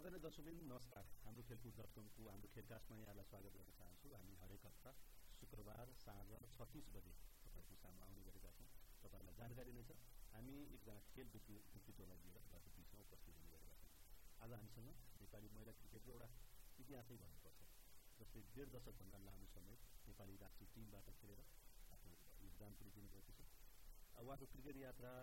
आदरणीय 0.00 0.20
दर्शकबिन 0.24 0.60
नमस्कार 0.64 1.08
हाम्रो 1.22 1.42
खेलकुद 1.48 1.72
डट 1.78 1.96
हाम्रो 2.24 2.48
खेलकास्टमा 2.52 2.96
यहाँलाई 2.98 3.24
स्वागत 3.24 3.56
गर्न 3.56 3.72
चाहन्छु 3.80 4.12
हामी 4.12 4.36
हरेक 4.42 4.62
हप्ता 4.66 4.92
शुक्रबार 5.40 5.92
साँझ 5.96 6.38
छत्तिस 6.54 6.86
बजे 6.94 7.12
तपाईँहरूको 7.42 7.76
सामु 7.82 8.00
आउने 8.06 8.22
गरेका 8.28 8.52
छौँ 8.54 8.68
तपाईँहरूलाई 9.02 9.36
जानकारी 9.40 9.74
नै 9.78 9.82
छ 9.90 9.98
हामी 10.32 10.56
एकजना 10.70 11.04
खेल 11.10 11.28
व्यक्तित्वलाई 11.34 12.22
लिएर 12.24 12.40
तपाईँको 12.46 12.72
बिचमा 12.78 13.02
उपस्थित 13.04 13.36
हुने 13.36 13.52
गरेका 13.52 13.76
छौँ 13.76 13.92
आज 14.40 14.56
हामीसँग 14.56 14.88
नेपाली 15.20 15.52
महिला 15.52 15.76
क्रिकेटको 15.76 16.16
एउटा 16.16 16.30
इतिहासै 16.78 17.20
भन्नुपर्छ 17.20 17.70
जसले 18.18 18.46
डेढ 18.56 18.74
दशकभन्दा 18.78 19.24
लामो 19.26 19.52
समय 19.52 19.80
नेपाली 20.06 20.42
राष्ट्रिय 20.44 20.74
टिमबाट 20.74 21.14
खेलेर 21.20 21.44
आफ्नो 21.92 22.16
योगदान 22.40 22.80
पनि 22.80 22.96
दिनुभएको 22.96 23.38
छ 23.38 23.48
उहाँको 24.20 24.52
क्रिकेट 24.54 24.82
यात्रा 24.82 25.16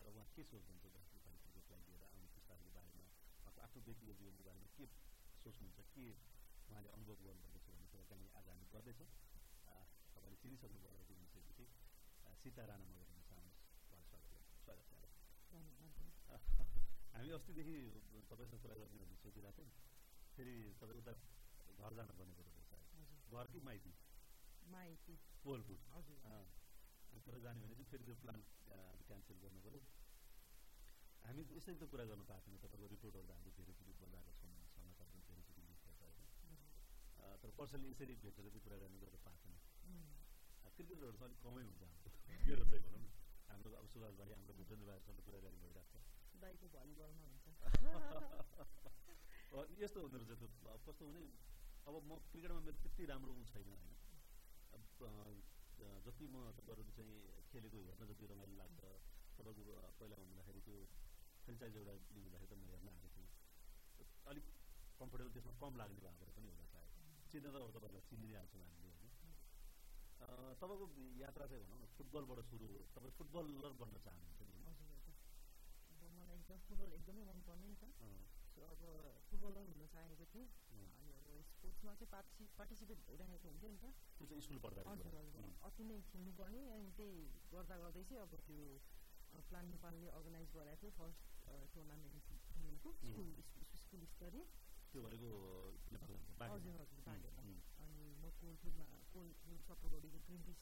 र 0.00 0.12
उहाँ 0.12 0.30
के 0.34 0.50
सोच्नुहुन्छ 0.50 1.13
आफ्नो 3.64 3.80
व्यक्तिगत 3.84 4.16
जीवनको 4.20 4.44
बारेमा 4.46 4.68
के 4.76 4.86
सोच्नुहुन्छ 5.42 5.84
के 5.92 6.06
उहाँले 6.68 6.90
अनुभव 6.96 7.16
गर्नुभएको 7.24 7.60
छ 7.64 7.68
भन्ने 7.70 7.86
कुराकानी 7.92 8.26
आज 8.38 8.48
हामी 8.50 8.66
गर्दैछौँ 8.74 9.08
तपाईँले 10.14 10.38
चिनिसक्नु 10.42 10.78
त्यो 10.82 11.16
विषयपछि 11.20 11.64
सीता 12.40 12.64
राणा 12.70 12.84
मगर 12.90 13.08
हुन 13.10 13.22
चाहनुहोस् 13.28 13.62
उहाँलाई 13.86 14.06
स्वागत 14.60 14.84
स्वागत 14.84 14.84
छ 14.88 15.04
हामी 17.14 17.30
अस्तिदेखि 17.38 17.76
तपाईँसँग 18.28 18.60
कुरा 18.62 18.76
गर्ने 18.76 18.98
भन्ने 19.00 19.16
सोचिरहेको 19.22 19.56
थियौँ 19.58 19.72
फेरि 20.36 20.54
तपाईँ 20.80 21.00
उता 21.00 21.12
घर 21.80 21.92
जान 21.94 22.08
पर्ने 22.18 22.34
कुरो 22.36 22.50
रहेछ 22.52 22.72
घर 23.32 23.46
कि 23.52 23.60
माइती 23.64 23.92
माइती 24.68 25.14
पोलपुर 25.42 25.78
तर 27.26 27.38
जाने 27.40 27.60
भने 27.62 27.74
चाहिँ 27.74 27.90
फेरि 27.90 28.04
त्यो 28.04 28.16
प्लान 28.22 28.40
क्यान्सल 29.06 29.36
गर्नु 29.42 29.60
पऱ्यो 29.64 29.80
हामी 31.24 31.42
यसरी 31.56 31.76
त 31.80 31.84
कुरा 31.92 32.04
गर्नु 32.10 32.24
पाएको 32.30 32.44
छैन 32.44 32.56
तपाईँको 32.62 32.86
रिपोर्टहरू 32.94 33.32
हामीले 33.34 33.52
धेरैचोटि 33.58 33.92
बोलाएको 34.00 34.32
छौँ 34.40 34.52
समाचार 34.74 35.06
पनि 35.12 35.22
धेरैचोटि 35.28 35.62
लेखेको 35.68 35.92
छ 35.96 36.20
होइन 36.40 36.58
तर 37.42 37.50
पर्सनली 37.58 37.88
यसरी 37.94 38.14
भेटेर 38.24 38.44
चाहिँ 38.44 38.62
कुरा 38.64 38.76
गर्नु 38.82 38.98
गर्नु 39.04 39.18
पाएको 39.24 39.40
छैन। 39.44 39.56
क्रिकेटहरू 40.76 41.16
चाहिँ 41.16 41.28
अलिक 41.28 41.40
कमै 41.44 41.62
हुन्छ 41.64 41.80
हाम्रो। 41.82 42.10
मेरो 42.48 42.64
चाहिँ 42.70 42.82
भनौँ 42.84 43.00
न 43.00 43.06
हाम्रो 43.48 43.70
अब 43.80 43.86
सुभाष 43.94 44.14
भाइ 44.20 44.30
हाम्रो 44.34 44.52
भुपेन्द्र 44.60 44.86
भाइहरूसँग 44.90 45.18
कुराकानी 45.26 45.58
भइरहेको 45.64 45.88
छ। 45.90 46.04
यस्तो 49.82 49.98
हुँदो 50.04 50.16
रहेछ 50.18 50.32
त्यो 50.38 50.48
कस्तो 50.86 51.02
भने 51.08 51.22
अब 51.88 51.94
म 52.04 52.12
क्रिकेटमा 52.30 52.60
मेरो 52.66 52.78
त्यति 52.84 53.02
राम्रो 53.10 53.32
ऊ 53.32 53.42
छैन 53.50 53.68
होइन। 53.70 53.92
जति 56.04 56.24
म 56.26 56.36
तपाईँहरू 56.58 56.90
चाहिँ 56.96 57.14
खेलेको 57.50 57.78
हेर्न 57.86 58.02
जति 58.10 58.24
रमाइलो 58.32 58.54
लाग्छ 58.60 58.80
तपाईँको 59.38 59.62
पहिला 59.98 60.16
भन्दाखेरि 60.20 60.60
त्यो 61.44 61.52
फ्रेन्चाइज 61.52 61.76
एउटा 61.76 61.92
लिनु 62.08 62.24
हुँदाखेरि 62.24 62.48
त 62.48 62.56
म 62.56 62.64
हेर्न 62.66 62.88
आएको 62.90 63.08
थिएँ 63.12 63.28
अलिक 64.26 64.44
कम्फर्टेबल 65.00 65.30
त्यसमा 65.34 65.52
कम 65.60 65.72
लाग्ने 65.76 66.00
भएर 66.00 66.30
पनि 66.32 66.48
होला 66.48 66.66
सायद 66.72 66.88
चिन्न 67.30 67.46
त 67.46 67.56
तपाईँहरूलाई 67.74 68.16
नै 68.22 68.30
हाल्छौँ 68.34 68.62
हामीले 68.64 68.92
होइन 68.94 69.12
तपाईँको 70.56 70.86
यात्रा 71.20 71.44
चाहिँ 71.46 71.64
भनौँ 71.64 71.80
न 71.80 71.86
फुटबलबाट 71.96 72.40
सुरु 72.48 72.66
तपाईँ 72.94 73.14
फुटबलर 73.18 73.72
बन्न 73.76 73.96
चाहनुहुन्छ 74.00 74.40
मलाई 74.48 74.72
एकदम 76.34 76.58
फुटबल 76.64 76.90
एकदमै 76.94 77.24
मनपर्ने 77.28 77.68
नि 77.68 77.76
त 77.76 77.84
सो 78.48 78.60
अब 78.64 78.80
फुटबलर 79.28 79.68
हुन 79.68 79.86
चाहेको 79.92 80.24
थिएँ 80.32 80.48
अनि 80.70 81.12
अब 81.12 81.28
स्पोर्ट्समा 81.44 81.92
चाहिँ 81.94 82.10
पार्टिसि 82.10 82.48
पार्टिसिपेट 82.56 83.06
भइरहेको 83.06 83.46
हुन्थ्यो 83.48 83.68
नि 83.68 83.78
त 83.78 84.40
स्कुल 84.40 84.58
पढ्दा 84.64 84.88
हजुर 84.88 85.14
हजुर 85.14 85.52
अति 85.62 85.84
नै 85.84 86.00
खेल्नुपर्ने 86.08 86.66
अनि 86.72 86.90
त्यही 86.96 87.22
गर्दा 87.52 87.76
गर्दै 87.76 88.04
चाहिँ 88.04 88.22
अब 88.22 88.42
त्यो 88.42 88.66
प्लान 89.44 89.64
नेपालले 89.68 90.08
अर्गनाइज 90.14 90.52
गराएको 90.54 90.80
थियो 90.80 90.96
फर्स्ट 90.98 91.33
टुर्नामेन्ट 91.74 92.14
खेलेको 92.50 92.92
स्कुल 93.00 93.28
स्कुल 93.80 94.06
स्तरीय 94.12 94.44
त्यो 94.92 95.02
भनेको 95.02 95.30
हजुर 96.44 96.80
हजुर 96.80 97.00
बागेर 97.06 97.34
अनि 97.38 97.56
म 98.14 98.30
कोलफिल्डमा 98.40 98.86
कोलफिल्ड 99.12 99.60
सप्तगढीको 99.68 100.18
ट्वेन्टी 100.26 100.54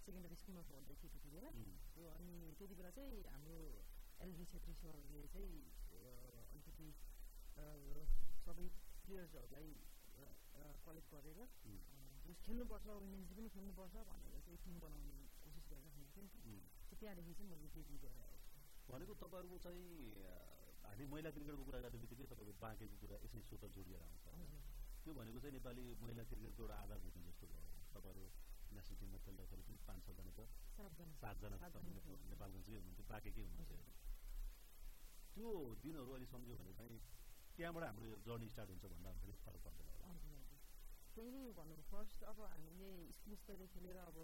सेकेन्डरी 0.00 0.36
स्कुलमा 0.42 0.62
पढ्दै 0.70 0.94
थिएँ 1.00 1.12
त्यति 1.14 1.30
बेला 1.34 1.50
सो 1.92 2.08
अनि 2.10 2.36
त्यति 2.58 2.74
बेला 2.74 2.90
चाहिँ 2.98 3.22
हाम्रो 3.28 3.58
एलबी 4.20 4.44
छेत्री 4.52 4.74
सरले 4.80 5.22
चाहिँ 5.34 5.56
अलिकति 6.48 6.88
सबै 8.44 8.66
प्लेयर्सहरूलाई 9.04 9.70
कलेक्ट 10.86 11.10
गरेर 11.14 11.40
खेल्नुपर्छ 12.38 12.86
वुमेन्स 12.96 13.30
पनि 13.32 13.48
खेल्नुपर्छ 13.54 13.94
भनेर 14.08 14.40
चाहिँ 14.46 14.58
टिम 14.64 14.76
बनाउने 14.80 15.18
कोसिस 15.42 15.64
गरिरहेको 15.70 16.10
थियो 16.14 16.52
नि 16.52 16.58
त्यहाँदेखि 16.98 17.32
चाहिँ 17.34 17.50
मैले 17.50 17.68
त्यति 17.74 17.96
गरेर 18.04 18.27
भनेको 18.88 19.12
तपाईँहरूको 19.22 19.58
चाहिँ 19.64 19.86
हामी 20.88 21.04
महिला 21.12 21.30
क्रिकेटको 21.36 21.64
कुरा 21.68 21.78
गर्ने 21.84 21.98
बित्तिकै 22.02 22.26
तपाईँको 22.32 22.54
बाँकेको 22.64 22.96
कुरा 23.02 23.16
यसै 23.24 23.40
स्वत 23.48 23.64
जोडिएर 23.76 24.02
आउँछ 24.06 24.24
त्यो 25.02 25.12
भनेको 25.18 25.38
चाहिँ 25.42 25.54
नेपाली 25.58 25.84
महिला 26.04 26.22
क्रिकेटको 26.30 26.62
एउटा 26.62 26.76
आधार 26.84 26.98
हुने 27.04 27.20
जस्तो 27.28 27.46
भयो। 27.52 27.66
तपाईँहरू 27.94 28.24
नेसनल 28.76 28.96
टिममा 29.00 29.18
खेल्दाखेरि 29.24 29.62
पनि 29.68 29.78
पाँच 29.88 30.00
छजना 30.06 30.32
त 30.36 30.40
सातजना। 31.20 31.56
नेपालगञ्जकै 32.32 32.76
हुनुहुन्थ्यो 32.78 33.04
बाँकेकै 33.12 33.42
हुनुहुन्थ्यो 33.46 33.78
त्यो 35.34 35.48
दिनहरू 35.84 36.10
अहिले 36.12 36.26
सम्झ्यो 36.32 36.54
भने 36.60 36.72
चाहिँ 36.80 36.98
त्यहाँबाट 37.56 37.84
हाम्रो 37.88 38.08
जर्नी 38.26 38.48
स्टार्ट 38.52 38.70
हुन्छ 38.72 38.84
भन्दा 38.92 39.10
फेरि 39.20 39.32
फरक 39.44 39.60
पर्दैन 39.66 39.88
त्यही 41.14 41.30
नै 41.34 41.42
भन्नु 41.58 41.82
फर्स्ट 41.92 42.20
अब 42.30 42.38
हामीले 42.52 42.90
स्कुल 43.18 43.34
स्तरीय 43.42 43.66
खेलेर 43.74 43.96
अब 44.08 44.16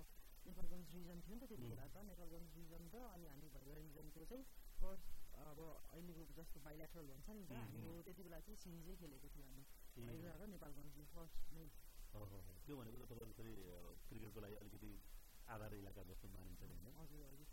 नेपालगञ्ज 0.47 0.95
रिजन 0.95 1.19
थियो 1.25 1.35
नि 1.35 1.41
त 1.41 1.49
त्यति 1.51 1.69
बेला 1.71 1.87
त 1.89 2.05
नेपालगञ्ज 2.11 2.57
रिजन 2.59 2.85
र 2.93 3.03
अनि 3.09 3.27
हामी 3.29 3.49
भैया 3.55 3.75
रिजनको 3.81 4.25
चाहिँ 4.31 4.45
फर्स्ट 4.79 5.07
अब 5.45 5.59
अहिलेको 5.91 6.33
जस्तो 6.35 6.61
बाइल्याटरल 6.61 7.11
हुन्छ 7.11 7.29
नि 7.33 7.45
त 7.47 7.53
हाम्रो 7.55 7.93
त्यति 8.07 8.23
बेला 8.27 8.39
चाहिँ 8.47 8.61
सिरिजै 8.63 8.95
खेलेको 9.01 9.29
थियो 9.35 9.45
हामी 9.47 9.65
भैया 10.09 10.37
र 10.37 10.49
नेपालगञ्जले 10.55 11.05
फर्स्ट 11.13 11.53
नै 11.55 11.67
त्यो 12.65 12.75
भनेको 12.79 12.97
त 13.01 13.11
तपाईँको 13.11 13.35
फेरि 13.35 13.55
क्रिकेटको 14.09 14.41
लागि 14.41 14.57
अलिकति 14.57 14.93
आधार 15.47 15.75
इलाका 15.77 16.03
जस्तो 16.09 16.29
मानिन्छ 16.35 16.61
होइन 16.63 16.85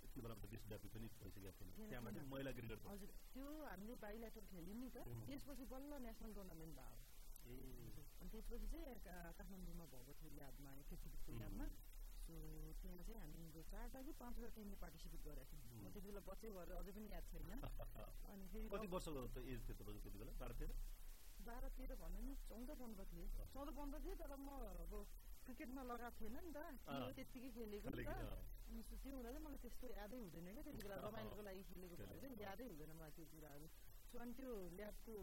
त्यो 0.03 0.21
बेला 0.21 0.35
देशव्यापी 0.47 0.89
पनि 0.89 1.07
भइसकेको 1.15 1.51
थिएन 1.57 1.71
त्यहाँबाट 1.79 2.19
महिला 2.29 2.51
क्रिकेट 2.57 2.85
हजुर 2.87 3.15
त्यो 3.33 3.47
हामीले 3.63 3.95
बाइल्याटर 4.03 4.45
खेल्यौँ 4.51 4.77
नि 4.79 4.89
त 4.89 5.07
त्यसपछि 5.25 5.65
बल्ल 5.73 6.01
नेसनल 6.05 6.33
टुर्नामेन्ट 6.33 6.75
भयो 6.77 6.99
अनि 8.21 8.29
त्यसपछि 8.31 8.67
चाहिँ 8.67 8.99
काठमाडौँमा 9.05 9.85
भएको 9.93 10.13
थियो 10.19 10.31
ल्याबमा 10.35 10.71
फिफ्टी 10.89 11.31
ल्याबमा 11.33 11.65
सो 12.31 12.39
त्यहाँ 12.81 13.03
चाहिँ 13.03 13.19
हामीले 13.21 13.61
चारवटा 13.71 13.99
कि 14.01 14.11
पाँचवटा 14.19 14.49
टिमले 14.55 14.77
पार्टिसिपेट 14.83 15.21
गरेको 15.27 15.55
थियौँ 15.63 15.91
त्यति 15.91 16.07
बेला 16.07 16.21
बच्चै 16.23 16.49
भएर 16.55 16.71
अझै 16.73 16.91
पनि 16.95 17.07
याद 17.11 17.25
छैन 17.31 17.51
अनि 18.31 18.45
फेरि 18.51 18.67
कति 18.71 18.87
वर्षको 18.93 19.43
एज 19.45 19.59
थियो 19.67 19.75
तपाईँको 19.79 20.01
त्यति 20.05 20.17
बेला 20.21 20.33
बाह्र 20.39 20.53
तेह्र 20.61 20.73
बाह्र 21.41 21.69
तेह्र 21.77 21.95
भन्दा 22.01 22.21
नि 22.21 22.33
चौध 22.47 22.71
पन्ध्र 22.79 23.05
थिएँ 23.11 23.27
चौध 23.53 23.69
पन्ध्र 23.77 23.99
थिएँ 24.05 24.15
तर 24.21 24.35
म 24.39 24.49
अब 24.85 24.93
क्रिकेटमा 25.45 25.83
लगाएको 25.83 26.17
थिएन 26.19 26.35
नि 26.39 26.51
त 26.55 26.59
त्यत्तिकै 27.17 27.49
खेलेको 27.57 27.89
नि 27.91 28.03
त 28.05 28.91
त्यो 28.95 29.11
हुँदा 29.11 29.29
चाहिँ 29.31 29.43
मलाई 29.45 29.59
त्यस्तो 29.63 29.87
यादै 29.91 30.17
हुँदैन 30.23 30.47
क्या 30.47 30.63
त्यति 30.63 30.81
बेला 30.85 30.97
रमाइलोको 31.07 31.41
लागि 31.49 31.63
खेलेको 31.69 31.95
भएर 32.01 32.21
चाहिँ 32.21 32.43
यादै 32.45 32.65
हुँदैन 32.71 32.91
मलाई 32.99 33.11
त्यो 33.17 33.25
कुराहरू 33.33 33.67
अनि 34.21 34.33
त्यो 34.37 34.51
ल्याबको 34.77 35.15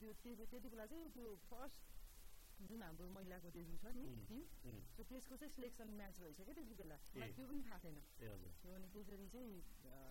त्यो 0.00 0.10
त्यति 0.42 0.68
बेला 0.68 0.86
चाहिँ 0.92 1.08
त्यो 1.16 1.28
फर्स्ट 1.48 1.99
जुन 2.62 2.82
हाम्रो 2.82 3.06
महिलाको 3.10 3.48
डेब्यु 3.50 3.76
छ 3.78 3.92
नि 3.94 4.04
टिम 4.26 4.42
सो 4.90 5.02
त्यसको 5.04 5.36
चाहिँ 5.36 5.52
सिलेक्सन 5.52 5.88
म्याच 5.96 6.20
रहेछ 6.20 6.40
क्या 6.40 6.54
त्यति 6.54 6.74
बेला 6.76 6.96
मलाई 7.10 7.32
त्यो 7.32 7.46
पनि 7.46 7.62
थाहा 7.64 7.78
थिएन 7.84 7.98
त्यो 8.58 8.74
अनि 8.74 8.88
त्यसरी 8.94 9.28
चाहिँ 9.28 9.54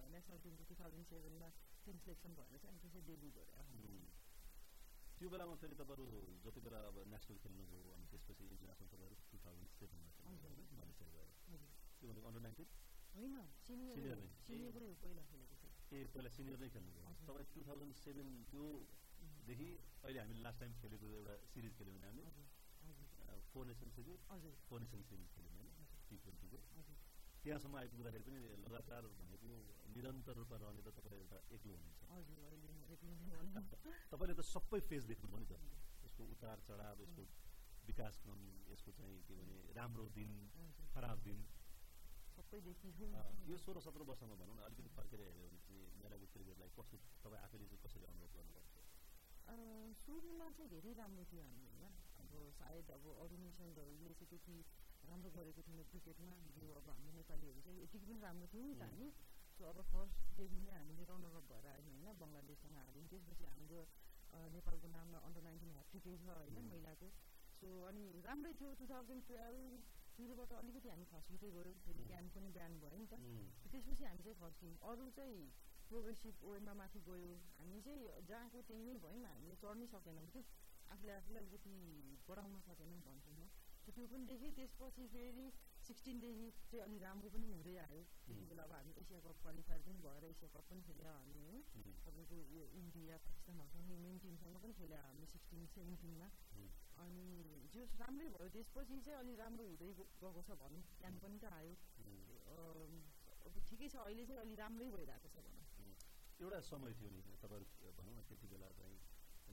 नेसनल 0.09 0.39
टिमको 0.43 0.63
टु 0.65 0.75
थाउजन्ड 0.75 1.05
सेभेनमा 1.11 1.49
टिम 1.85 1.97
सिलेक्सन 1.99 2.31
भएर 2.35 2.57
चाहिँ 2.57 2.73
अनि 2.73 2.81
त्यसै 2.83 3.01
डेब्यु 3.07 3.31
गरेर 3.35 3.59
त्यो 5.15 5.29
बेलामा 5.29 5.55
फेरि 5.61 5.75
तपाईँहरू 5.75 6.19
जति 6.43 6.59
बेला 6.61 6.79
अब 6.87 6.97
नेसनल 7.07 7.37
खेल्नुभयो 7.43 7.93
अनि 7.93 8.05
त्यसपछि 8.11 8.43
इन्टरनेसनल 8.47 8.89
तपाईँहरू 8.89 9.15
टु 9.27 9.37
थाउजन्ड 9.39 9.71
सेभेनमा 9.77 10.09
त्यो 10.17 12.07
भनेको 12.09 12.27
अन्डर 12.27 12.41
नाइन्टिन 12.41 12.67
होइन 13.13 13.35
सिनियर 13.61 14.21
सिनियर 14.41 14.75
पहिला 15.01 15.23
खेलेको 15.27 15.55
ए 15.91 16.03
पहिला 16.13 16.29
सिनियर 16.31 16.59
नै 16.59 16.69
खेल्नुभयो 16.69 17.13
तपाईँ 17.21 17.47
टु 17.53 17.65
थाउजन्ड 17.67 17.93
सेभेन 17.97 18.29
त्योदेखि 19.49 19.69
अहिले 20.05 20.19
हामीले 20.21 20.41
लास्ट 20.45 20.59
टाइम 20.61 20.73
खेलेको 20.77 21.05
एउटा 21.09 21.33
सिरिज 21.49 21.73
खेल्यौँ 21.77 21.93
भने 21.95 22.07
हामीले 22.07 22.29
four 23.49 23.65
nation 23.65 23.89
series 23.89 24.17
four 24.69 24.79
nation 24.79 25.01
series 25.09 25.29
खेल्यौँ 25.33 25.53
होइन 25.53 25.69
टी 26.05 26.17
ट्वेन्टीको 26.21 26.57
त्यहाँसम्म 27.41 27.75
आइपुग्दाखेरि 27.79 28.23
पनि 28.27 28.39
लगातार 28.61 29.07
भनेको 29.15 29.49
निरन्तर 29.95 30.37
रूपमा 30.39 30.57
रहने 30.61 30.81
त 30.81 30.93
तपाईँ 30.97 31.17
एउटा 31.17 31.39
एक्लो 31.49 31.73
हुनुहुन्छ 31.73 32.01
तपाईँले 34.11 34.35
त 34.35 34.45
सबै 34.45 34.79
फेज 34.85 35.09
देख्नुभयो 35.09 35.39
नि 35.39 35.47
त 35.47 35.53
यसको 36.05 36.29
उतार 36.29 36.57
चढाव 36.67 37.01
यसको 37.01 37.25
विकासक्रम 37.89 38.41
यसको 38.69 38.91
चाहिँ 38.93 39.17
के 39.25 39.39
भने 39.39 39.57
राम्रो 39.73 40.05
दिन 40.13 40.31
खराब 40.93 41.25
दिन 41.25 41.39
सबै 42.37 42.59
यो 43.47 43.57
सोह्र 43.59 43.81
सत्र 43.81 44.01
वर्षमा 44.05 44.35
भनौँ 44.35 44.55
न 44.55 44.61
अलिकति 44.63 44.93
फर्केर 44.93 45.19
हेऱ्यो 45.21 45.47
भने 45.47 45.65
चाहिँ 45.65 45.83
मेलाको 45.97 46.25
क्रिकेटलाई 46.33 46.75
कस्तो 46.77 47.01
तपाईँ 47.19 47.41
आफैले 47.41 47.65
चाहिँ 47.65 47.83
कसरी 47.83 48.05
अनुभव 48.05 48.37
गर्नुभएको 48.37 48.78
सुरुमा 49.99 50.47
चाहिँ 50.51 50.69
धेरै 50.69 50.91
राम्रो 50.95 51.23
थियो 51.25 51.43
हामी 51.43 51.65
होइन 51.67 51.85
अब 52.19 52.31
सायद 52.55 52.89
अब 52.91 53.05
अरू 53.15 53.35
नेसनहरूले 53.39 54.13
चाहिँ 54.13 54.29
त्यति 54.29 54.55
राम्रो 55.03 55.29
गरेको 55.31 55.61
थियौँ 55.63 55.85
क्रिकेटमा 55.85 56.33
यो 56.59 56.69
अब 56.75 56.89
हाम्रो 56.89 57.13
नेपालीहरू 57.13 57.61
चाहिँ 57.61 57.81
यतिकै 57.81 58.05
पनि 58.05 58.21
राम्रो 58.21 58.47
थियौँ 58.47 58.65
नि 58.65 58.75
त 58.75 58.83
हामी 58.83 59.07
सो 59.53 59.65
अब 59.65 59.79
फर्स्ट 59.87 60.37
डेबी 60.37 60.59
नै 60.59 60.71
हामीले 60.73 61.03
रनर 61.05 61.35
अप 61.35 61.45
भएर 61.47 61.65
आयौँ 61.67 61.85
होइन 61.87 62.19
बङ्गलादेशसँग 62.19 62.77
हाल्यौँ 62.77 63.07
त्यसपछि 63.07 63.45
हाम्रो 63.45 63.81
नेपालको 64.49 64.87
नाममा 64.89 65.19
अन्डर 65.21 65.41
नाइन्टिन 65.41 65.71
ह्याट्रिकै 65.71 66.13
छ 66.17 66.27
होइन 66.31 66.67
महिलाको 66.67 67.09
सो 67.55 67.71
अनि 67.85 68.03
राम्रै 68.21 68.53
थियो 68.53 68.75
टु 68.75 68.85
थाउजन्ड 68.87 69.25
टुवेल्भतिरबाट 69.27 70.53
अलिकति 70.53 70.89
हामी 70.89 71.07
खस्किँदै 71.07 71.49
गयो 71.49 71.73
फेरि 71.81 72.05
क्याम्प 72.05 72.37
पनि 72.37 72.53
बिहान 72.53 72.77
भयो 72.79 73.01
नि 73.01 73.07
त 73.07 73.19
त्यसपछि 73.65 74.03
हामी 74.03 74.23
चाहिँ 74.23 74.37
फर्क्यौँ 74.37 74.75
अरू 74.85 75.09
चाहिँ 75.17 75.41
प्रोग्रेसिभ 75.89 76.43
ओएममा 76.45 76.73
माथि 76.75 76.99
गयो 77.03 77.31
हामी 77.55 77.79
चाहिँ 77.81 78.25
जहाँको 78.25 78.61
त्यहीँ 78.63 78.85
नै 78.85 78.97
भयौँ 78.99 79.23
हामीले 79.25 79.55
चढ्नै 79.57 79.87
सकेनौँ 79.89 80.27
कि 80.29 80.43
आफूले 80.89 81.13
आफूलाई 81.13 81.43
अलिकति 81.43 81.73
बढाउन 82.27 82.59
सकेनौँ 82.63 83.01
भन्छु 83.03 83.31
म 83.33 83.49
त्यो 83.89 84.05
पनि 84.05 84.25
देखेँ 84.25 84.51
त्यसपछि 84.53 85.05
फेरि 85.07 85.45
सिक्सटिनदेखि 85.81 86.47
चाहिँ 86.63 86.83
अलिक 86.83 87.01
राम्रो 87.01 87.29
पनि 87.29 87.47
हुँदै 87.49 87.73
आयो 87.83 88.01
त्यति 88.21 88.45
बेला 88.45 88.63
अब 88.63 88.73
हामी 88.73 88.93
एसिया 89.01 89.19
कप 89.19 89.37
क्वालिफायर 89.41 89.81
पनि 89.81 89.99
भएर 89.99 90.25
एसिया 90.25 90.49
कप 90.53 90.65
पनि 90.69 90.81
खेल्यो 90.87 91.09
हामी 91.11 91.39
होइन 91.39 91.57
तपाईँको 92.05 92.37
यो 92.53 92.63
इन्डिया 92.75 93.17
पाकिस्तानहरूसँग 93.25 93.89
मेन 93.99 94.17
टिमसँग 94.21 94.61
पनि 94.61 94.73
खेल्यो 94.79 95.01
हामी 95.01 95.25
सिक्सटिन 95.25 95.65
सेभेन्टिनमा 95.73 96.27
अनि 96.99 97.25
जो 97.73 97.87
राम्रै 97.97 98.29
भयो 98.29 98.49
त्यसपछि 98.55 99.01
चाहिँ 99.01 99.19
अलिक 99.19 99.39
राम्रो 99.39 99.65
हुँदै 99.65 99.89
गएको 99.97 100.41
छ 100.43 100.59
भनौँ 100.61 100.83
क्याम्प 100.95 101.25
पनि 101.25 101.37
त 101.39 101.45
आयो 101.51 101.73
अब 103.41 103.59
ठिकै 103.65 103.89
छ 103.89 104.05
अहिले 104.05 104.25
चाहिँ 104.25 104.41
अलिक 104.41 104.59
राम्रै 104.59 104.87
भइरहेको 104.91 105.33
छ 105.33 105.45
भनौँ 105.45 105.58
एउटा 106.39 106.59
समय 106.63 106.93
थियो 106.95 107.09
नि 107.11 107.21
तपाईँहरू 107.43 107.91
भनौँ 107.99 108.13
न 108.15 108.21
त्यति 108.27 108.47
बेला 108.47 108.67
चाहिँ 108.79 108.97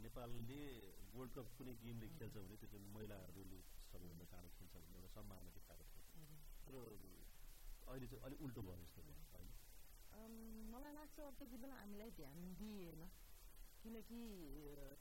नेपालले 0.05 0.61
वर्ल्ड 1.15 1.33
कप 1.37 1.49
कुनै 1.59 1.75
गेमले 1.83 2.07
खेल्छ 2.15 2.35
भने 2.37 2.57
त्यो 2.63 2.69
चाहिँ 2.73 2.87
महिलाहरूले 2.95 3.61
सबैभन्दा 3.91 4.27
चाँडो 4.33 4.49
खेल्छ 4.57 4.75
भन्ने 4.77 4.99
एउटा 4.99 5.11
सम्भावना 5.17 5.51
देखाएको 5.57 5.85
थियो। 5.91 6.05
र 6.71 6.75
अहिले 7.91 8.07
चाहिँ 8.07 8.23
अलिक 8.27 8.41
उल्टो 8.47 8.61
भयो 8.67 8.77
जस्तो 8.83 9.01
अहिले। 9.03 9.55
मलाई 10.73 10.93
लाग्छ 10.99 11.17
अब 11.27 11.35
त्यति 11.39 11.57
बेला 11.63 11.77
हामीलाई 11.83 12.11
ध्यान 12.21 12.39
दिएन। 12.61 13.01
किनकि 13.83 14.21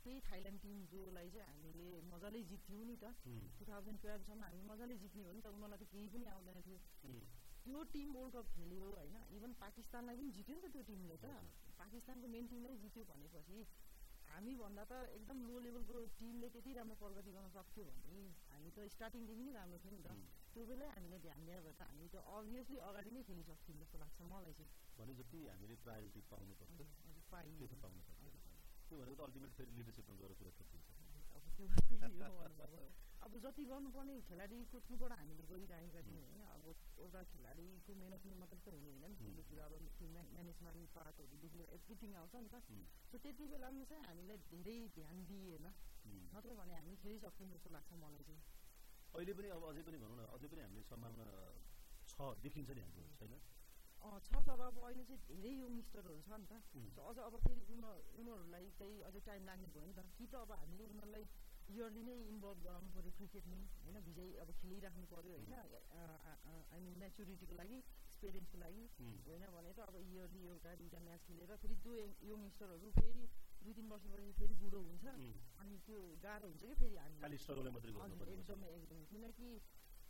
त्यही 0.03 0.19
थाइल्यान्ड 0.29 0.59
टिम 0.61 0.77
जोलाई 0.89 1.29
चाहिँ 1.35 1.47
हामीले 1.49 2.01
मजाले 2.09 2.41
जित्थ्यौँ 2.49 2.85
नि 2.85 2.95
त। 3.03 3.13
टु 3.57 3.63
थाउजन्ड 3.69 3.97
टुवेल्भसम्म 4.01 4.41
हामी 4.43 4.61
मजाले 4.71 4.95
जित्ने 5.03 5.23
हो 5.25 5.31
नि 5.37 5.41
त। 5.41 5.47
उनीहरूलाई 5.53 5.79
त 5.81 5.89
केही 5.93 6.07
पनि 6.13 6.25
आउँदैन 6.33 6.57
थियो। 6.65 6.79
त्यो 7.65 7.79
टिम 7.93 8.07
वर्ल्ड 8.15 8.33
कप 8.35 8.47
खेल्यो 8.55 8.89
होइन। 8.95 9.15
इभन 9.35 9.51
पाकिस्तानलाई 9.61 10.15
पनि 10.17 10.29
जित्यो 10.37 10.55
नि 10.55 10.61
त 10.61 10.71
त्यो 10.73 10.83
टिमले 10.89 11.17
त। 11.17 11.25
पाकिस्तानको 11.81 12.27
मेन 12.33 12.45
टिमलाई 12.51 12.77
जित्यो 12.83 13.03
भनेपछि 13.11 13.57
हामीभन्दा 14.25 14.83
त 14.91 14.93
एकदम 15.15 15.37
लो 15.47 15.55
लेभलको 15.65 15.95
टिमले 16.19 16.47
त्यति 16.53 16.71
राम्रो 16.77 16.95
प्रगति 17.01 17.31
गर्न 17.35 17.49
सक्थ्यो 17.55 17.83
भने 17.89 18.17
हामी 18.51 18.69
त 18.75 18.77
स्टार्टिङदेखि 18.95 19.43
नै 19.47 19.53
राम्रो 19.57 19.77
थियो 19.83 19.91
नि 19.95 20.01
त। 20.05 20.07
त्यो 20.53 20.63
बेलै 20.69 20.87
हामीले 20.95 21.17
ध्यान 21.25 21.39
दिएर 21.45 21.59
भए 21.65 21.73
त 21.79 21.81
हामी 21.89 22.07
त 22.13 22.15
अभियसली 22.37 22.77
अगाडि 22.89 23.11
नै 23.15 23.21
खेलिसक्थ्यौँ 23.29 23.77
जस्तो 23.81 23.97
लाग्छ 24.03 24.19
मलाई 24.29 24.53
चाहिँ। 24.59 24.69
भने 24.97 25.13
जति 25.19 25.39
हामीले 25.49 25.75
प्रायोरिटी 25.85 26.21
त्यो 28.85 28.97
भनेको 29.01 29.23
अल्टिमेट 29.25 29.51
फेरि 29.57 29.71
लिडरसिपमा 29.77 30.15
गएर 30.21 30.33
कुरा 30.39 30.51
अब 33.25 33.37
जति 33.41 33.63
गर्नुपर्ने 33.65 34.15
खेलाडीको 34.23 34.79
थ्रुबाट 34.85 35.11
हामीले 35.13 35.43
गरिरहेका 35.45 36.01
थियौँ 36.03 36.25
होइन 36.25 36.41
अब 36.47 36.65
एउटा 36.97 37.21
खेलाडीको 37.31 37.93
मेहनतले 37.95 38.35
मात्रै 38.37 38.59
त 38.59 38.73
हुने 38.75 38.91
होइन 38.91 39.05
नि 39.05 39.43
ठुलो 39.45 39.63
अब 39.65 39.73
म्यानेजमेन्ट 40.29 40.91
पार्टहरूदेखि 40.93 41.65
एभ्रिथिङ 41.71 42.13
आउँछ 42.15 42.35
नि 42.37 42.49
त 42.49 42.61
सो 43.09 43.17
त्यति 43.19 43.47
बेलामा 43.47 43.85
चाहिँ 43.85 44.05
हामीलाई 44.05 44.37
धेरै 44.45 44.77
ध्यान 44.93 45.25
दिएन 45.25 45.65
नत्र 46.31 46.53
भने 46.53 46.75
हामी 46.75 46.95
खेलिसक्छौँ 47.01 47.49
जस्तो 47.49 47.73
लाग्छ 47.73 47.97
मलाई 47.97 48.23
चाहिँ 48.23 48.41
अहिले 49.11 49.33
पनि 49.33 49.49
अब 49.49 49.63
अझै 49.65 49.83
पनि 49.83 49.97
भनौँ 49.97 50.17
न 50.17 50.29
अझै 50.29 50.47
पनि 50.47 50.61
हामीले 50.61 50.83
सम्भावना 50.85 51.25
छ 52.07 52.29
देखिन्छ 52.41 52.69
नि 52.71 52.81
हाम्रो 52.81 53.09
छैन 53.15 53.33
छ 54.21 54.43
तर 54.43 54.61
अब 54.61 54.77
अहिले 54.83 55.03
चाहिँ 55.05 55.21
धेरै 55.25 55.55
यङस्टरहरू 55.55 56.21
छ 56.21 56.29
नि 56.35 56.45
त 56.93 56.99
अझ 57.01 57.17
अब 57.23 57.41
फेरि 57.41 57.63
उनीहरूलाई 57.73 58.69
चाहिँ 58.77 59.01
अझै 59.03 59.21
टाइम 59.23 59.45
लाग्ने 59.45 59.73
भयो 59.73 59.85
नि 59.85 59.93
त 59.93 60.05
कि 60.13 60.25
त 60.27 60.35
अब 60.37 60.51
हामीले 60.53 60.83
उनीहरूलाई 60.85 61.25
इयरली 61.73 62.01
नै 62.07 62.15
इन्भल्भ 62.31 62.59
गराउनु 62.65 62.89
पऱ्यो 62.95 63.11
क्रिकेटमा। 63.17 63.57
होइन 63.85 63.97
भिजै 64.07 64.27
अब 64.43 64.49
खेलिराख्नु 64.59 65.05
पऱ्यो 65.13 65.33
होइन? 65.37 65.53
आई 66.73 66.79
मिन 66.85 66.95
मेच्युरिटीको 67.03 67.55
लागि 67.61 67.77
एक्सपिरियन्सको 68.05 68.57
लागि 68.65 68.83
होइन 69.27 69.43
भने 69.55 69.71
त 69.73 69.79
अब 69.89 69.95
इयरली 70.01 70.41
एउटा 70.51 70.71
दुइटा 70.81 70.99
म्याच 71.07 71.21
खेलेर 71.27 71.51
फेरि 71.63 71.75
त्यो 71.85 71.93
यङस्टरहरू 72.29 72.87
फेरि 72.99 73.23
दुई 73.65 73.73
तिन 73.73 73.87
वर्षपछि 73.91 74.31
फेरि 74.39 74.55
बुढो 74.61 74.79
हुन्छ। 74.89 75.05
अनि 75.61 75.75
त्यो 75.87 75.99
गाह्रो 76.23 76.47
हुन्छ 76.53 76.63
कि 76.69 76.75
फेरि 76.81 76.95
हामी। 77.01 77.19
एकदमै 78.35 78.69
एकदमै। 78.77 79.05
किनकि 79.11 79.49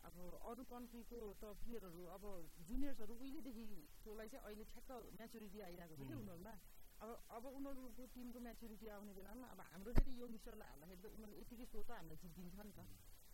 अब 0.06 0.16
अरू 0.52 0.64
कन्ट्रीको 0.70 1.20
त 1.42 1.44
प्लेयरहरू 1.62 2.04
अब 2.16 2.24
जुनियर्सहरू 2.68 3.14
उहिलेदेखिकोलाई 3.16 4.28
चाहिँ 4.34 4.46
अहिले 4.46 4.66
ठ्याक्क 4.72 4.90
म्याच्युरिटी 5.18 5.60
आइरहेको 5.68 5.96
छ 5.96 6.08
कि 6.10 6.14
उनीहरूमा। 6.22 6.54
अब 7.04 7.10
अब 7.38 7.44
उनीहरूको 7.58 8.04
टिमको 8.16 8.40
म्याच्युरिटी 8.46 8.88
आउने 8.96 9.14
बेलामा 9.18 9.48
अब 9.54 9.60
हाम्रो 9.72 9.92
फेरि 9.98 10.14
यङस्टरलाई 10.22 10.70
हाल्दाखेरि 10.72 11.02
त 11.04 11.06
उनीहरूले 11.16 11.42
यतिकै 11.42 11.66
सो 11.74 11.80
त 11.84 11.90
हामीलाई 11.92 12.18
जितिदिन्छ 12.24 12.56
नि 12.68 12.74
त। 12.78 12.80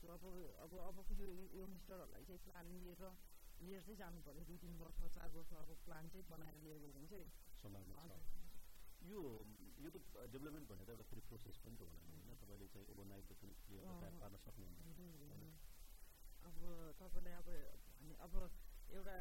त्यो 0.02 0.10
अब 0.18 0.24
अब 0.66 0.72
अबको 0.90 1.14
यो 1.22 1.28
यङस्टरहरूलाई 1.62 2.24
चाहिँ 2.26 2.42
प्लान 2.46 2.66
लिएर 2.82 3.04
लिएर 3.62 3.82
चाहिँ 3.86 3.98
जानु 4.02 4.20
पऱ्यो 4.26 4.44
दुई 4.50 4.58
तिन 4.64 4.74
वर्ष 4.82 5.00
चार 5.16 5.30
वर्ष 5.36 5.52
अब 5.62 5.70
प्लान 5.86 6.04
चाहिँ 6.10 6.26
बनाएर 6.32 6.56
लिएर 6.64 6.78
गयो 6.82 6.92
भने 6.96 7.08
चाहिँ। 7.14 7.30
यो 9.12 9.22
यो 9.84 9.90
त 9.90 9.98
डेभलपमेन्ट 10.34 10.66
भनेर 10.72 10.90
एउटा 10.94 11.06
फेरि 11.10 11.22
प्रोसेस 11.30 11.58
पनि 11.64 11.76
त 11.78 11.82
होला 11.86 12.02
होइन। 12.02 12.34
तपाईँले 12.42 12.68
चाहिँ 12.74 12.86
ओभरनाइट 12.94 13.30
प्लेयर 13.66 13.82
पार्न 14.22 14.36
सक्नुहुन्छ 14.46 14.80
अब 16.50 16.58
तपाईँलाई 17.00 17.36
अब 17.38 17.48
अब 18.26 18.34
एउटा 18.92 19.16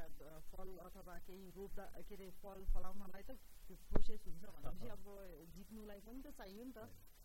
फल 0.50 0.70
अथवा 0.88 1.14
केही 1.28 1.50
रोप्दा 1.56 1.84
के 2.08 2.14
अरे 2.14 2.28
फल 2.42 2.64
फलाउनलाई 2.72 3.22
त 3.28 3.37
त्यो 3.70 3.78
प्रोसेस 3.87 4.22
हुन्छ 4.26 4.44
भनेपछि 4.52 4.88
अब 4.90 5.05
जित्नुलाई 5.55 6.00
पनि 6.02 6.20
त 6.20 6.31
चाहियो 6.34 6.62
नि 6.67 6.72
त 6.75 6.81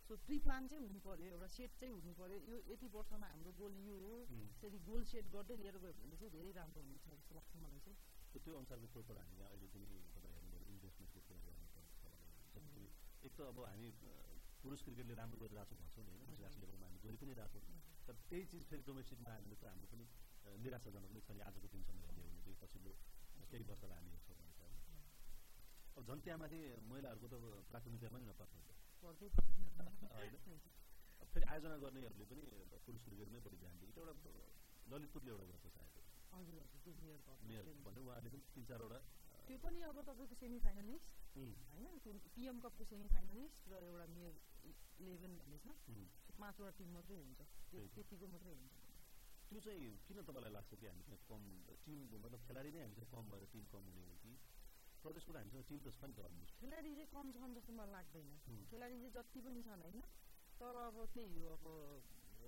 सो 0.08 0.16
प्रि 0.26 0.36
प्लान 0.40 0.68
चाहिँ 0.70 0.82
हुनु 0.84 1.00
पऱ्यो 1.02 1.30
एउटा 1.30 1.48
सेट 1.50 1.72
चाहिँ 1.80 1.94
हुनु 1.96 2.12
पऱ्यो 2.14 2.38
यो 2.46 2.58
यति 2.68 2.88
वर्षमा 2.94 3.28
हाम्रो 3.28 3.52
गोल 3.58 3.80
यो 3.82 3.96
हो 4.02 4.18
त्यसरी 4.32 4.80
गोल 4.86 5.02
सेट 5.10 5.32
गर्दै 5.32 5.58
लिएर 5.58 5.78
गयो 5.82 5.94
भने 5.96 6.20
चाहिँ 6.20 6.32
धेरै 6.36 6.52
राम्रो 6.58 6.84
हुन्छ 6.84 7.06
जस्तो 7.08 7.38
लाग्छ 7.38 7.54
मलाई 7.58 7.82
चाहिँ 7.86 7.98
त्यो 8.36 8.54
अनुसारको 8.54 8.92
सोचबाट 8.94 9.18
हामीले 9.22 9.48
अहिले 9.48 9.72
पनि 9.74 9.88
तपाईँ 10.12 10.36
हेर्नुभयो 10.36 10.70
इन्भेस्टमेन्टको 10.70 11.20
कुरा 11.26 11.42
गर्नुपर्छ 11.48 12.04
एक 13.26 13.34
त 13.34 13.40
अब 13.48 13.58
हामी 13.64 13.90
पुरुष 14.62 14.80
क्रिकेटले 14.84 15.18
राम्रो 15.18 15.42
गरिरहेको 15.42 15.74
छौँ 15.74 15.82
भन्छौँ 15.82 16.06
नि 16.06 16.14
होइन 16.14 16.62
लेभलमा 16.62 16.86
हामी 16.86 17.00
गरि 17.02 17.18
पनि 17.18 17.34
रहेको 17.42 17.60
छौँ 17.66 17.80
तर 18.06 18.22
त्यही 18.30 18.46
चिज 18.54 18.70
फेरि 18.70 18.84
डोमेस्टिकमा 18.86 19.34
भने 19.40 19.58
त 19.58 19.74
हाम्रो 19.74 19.88
पनि 19.90 20.06
निराशाजनक 20.62 21.12
नै 21.12 21.22
छ 21.26 21.30
नि 21.34 21.42
आजको 21.44 21.68
दिनसम्म 21.74 22.00
हेर्ने 22.06 22.22
हो 22.22 22.30
भने 22.30 22.42
चाहिँ 22.46 22.60
पछिल्लो 22.62 22.94
केही 23.50 23.64
वर्षलाई 23.66 23.98
हामी 23.98 24.12
हेर्छौँ 24.14 24.35
अब 25.96 26.04
झन् 26.06 26.22
त्यहाँमाथि 26.22 26.60
महिलाहरूको 26.84 27.28
त 27.28 27.36
प्राथमिकता 27.70 28.08
पनि 28.10 28.26
नपर्छ 28.26 28.54
होइन। 30.16 30.36
फेरि 31.32 31.46
आयोजना 31.46 31.78
गर्नेहरूले 31.78 32.26
पनि 32.26 32.44
पुरुष 32.86 33.02
क्रिकेटमै 33.06 33.40
बढी 33.46 33.58
ध्यान 33.58 33.76
दिएको 33.80 34.00
एउटा 34.02 34.14
ललितपुरले 34.92 35.32
एउटा 35.32 35.46
गर्छ 35.52 35.66
सायद। 35.76 35.94
मेयर 37.48 37.66
भने 37.86 38.00
उहाँले 38.02 38.30
पनि 38.30 38.42
तिन 38.56 38.64
चारवटा 38.66 39.00
त्यो 39.48 39.58
पनि 39.64 39.78
अब 39.84 39.98
तपाईँको 40.02 40.36
सेमी 40.36 40.60
फाइनलिस्ट 40.60 41.08
होइन? 41.36 42.20
पिएम 42.36 42.60
कपको 42.60 42.84
सेमी 42.86 43.08
फाइनलिस्ट 43.08 43.70
र 43.70 43.74
एउटा 43.86 44.06
मेयर 44.16 44.34
इलेभेन 45.00 45.34
भन्ने 45.40 45.58
छ। 45.60 45.68
पाँचवटा 46.36 46.72
टिम 46.78 46.90
मात्रै 46.94 47.18
हुन्छ। 47.18 47.40
त्यतिको 47.96 48.28
मात्रै 48.28 48.54
हुन्छ। 48.54 48.74
त्यो 49.46 49.60
चाहिँ 49.62 49.90
किन 50.08 50.18
तपाईँलाई 50.24 50.52
लाग्छ 50.52 50.72
कि 50.76 50.86
हामी 50.88 51.04
कम 51.30 51.42
टिम 51.86 51.98
मतलब 52.18 52.40
खेलाडी 52.48 52.70
नै 52.72 52.82
हामीसँग 52.82 53.08
कम 53.12 53.24
भएर 53.32 53.46
टिम 53.54 53.64
कम 53.72 53.84
हुने 53.86 54.04
हो 54.04 54.16
कि? 54.24 54.32
प्रदेशको 55.06 55.32
त 55.32 55.38
हामीसँग 55.38 55.66
टिम 55.70 55.80
त 55.80 55.88
छ 55.94 56.02
नि 56.04 56.14
त 56.14 56.20
अलमोस्ट 56.26 56.54
खेलाडी 56.60 56.92
चाहिँ 56.96 57.10
कम 57.14 57.28
छन् 57.32 57.56
जस्तो 57.58 57.72
मलाई 57.74 57.94
लाग्दैन 57.96 58.30
खेलाडी 58.70 58.96
चाहिँ 58.98 59.14
जति 59.16 59.40
पनि 59.46 59.62
छन् 59.64 59.84
होइन 59.86 60.00
तर 60.60 60.76
अब 60.82 60.98
त्यही 61.14 61.40
हो 61.40 61.50
अब 61.56 61.66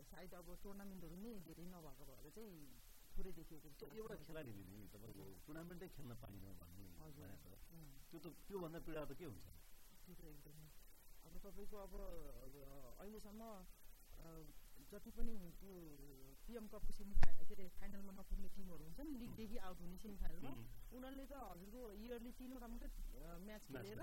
सायद 0.05 0.33
अब 0.33 0.47
टुर्नामेन्टहरू 0.63 1.15
नै 1.21 1.33
धेरै 1.45 1.65
नभएको 1.67 2.03
भएर 2.09 2.29
चाहिँ 2.31 2.55
थोरै 3.13 3.31
देखिएको 3.33 3.85
एउटा 3.93 4.15
खेलाडीले 4.23 4.63
नि 4.71 4.79
तपाईँको 4.93 5.25
टुर्नामेन्टै 5.45 5.87
खेल्न 5.95 6.13
पाइनँ 6.21 6.53
भन्ने 6.59 6.87
त्यो 8.09 8.19
त 8.19 8.25
त्योभन्दा 8.47 8.79
पीडा 8.85 9.01
त 9.05 9.11
के 9.19 9.25
हुन्छ 9.25 9.45
त्यो 10.03 10.13
त 10.13 10.21
एकदमै 10.27 10.67
अब 11.25 11.33
तपाईँको 11.43 11.77
अब 11.77 11.93
अहिलेसम्म 12.97 13.41
जति 14.89 15.11
पनि 15.11 15.35
त्यो 15.59 15.73
पिएम 16.47 16.67
कपको 16.69 16.93
सेमी 16.93 17.15
के 17.17 17.31
अरे 17.47 17.67
फाइनलमा 17.75 18.13
नपुग्ने 18.13 18.49
टिमहरू 18.55 18.83
हुन्छ 18.85 18.99
नि 19.01 19.13
लिगदेखि 19.19 19.57
आउट 19.67 19.79
हुने 19.81 19.97
सेमी 19.97 20.17
फाइनलमा 20.17 20.51
उनीहरूले 20.91 21.25
त 21.27 21.33
हजुरको 21.43 21.81
इयरली 21.97 22.31
तिनवटा 22.37 22.67
मात्रै 22.73 22.89
म्याच 23.43 23.63
खेलेर 23.67 24.01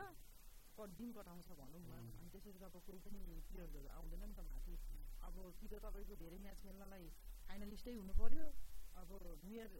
दिन 0.94 1.10
कटाउँछ 1.12 1.48
भनौँ 1.54 1.80
न 1.80 1.92
अनि 2.18 2.28
त्यसरी 2.32 2.58
त 2.58 2.64
अब 2.64 2.76
कोही 2.82 2.98
पनि 3.00 3.18
प्लेयर्सहरू 3.48 3.88
आउँदैन 3.96 4.22
नि 4.24 4.34
त 4.34 4.40
माथि 4.46 4.74
अब 5.22 5.36
कि 5.58 5.66
त 5.66 5.80
तपाईँको 5.80 6.14
धेरै 6.18 6.38
म्याच 6.40 6.58
खेल्नलाई 6.62 7.06
फाइनलिस्टै 7.48 7.94
हुनु 7.94 8.14
पऱ्यो 8.18 8.46
अब 8.94 9.10
मेयर 9.44 9.70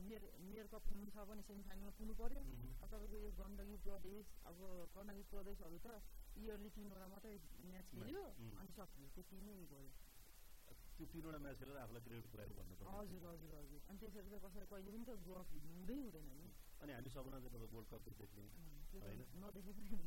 मेयर 0.00 0.22
मेयर 0.42 0.66
कप 0.72 0.86
खेल्नु 0.88 1.10
छ 1.10 1.24
भने 1.28 1.42
सेमी 1.42 1.64
फाइनलमा 1.64 1.92
पुग्नु 1.96 2.14
पऱ्यो 2.20 2.42
तपाईँको 2.84 3.18
यो 3.18 3.30
गण्डकी 3.40 3.76
प्रदेश 3.84 4.30
अब 4.44 4.62
कर्णाली 4.94 5.24
प्रदेशहरू 5.32 5.78
त 5.80 5.88
इयरली 6.36 6.70
तिनवटा 6.76 7.06
मात्रै 7.08 7.36
म्याच 7.66 7.86
खेल्यो 7.92 8.24
अनि 8.54 8.70
सक्यो 8.72 9.08
त्यति 9.16 9.40
नै 9.42 9.58
भयो 9.66 9.90
त्यो 11.02 11.10
तिनवटा 11.12 11.38
म्याच 11.38 11.58
खेलेर 11.58 11.76
आफूलाई 11.76 12.02
क्रिकेट 12.06 12.26
पुऱ्याएर 12.30 12.52
भन्नु 12.54 12.74
हजुर 12.88 13.22
हजुर 13.26 13.54
हजुर 13.54 13.80
अनि 13.88 13.98
त्यसरी 13.98 14.22
चाहिँ 14.24 14.42
कसैले 14.44 14.66
कहिले 14.70 14.90
पनि 14.92 15.04
त 15.04 15.10
गफ 15.26 15.48
हुँदै 15.54 15.96
हुँदैन 15.98 16.26
नि 16.32 16.46
अनि 16.78 16.92
हामी 16.92 17.10
चाहिँ 17.10 17.42
तपाईँ 17.42 17.70
वर्ल्ड 17.72 17.88
कप 17.90 18.02
देख्ने 18.12 18.44
होइन 18.94 19.20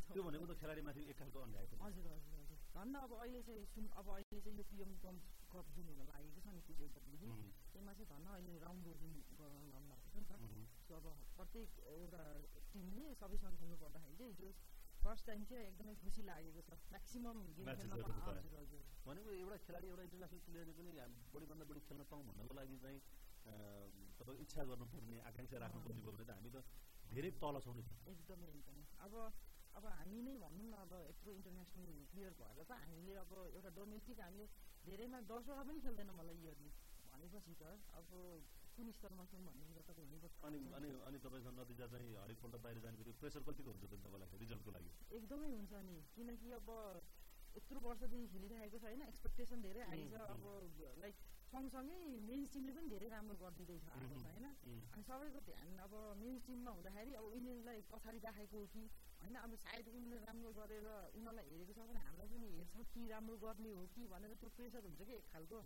त्यो 0.08 0.22
भनेको 0.24 0.46
त 0.46 0.54
खेलाडीमाथि 0.56 1.02
एक 1.06 1.18
खालको 1.20 1.40
अन्याय 1.42 1.66
हजुर 1.82 2.08
हजुर 2.08 2.40
हजुर 2.40 2.60
धन्न 2.75 2.96
अब 3.02 3.12
अहिले 3.18 3.42
चाहिँ 3.44 3.66
सुन 3.74 3.86
अब 3.94 4.08
अहिले 4.10 4.40
चाहिँ 4.40 4.58
यो 4.58 4.66
पिएम 4.72 4.96
कम 5.04 5.20
कप 5.52 5.66
जुन 5.75 5.92
हुन 5.92 6.08
लागेको 6.08 6.40
छ 6.40 6.56
नि 6.56 6.62
पुजेपछि 6.64 7.16
त्यसमा 7.20 7.94
चाहिँ 7.94 8.10
धन्न 8.14 8.28
अहिले 8.36 8.56
राउन्ड 8.64 8.88
रोबिन 8.88 9.14
लाउनु 9.40 9.92
भएको 9.92 10.08
छ 10.08 10.16
नि 10.16 10.25
त 10.28 10.34
सो 10.88 10.96
अब 10.96 11.06
प्रत्येक 11.36 11.70
एउटा 11.92 12.24
टिमले 12.72 13.06
सबैसँग 13.20 13.60
खेल्नु 13.60 13.78
पर्दाखेरि 13.84 14.16
चाहिँ 14.16 14.32
हिजो 14.32 14.50
फर्स्ट 15.06 15.26
टाइम 15.26 15.44
चाहिँ 15.50 15.66
एकदमै 15.70 15.94
खुसी 16.04 16.22
लागेको 16.28 16.62
छ 16.68 16.78
म्याक्सिमम् 16.94 17.42
भनेको 19.06 19.30
एउटा 19.40 19.58
खेलाडी 19.66 19.88
एउटा 19.90 20.04
इन्टरनेसनल 20.08 20.42
प्लेयरले 20.48 20.74
पनि 20.78 20.92
बढीभन्दा 21.34 21.66
बढी 21.72 21.82
खेल्न 21.88 22.08
पाउँ 22.12 22.24
भन्नको 22.30 22.54
लागि 22.60 22.78
चाहिँ 22.86 23.00
तपाईँ 24.20 24.40
इच्छा 24.46 24.62
गर्नुपर्ने 24.72 25.18
आकाङ्क्षा 25.30 25.58
राख्नुपर्ने 25.66 26.02
भयो 26.02 26.14
भने 26.16 26.26
त 26.26 26.32
हामी 26.38 26.50
त 26.56 26.58
धेरै 27.12 27.32
तल 27.44 27.56
छौँ 27.66 27.76
नि 27.78 27.84
एकदमै 28.14 28.50
एकदमै 28.54 28.86
अब 29.06 29.14
अब 29.78 29.86
हामी 29.94 30.20
नै 30.26 30.36
भनौँ 30.42 30.66
न 30.66 30.76
अब 30.82 30.92
यत्रो 31.06 31.32
इन्टरनेसनल 31.38 31.96
प्लेयर 32.12 32.34
भएर 32.42 32.60
त 32.64 32.72
हामीले 32.82 33.14
अब 33.24 33.32
एउटा 33.54 33.70
डोमेस्टिक 33.78 34.20
हामीले 34.26 34.46
धेरैमा 34.88 35.20
दसवटा 35.32 35.64
पनि 35.70 35.80
खेल्दैन 35.86 36.12
मलाई 36.20 36.38
इयरली 36.44 36.72
भनेपछि 37.12 37.54
त 37.62 37.64
अब 38.00 38.08
कुन 38.75 38.91
स्तरमा 38.91 39.24
भन्ने 39.32 39.65
कुरा 39.70 39.84
त 39.88 40.00
हुनुपर्छ 40.00 40.36
अनि 40.46 40.58
अनि 40.77 40.89
अनि 41.08 41.17
तपाईँसँग 41.25 41.60
नतिजा 41.60 41.86
चाहिँ 41.88 42.10
हरेकपल्ट 42.15 42.55
बाहिर 42.65 42.79
जाने 42.84 43.13
प्रेसर 43.22 43.41
कतिको 43.48 43.72
हुन्छ 43.72 43.84
तपाईँलाई 44.05 44.39
रिजल्टको 44.44 44.72
लागि? 44.75 44.89
एकदमै 45.17 45.50
हुन्छ 45.55 45.74
नि 45.88 45.96
किनकि 46.15 46.51
अब 46.60 46.70
यत्रो 47.55 47.79
वर्षदेखि 47.79 48.27
खेलिरहेको 48.34 48.77
छ 48.79 48.84
होइन 48.86 49.01
एक्सपेक्टेसन 49.08 49.62
धेरै 49.62 49.84
हाई 49.89 50.03
छ 50.12 50.13
अब 50.27 50.44
लाइक 51.03 51.15
सँगसँगै 51.56 51.98
मेन्स 52.22 52.50
टिमले 52.54 52.72
पनि 52.76 52.88
धेरै 52.92 53.08
राम्रो 53.10 53.36
गरिदिँदैछ 53.40 53.86
आएको 53.90 54.16
होइन 54.22 54.46
अनि 54.92 55.04
सबैको 55.08 55.40
ध्यान 55.46 55.78
अब 55.80 55.94
मेन्स 56.20 56.42
टिममा 56.48 56.72
हुँदाखेरि 56.76 57.14
अब 57.16 57.26
उनीहरूलाई 57.32 57.80
पछाडि 57.92 58.20
राखेको 58.26 58.58
हो 58.58 58.68
कि 58.74 58.84
होइन 59.22 59.36
अब 59.40 59.56
सायद 59.64 59.88
उनीहरूले 59.90 60.26
राम्रो 60.26 60.52
गरेर 60.58 60.88
उनीहरूलाई 60.90 61.48
हेरेको 61.52 61.74
छ 61.74 61.86
भने 61.88 62.02
हामीलाई 62.04 62.28
पनि 62.34 62.50
हेर्छ 62.56 62.84
कि 62.92 63.08
राम्रो 63.08 63.38
गर्ने 63.40 63.72
हो 63.72 63.86
कि 63.96 64.08
भनेर 64.12 64.36
त्यो 64.36 64.50
प्रेसर 64.58 64.84
हुन्छ 64.84 65.02
कि 65.02 65.16
एक 65.16 65.26
खालको 65.32 65.62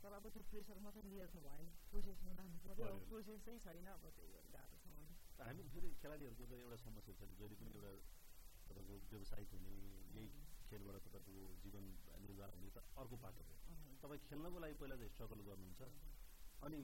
तर 0.00 0.12
अब 0.14 0.24
त्यो 0.30 0.42
प्रेसर 0.50 0.80
मात्रै 0.80 1.04
लिएर 1.10 1.28
त 1.28 1.44
भएन 1.44 1.68
प्रोसेसमा 1.90 2.32
जानु 2.40 2.56
पऱ्यो 2.64 2.88
अब 2.88 3.04
प्रोसेसै 3.06 3.58
छैन 3.66 3.88
अब 3.92 4.08
त्यही 4.08 4.32
भएर 4.32 4.48
गाह्रो 4.56 4.76
छ 4.80 5.44
हामी 5.44 5.68
फेरि 5.68 5.92
खेलाडीहरूको 6.00 6.44
त 6.46 6.62
एउटा 6.62 6.80
समस्या 6.82 7.18
छ 7.20 7.30
जहिले 7.34 7.60
पनि 7.60 7.76
एउटा 7.76 7.92
तपाईँको 8.66 8.94
व्यवसायिक 9.06 9.48
हुने 9.54 9.76
यही 10.10 10.28
खेलबाट 10.66 11.04
तपाईँको 11.08 11.46
जीवन 11.62 11.84
निर्वाह 12.24 12.56
हुने 12.56 12.70
त 12.70 12.88
अर्को 12.96 13.16
पाटो 13.24 13.48
हो 13.48 13.63
तपाईँ 14.04 14.20
खेल्नको 14.28 14.58
लागि 14.60 14.76
पहिला 14.80 14.96
चाहिँ 15.00 15.12
स्ट्रगल 15.16 15.40
गर्नुहुन्छ। 15.48 15.82
अनि 16.64 16.80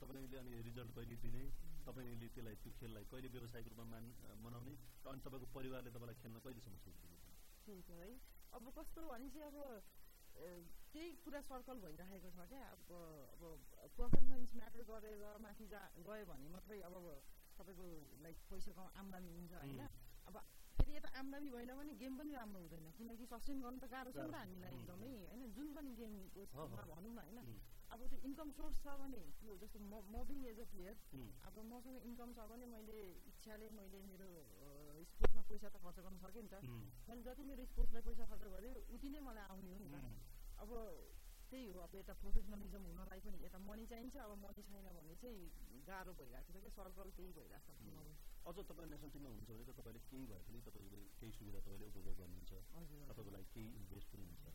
तपाईँले 0.00 0.38
अनि 0.38 0.52
रिजल्ट 0.68 0.90
कहिले 0.94 1.16
दिने? 1.24 1.42
तपाईँले 1.86 2.28
त्यसलाई 2.34 2.56
त्यो 2.62 2.70
खेललाई 2.78 3.04
कहिले 3.10 3.28
व्यावसायिक 3.34 3.66
रूपमा 3.70 3.86
मान 3.94 4.04
मनाउने? 4.42 4.74
र 5.04 5.06
अनि 5.10 5.20
तपाईँको 5.26 5.46
परिवारले 5.54 5.90
तपाईँलाई 5.94 6.16
खेल्न 6.22 6.36
कहिलेसम्म 6.44 6.76
छुट 6.84 6.96
दिने 7.02 7.18
त्यही 7.66 7.82
छ 7.86 7.90
है। 8.02 8.10
अब 8.54 8.64
कस्तो 8.78 9.00
भने 9.10 9.28
चाहिँ 9.34 9.46
अब 9.50 9.56
त्यही 10.92 11.08
कुरा 11.24 11.40
सर्कल 11.50 11.76
भइरहेको 11.84 12.28
छ 12.34 12.38
क्या। 12.50 12.62
अब 12.74 12.90
अब 12.90 13.42
पर्फर्मेन्स 13.98 14.50
म्याटर 14.54 14.82
गरेर 14.90 15.22
माथि 15.44 15.66
जा 15.72 15.80
गयो 15.94 16.24
भने 16.26 16.48
मात्रै 16.54 16.80
अब 16.88 16.94
तपाईँको 17.58 17.86
लाइक 18.22 18.36
पैसाको 18.50 18.84
आम्दानी 19.02 19.30
हुन्छ 19.34 19.52
होइन? 19.62 19.82
अब 20.28 20.34
यता 20.94 21.08
आम्दानी 21.16 21.48
भएन 21.50 21.70
भने 21.74 21.94
गेम 21.96 22.18
पनि 22.18 22.32
राम्रो 22.34 22.60
हुँदैन 22.62 22.90
किनकि 22.96 23.24
सस्टेन 23.26 23.60
गर्नु 23.60 23.78
त 23.78 23.86
गाह्रो 23.90 24.10
छ 24.12 24.18
नि 24.20 24.30
त 24.30 24.36
हामीलाई 24.36 24.72
एकदमै 24.74 25.10
होइन 25.22 25.42
जुन 25.52 25.68
पनि 25.74 25.90
गेमको 25.94 26.66
भनौँ 26.88 27.12
न 27.12 27.18
होइन 27.18 27.38
अब 27.90 28.00
त्यो 28.04 28.18
इन्कम 28.24 28.48
सोर्स 28.52 28.76
छ 28.78 28.94
भने 28.96 29.22
त्यो 29.38 29.56
जस्तो 29.56 29.78
म 29.80 29.94
म 30.08 30.22
पनि 30.24 30.46
एज 30.50 30.60
अ 30.60 30.66
प्लेयर 30.70 30.94
अब 31.44 31.56
मसँग 31.66 31.96
इन्कम 32.04 32.32
छ 32.34 32.46
भने 32.50 32.66
मैले 32.66 32.98
इच्छाले 33.28 33.68
मैले 33.72 34.00
मेरो 34.04 34.28
स्पोर्ट्समा 35.06 35.42
पैसा 35.48 35.68
त 35.68 35.76
खर्च 35.78 35.98
गर्न 36.00 36.16
सकेँ 36.18 36.42
नि 36.42 36.48
त 36.48 36.56
मैले 37.06 37.22
जति 37.22 37.44
मेरो 37.44 37.66
स्पोर्ट्सलाई 37.66 38.02
पैसा 38.08 38.24
खर्च 38.26 38.44
गरेँ 38.54 38.74
उति 38.90 39.08
नै 39.10 39.20
मलाई 39.22 39.46
आउने 39.48 39.70
हो 39.70 39.78
नि 39.78 39.88
त 39.90 39.96
अब 40.58 40.70
त्यही 41.50 41.70
हो 41.70 41.80
अब 41.80 41.94
यता 41.94 42.14
प्रोफेसनलिजम 42.18 42.82
हुनलाई 42.84 43.20
पनि 43.20 43.38
यता 43.44 43.58
मनी 43.62 43.86
चाहिन्छ 43.86 44.16
अब 44.18 44.32
मनी 44.42 44.62
छैन 44.64 44.86
भने 44.92 45.14
चाहिँ 45.16 45.42
गाह्रो 45.86 46.12
भइरहेको 46.14 46.52
छ 46.52 46.62
क्या 46.62 46.72
सर्कल 46.76 47.10
त्यही 47.16 47.32
भइरहेको 47.32 47.72
छ 47.78 48.33
अझ 48.44 48.56
तपाईँ 48.60 48.88
नेसनल 48.90 49.10
टिममा 49.10 49.28
हुनुहुन्छ 49.30 49.50
भने 49.50 49.64
त 49.64 49.72
तपाईँले 49.78 50.00
केही 50.04 50.24
भए 50.26 50.42
पनि 50.44 50.58
तपाईँले 50.66 51.00
केही 51.14 51.32
सुविधा 51.32 51.60
तपाईँले 51.60 51.86
उपभोग 51.88 52.16
गर्नुहुन्छ 52.18 52.52
तपाईँको 53.08 53.30
लागि 53.30 53.48
केही 53.54 53.68
इन्भेस्ट 53.78 54.08
पनि 54.12 54.24
हुन्छ 54.26 54.46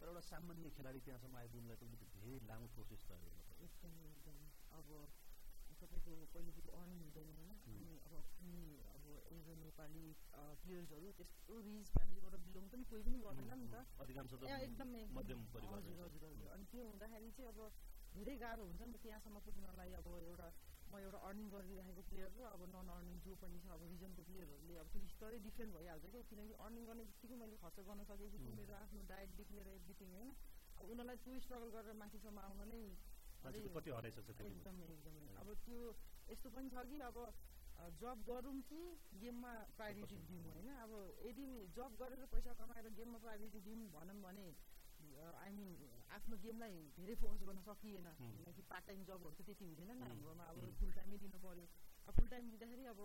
तर 0.00 0.08
एउटा 0.08 0.22
सामान्य 0.26 0.70
खेलाडी 0.72 1.00
त्यहाँसम्म 1.06 1.36
आइपुग्नुलाई 1.36 1.78
त 1.78 2.10
धेरै 2.16 2.40
लामो 2.46 2.66
प्रोसेस 2.74 3.06
भयो 3.06 3.30
एकदमै 3.60 4.04
एकदमै 4.08 4.48
अब 4.72 4.90
तपाईँको 5.76 6.12
पहिलोपट्टि 6.34 6.70
अर्निङ 6.74 6.98
हुँदैन 7.00 7.30
अनि 7.38 7.96
अब 8.06 8.14
कुनै 8.34 8.66
अब 8.90 9.04
एज 9.30 9.48
अ 9.48 9.56
नेपाली 9.62 10.04
प्लेयर्सहरू 10.60 11.08
त्यस्तो 11.18 11.58
रिच 11.66 11.90
फ्यामिलीबाट 11.92 12.34
बिलोङ 12.46 12.68
पनि 12.68 12.84
कोही 12.90 13.02
पनि 13.02 13.18
गर्दैन 13.24 13.52
नि 13.56 13.68
त 13.68 13.76
एकदमै 14.60 15.02
हजुर 15.10 16.00
हजुर 16.00 16.24
हजुर 16.24 16.48
अनि 16.50 16.64
त्यो 16.72 16.86
हुँदाखेरि 16.86 17.30
चाहिँ 17.36 17.50
अब 17.52 17.60
धेरै 18.14 18.36
गाह्रो 18.36 18.64
हुन्छ 18.64 18.80
नि 18.82 18.92
त 18.92 19.02
त्यहाँसम्म 19.02 19.44
पुग्नलाई 19.46 19.92
अब 20.00 20.06
एउटा 20.22 20.48
म 20.90 20.98
एउटा 21.04 21.18
अर्निङ 21.28 21.46
गरिरहेको 21.54 22.02
प्लेयर 22.10 22.30
र 22.38 22.42
अब 22.56 22.62
नन 22.74 22.88
अर्निङ 22.96 23.16
जो 23.26 23.32
पनि 23.42 23.58
छ 23.62 23.66
अब 23.76 23.82
रिजनको 23.92 24.22
प्लेयरहरूले 24.28 24.74
अब 24.82 24.86
त्यो 24.92 25.08
स्तरै 25.14 25.38
डिफ्रेन्ट 25.46 25.72
भइहाल्छ 25.76 26.04
क्या। 26.12 26.22
किनकि 26.30 26.54
अर्निङ 26.66 26.82
गर्ने 26.90 27.04
बित्तिकै 27.10 27.36
मैले 27.42 27.56
खर्च 27.64 27.78
गर्न 27.88 28.06
सकेको 28.10 28.38
छु 28.44 28.50
मेरो 28.60 28.74
आफ्नो 28.82 29.00
डायटदेखि 29.10 29.52
लिएर 29.56 29.68
एभ्रिथिङ 29.74 30.08
होइन? 30.16 30.30
अब 30.78 30.84
उनीहरूलाई 30.86 31.18
त्यो 31.26 31.34
स्ट्रगल 31.46 31.68
गरेर 31.76 31.94
माथिसम्म 32.02 32.38
आउन 32.46 32.60
नै 32.70 32.82
एकदमै 34.46 34.86
एकदमै। 34.94 35.26
अब 35.42 35.48
त्यो 35.66 35.80
यस्तो 36.28 36.48
पनि 36.54 36.68
छ 36.70 36.76
कि 36.90 36.96
अब 37.08 37.18
जब 38.00 38.22
गरौँ 38.26 38.56
कि 38.68 38.80
गेममा 39.20 39.52
प्रायोरिटी 39.76 40.16
दिउँ 40.28 40.42
होइन? 40.46 40.68
अब 40.84 40.92
यदि 41.26 41.46
जब 41.76 41.90
गरेर 42.00 42.22
पैसा 42.32 42.52
कमाएर 42.60 42.86
गेममा 42.98 43.18
प्रायोरिटी 43.26 43.60
दिउँ 43.66 43.90
भनौँ 43.92 44.18
भने 44.22 44.46
आई 45.36 45.50
मिन 45.52 45.70
आफ्नो 46.16 46.36
गेमलाई 46.44 46.76
धेरै 46.96 47.14
फोकस 47.22 47.42
गर्न 47.48 47.60
सकिएन। 47.68 48.06
किनकि 48.16 48.62
पार्ट 48.70 48.84
टाइम 48.88 49.00
जबहरू 49.08 49.34
त 49.38 49.40
त्यति 49.48 49.64
हुँदैन 49.70 49.90
नि 50.00 50.04
हाम्रोमा 50.10 50.44
अब 50.52 50.56
फुल 50.80 50.90
टाइमै 50.98 51.16
दिनु 51.24 51.38
पऱ्यो 51.44 51.66
अब 52.08 52.12
फुल 52.16 52.28
टाइम 52.32 52.44
दिँदाखेरि 52.52 52.84
अब 52.92 53.00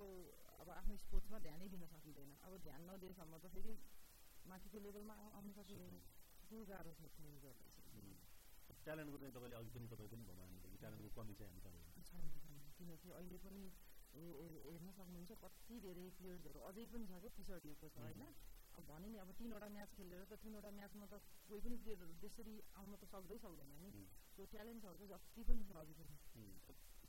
अब 0.62 0.68
आफ्नो 0.80 0.96
स्पोर्ट्समा 1.04 1.38
ध्यानै 1.46 1.68
दिन 1.74 1.84
सकिँदैन। 1.94 2.32
अब 2.46 2.52
ध्यान 2.68 2.82
नदिएसम्म 2.90 3.34
त 3.44 3.46
फेरि 3.56 3.74
माथिको 4.50 4.78
लेभलमा 4.86 5.16
आउनु 5.38 5.52
सकिँदैन। 5.60 5.96
त्यो 6.50 6.60
गाह्रो 6.72 6.92
छ 6.98 7.02
ट्यालेन्टको 8.86 9.18
चाहिँ। 9.22 9.34
तपाईँले 9.34 9.56
अघि 9.62 9.72
पनि 9.74 9.88
तपाईँ 9.92 10.10
पनि 10.12 10.24
भन्नुभयो 10.28 10.78
ट्यालेन्टको 10.82 11.10
कमी 11.18 11.34
चाहिँ 11.40 11.52
हामी 11.52 11.82
किनकि 12.78 13.10
अहिले 13.18 13.38
पनि 13.46 13.64
हेर्न 14.12 14.88
सक्नुहुन्छ 14.98 15.32
कति 15.44 15.76
धेरै 15.86 16.06
प्लेयर्सहरू 16.18 16.60
अझै 16.70 16.84
पनि 16.94 17.06
छ 17.12 17.14
क्या 17.22 17.32
पिछडिएको 17.38 17.88
छ 17.94 17.98
होइन? 18.02 18.22
अब 18.82 18.88
भने 18.88 19.08
नि 19.14 19.18
अब 19.22 19.30
तिनवटा 19.38 19.68
म्याच 19.70 19.90
खेलेर 19.94 20.24
त 20.26 20.34
तिनवटा 20.42 20.70
म्याचमा 20.74 21.06
त 21.06 21.14
कोही 21.48 21.62
पनि 21.62 21.78
प्लेयरहरू 21.84 22.14
त्यसरी 22.22 22.54
आउन 22.74 22.94
त 22.98 23.04
सक्दै 23.14 23.38
सक्दैन 23.38 23.72
नि। 23.78 23.90
त्यो 24.36 24.46
ट्यालेन्टहरू 24.54 24.96
चाहिँ 24.98 25.12
जति 25.14 25.42
पनि 25.46 25.62
छ 25.68 25.72
अझै 25.82 25.94
पनि। 26.00 26.16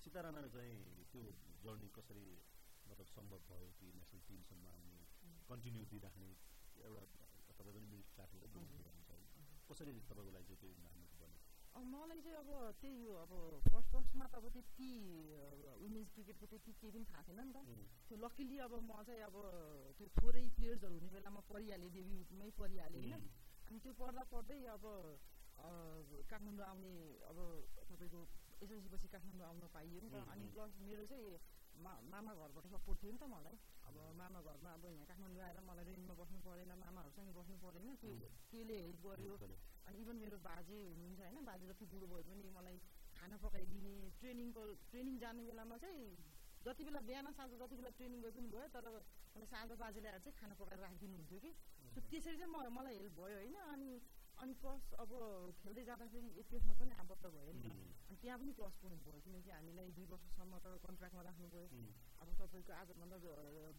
सीतारामले 0.02 0.48
चाहिँ 0.52 1.04
त्यो 1.12 1.22
जर्नी 1.64 1.88
कसरी 1.96 2.26
मतलब 2.88 3.06
सम्भव 3.06 3.40
भयो 3.48 3.70
कि 3.78 3.86
नेसनल 3.96 4.20
टिमसम्म 4.28 4.64
आउने 4.68 4.96
कन्टिन्यू 5.48 5.84
दिइराख्ने 5.92 6.30
एउटा 6.76 7.04
तपाईँ 7.56 7.74
पनि 7.76 8.00
कसरी 9.68 9.92
तपाईँको 10.10 10.32
लागि 10.36 10.44
चाहिँ 10.44 10.60
त्यो 10.60 11.11
मलाई 11.72 12.20
चाहिँ 12.20 12.36
अब 12.36 12.48
त्यही 12.80 13.00
हो 13.02 13.12
अब 13.24 13.32
फर्स्ट 13.64 13.88
फर्स्टमा 13.92 14.26
त 14.28 14.34
अब 14.36 14.46
त्यति 14.52 14.90
वुमेन्स 15.82 16.08
क्रिकेटको 16.12 16.46
त्यति 16.52 16.72
केही 16.80 16.90
पनि 16.92 17.04
थाहा 17.08 17.22
थिएन 17.24 17.40
नि 17.40 17.52
त। 17.52 17.58
त्यो 18.08 18.16
लकिली 18.20 18.56
अब 18.66 18.72
म 18.84 19.02
चाहिँ 19.08 19.22
अब 19.24 19.36
त्यो 19.96 20.06
थोरै 20.20 20.44
प्लेयर्सहरू 20.56 20.94
हुने 21.00 21.10
बेलामा 21.16 21.40
परिहालेँ 21.48 21.90
डेब्युटमै 21.96 22.50
परिहालेँ 22.60 23.00
होइन। 23.00 23.14
अनि 23.68 23.78
त्यो 23.80 23.92
पढ्दा 23.96 24.22
पढ्दै 24.32 24.60
अब 24.76 24.84
काठमाडौँ 26.28 26.66
आउने 26.68 26.92
अब 27.30 27.38
तपाईँको 27.88 28.20
एसएलसी 28.62 28.88
पछि 28.92 29.08
काठमाडौँ 29.08 29.46
आउन 29.48 29.64
पाइयो 29.72 29.98
नि 30.04 30.08
त। 30.12 30.16
अनि 30.28 30.44
प्लस 30.52 30.72
मेरो 30.84 31.04
चाहिँ 31.08 31.24
मामा 31.82 32.32
घरबाट 32.40 32.66
सपोर्ट 32.74 32.98
थियो 33.02 33.12
नि 33.12 33.18
त 33.18 33.24
मलाई। 33.34 33.56
अब 33.88 33.96
मामा 34.20 34.40
घरमा 34.46 34.70
अब 34.78 34.84
यहाँ 34.86 35.06
काठमाडौँ 35.10 35.42
आएर 35.46 35.58
मलाई 35.68 35.84
रेन्टमा 35.90 36.14
बस्नु 36.20 36.38
परेन 36.46 36.72
मामाहरूसँग 36.82 37.30
बस्नु 37.38 37.56
परेन। 37.64 37.88
त्यो 38.02 38.12
त्यसले 38.50 38.76
हेल्प 38.82 39.04
गर्यो? 39.06 39.34
अनि 39.86 39.96
इभन 40.02 40.16
मेरो 40.22 40.38
बाजे 40.46 40.78
हुनुहुन्छ 40.94 41.20
होइन 41.26 41.38
बाजे 41.50 41.64
जति 41.70 41.84
बुढो 41.92 42.06
भयो 42.12 42.22
पनि 42.28 42.50
मलाई 42.58 42.78
खाना 43.18 43.36
पकाइदिने 43.42 43.94
ट्रेनिङको 44.20 44.62
ट्रेनिङ 44.90 45.14
जाने 45.22 45.42
बेलामा 45.48 45.76
चाहिँ 45.82 46.06
जति 46.64 46.82
बेला 46.86 47.00
बिहान 47.08 47.26
साँझ 47.34 47.50
जति 47.60 47.74
बेला 47.78 47.90
ट्रेनिङ 47.98 48.18
गए 48.22 48.30
पनि 48.38 48.48
भयो 48.54 48.66
तर 48.74 48.86
मलाई 49.34 49.48
साँझ 49.52 49.70
बाजेले 49.82 50.08
आएर 50.08 50.20
चाहिँ 50.22 50.36
खाना 50.38 50.54
पकाएर 50.54 50.80
राखिदिनुहुन्थ्यो 50.86 51.38
कि। 51.44 51.50
त्यसरी 52.10 52.36
चाहिँ 52.38 52.52
म 52.54 52.56
मलाई 52.78 52.94
हेल्प 52.98 53.14
भयो 53.18 53.36
होइन। 53.42 53.56
अनि 53.74 53.90
अनि 54.42 54.54
प्लस 54.62 54.86
अब 55.02 55.10
खेल्दै 55.58 55.82
जाँदाखेरि 55.88 56.30
एपिएफमा 56.42 56.74
पनि 56.78 56.92
आबद्ध 57.02 57.24
भयो 57.34 57.52
नि 57.58 57.68
अनि 57.72 58.16
त्यहाँ 58.22 58.38
पनि 58.42 58.52
प्लस 58.58 58.74
पोइन्ट 58.82 59.02
भयो 59.06 59.20
किनकि 59.26 59.50
हामीलाई 59.56 59.92
दुई 59.98 60.06
वर्षसम्म 60.12 60.58
त 60.64 60.66
कन्ट्र्याक्टमा 60.86 61.22
राख्नु 61.28 61.48
गयो 61.52 61.66
अब 62.22 62.28
तपाईँको 62.40 62.72
आजभन्दा 62.78 63.16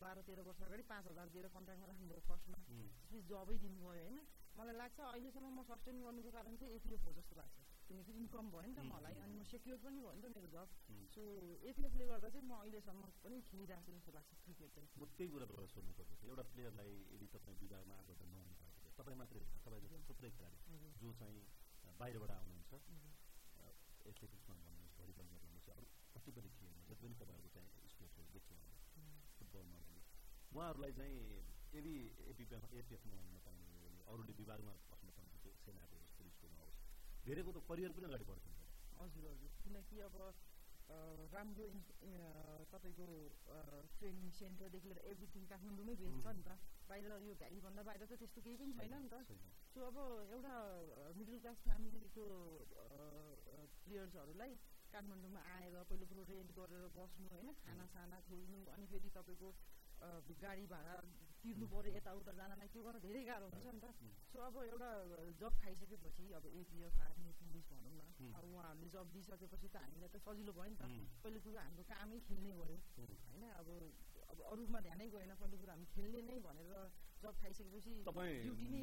बाह्र 0.04 0.24
तेह्र 0.30 0.42
वर्ष 0.48 0.62
अगाडि 0.68 0.84
पाँच 0.94 1.04
हजार 1.12 1.28
दिएर 1.36 1.48
कन्ट्र्याक्टमा 1.58 1.88
राख्नुभयो 1.92 2.24
फर्स्टमा। 2.30 2.58
त्यसपछि 2.64 3.20
जबै 3.34 3.56
दिनुभयो 3.64 3.92
होइन? 3.92 4.16
मलाई 4.58 4.76
लाग्छ 4.80 4.98
अहिलेसम्म 5.12 5.52
म 5.52 5.62
सस्टेन 5.68 5.96
गर्नुको 6.06 6.32
कारण 6.38 6.54
चाहिँ 6.62 6.74
एपिएफ 6.80 7.02
हो 7.08 7.12
जस्तो 7.20 7.36
लाग्छ। 7.42 7.58
किनकि 7.88 8.12
इन्कम 8.24 8.46
भयो 8.54 8.64
नि 8.64 8.74
त 8.80 8.82
मलाई 8.88 9.16
अनि 9.24 9.34
म 9.36 9.44
सेक्योर 9.52 9.78
पनि 9.84 10.00
भयो 10.00 10.14
नि 10.16 10.22
त 10.24 10.28
मेरो 10.32 10.48
जब 10.56 10.68
सो 11.14 11.22
एपिएफले 11.72 12.06
गर्दा 12.12 12.30
चाहिँ 12.36 12.48
म 12.48 12.54
अहिलेसम्म 12.64 13.02
पनि 13.24 13.38
खेलिरहेको 13.52 13.92
छु 13.92 13.98
जस्तो 14.00 14.12
लाग्छ 14.16 14.32
क्रिकेट 14.44 14.70
चाहिँ। 14.76 14.88
म 14.96 15.04
त्यही 15.18 15.30
कुरा 15.34 15.46
सोध्नु 15.76 15.94
पर्दछ 16.00 16.22
एउटा 16.32 16.44
प्लेयरलाई 16.54 16.94
यदि 17.16 17.28
तपाईँ 17.36 17.58
विभागमा 17.64 17.96
भएको 18.08 18.26
तपाईँ 19.04 19.20
मात्रै 19.20 19.40
होइन 19.40 19.60
तपाईँ 19.60 19.82
जस्तो 19.84 20.00
थुप्रै 20.10 20.30
खेलाडी 20.32 20.58
जो 20.98 21.10
चाहिँ 21.20 21.40
बाहिरबाट 22.00 22.32
आउनुहुन्छ 22.34 22.72
एथलेटिक्समा 24.04 24.56
भन्नुहोस् 24.60 24.96
भलिबलमा 25.00 25.38
भन्नुहोस् 25.44 25.70
अरू 25.74 25.88
कति 26.14 26.32
पनि 26.32 26.50
खेलमा 26.56 26.82
जति 26.88 27.02
पनि 27.04 27.16
तपाईँहरूको 27.20 27.50
चाहिँ 27.56 27.90
स्पोर्ट्सहरू 27.92 28.24
हामीले 28.24 28.80
फुटबलमा 29.36 29.80
भन्नुहोस् 29.80 30.12
उहाँहरूलाई 30.52 30.94
चाहिँ 30.94 31.20
यदि 31.74 31.94
एपिएफ 32.32 32.64
एपिएफमा 32.80 33.18
नपाउने 33.36 33.66
हो 33.68 33.78
भने 33.84 34.00
अरूले 34.08 34.34
विभागमा 34.40 34.74
पस्न 34.92 35.08
पाउनुहुन्छ 35.18 35.46
सेनाको 35.64 35.96
होस् 36.00 36.16
पुलिसकोमा 36.18 36.60
होस् 36.62 36.80
धेरैको 37.26 37.52
त 37.52 37.60
करियर 37.70 37.92
पनि 37.98 38.06
अगाडि 38.08 38.26
बढ्छ। 38.30 38.46
हजुर 39.00 39.26
हजुर। 39.28 39.52
किनकि 39.64 40.00
अब 40.08 40.16
राम्रो 41.34 41.66
तपाईँको 42.72 43.06
ट्रेनिङ 43.96 44.28
सेन्टरदेखि 44.40 44.88
लिएर 44.88 45.00
एभ्रिथिङ 45.12 45.44
काठमाडौँमै 45.52 45.96
बेस 46.02 46.16
छ 46.22 46.36
नि 46.38 46.44
त। 46.44 46.52
बाहिर 46.94 47.12
यो 47.26 47.34
भ्यालीभन्दा 47.42 47.82
बाहिर 47.90 48.06
त 48.06 48.14
त्यस्तो 48.22 48.40
केही 48.46 48.58
पनि 48.62 48.74
छैन 48.78 48.94
नि 49.02 49.10
त। 49.10 49.16
सो 49.74 49.80
अब 49.90 49.98
एउटा 50.38 50.56
मिडल 51.18 51.36
क्लास 51.44 51.58
फ्यामिलीको 51.66 52.24
प्लेयर्सहरूलाई 53.84 54.52
काठमाडौँमा 54.94 55.42
आएर 55.58 55.76
पहिलो 55.90 56.06
कुरो 56.10 56.24
रेन्ट 56.30 56.50
गरेर 56.58 56.84
बस्नु 56.98 57.26
होइन 57.34 57.50
खानासाना 57.66 58.18
खोल्नु 58.30 58.60
अनि 58.74 58.86
फेरि 58.92 59.10
तपाईँको 59.18 59.50
गाडी 60.44 60.66
भाडा 60.74 60.94
तिर्नु 61.42 61.66
पऱ्यो 61.74 61.92
यताउता 61.98 62.32
जानलाई 62.40 62.70
त्यो 62.74 62.82
गर्न 62.86 63.00
धेरै 63.06 63.24
गाह्रो 63.30 63.48
हुन्छ 63.54 63.68
नि 63.74 63.82
त। 63.84 63.88
सो 64.32 64.38
अब 64.48 64.56
एउटा 64.70 64.90
जब 65.42 65.54
खाइसकेपछि 65.64 66.26
अब 66.38 66.46
एपिएफ 66.62 66.96
आर्मी 67.08 67.32
पुलिस 67.42 67.66
भनौँ 67.74 67.94
न 67.98 68.02
अब 68.38 68.44
उहाँहरूले 68.54 68.88
जब 68.96 69.06
दिइसकेपछि 69.18 69.68
त 69.74 69.76
हामीलाई 69.82 70.10
त 70.14 70.18
सजिलो 70.26 70.52
भयो 70.60 70.70
नि 70.70 70.78
त। 70.78 70.84
पहिलो 71.24 71.40
कुरो 71.46 71.58
हाम्रो 71.66 71.84
कामै 71.90 72.20
खेल्ने 72.28 72.54
भयो। 72.62 72.78
होइन 73.02 73.44
अब 73.60 73.68
अब 74.34 74.40
अरूमा 74.52 74.80
ध्यानै 74.86 75.08
गएन 75.14 75.32
पहिलो 75.42 75.56
कुरो 75.62 75.72
हामी 75.74 75.86
खेल्ने 75.94 76.20
नै 76.30 76.38
भनेर 76.46 76.74
जब 77.24 77.34
खाइसकेपछि 77.42 77.92
खेल्ने। 78.60 78.82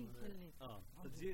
जे 1.19 1.31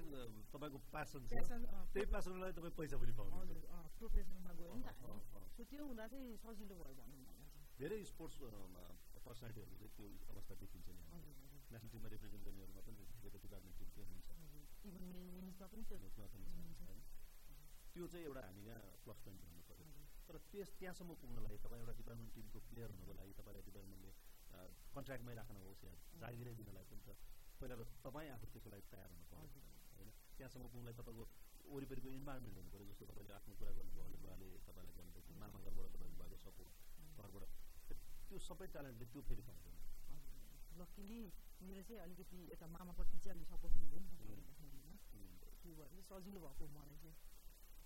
तपाईँको 0.53 0.79
प्यासन 0.95 1.23
त्यही 1.31 2.07
प्यासनलाई 2.13 2.53
तपाईँ 2.59 2.75
पैसा 2.81 2.97
पनि 3.03 3.13
पाउनु 3.19 3.35
हजुर 3.43 3.59
प्रोफेसनमा 3.99 4.53
गयो 4.61 4.73
नि 4.77 4.83
त 4.83 4.91
सो 5.57 5.63
त्यो 5.71 5.83
हुँदा 5.87 6.05
चाहिँ 6.13 6.37
सजिलो 6.45 6.75
भयो 6.81 6.95
भनौँ 6.99 7.21
धेरै 7.77 7.99
स्पोर्ट्स 8.09 8.37
पर्सनालिटीहरूको 9.27 9.77
चाहिँ 9.77 9.93
त्यो 9.97 10.07
अवस्था 10.33 10.55
देखिन्छ 10.63 10.89
नि। 10.97 11.03
नेसनल 11.73 11.91
टिममा 11.93 12.09
रिप्रेजेन्ट 12.15 12.43
गर्नेहरूमा 12.47 12.81
पनि 12.87 12.95
टिम 12.97 13.89
त्यो 13.93 14.05
हुन्छ। 14.09 14.29
त्यो 17.93 18.05
चाहिँ 18.13 18.25
एउटा 18.29 18.41
हामी 18.47 18.63
यहाँ 18.69 18.85
प्लस 19.05 19.19
पोइन्ट 19.25 19.41
तर 20.26 20.35
त्यस 20.50 20.68
त्यहाँसम्म 20.78 21.12
पुग्नलाई 21.23 21.56
तपाईँ 21.64 21.80
एउटा 21.83 21.95
डिपार्टमेन्ट 22.00 22.30
टिमको 22.37 22.59
प्लेयर 22.71 22.88
हुनको 22.95 23.12
लागि 23.21 23.33
तपाईँलाई 23.38 23.64
डिपार्टमेन्टले 23.68 24.12
कन्ट्र्याक्टमै 24.95 25.35
राख्न 25.40 25.56
होस् 25.66 25.83
या 25.87 25.92
जागिरै 26.21 26.54
दिनलाई 26.61 26.85
पनि 26.90 27.02
त 27.06 27.09
पहिला 27.61 27.75
त 27.80 27.83
तपाईँ 28.06 28.28
आफू 28.35 28.47
त्यसको 28.52 28.68
लागि 28.75 28.85
तयार 28.92 29.09
हुनु 29.12 29.25
पऱ्यो 29.30 29.49
होइन? 29.97 30.09
त्यहाँसम्म 30.37 30.64
पुग्नलाई 30.73 30.95
तपाईँको 31.00 31.25
वरिपरिको 31.75 32.09
इन्भाइरोमेन्ट 32.18 32.56
हुनु 32.59 32.71
पऱ्यो 32.75 32.87
जस्तो 32.90 33.04
तपाईँले 33.11 33.33
आफ्नो 33.38 33.52
कुरा 33.61 33.73
गर्नुभयो 33.78 34.04
उहाँले 34.26 34.47
तपाईँलाई 34.66 34.95
गर्नुभएको 34.99 35.30
मामा 35.40 35.59
घरबाट 35.66 35.90
तपाईँको 35.95 36.37
सपोर्ट 36.47 36.71
घरबाट 37.18 37.42
त्यो 38.28 38.38
सबै 38.49 38.66
ट्यालेन्टले 38.75 39.06
त्यो 39.12 39.21
फेरि 39.28 39.42
पाउँदैन। 39.49 39.76
लकिली 40.80 41.21
मेरो 41.66 41.83
चाहिँ 41.88 42.00
अलिकति 42.04 42.38
यता 42.52 42.66
मामापट्टि 42.75 43.16
चाहिँ 43.25 43.35
अलिक 43.37 43.49
सपोर्ट 43.49 43.75
भएर 43.80 43.95
सजिलो 46.09 46.38
भएको 46.40 46.64
मलाई 46.75 46.99
चाहिँ। 47.02 47.16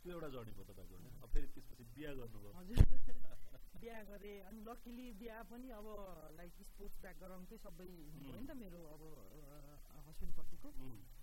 त्यो 0.02 0.12
एउटा 0.12 0.28
जर्नी 0.34 0.52
भयो 0.56 0.64
तपाईँको 0.68 0.94
होइन। 0.96 1.16
अब 1.20 1.28
फेरि 1.32 1.48
त्यसपछि 1.54 1.84
बिहा 1.94 2.12
गर्नुभयो। 2.18 2.52
हजुर। 2.56 2.78
बिहा 3.80 4.00
गरेँ 4.08 4.36
अनि 4.48 4.60
लकिली 4.64 5.06
बिहा 5.20 5.42
पनि 5.50 5.68
अब 5.76 5.86
लाइक 6.36 6.52
स्पोर्ट्स 6.68 7.00
ब्याकग्राउन्डकै 7.00 7.58
सबै 7.64 7.88
भयो 8.16 8.36
नि 8.36 8.46
त 8.46 8.56
मेरो 8.60 8.80
अब 8.94 9.02
हस्बेन्डपट्टिको 10.08 10.68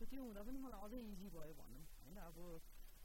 त्यो 0.01 0.21
हुँदा 0.21 0.41
पनि 0.47 0.57
मलाई 0.65 0.81
अझै 0.87 1.01
इजी 1.13 1.27
भयो 1.35 1.53
भनौँ। 1.59 1.83
होइन 2.01 2.17
अब 2.23 2.37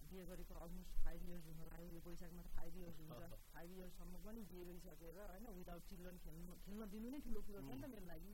बिहे 0.08 0.24
गरेको 0.28 0.54
अलमोस्ट 0.64 0.96
फाइभ 1.04 1.20
इयर्स 1.28 1.46
हुन 1.48 1.60
लाग्यो 1.72 1.88
यो 1.96 2.00
वैशाखमा 2.06 2.42
त 2.42 2.48
फाइभ 2.56 2.76
इयर्स 2.80 2.98
हुन्छ। 3.00 3.40
फाइभ 3.54 3.70
इयर्ससम्म 3.76 4.22
पनि 4.26 4.44
बिहे 4.52 4.64
गरिसकेर 4.70 5.20
होइन 5.24 5.46
विदाउट 5.60 5.90
चिल्ड्रन 5.92 6.22
खेल्नु 6.24 6.56
खेल्न 6.64 6.88
दिनु 6.94 7.12
नै 7.16 7.20
ठुलो 7.26 7.44
कुरो 7.48 7.60
छ 7.66 7.70
नि 7.72 7.82
त 7.82 7.92
मेरो 7.92 8.06
लागि। 8.12 8.32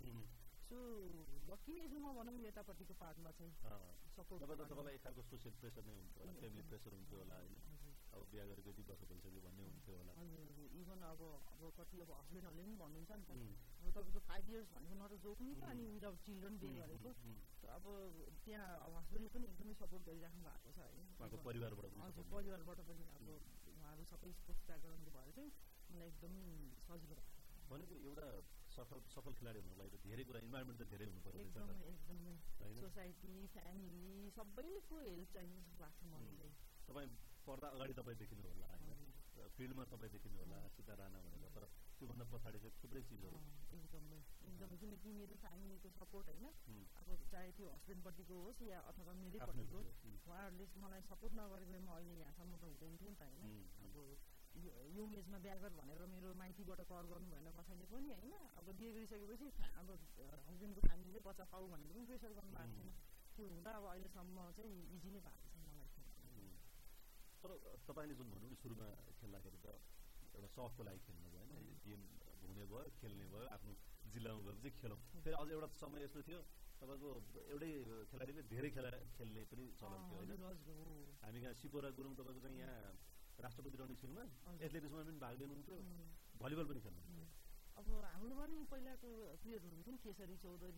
सो 0.69 0.79
लकी 1.49 1.75
एजमा 1.81 2.11
भनौँ 2.17 2.41
यतापट्टिको 2.41 2.95
पार्टमा 3.01 3.31
चाहिँ 3.37 3.53
सपोर्ट 4.15 4.43
तपाईँलाई 4.63 4.95
एक 4.95 5.03
खालको 5.05 5.23
सोसियल 5.29 5.55
प्रेसर 5.61 5.85
नै 5.89 5.95
हुन्छ 5.97 6.17
होला 6.21 6.33
फ्यामिली 6.41 6.65
प्रेसर 6.71 6.97
हुन्थ्यो 6.97 7.21
होला 7.21 7.37
होइन 7.39 7.55
अब 8.09 8.25
बिहा 8.33 8.45
गरेको 8.51 8.71
यति 8.73 8.85
वर्ष 8.89 9.03
भइसक्यो 9.09 9.41
भन्ने 9.47 9.65
हुन्थ्यो 9.65 9.97
होला 9.97 10.13
इभन 10.81 11.07
अब 11.09 11.23
अब 11.55 11.63
कति 11.79 12.01
अब 12.05 12.13
हस्बेन्डहरूले 12.13 12.65
पनि 12.65 12.77
भन्नुहुन्छ 12.83 13.13
नि 13.13 13.25
त 13.25 13.39
अब 13.81 13.89
तपाईँको 13.97 14.23
फाइभ 14.29 14.51
इयर्स 14.53 14.69
भनेको 14.75 14.95
न 14.95 15.09
त 15.09 15.21
जोक 15.25 15.41
नि 15.47 15.55
त 15.55 15.71
अनि 15.73 15.89
विदाउट 15.95 16.21
चिल्ड्रन 16.27 16.61
बिहे 16.61 16.75
गरेको 16.83 17.15
अब 17.71 17.89
त्यहाँ 18.45 18.69
अब 18.85 18.93
हस्बेन्डले 18.99 19.33
पनि 19.35 19.51
एकदमै 19.51 19.75
सपोर्ट 19.81 20.03
गरिराख्नु 20.05 20.45
भएको 20.45 20.71
छ 20.73 20.79
है 20.85 21.43
परिवारबाट 21.49 21.99
हजुर 21.99 22.31
परिवारबाट 22.31 22.85
पनि 22.91 23.09
अब 23.17 23.27
उहाँहरू 23.33 24.05
सबै 24.13 24.37
स्पोर्ट्स 24.37 24.69
ब्याकग्राउन्डको 24.69 25.17
भएर 25.17 25.35
चाहिँ 25.35 25.51
मलाई 25.91 26.09
एकदमै 26.13 26.47
सजिलो 26.85 27.15
भएको 27.17 27.37
भनेको 27.69 27.95
एउटा 28.05 28.29
सफल 28.79 28.99
सफल 29.15 29.33
खेलाडी 29.39 29.59
हुनुको 29.63 29.79
लागि 29.83 29.91
त 29.95 30.03
धेरै 30.07 30.25
कुरा 30.29 30.41
इन्भाइरोमेन्ट 30.47 30.79
त 30.81 30.91
धेरै 30.95 31.07
हुनु 31.11 31.21
पर्यो 31.27 31.41
एकदमै। 31.45 32.35
सोसाइटी 32.81 33.35
फ्यामिली 33.55 34.31
सबैको 34.39 34.97
हेल्प 35.07 35.29
चाहिन्छ 35.35 35.57
जस्तो 35.63 35.85
लाग्छ 35.85 36.01
मलाई 36.13 36.35
चाहिँ 36.41 36.55
तपाईँ 36.89 37.09
पढ्दा 37.47 37.69
अगाडि 37.77 37.95
तपाईँ 38.01 38.19
देखिनु 38.19 38.43
होला 38.49 38.69
होइन 38.75 38.91
फिल्डमा 39.57 39.85
तपाईँ 39.91 40.11
देखिनु 40.13 40.37
होला 40.39 40.59
सीता 40.75 40.95
राणा 41.01 41.19
भनेर। 41.25 41.51
तर 41.55 41.65
त्योभन्दा 41.99 42.25
पछाडि 42.33 42.59
चाहिँ 42.63 42.75
थुप्रै 42.81 43.03
चिजहरू। 43.11 43.39
एकदमै 43.79 44.19
एकदमै। 44.49 44.77
किनकि 44.83 45.11
मेरो 45.19 45.35
फ्यामिलीको 45.43 45.89
सपोर्ट 45.99 46.27
होइन? 46.29 46.47
अब 47.01 47.09
चाहे 47.33 47.51
त्यो 47.59 47.67
हस्बेन्डपट्टिको 47.75 48.35
होस् 48.45 48.63
या 48.63 48.79
अथवा 48.91 49.13
मेरैपट्टिको 49.23 49.79
उहाँहरूले 49.79 50.67
मलाई 50.85 51.03
सपोर्ट 51.11 51.33
नगरेको 51.41 51.79
म 51.79 51.91
अहिले 51.99 52.15
यहाँसम्म 52.23 52.53
त 52.59 52.65
हुँदैन 52.71 52.95
थियो 53.01 53.11
नि 53.11 53.19
त 53.19 53.23
होइन? 53.27 53.43
अब 53.85 53.95
यङ 54.99 55.09
एजमा 55.21 55.39
बिहा 55.45 55.57
गर 55.63 55.73
भनेर 55.79 56.01
मेरो 56.15 56.29
माइतीबाट 56.41 56.81
कर 56.91 57.05
गर्नु 57.11 57.29
भएन 57.33 57.49
कसैले 57.59 57.87
पनि 57.93 58.09
होइन। 58.19 58.35
अब 58.59 58.67
बिहे 58.79 58.91
गरिसकेपछि 58.97 59.47
अब 59.81 59.89
हस्बेन्डको 60.49 60.81
फ्यामिलीले 60.89 61.21
बच्चा 61.29 61.45
पाऊ 61.53 61.65
भनेर 61.73 61.91
पनि 61.95 62.05
प्रेसर 62.11 62.33
गर्नु 62.39 62.53
भएको 62.59 62.75
छैन। 62.79 62.91
त्यो 63.37 63.45
हुँदा 63.55 63.71
अब 63.79 63.85
अहिलेसम्म 63.93 64.37
चाहिँ 64.59 64.75
इजी 64.97 65.09
नै 65.15 65.21
भएको 65.27 65.47
छ 65.49 65.63
मलाई 65.71 65.89
तर 67.43 67.51
तपाईँले 67.89 68.15
जुन 68.19 68.29
भन्नु 68.35 68.57
सुरुमा 68.63 68.89
खेल्दाखेरि 69.19 69.59
त 69.65 69.67
एउटा 70.37 70.49
सफको 70.57 70.83
लागि 70.89 71.01
खेल्नु 71.07 71.29
भयो 71.35 71.45
होइन 71.53 71.69
गेम 71.85 72.01
हुने 72.43 72.65
भयो 72.73 72.83
खेल्ने 72.99 73.27
भयो 73.33 73.47
आफ्नो 73.57 73.73
जिल्लामा 74.13 74.41
गएर 74.47 74.57
चाहिँ 74.63 74.75
खेलौँ। 74.81 74.99
फेरि 75.25 75.37
अझ 75.39 75.49
एउटा 75.55 75.69
समय 75.79 76.01
यस्तो 76.05 76.21
थियो 76.29 76.41
तपाईँको 76.81 77.09
एउटै 77.53 77.71
खेलाडीले 78.11 78.43
धेरै 78.53 78.71
खेला 78.75 78.91
खेल्ने 79.17 79.43
पनि 79.51 79.65
चलन 79.81 80.01
थियो 80.09 80.19
होइन। 80.19 80.43
हामी 81.23 81.39
यहाँ 81.45 81.55
सिपोरा 81.61 81.89
गुरुङ 81.99 82.13
तपाईँको 82.19 82.41
चाहिँ 82.45 82.59
यहाँ 82.59 82.79
राष्ट्रपति 83.47 83.77
रणित 83.81 83.99
सिंहमा 84.03 84.23
एथलेटिक्समा 84.67 85.03
पनि 85.09 85.19
भाग 85.25 85.35
लिनुहुन्थ्यो 85.41 85.77
भलिबल 86.43 86.65
पनि 86.71 86.81
खेल्नुहुन्थ्यो 86.87 87.27
अब 87.79 87.87
हाम्रोमा 88.13 88.45
पनि 88.45 88.57
पहिलाको 88.71 89.09
प्लेयरहरू 89.43 89.75
हुन्थ्यो 89.79 89.93
नि 89.95 90.01
केसरी 90.05 90.37
चौधरी 90.45 90.71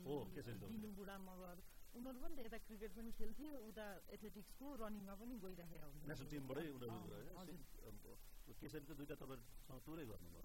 दिनु 0.73 0.89
बुढा 0.99 1.17
मगर 1.29 1.57
उनीहरू 1.97 2.19
पनि 2.25 2.35
त 2.37 2.41
यता 2.47 2.59
क्रिकेट 2.67 2.91
पनि 2.97 3.11
खेल्थ्यो 3.21 3.51
उता 3.69 3.87
एथलेटिक्सको 4.17 4.67
रनिङमा 4.83 5.15
पनि 5.21 5.35
गइराखेको 5.45 5.87
हुन्छ 5.95 6.05
नेसनल 6.11 6.29
टिमबाटै 6.35 6.67
उनीहरू 6.77 8.13
केसरी 8.61 8.85
त 8.85 8.93
दुइटा 8.99 9.17
तपाईँसँग 9.23 9.81
टुरै 9.87 10.05
गर्नुभयो। 10.11 10.41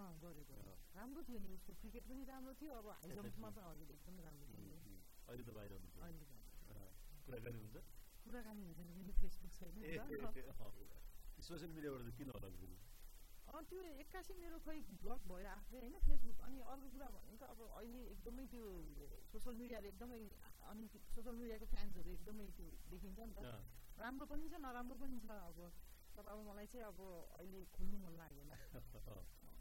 राम्रो 0.96 1.22
थियो 1.28 1.40
नि 1.44 1.50
उसको 1.58 1.72
क्रिकेट 1.82 2.04
पनि 2.10 2.24
राम्रो 2.32 2.54
थियो 2.62 2.72
अब 2.80 2.88
हाई 2.96 3.10
जम्पमा 3.20 3.50
त 3.56 3.58
हजुर 3.68 3.88
एकदमै 3.96 4.22
राम्रो 4.28 4.46
थियो। 4.56 4.76
अहिले 5.28 5.44
त 5.44 5.50
बाहिर 5.58 5.72
हुनुहुन्छ। 5.76 5.98
कुराकानी 7.26 7.58
हुन्छ? 7.66 7.76
कुराकानी 8.24 8.62
हुँदैन 8.70 8.90
मेरो 9.00 9.14
फेसबुक 9.20 9.52
छैन 9.58 9.74
सोसियल 11.46 11.72
मिडियाबाट 11.72 12.18
किन 12.18 12.30
होला 12.30 12.50
त्यो 12.50 13.82
एक्कासी 13.96 14.34
मेरो 14.36 14.58
खोइ 14.66 14.80
ब्लक 15.02 15.22
भएर 15.30 15.48
आफै 15.48 15.78
होइन 15.78 15.96
फेसबुक 16.06 16.40
अनि 16.46 16.60
अर्को 16.66 16.88
कुरा 16.94 17.08
भनेको 17.16 17.46
अब 17.46 17.60
अहिले 17.72 18.02
एकदमै 18.08 18.46
त्यो 18.52 18.64
सोसियल 19.34 19.56
मिडियाले 19.60 19.88
एकदमै 19.90 20.20
अनि 20.66 20.88
सोसियल 20.94 21.36
मिडियाको 21.36 21.68
फ्यान्सहरू 21.74 22.16
एकदमै 22.16 22.48
त्यो 22.58 22.68
देखिन्छ 22.92 23.20
नि 23.22 23.34
त 23.36 23.46
राम्रो 23.98 24.26
पनि 24.26 24.50
छ 24.52 24.62
नराम्रो 24.62 24.96
पनि 25.02 25.20
छ 25.22 25.40
अब 25.42 25.60
तर 26.16 26.26
अब 26.28 26.40
मलाई 26.48 26.68
चाहिँ 26.68 26.86
अब 26.86 27.00
अहिले 27.36 27.62
खोल्नु 27.74 27.98
मन 28.00 28.14
लागेन 28.18 28.52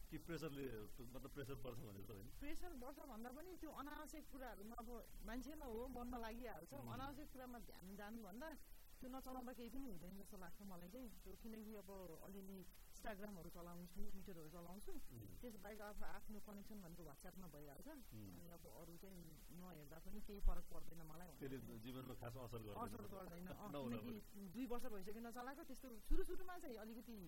कि 0.09 0.19
प्रेसरले 0.21 0.67
मतलब 1.09 1.31
प्रेसर 1.31 1.57
पर्छ 1.63 1.79
भनेर 1.81 2.11
होइन 2.11 2.29
प्रेसर 2.39 2.73
पर्छ 2.83 3.09
भन्दा 3.11 3.31
पनि 3.37 3.57
त्यो 3.61 3.71
अनावश्यक 3.79 4.25
कुराहरूमा 4.33 4.77
अब 4.79 4.91
मान्छेमा 5.25 5.67
हो 5.73 5.87
बन्न 5.97 6.21
लागिहाल्छ 6.21 6.73
अनावश्यक 6.89 7.29
कुरामा 7.33 7.59
ध्यान 7.69 7.97
जानुभन्दा 7.97 8.51
त्यो 8.99 9.09
नचलाउँदा 9.11 9.53
केही 9.53 9.71
पनि 9.71 9.87
हुँदैन 9.89 10.19
जस्तो 10.19 10.37
लाग्छ 10.39 10.61
मलाई 10.71 10.89
चाहिँ 10.89 11.09
त्यो 11.23 11.37
किनकि 11.43 11.73
अब 11.83 11.91
अलिअलि 12.23 12.59
इन्स्टाग्रामहरू 13.05 13.51
चलाउँछु 13.53 14.03
ट्विटरहरू 14.13 14.49
चलाउँछु 14.49 14.93
त्यस 15.41 15.57
बाहेक 15.61 15.81
अब 15.85 16.03
आफ्नो 16.09 16.39
कनेक्सन 16.41 16.79
भनेको 16.81 17.03
वाट्सएपमा 17.05 17.49
भइहाल्छ 17.53 17.89
अनि 17.89 18.47
अब 18.57 18.65
अरू 18.73 18.95
चाहिँ 19.03 19.19
नहेर्दा 19.55 19.99
पनि 20.01 20.21
केही 20.25 20.41
फरक 20.47 20.65
पर्दैन 20.73 21.03
मलाई 21.05 21.59
जीवनमा 21.85 22.15
खास 22.23 22.39
असर 22.45 22.65
असर 22.77 23.05
गर्दैन 23.13 23.51
किनकि 23.75 24.15
दुई 24.55 24.65
वर्ष 24.73 24.87
भइसक्यो 24.95 25.25
नचलाएको 25.27 25.69
त्यस्तो 25.69 25.91
सुरु 26.09 26.25
सुरुमा 26.25 26.57
चाहिँ 26.65 26.81
अलिकति 26.81 27.19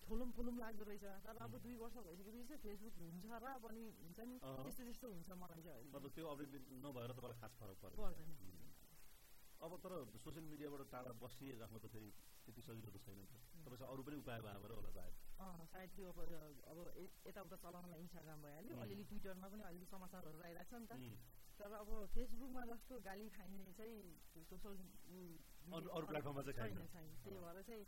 ठुलुम 0.00 0.32
फुलुम 0.32 0.58
लाग्दो 0.58 0.84
रहेछ 0.84 1.04
तर 1.26 1.44
अब 1.44 1.58
दुई 1.60 1.76
वर्ष 1.76 1.96
भइसकेपछि 2.00 2.48
चाहिँ 2.48 2.62
फेसबुक 2.64 2.94
हुन्छ 3.02 3.44
र 3.44 3.54
पनि 3.60 3.84
हुन्छ 4.00 4.18
नि 4.24 4.40
त्यस्तो 4.40 4.80
त्यस्तो 4.80 5.12
हुन्छ 5.12 5.40
मलाई 5.44 5.68
चाहिँ 5.68 6.10
त्यो 6.10 6.26
अपडेट 6.32 6.74
नभएर 6.80 7.12
तपाईँलाई 7.12 7.40
खास 7.40 7.60
फरक 7.60 7.84
पर्दैन 7.84 8.51
अब 9.62 9.72
तर 9.82 9.92
सोसियल 10.18 10.44
मिडियाबाट 10.52 10.90
टाढा 10.92 11.12
बसिराख्नु 11.22 11.78
त 11.78 11.86
फेरि 11.94 12.10
त्यति 12.46 12.62
सजिलो 12.66 12.90
त 12.90 12.98
छैन 13.04 13.18
तपाईँसँग 13.62 13.90
अरू 13.94 14.02
पनि 14.02 14.16
उपाय 14.22 14.40
भएर 14.42 14.72
होला 14.74 14.90
सायद। 14.96 15.14
सायद 15.72 15.90
त्यो 15.96 16.06
अब 16.10 16.18
अब 16.72 16.78
यताउता 17.26 17.56
चलाउनलाई 17.64 18.00
इन्स्टाग्राम 18.04 18.42
भइहाल्यो। 18.42 18.74
अलिअलि 18.82 19.04
ट्विटरमा 19.10 19.48
पनि 19.52 19.62
अलिअलि 19.70 19.86
समाचारहरू 19.94 20.42
आइरहेको 20.42 20.70
छ 20.70 20.82
नि 20.82 20.86
त। 20.90 21.14
तर 21.58 21.72
अब 21.78 21.88
फेसबुकमा 22.14 22.62
जस्तो 22.72 22.94
गाली 23.06 23.28
खाइने 23.36 23.72
चाहिँ 23.78 24.44
सोसल 24.50 24.74
अरू 25.94 26.06
प्लेटफर्ममा 26.10 26.42
चाहिँ 26.42 26.58
छैन 26.58 26.86
छैन। 26.94 27.06
त्यही 27.22 27.38
भएर 27.46 27.62
चाहिँ 27.62 27.84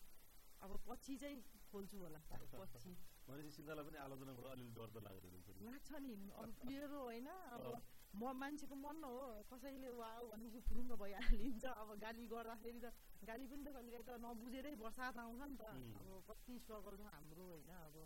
अब 0.63 0.71
पछि 0.87 1.17
चाहिँ 1.19 1.39
खोल्छु 1.73 1.99
होला। 1.99 2.21
पछि। 2.63 2.93
भनेपछि 3.27 3.51
सिन्धालाई 3.57 3.85
पनि 3.91 3.99
आलोचनाबाट 4.05 4.47
अलिअलि 4.55 4.73
डर 4.79 4.89
त 4.95 4.97
लाग्दैन 5.07 5.35
लाग्छ 5.67 5.91
नि। 6.07 6.15
अब 6.39 6.49
मेरो 6.71 6.87
होइन 7.03 7.27
अब 7.27 7.65
म 8.15 8.33
मान्छेको 8.41 8.75
मन 8.77 9.03
हो? 9.05 9.15
कसैले 9.51 9.89
वा 9.93 10.09
भनेपछि 10.31 10.61
फुरुङ्ग 10.69 10.93
भइहालिन्छ 11.01 11.65
अब 11.75 11.89
गाली 12.01 12.25
गर्दाखेरि 12.27 12.81
त 12.81 12.87
गाली 13.23 13.47
पनि 13.47 13.63
त 13.65 13.69
कहिलेकाहीँ 13.75 14.07
त 14.07 14.19
नबुझेरै 14.25 14.75
बर्सात 14.79 15.19
आउँछ 15.19 15.41
नि 15.45 15.57
त। 15.57 15.65
अब 15.97 16.07
कति 16.29 16.59
स्ट्रगल 16.61 16.95
छ 16.97 17.05
हाम्रो 17.11 17.45
होइन? 17.47 17.71
अब 17.81 17.97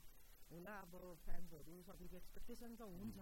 होला 0.50 0.74
अब 0.80 0.92
फ्यान्सहरू 1.24 1.74
सबैको 1.84 2.16
एक्सपेक्टेसन 2.16 2.76
त 2.76 2.82
हुन्छ। 2.88 3.18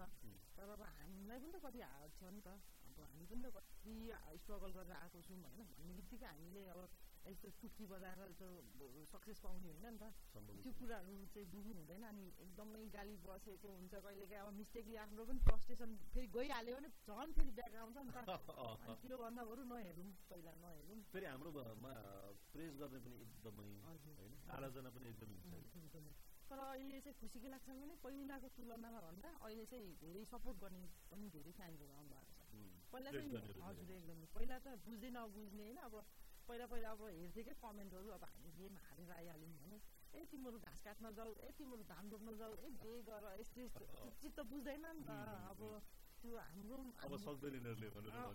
तर 0.55 0.69
अब 0.69 0.81
हामीलाई 0.89 1.39
पनि 1.39 1.51
त 1.51 1.59
कति 1.65 1.79
हार्ड 1.83 2.11
छ 2.13 2.31
नि 2.31 2.41
त। 2.41 2.47
अब 2.87 2.97
हामी 3.03 3.25
पनि 3.27 3.41
त 3.43 3.47
कति 3.57 3.95
स्ट्रगल 4.41 4.71
गरेर 4.77 4.95
आएको 4.97 5.21
छौँ 5.21 5.37
होइन? 5.37 5.67
भन्ने 5.69 5.93
बित्तिकै 5.93 6.25
हामीले 6.25 6.63
अब 6.67 6.79
यस्तो 7.27 7.49
टुक्की 7.57 7.85
बजाएर 7.87 8.19
त्यो 8.37 9.05
सक्सेस 9.05 9.39
पाउने 9.39 9.69
होइन 9.69 9.87
नि 9.87 9.97
त 9.97 10.05
त्यो 10.57 10.71
कुराहरू 10.73 11.15
चाहिँ 11.27 11.47
बुझ्नु 11.49 11.73
हुँदैन 11.73 12.03
अनि 12.05 12.25
एकदमै 12.39 12.83
गाली 12.89 13.15
बसेको 13.23 13.67
हुन्छ 13.71 13.93
कहिलेकाहीँ 13.97 14.43
अब 14.43 14.53
मिस्टेकले 14.53 14.97
आफ्नो 14.97 15.25
पनि 15.25 15.39
फ्रस्ट्रेसन 15.41 15.97
फेरि 16.09 16.27
गइहाल्यो 16.29 16.77
भने 16.77 16.89
झन् 17.07 17.35
फेरि 17.35 17.51
ब्याक 17.53 17.75
आउँछ 17.77 17.97
नि 17.99 18.11
त 18.11 18.19
त्योभन्दा 19.01 19.43
बरु 19.45 19.63
नहेरौँ 19.65 20.09
पहिला 20.29 20.53
नहेरौँ 20.57 21.01
फेरि 21.11 21.27
हाम्रोमा 21.27 21.93
प्रेस 22.49 22.73
गर्ने 22.77 22.99
पनि 23.01 23.21
एकदमै 23.21 23.69
होइन 24.13 24.33
आलोचना 24.53 24.89
पनि 24.91 25.09
एकदमै 25.09 25.37
तर 26.49 26.59
अहिले 26.61 26.99
चाहिँ 27.01 27.17
खुसीको 27.19 27.47
लाग्छ 27.49 27.67
भने 27.71 27.95
पहिलाको 27.99 28.47
तुलनामा 28.55 28.99
भन्दा 29.01 29.29
अहिले 29.39 29.65
चाहिँ 29.67 29.89
धेरै 29.99 30.23
सपोर्ट 30.27 30.57
गर्ने 30.59 30.83
पनि 31.09 31.27
धेरै 31.29 31.51
फ्यान्सहरू 31.57 31.91
आउनु 31.93 32.13
भएको 32.13 32.35
छ 32.37 32.87
पहिला 32.93 33.11
चाहिँ 33.11 33.59
हजुर 33.65 33.91
एकदमै 33.91 34.27
पहिला 34.31 34.59
त 34.59 34.75
बुझ्दै 34.85 35.09
नबुझ्ने 35.11 35.65
होइन 35.65 35.79
अब 35.83 35.95
पहिला 36.47 36.65
पहिला 36.65 36.89
अब 36.91 37.01
हेर्थेँ 37.03 37.43
क्या 37.43 37.55
कमेन्टहरू 37.59 38.09
अब 38.11 38.23
हामी 38.25 38.51
गेम 38.57 38.75
हारेर 38.79 39.11
आइहाल्यौँ 39.13 39.53
भने 39.55 39.77
ए 40.13 40.25
तिमीहरू 40.31 40.59
घाँस 40.61 40.81
काट्न 40.81 41.11
जाऊ 41.13 41.31
ए 41.39 41.49
तिमीहरू 41.53 41.83
धान 41.85 42.09
रोप्न 42.09 42.35
जाऊ 42.37 42.53
ए 42.57 42.69
जे 42.81 42.93
गर 43.03 43.25
यस्तो 43.35 43.61
यस्तो 43.61 43.85
चित्त 44.21 44.39
बुझ्दैन 44.47 44.85
नि 44.89 45.03
त 45.03 45.17
अब 45.51 45.61
त्यो 46.21 46.37
हाम्रो 46.39 46.77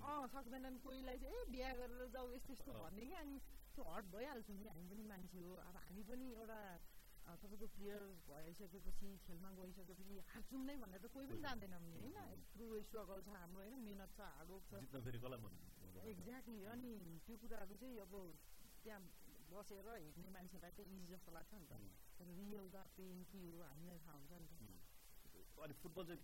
अँ 0.04 0.26
सक्दैनन् 0.28 0.78
कोहीलाई 0.80 1.18
चाहिँ 1.18 1.36
ए 1.36 1.50
बिहा 1.50 1.72
गरेर 1.74 2.08
जाऊ 2.12 2.32
यस्तो 2.32 2.52
यस्तो 2.52 2.72
भन्ने 2.78 3.06
क्या 3.06 3.20
अनि 3.20 3.38
त्यो 3.74 3.84
हट 3.86 4.04
भइहाल्छौँ 4.12 4.56
नि 4.56 4.68
हामी 4.68 4.86
पनि 4.88 5.04
मान्छे 5.08 5.38
हो 5.40 5.54
अब 5.62 5.76
हामी 5.80 6.02
पनि 6.04 6.26
एउटा 6.34 6.60
तपाईँको 7.42 7.66
प्लेयर 7.74 8.02
भइसकेपछि 8.28 9.10
खेलमा 9.26 9.50
गइसकेपछि 9.58 10.22
हार्छौँ 10.28 10.64
नै 10.64 10.76
भनेर 10.78 11.00
त 11.00 11.12
कोही 11.14 11.26
पनि 11.26 11.42
जान्दैन 11.42 11.76
नि 11.82 11.92
होइन 11.96 12.18
यत्रो 12.30 12.80
स्ट्रगल 12.86 13.22
छ 13.22 13.36
हाम्रो 13.36 13.62
होइन 13.62 13.78
मिहिनेत 13.80 14.16
छ 14.16 14.32
हार्डवर्क 14.32 14.64
छ 14.68 14.82
एक्ज्याक्टली 16.02 16.64
अनि 16.64 16.92
त्यो 17.26 17.36
कुराहरू 17.36 17.74
चाहिँ 17.82 17.98
अब 18.00 18.12
त्यहाँ 18.84 19.00
बसेर 19.50 19.88
हेर्ने 19.88 20.30
मान्छेलाई 20.30 20.72
चाहिँ 20.72 20.96
इजी 20.96 21.06
जस्तो 21.12 21.30
लाग्छ 21.32 21.52
नि 21.54 21.66
त 21.66 21.72
तर 22.18 22.26
रियल 22.38 22.66
द 22.70 22.76
पेन 22.96 23.18
के 23.30 23.40
हो 23.46 23.62
हामीलाई 23.62 23.98
थाहा 24.04 24.16
हुन्छ 24.18 24.32
नि 24.32 24.46
त 24.48 25.62
अनि 25.62 25.74
फुटबल 25.80 26.04
चाहिँ 26.06 26.20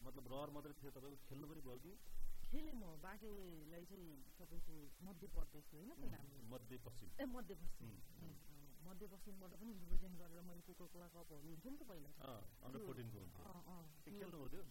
मतलब 0.00 0.24
रहर 0.32 0.50
मात्रै 0.50 0.74
थियो 0.80 0.90
तपाईँको 0.90 1.18
खेल्नु 1.28 1.46
पनि 1.50 1.60
भयो 1.66 1.78
कि 1.84 1.92
खेलेँ 2.50 2.74
म 2.74 2.84
बाँकेलाई 2.98 3.84
चाहिँ 3.90 4.10
तपाईँको 4.38 4.74
मध्य 5.06 5.26
प्रदेश 5.34 5.66
होइन 5.74 5.90
मध्य 6.50 6.76
पश्चिम। 6.86 7.08
ए 7.20 7.24
मध्य 7.26 7.54
पश्चिम। 7.62 7.90
मध्यपश्चिमबाट 8.80 9.52
पनि 9.60 9.72
रिप्रेजेन्ट 9.72 10.14
गरेर 10.18 10.40
मैले 10.48 10.62
कोको 10.66 10.84
कोला 10.92 11.06
कपहरू 11.14 11.46
हुन्छ 11.46 11.64
नि 11.66 11.76
त 11.78 11.82
पहिला। 11.90 12.10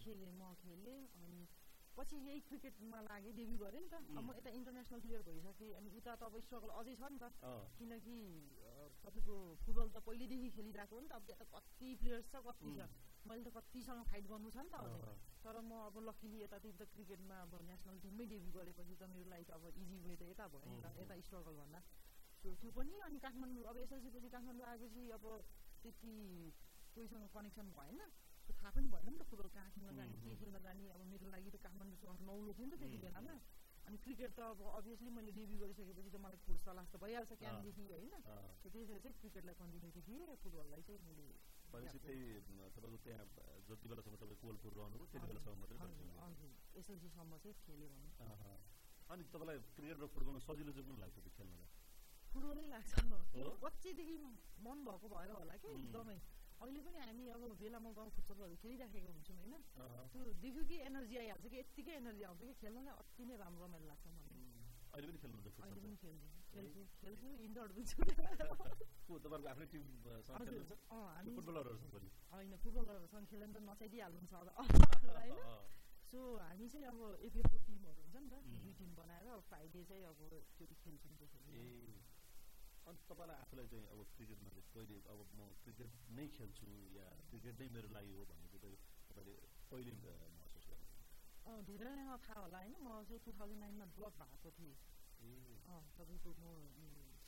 खेलेँ 0.02 0.32
म 0.32 0.42
खेलेँ 0.60 1.00
अनि 1.20 1.40
पछि 2.00 2.16
यही 2.16 2.40
क्रिकेटमा 2.48 3.00
लागेँ 3.04 3.32
डेब्यु 3.36 3.56
गरेँ 3.60 3.80
नि 3.84 3.88
त। 3.92 3.94
अब 4.16 4.24
म 4.24 4.32
यता 4.40 4.50
इन्टरनेसनल 4.56 5.00
प्लेयर 5.04 5.22
भइसकेँ। 5.28 5.72
अनि 5.76 5.88
उता 6.00 6.16
त 6.16 6.22
अब 6.24 6.34
स्ट्रगल 6.48 6.70
अझै 6.80 6.94
छ 6.96 7.04
नि 7.12 7.18
त। 7.20 7.24
किनकि 7.76 8.16
तपाईँको 9.04 9.36
फुटबल 9.64 9.88
त 9.92 9.98
पहिल्यैदेखि 10.08 10.48
खेलिरहेको 10.56 10.94
हो 10.96 11.00
नि 11.04 11.08
त। 11.08 11.12
अब 11.20 11.24
त्यहाँ 11.28 11.44
त 11.44 11.52
कति 11.54 11.88
प्लेयर्स 12.00 12.26
छ 12.32 12.36
कति 12.48 12.70
छ? 12.78 12.88
मैले 13.28 13.42
त 13.44 13.48
कतिसँग 13.52 14.00
फाइट 14.10 14.24
गर्नु 14.32 14.50
छ 14.50 14.58
नि 14.64 14.70
त 14.72 14.76
तर 15.44 15.56
म 15.60 15.72
अब 15.88 15.96
लकिली 16.08 16.38
यतातिर 16.44 16.72
त 16.80 16.82
क्रिकेटमा 16.94 17.36
अब 17.44 17.52
नेसनल 17.68 17.96
टिममै 18.00 18.24
डेब्यु 18.32 18.50
गरेपछि 18.56 18.94
त 18.96 19.02
मेरो 19.12 19.28
लाइफ 19.32 19.50
अब 19.56 19.62
इजी 19.76 19.96
वे 20.04 20.16
त 20.16 20.22
यता 20.32 20.44
भयो 20.56 20.72
नि 20.72 20.80
त। 20.80 20.86
यता 21.04 21.14
स्ट्रगल 21.28 21.54
भन्दा। 21.60 21.80
त्यो 22.40 22.50
त्यो 22.60 22.70
पनि 22.76 22.94
अनि 23.04 23.18
काठमाडौँ 23.20 23.64
अब 23.70 23.76
एसएलसी 23.84 24.10
पछि 24.16 24.28
काठमाडौँ 24.32 24.66
आएपछि 24.72 25.02
अब 25.16 25.24
त्यति 25.84 26.14
कोहीसँग 26.96 27.28
कनेक्सन 27.36 27.66
भएन। 27.76 28.00
त्यो 28.50 28.58
थाहा 28.58 28.70
पनि 28.74 28.88
भएन 28.90 29.06
नि 29.06 29.18
त 29.18 29.22
फुटबल 29.30 29.48
कहाँ 29.54 29.70
खेल्न 29.70 29.90
जाने 29.94 30.14
के 30.18 30.34
खेल्न 30.34 30.58
जाने 30.58 30.82
अब 30.90 31.02
मेरो 31.06 31.26
लागि 31.30 31.50
त 31.54 31.56
काठमाडौँ 31.62 31.98
सहर 32.02 32.18
नौलो 32.26 32.50
थियो 32.50 32.66
नि 32.66 32.74
त 32.74 32.82
त्यति 32.82 32.98
बेलामा 32.98 33.34
अनि 33.86 33.96
क्रिकेट 34.02 34.30
त 34.34 34.40
अब 34.42 34.58
अभियसली 34.74 35.10
मैले 35.14 35.30
डेब्यु 35.38 35.58
गरिसकेपछि 35.60 36.10
त 36.10 36.18
मलाई 36.18 36.40
खोज 36.42 36.58
तलास 36.66 36.88
त 36.90 36.96
भइहाल्छ 36.98 37.30
क्याम्पदेखि 37.38 37.84
होइन 37.86 38.14
त्यही 38.64 38.82
भएर 38.82 38.98
चाहिँ 38.98 39.14
क्रिकेटलाई 39.22 39.54
कन्टिन्युटी 39.54 40.00
दिएँ 40.02 40.26
र 40.26 40.34
फुटबललाई 40.42 40.82
चाहिँ 40.82 41.00
मैले 41.06 41.26
भनेपछि 41.70 41.98
त्यही 42.02 42.18
तपाईँको 42.74 42.98
त्यहाँ 43.06 43.26
जति 43.70 43.86
बेलासम्म 43.86 44.18
तपाईँ 44.18 44.40
कोलपुर 44.42 44.72
रहनुभयो 44.74 45.06
त्यति 45.06 45.26
बेलासम्म 45.30 45.58
मात्रै 45.62 46.50
एसएलसीसम्म 46.74 47.32
चाहिँ 47.38 47.56
खेल्यो 47.62 47.88
भने 47.94 48.10
अनि 49.06 49.22
तपाईँलाई 49.30 49.62
क्रिकेट 49.70 49.96
र 49.96 50.10
फुटबलमा 50.10 50.42
सजिलो 50.42 50.74
चाहिँ 50.74 50.88
कुन 50.90 50.98
लाग्छ 50.98 51.16
त्यो 51.20 51.32
खेल्नलाई 51.38 51.70
फुटबलै 52.34 52.66
लाग्छ 52.68 52.92
बच्चैदेखि 53.62 54.20
मन 54.60 54.78
भएको 54.84 55.06
भएर 55.08 55.38
होला 55.38 55.56
कि 55.62 55.68
एकदमै 55.70 56.18
अहिले 56.60 56.80
पनि 56.84 56.98
हामी 57.00 57.24
अब 57.34 57.42
बेलामा 57.60 57.90
गाउँ 57.96 58.10
फुटबलहरू 58.16 58.56
खेलिराखेको 58.62 59.10
हुन्छौँ 59.10 59.36
होइन 59.38 59.54
त्यो 60.12 60.22
देख्यो 60.38 60.62
कि 60.68 60.76
एनर्जी 60.88 61.16
आइहाल्छ 61.22 61.46
कि 61.46 61.56
यत्तिकै 61.58 61.94
एनर्जी 61.96 62.22
आउँछ 62.28 62.42
कि 62.42 62.54
खेल्नलाई 62.60 62.94
अति 63.02 63.22
नै 63.24 63.36
राम्रो 63.40 63.64
रमाइलो 63.64 63.86
लाग्छ 63.88 64.04
मलाई 64.10 64.30
अहिले 64.90 65.06
पनि 65.08 65.18
खेल्नु 65.22 65.38
अहिले 65.62 65.80
पनि 65.80 65.96
खेल्छु 66.52 66.80
खेल्छु 67.00 67.28
इन्डोर 67.46 67.68
पनि 67.72 67.84
छु 67.86 67.98
तपाईँहरूको 69.18 69.50
आफ्नै 69.50 69.66
टिम 69.72 69.84
फुटबलरहरूसँग 71.36 71.96
होइन 72.30 72.56
फुटबलरहरूसँग 72.58 73.24
खेल्यो 73.30 73.46
भने 73.46 73.54
त 73.54 73.62
नचाइदिइहाल्नुहुन्छ 73.64 74.32
होइन 75.16 75.38
सो 76.10 76.20
हामी 76.38 76.66
चाहिँ 76.68 76.86
अब 76.86 77.00
एपिएफको 77.22 77.58
टिमहरू 77.66 78.00
हुन्छ 78.04 78.16
नि 78.16 78.28
त 78.28 78.62
दुई 78.62 78.72
टिम 78.78 78.94
बनाएर 78.96 79.26
फ्राइडे 79.48 79.82
चाहिँ 79.86 80.04
अब 80.04 80.18
त्यो 80.56 80.66
खेल्छौँ 80.76 81.14
त्यसरी 81.18 82.09
अनि 82.90 82.98
तपाईँलाई 83.10 83.38
आफूलाई 83.44 83.66
चाहिँ 83.72 83.86
अब 83.94 84.00
क्रिकेटमा 84.16 84.50
चाहिँ 84.50 84.66
कहिले 84.74 84.96
अब 85.12 85.18
म 85.38 85.40
क्रिकेट 85.62 85.90
नै 86.18 86.26
खेल्छु 86.36 86.68
या 86.98 87.06
क्रिकेट 87.30 87.54
नै 87.60 87.68
मेरो 87.76 87.88
लागि 87.96 88.12
हो 88.18 88.22
भन्ने 88.30 88.48
चाहिँ 88.54 88.78
तपाईँले 89.08 89.34
कहिले 89.70 89.92
महसुस 90.38 90.66
गर्नु 90.70 90.88
धेरैलाई 91.66 92.06
थाहा 92.26 92.40
होला 92.40 92.58
होइन। 92.60 92.74
म 92.82 92.88
चाहिँ 93.08 93.20
टु 93.24 93.30
थाउजन्ड 93.38 93.60
नाइनमा 93.60 93.86
ड्रप 93.96 94.14
भएको 94.20 94.50
थिएँ। 94.58 94.74
तपाईँको 95.96 96.30
म 96.42 96.44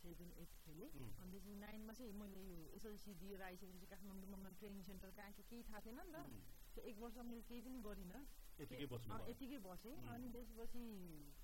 सेभेन 0.02 0.30
एट 0.42 0.50
खेलेँ। 0.62 0.90
अनि 1.22 1.38
नाइनमा 1.62 1.92
चाहिँ 1.92 2.12
मैले 2.20 2.40
यो 2.42 2.58
एसएलसी 2.76 3.12
दिएर 3.22 3.42
आइसकेपछि 3.42 3.86
काठमाडौँमा 3.92 4.50
ट्रेनिङ 4.58 4.82
सेन्टर 4.82 5.10
कहाँ 5.16 5.32
के 5.38 5.42
केही 5.50 5.62
थाहा 5.68 5.80
थिएन 5.86 6.00
नि 6.02 6.12
त। 6.12 6.80
एक 6.90 6.96
वर्ष 6.98 7.16
मैले 7.28 7.42
केही 7.48 7.60
पनि 7.62 7.78
गरिनँ। 7.86 8.20
यतिकै 8.60 9.58
बसेँ 9.64 9.94
अनि 10.12 10.28
त्यसपछि 10.34 10.82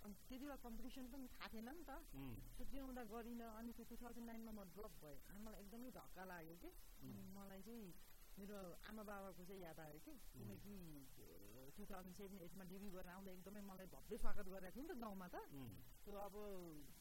त्यति 0.05 0.37
बेला 0.39 0.57
कम्पिटिसन 0.61 1.07
पनि 1.13 1.27
थाहा 1.33 1.49
थिएन 1.49 1.69
नि 1.69 1.83
त 1.89 1.91
त्यो 2.63 2.83
हुँदा 2.85 3.03
गरिनँ 3.13 3.49
अनि 3.59 3.71
त्यो 3.73 3.85
टु 3.91 3.97
थाउजन्ड 4.03 4.27
नाइनमा 4.29 4.53
म 4.53 4.61
ड्रप 4.77 4.93
भएँ 5.03 5.19
अनि 5.29 5.41
मलाई 5.45 5.61
एकदमै 5.65 5.91
धक्का 5.97 6.25
लाग्यो 6.31 6.57
कि 6.63 6.71
मलाई 7.33 7.61
चाहिँ 7.65 7.87
मेरो 8.39 8.59
आमा 8.87 9.03
बाबाको 9.03 9.43
चाहिँ 9.45 9.63
याद 9.63 9.79
आयो 9.83 9.99
कि 10.05 10.13
किनकि 10.31 10.75
टु 11.77 11.83
थाउजन्ड 11.91 12.15
सेभेन 12.21 12.41
एटमा 12.47 12.65
डेब्यु 12.71 12.91
गरेर 12.93 13.11
आउँदा 13.17 13.31
एकदमै 13.33 13.63
मलाई 13.71 13.89
भव्य 13.95 14.17
स्वागत 14.19 14.47
गरेको 14.55 14.75
थियो 14.77 14.85
नि 14.85 14.89
त 14.89 15.01
गाउँमा 15.03 15.27
त 15.35 15.37
त्यो 16.05 16.19
अब 16.29 16.35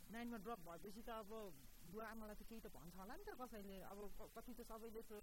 नाइनमा 0.09 0.37
ड्रप 0.45 0.59
भएपछि 0.65 1.01
त 1.03 1.09
अब 1.21 1.29
बुवा 1.91 2.05
आमालाई 2.13 2.35
त 2.35 2.43
केही 2.49 2.61
त 2.65 2.67
भन्छ 2.73 2.95
होला 2.95 3.13
नि 3.19 3.23
त 3.27 3.31
कसैले 3.37 3.77
अब 3.91 3.97
कति 4.35 4.51
त 4.57 4.61
सबैले 4.71 5.01
त्यो 5.09 5.19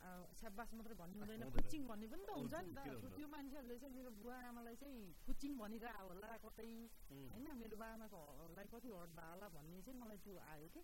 स्याबास 0.00 0.70
मात्रै 0.76 0.94
भन्नु 0.96 1.16
हुँदैन 1.20 1.42
फुचिङ 1.56 1.82
भन्ने 1.88 2.06
पनि 2.12 2.24
त 2.24 2.30
हुन्छ 2.36 2.54
नि 2.64 2.72
त 2.76 3.12
त्यो 3.12 3.26
मान्छेहरूले 3.28 3.76
चाहिँ 3.78 3.94
मेरो 3.96 4.10
बुवा 4.18 4.36
आमालाई 4.50 4.76
चाहिँ 4.82 5.00
फुचिङ 5.26 5.52
भनिरहेको 5.60 6.06
होला 6.08 6.36
कतै 6.44 6.68
होइन 7.30 7.48
मेरो 7.60 7.76
बाबा 7.76 7.92
आमाकोलाई 7.96 8.66
कति 8.72 8.88
हट 8.96 9.10
भयो 9.12 9.30
होला 9.30 9.48
भन्ने 9.56 9.80
चाहिँ 9.82 10.00
मलाई 10.00 10.18
त्यो 10.24 10.34
आयो 10.46 10.68
कि 10.74 10.80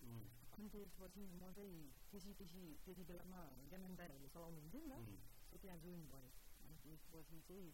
अनि 0.53 0.69
त्यसपछि 0.69 1.23
म 1.33 1.53
चाहिँ 1.57 1.81
टिसी 2.11 2.33
त्यति 2.85 3.03
बेलामा 3.09 3.41
ज्ञानन 3.69 3.93
दाईहरूले 3.97 4.29
चलाउनु 4.29 4.61
हुन्थ्यो 4.61 4.81
नि 4.85 5.17
त 5.49 5.63
त्यहाँ 5.63 5.79
जोइन 5.81 6.03
भएँ 6.13 6.31
अनि 6.61 6.77
त्यसपछि 6.85 7.39
चाहिँ 7.49 7.69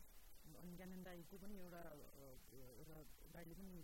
अनि 0.52 0.72
ज्ञानन 0.76 1.02
दाईको 1.02 1.36
पनि 1.38 1.54
एउटा 1.58 1.82
एउटा 2.78 2.96
दाईले 3.34 3.54
पनि 3.58 3.74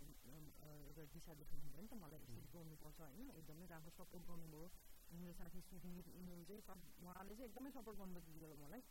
एउटा 0.79 1.03
दिशा 1.13 1.33
देखाउनु 1.39 1.67
भयो 1.69 1.81
नि 1.81 1.87
त 1.87 1.99
मलाई 2.03 2.19
यसरी 2.23 2.47
गर्नुपर्छ 2.53 2.99
होइन 3.01 3.29
एकदमै 3.35 3.67
राम्रो 3.67 3.91
सपोर्ट 3.91 4.23
गर्नुभयो 4.29 4.67
मेरो 5.11 5.33
साथी 5.33 5.59
सुधीर 5.63 6.05
उनीहरू 6.13 6.43
चाहिँ 6.45 6.61
उहाँले 7.01 7.33
चाहिँ 7.33 7.49
एकदमै 7.49 7.71
सपोर्ट 7.71 7.97
त्यति 8.15 8.31
बेला 8.35 8.55
मलाई 8.59 8.81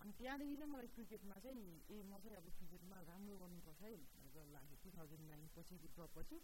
अनि 0.00 0.12
त्यहाँदेखि 0.18 0.56
चाहिँ 0.56 0.72
मलाई 0.72 0.88
क्रिकेटमा 0.94 1.36
चाहिँ 1.44 1.64
ए 1.88 1.96
म 2.02 2.18
चाहिँ 2.18 2.36
अब 2.36 2.46
क्रिकेटमा 2.56 2.96
राम्रो 3.04 3.36
गर्नुपर्छ 3.42 3.82
है 3.82 3.92
भनेर 4.14 4.46
लाग्यो 4.54 4.76
टु 4.82 4.88
थाउजन्ड 4.96 5.24
नाइन 5.28 5.48
पछिको 5.56 5.88
ड्रप 5.94 6.10
पछि 6.16 6.36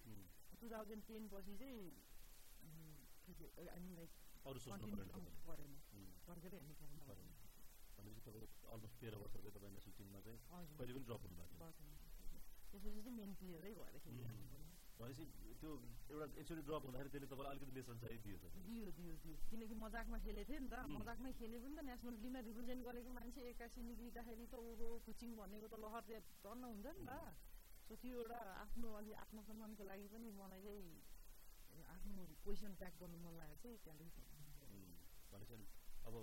टु 0.61 0.66
थाउजन्ड 0.68 1.02
टेन 1.09 1.22
पछि 1.33 1.55
चाहिँ 1.57 1.81
आई 3.66 3.81
मिन 3.81 3.94
लाइक 3.96 4.11
परेन 5.46 5.72
फर्केर 6.26 6.52
हेर्ने 6.55 6.74
कारण 6.76 7.29
भनेपछि 7.96 8.20
तपाईँको 8.26 8.68
अलमोस्ट 8.68 8.96
तेह्र 9.00 9.16
वर्षको 9.16 9.50
तपाईँ 9.50 9.72
नेसनल 9.72 9.94
टिममा 9.98 10.20
चाहिँ 10.20 10.38
कहिले 10.76 10.92
पनि 10.92 11.05
ड्रप 11.09 11.22
हुनुभएको 11.24 11.55
त्यसपछि 12.70 13.00
चाहिँ 13.00 13.16
मेन 13.16 13.35
प्लेयरै 13.40 13.72
भएर 13.74 13.98
खेल्नु 14.05 14.65
भनेपछि 14.96 15.24
त्यो 15.61 15.70
एउटा 16.12 16.26
एकचोटि 16.40 16.62
ड्रप 16.68 16.82
हुँदाखेरि 16.88 17.11
त्यसले 17.12 17.28
तपाईँलाई 17.32 17.52
अलिकति 17.56 17.72
लेसन 17.76 17.96
चाहिँ 18.02 18.18
दियो 18.24 18.37
दियो 18.66 18.88
दियो 18.98 19.14
दियो। 19.24 19.37
किनकि 19.50 19.74
मजाकमा 19.85 20.18
खेलेको 20.24 20.48
थियो 20.52 20.61
नि 20.64 20.68
त। 20.72 20.74
मजाकमै 21.00 21.32
खेले 21.40 21.56
पनि 21.64 21.74
त। 21.76 21.80
नेसनल 21.90 22.16
टिममा 22.22 22.40
रिप्रेजेन्ट 22.48 22.80
गरेको 22.87 23.11
मान्छे 23.18 23.40
एक्कासी 23.52 23.80
निक्लिँदाखेरि 23.90 24.46
त 24.52 24.54
ओहो 24.56 24.87
कोचिङ 25.06 25.30
भनेको 25.40 25.66
त 25.72 25.74
लहर 25.85 26.02
चाहिँ 26.09 26.22
टर्न 26.44 26.62
हुन्छ 26.70 26.87
नि 26.96 27.04
त। 27.09 27.12
सो 27.87 27.94
त्यो 28.02 28.14
एउटा 28.20 28.38
आफ्नो 28.64 28.88
अलि 29.00 29.12
आत्मसम्मानको 29.22 29.82
लागि 29.90 30.06
पनि 30.12 30.28
मलाई 30.40 30.61
चाहिँ 30.66 30.88
आफ्नो 31.94 32.22
पोजिसन 32.44 32.72
ट्र्याक 32.80 32.94
गर्नु 33.00 33.18
मन 33.24 33.35
लागेको 33.40 33.59
चाहिँ 33.62 33.78
त्यहाँदेखि 33.85 34.22
अब 36.06 36.14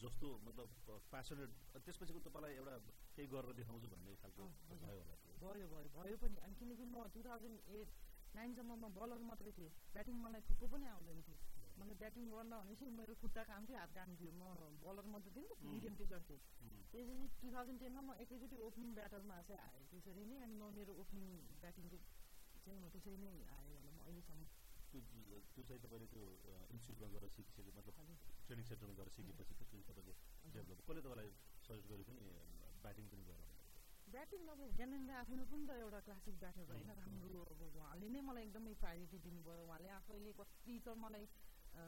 जस्तो 0.00 0.26
मतलब 0.46 0.68
प्यासनेट 1.12 1.50
त्यसपछिको 1.84 2.20
तपाईँलाई 2.28 2.52
एउटा 2.60 2.74
केही 3.16 3.28
गरेर 3.32 3.52
देखाउँछु 3.58 3.86
भन्ने 3.92 4.12
खालको 4.22 4.42
भयो 4.70 5.00
होला 5.00 5.14
भयो 5.40 5.66
भयो 5.72 5.88
भयो 5.96 6.16
पनि। 6.22 6.36
अनि 6.44 6.54
किनकि 6.60 6.84
म 6.84 6.96
टु 7.14 7.20
थाउजन्ड 7.24 7.58
एट 7.80 7.88
नाइनसम्म 8.34 8.70
म 8.74 8.84
बलर 8.94 9.20
मात्रै 9.24 9.52
थिएँ 9.52 9.72
ब्याटिङ 9.90 10.14
मलाई 10.20 10.42
थुप्रो 10.48 10.66
पनि 10.72 10.86
आउँदैन 10.88 11.20
थियो 11.26 11.38
मलाई 11.78 11.96
ब्याटिङ 11.96 12.24
गर्न 12.30 12.52
भनेपछि 12.54 12.90
मेरो 12.92 13.14
खुट्टा 13.20 13.42
काम 13.50 13.62
थियो 13.66 13.78
हात 13.78 13.90
काम 13.94 14.10
थियो 14.16 14.32
म 14.32 14.42
बलर 14.80 15.06
मात्रै 15.12 15.32
थिएँ 15.36 15.46
नि 15.50 15.68
मिडियम 15.68 15.94
पेसर 16.00 16.20
थिएँ 16.28 16.40
त्यसपछि 16.92 17.28
टु 17.40 17.46
थाउजन्ड 17.50 17.80
टेनमा 17.80 18.02
म 18.02 18.10
एकैचोटि 18.22 18.56
ओपनिङ 18.62 18.88
ब्याटरमा 18.94 19.36
चाहिँ 19.48 19.60
आएँ 19.66 19.84
त्यसरी 19.92 20.24
नै 20.30 20.38
अनि 20.44 20.54
म 20.54 20.72
मेरो 20.76 20.92
ओपनिङ 21.02 21.26
ब्याटिङको 21.60 21.98
चाहिँ 22.64 22.78
म 22.78 22.86
त्यसरी 22.90 23.16
नै 23.18 23.34
आएँ 23.52 23.70
भने 23.74 23.90
म 23.90 23.98
अहिलेसम्म 24.02 24.42
त्यो 24.90 25.62
चाहिँ 25.62 25.80
तपाईँले 25.82 26.06
त्यो 26.12 26.22
इन्स्टिट्युटमा 26.70 27.08
गएर 27.14 27.30
सिकिसके 27.30 27.62
मतलब 27.70 27.94
ट्रेनिङ 28.46 28.64
सेन्टरमा 28.66 28.94
गएर 28.98 29.08
सिकेपछि 29.14 29.44
त्यसपछि 29.50 29.82
तपाईँको 29.88 30.14
डेभलप 30.50 30.80
कसले 30.82 31.00
तपाईँलाई 31.00 31.30
सजेस्ट 31.62 31.86
गरेको 31.90 32.12
पनि 32.12 32.24
ब्याटिङ 32.82 33.06
पनि 33.12 33.24
गरेर 33.28 33.49
ब्याटिङ 34.10 34.46
अब 34.48 34.60
ज्ञानेन्द्र 34.72 35.14
आफ्नो 35.16 35.42
पनि 35.46 35.64
त 35.66 35.74
एउटा 35.78 36.00
क्लासिक 36.02 36.38
ब्याटर 36.38 36.70
होइन 36.70 36.90
राम्रो 36.96 37.42
अब 37.46 37.60
उहाँले 37.68 38.08
नै 38.08 38.20
मलाई 38.22 38.44
एकदमै 38.46 38.72
प्रायोरिटी 38.80 39.18
दिनुभयो 39.20 39.62
उहाँले 39.64 39.88
आफैले 39.96 40.32
कति 40.38 40.74
त 40.78 40.94
मलाई 40.98 41.26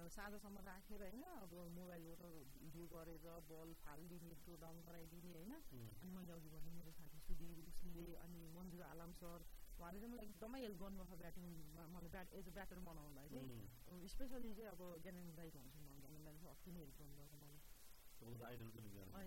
साँझसम्म 0.08 0.62
राखेर 0.62 1.02
होइन 1.02 1.24
अब 1.36 1.54
मोबाइलबाट 1.72 2.22
भिडियो 2.56 2.84
गरेर 2.88 3.26
बल 3.48 3.74
फालिदिने 3.80 4.36
थ्रो 4.38 4.54
डाउन 4.58 4.78
गराइदिने 4.82 5.32
होइन 5.32 5.52
अनि 5.54 6.10
मैले 6.12 6.32
अघि 6.32 6.48
भने 6.50 6.70
मेरो 6.72 6.92
साथी 6.92 7.18
सुधीर 7.22 7.58
उसले 7.64 8.06
अनि 8.20 8.42
मन्जुर 8.54 8.82
आलाम 8.84 9.18
सर 9.18 9.46
उहाँले 9.74 9.98
चाहिँ 9.98 10.12
मलाई 10.12 10.26
एकदमै 10.26 10.60
हेल्प 10.60 10.78
गर्नुभएको 10.80 11.16
ब्याटिङमा 11.18 11.88
मलाई 11.90 12.10
ब्याट 12.10 12.28
एज 12.34 12.46
अ 12.46 12.54
ब्याटर 12.54 12.84
बनाउनलाई 12.84 13.28
चाहिँ 13.30 14.08
स्पेसली 14.08 14.54
चाहिँ 14.54 14.70
अब 14.70 14.80
ज्ञानेन्द्र 15.02 15.36
दाई 15.36 15.50
भन्छु 15.58 15.78
म 15.80 15.98
ज्ञानेन्द्र 15.98 16.30
दाई 16.30 16.54
अति 16.54 16.70
नै 16.72 16.80
हेल्प 16.80 17.02
गर्नुभएको 17.02 17.36
मलाई 17.42 17.62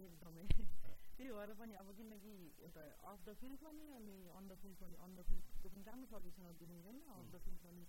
एकदमै 0.06 0.85
त्यही 1.18 1.32
भएर 1.32 1.52
पनि 1.56 1.76
अब 1.76 1.90
किनकि 1.98 2.34
एउटा 2.62 2.84
अफ 3.08 3.20
द 3.24 3.34
फिल्ड 3.40 3.60
पनि 3.60 3.86
अनि 3.94 4.16
अन 4.32 4.48
द 4.48 4.58
फिल्ड 4.62 4.78
पनि 4.80 4.96
अन 5.00 5.16
द 5.16 5.24
फिल्डको 5.28 5.70
पनि 5.70 5.84
राम्रो 5.84 6.08
सर्भिससँग 6.08 6.58
दिनुहुँदैन 6.60 6.98
अफ 7.14 7.28
द 7.32 7.42
फिल्ड 7.46 7.60
पनि 7.64 7.84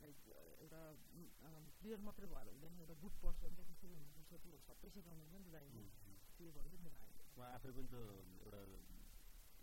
लाइक 0.00 0.16
एउटा 0.58 0.80
प्लेयर 1.80 2.00
मात्रै 2.00 2.26
भएर 2.26 2.48
हुँदैन 2.48 2.80
एउटा 2.80 2.96
गुड 3.02 3.18
पर्सन 3.20 3.56
चाहिँ 3.56 3.68
कसरी 3.72 3.92
हुनुपर्छ 3.94 4.40
त्यो 4.44 4.60
सबै 4.64 4.90
सिकाउनु 4.90 5.26
हुन्छ 5.26 5.44
नि 5.44 5.52
दाइले 5.52 5.84
त्यही 6.32 6.50
भएर 6.50 6.66
चाहिँ 6.66 6.82
मेरो 6.84 6.96
उहाँ 7.36 7.50
आफै 7.52 7.70
पनि 7.72 7.88
त 7.88 7.94
एउटा 8.40 8.60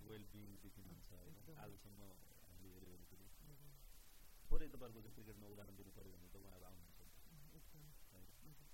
वेल 0.06 0.23
बिङ 0.32 0.53
देखिनुहुन्छ 0.62 1.10
होइन 1.15 1.60
आजसम्म 1.60 2.01
हामीले 2.45 2.73
हेऱ्यो 2.75 2.93
भने 2.93 3.06
पनि 3.12 3.25
थोरै 4.49 4.67
तपाईँहरूको 4.69 5.01
चाहिँ 5.01 5.15
क्रिकेटमा 5.17 5.53
उदाहरण 5.53 5.80
दिनु 5.80 5.91
पऱ्यो 5.97 6.13
भने 6.15 6.30
त 6.30 6.43
उहाँहरू 6.43 6.65
आउनुहुन्छ 6.69 6.99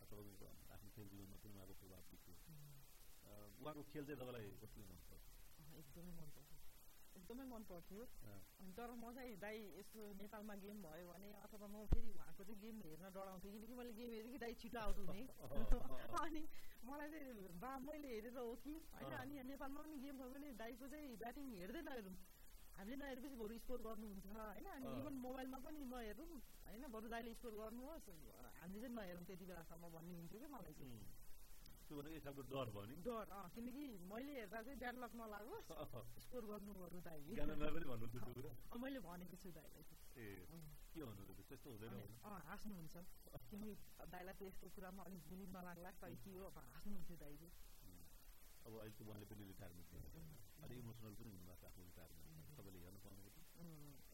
तपाईँको 0.04 0.52
आफ्नो 0.70 0.90
खेल 0.96 1.08
जीवनमा 1.10 1.38
पनि 1.44 1.56
उहाँको 1.56 1.80
प्रभाव 1.80 2.04
देखियो 2.12 2.83
उहाँको 3.26 3.82
खेल 3.92 4.04
चाहिँ 4.06 4.20
तपाईँलाई 4.20 4.48
कति 4.62 4.82
मनपर्छ। 4.84 5.26
एकदमै 5.80 6.14
मनपर्छ। 6.14 6.52
एकदमै 7.14 7.46
मन 7.46 7.64
पर्थ्यो 7.70 8.04
तर 8.74 8.90
म 8.94 9.12
चाहिँ 9.14 9.36
दाइ 9.38 9.58
यस्तो 9.78 10.02
नेपालमा 10.18 10.56
गेम 10.64 10.78
भयो 10.82 11.06
भने 11.08 11.30
अथवा 11.46 11.68
म 11.70 11.86
फेरि 11.92 12.10
उहाँको 12.10 12.44
चाहिँ 12.44 12.60
गेम 12.60 12.82
हेर्न 12.82 13.06
डराउँथेँ 13.14 13.52
किनकि 13.54 13.74
मैले 13.74 13.92
गेम 13.94 14.10
हेरेँ 14.12 14.32
कि 14.34 14.40
दाइ 14.44 14.54
छिटो 14.58 14.80
आउट 14.80 14.98
हुने। 14.98 15.22
अनि 16.18 16.42
मलाई 16.84 17.10
चाहिँ 17.14 17.60
बा 17.62 17.72
मैले 17.86 18.08
हेरेर 18.08 18.38
हो 18.38 18.56
कि। 18.66 18.74
होइन 18.90 19.14
अनि 19.14 19.34
नेपालमा 19.46 19.82
पनि 19.82 19.98
गेम 20.04 20.16
भयो 20.18 20.30
भने 20.34 20.50
दाइको 20.58 20.86
चाहिँ 20.90 21.16
ब्याटिङ 21.22 21.46
हेर्दै 21.54 21.82
नहेरौँ 21.88 22.16
हामीले 22.74 22.96
नहेरेपछि 22.98 23.36
बरु 23.38 23.54
स्कोर 23.62 23.80
गर्नुहुन्छ 23.86 24.26
होइन? 24.26 24.66
अनि 24.74 24.90
इभन 25.00 25.14
मोबाइलमा 25.26 25.58
पनि 25.66 25.80
नहेरौँ 25.86 26.30
होइन? 26.66 26.84
बरु 26.90 27.08
दाइले 27.14 27.34
स्कोर 27.38 27.54
गर्नुहोस्। 27.62 28.10
हामीले 28.58 28.80
चाहिँ 28.82 28.96
नहेरौँ 28.98 29.26
त्यति 29.30 29.46
बेलासम्म 29.46 29.84
भन्ने 29.94 30.14
हुन्थ्यो 30.18 30.40
कि 30.42 30.48
मलाई 30.50 30.74
चाहिँ। 30.74 31.22
त्यो 31.88 31.96
भनेको 32.00 32.16
एक 32.18 32.24
खालको 32.26 32.44
डर 32.54 32.68
भयो 32.76 32.86
नि। 32.90 32.96
डर 33.08 33.26
किनकि 33.56 33.84
मैले 34.12 34.34
हेर्दा 34.40 34.60
चाहिँ 34.66 34.78
ब्याड 34.84 34.96
लक 35.04 35.14
नलागोस् 35.22 35.68
स्कोर 36.26 36.44
गर्नु 36.52 36.72
गर्नु 36.80 37.00
दाइले 37.08 37.32
पनि 37.36 37.86
भन्नुहुन्छ 37.92 38.16
त्यो 38.24 38.34
कुरा। 38.38 38.52
मैले 38.84 39.00
भनेको 39.08 39.36
छु 39.44 39.50
दाइलाई। 39.58 39.84
ए 40.24 40.26
के 40.94 41.02
भन्नु 41.08 41.24
त्यस्तो 41.50 41.68
हुँदैन 41.74 41.94
अँ 42.28 42.40
हाँस्नुहुन्छ 42.48 42.96
किनकि 43.50 43.72
दाइलाई 44.14 44.36
त 44.40 44.42
यस्तो 44.50 44.66
कुरामा 44.76 45.02
अलिक 45.08 45.22
बुझि 45.30 45.46
नलाग्ला 45.56 45.92
खै 46.00 46.14
के 46.24 46.32
हो 46.38 46.44
अब 46.50 46.58
हाँस्नुहुन्थ्यो 46.72 47.16
दाइले। 47.24 47.50
अब 48.64 48.74
अहिले 48.80 48.96
त 48.96 49.02
उहाँले 49.04 49.26
पनि 49.32 49.44
रिटायरमेन्ट 49.52 49.92
अलिक 50.64 50.78
इमोसनल 50.84 51.14
पनि 51.20 51.30
हुनुभएको 51.36 51.66
आफ्नो 51.68 51.84
रिटायरमेन्ट 51.92 52.28
तपाईँले 52.58 52.80
हेर्नु 52.86 53.00
पाउनुभयो। 53.06 53.33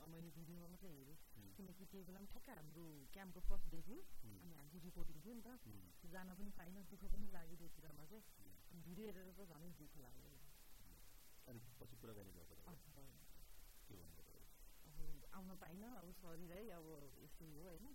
मैले 0.10 0.30
भिडियोमा 0.34 0.68
मात्रै 0.68 0.92
हेरेँ 0.92 1.18
किनकि 1.56 1.86
त्यही 1.86 2.04
बेला 2.08 2.20
पनि 2.20 2.30
ठ्याक्कै 2.32 2.54
हाम्रो 2.54 2.84
क्याम्पको 3.14 3.42
फर्स्ट 3.50 3.68
डे 3.74 3.80
थियो 3.88 4.00
अनि 4.38 4.54
हाम्रो 4.56 4.80
रिपोर्टिङ 4.86 5.18
थियो 5.24 5.34
नि 5.36 5.44
त 5.44 6.10
जान 6.10 6.34
पनि 6.40 6.52
पाइनँ 6.58 6.84
दुःख 6.92 7.04
पनि 7.14 7.28
लाग्यो 7.32 7.56
त्यो 7.60 7.70
कुरामा 7.76 8.04
चाहिँ 8.06 8.82
भिडियो 8.82 9.06
हेरेर 9.10 9.30
त 9.34 9.42
झनै 9.50 9.70
दुःख 9.80 9.94
लाग्यो 10.04 10.30
अनि 11.48 11.60
पछि 11.80 11.96
अब 14.90 15.08
आउन 15.34 15.56
पाइनँ 15.58 15.90
अब 15.96 16.12
सरी 16.16 16.48
है 16.48 16.60
अब 16.72 16.88
यस्तै 17.20 17.48
हो 17.50 17.62
होइन 17.64 17.86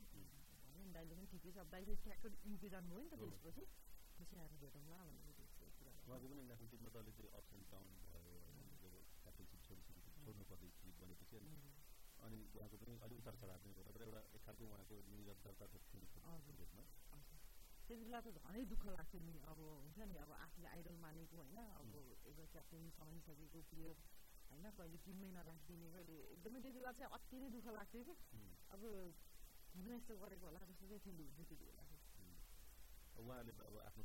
भने 0.67 0.93
दाइले 0.95 1.15
पनि 1.15 1.27
ठिकै 1.33 1.51
छ 1.51 1.57
अब 1.59 1.69
दाइले 1.71 1.95
ठ्याक्क 2.05 2.25
युपी 2.47 2.69
जानुभयो 2.71 3.03
नि 3.03 3.09
त 3.11 3.19
त्यसपछि 3.23 3.65
पछि 4.17 4.39
आएर 4.39 4.53
भेटौँला 4.63 4.99
भनेर 5.05 5.35
त्यस्तो 5.39 5.71
कुरा 5.77 5.93
उहाँको 5.99 6.27
पनि 6.27 6.43
नेसनल 6.45 6.69
टिममा 6.73 6.91
त 6.91 7.03
अलिकति 7.03 7.29
अप्स 7.39 7.53
एन्ड 7.55 7.67
डाउन 7.71 7.89
भयो 8.13 8.35
क्याप्टनसिप 9.23 9.61
छोडिसकेपछि 9.67 10.25
छोड्नु 10.25 10.45
पर्दैछ 10.51 10.94
भनेपछि 11.05 11.41
अनि 12.21 12.39
उहाँको 12.55 12.77
पनि 12.81 12.99
अलिक 13.05 13.19
उतार 13.21 13.37
चढाव 13.37 13.65
नै 13.65 13.73
भयो 13.77 13.91
तर 13.91 14.03
एउटा 14.03 14.21
एक 14.31 14.43
खालको 14.43 14.65
उहाँको 14.67 15.01
निरन्तरता 15.09 15.67
त 15.69 15.83
थियो 15.87 16.05
क्रिकेटमा 16.43 16.85
त्यति 17.87 18.03
बेला 18.03 18.21
त 18.21 18.29
झनै 18.41 18.65
दुःख 18.67 18.85
लाग्थ्यो 18.91 19.21
नि 19.23 19.33
अब 19.45 19.59
हुन्छ 19.61 19.99
नि 20.05 20.17
अब 20.19 20.31
आफूले 20.39 20.69
आइडल 20.69 20.97
मानेको 21.01 21.37
होइन 21.39 21.59
अब 21.77 21.97
एउटा 22.25 22.47
क्याप्टेन 22.53 22.89
समाइसकेको 22.95 23.61
प्लेयर 23.71 23.97
होइन 24.47 24.67
कहिले 24.73 24.99
टिममै 25.05 25.31
नराखिदिने 25.33 25.91
कहिले 25.93 26.17
एकदमै 26.31 26.61
त्यति 26.61 26.79
बेला 26.79 26.93
चाहिँ 26.95 27.13
अति 27.13 27.37
नै 27.39 27.51
दुःख 27.53 27.67
लाग्थ्यो 27.77 28.03
कि 28.05 28.15
अब 28.71 28.83
किन 29.75 29.87
यस्तो 29.89 30.17
गरेको 30.17 30.47
होला 30.47 30.61
जस्तो 30.65 30.85
चाहिँ 30.87 31.05
फिल 31.05 31.21
हुन्थ्यो 31.21 31.45
त्यति 31.45 31.65
बेला 31.65 31.85
उहाँहरूले 33.17 33.53
अब 33.65 33.77
आफ्नो 33.81 34.05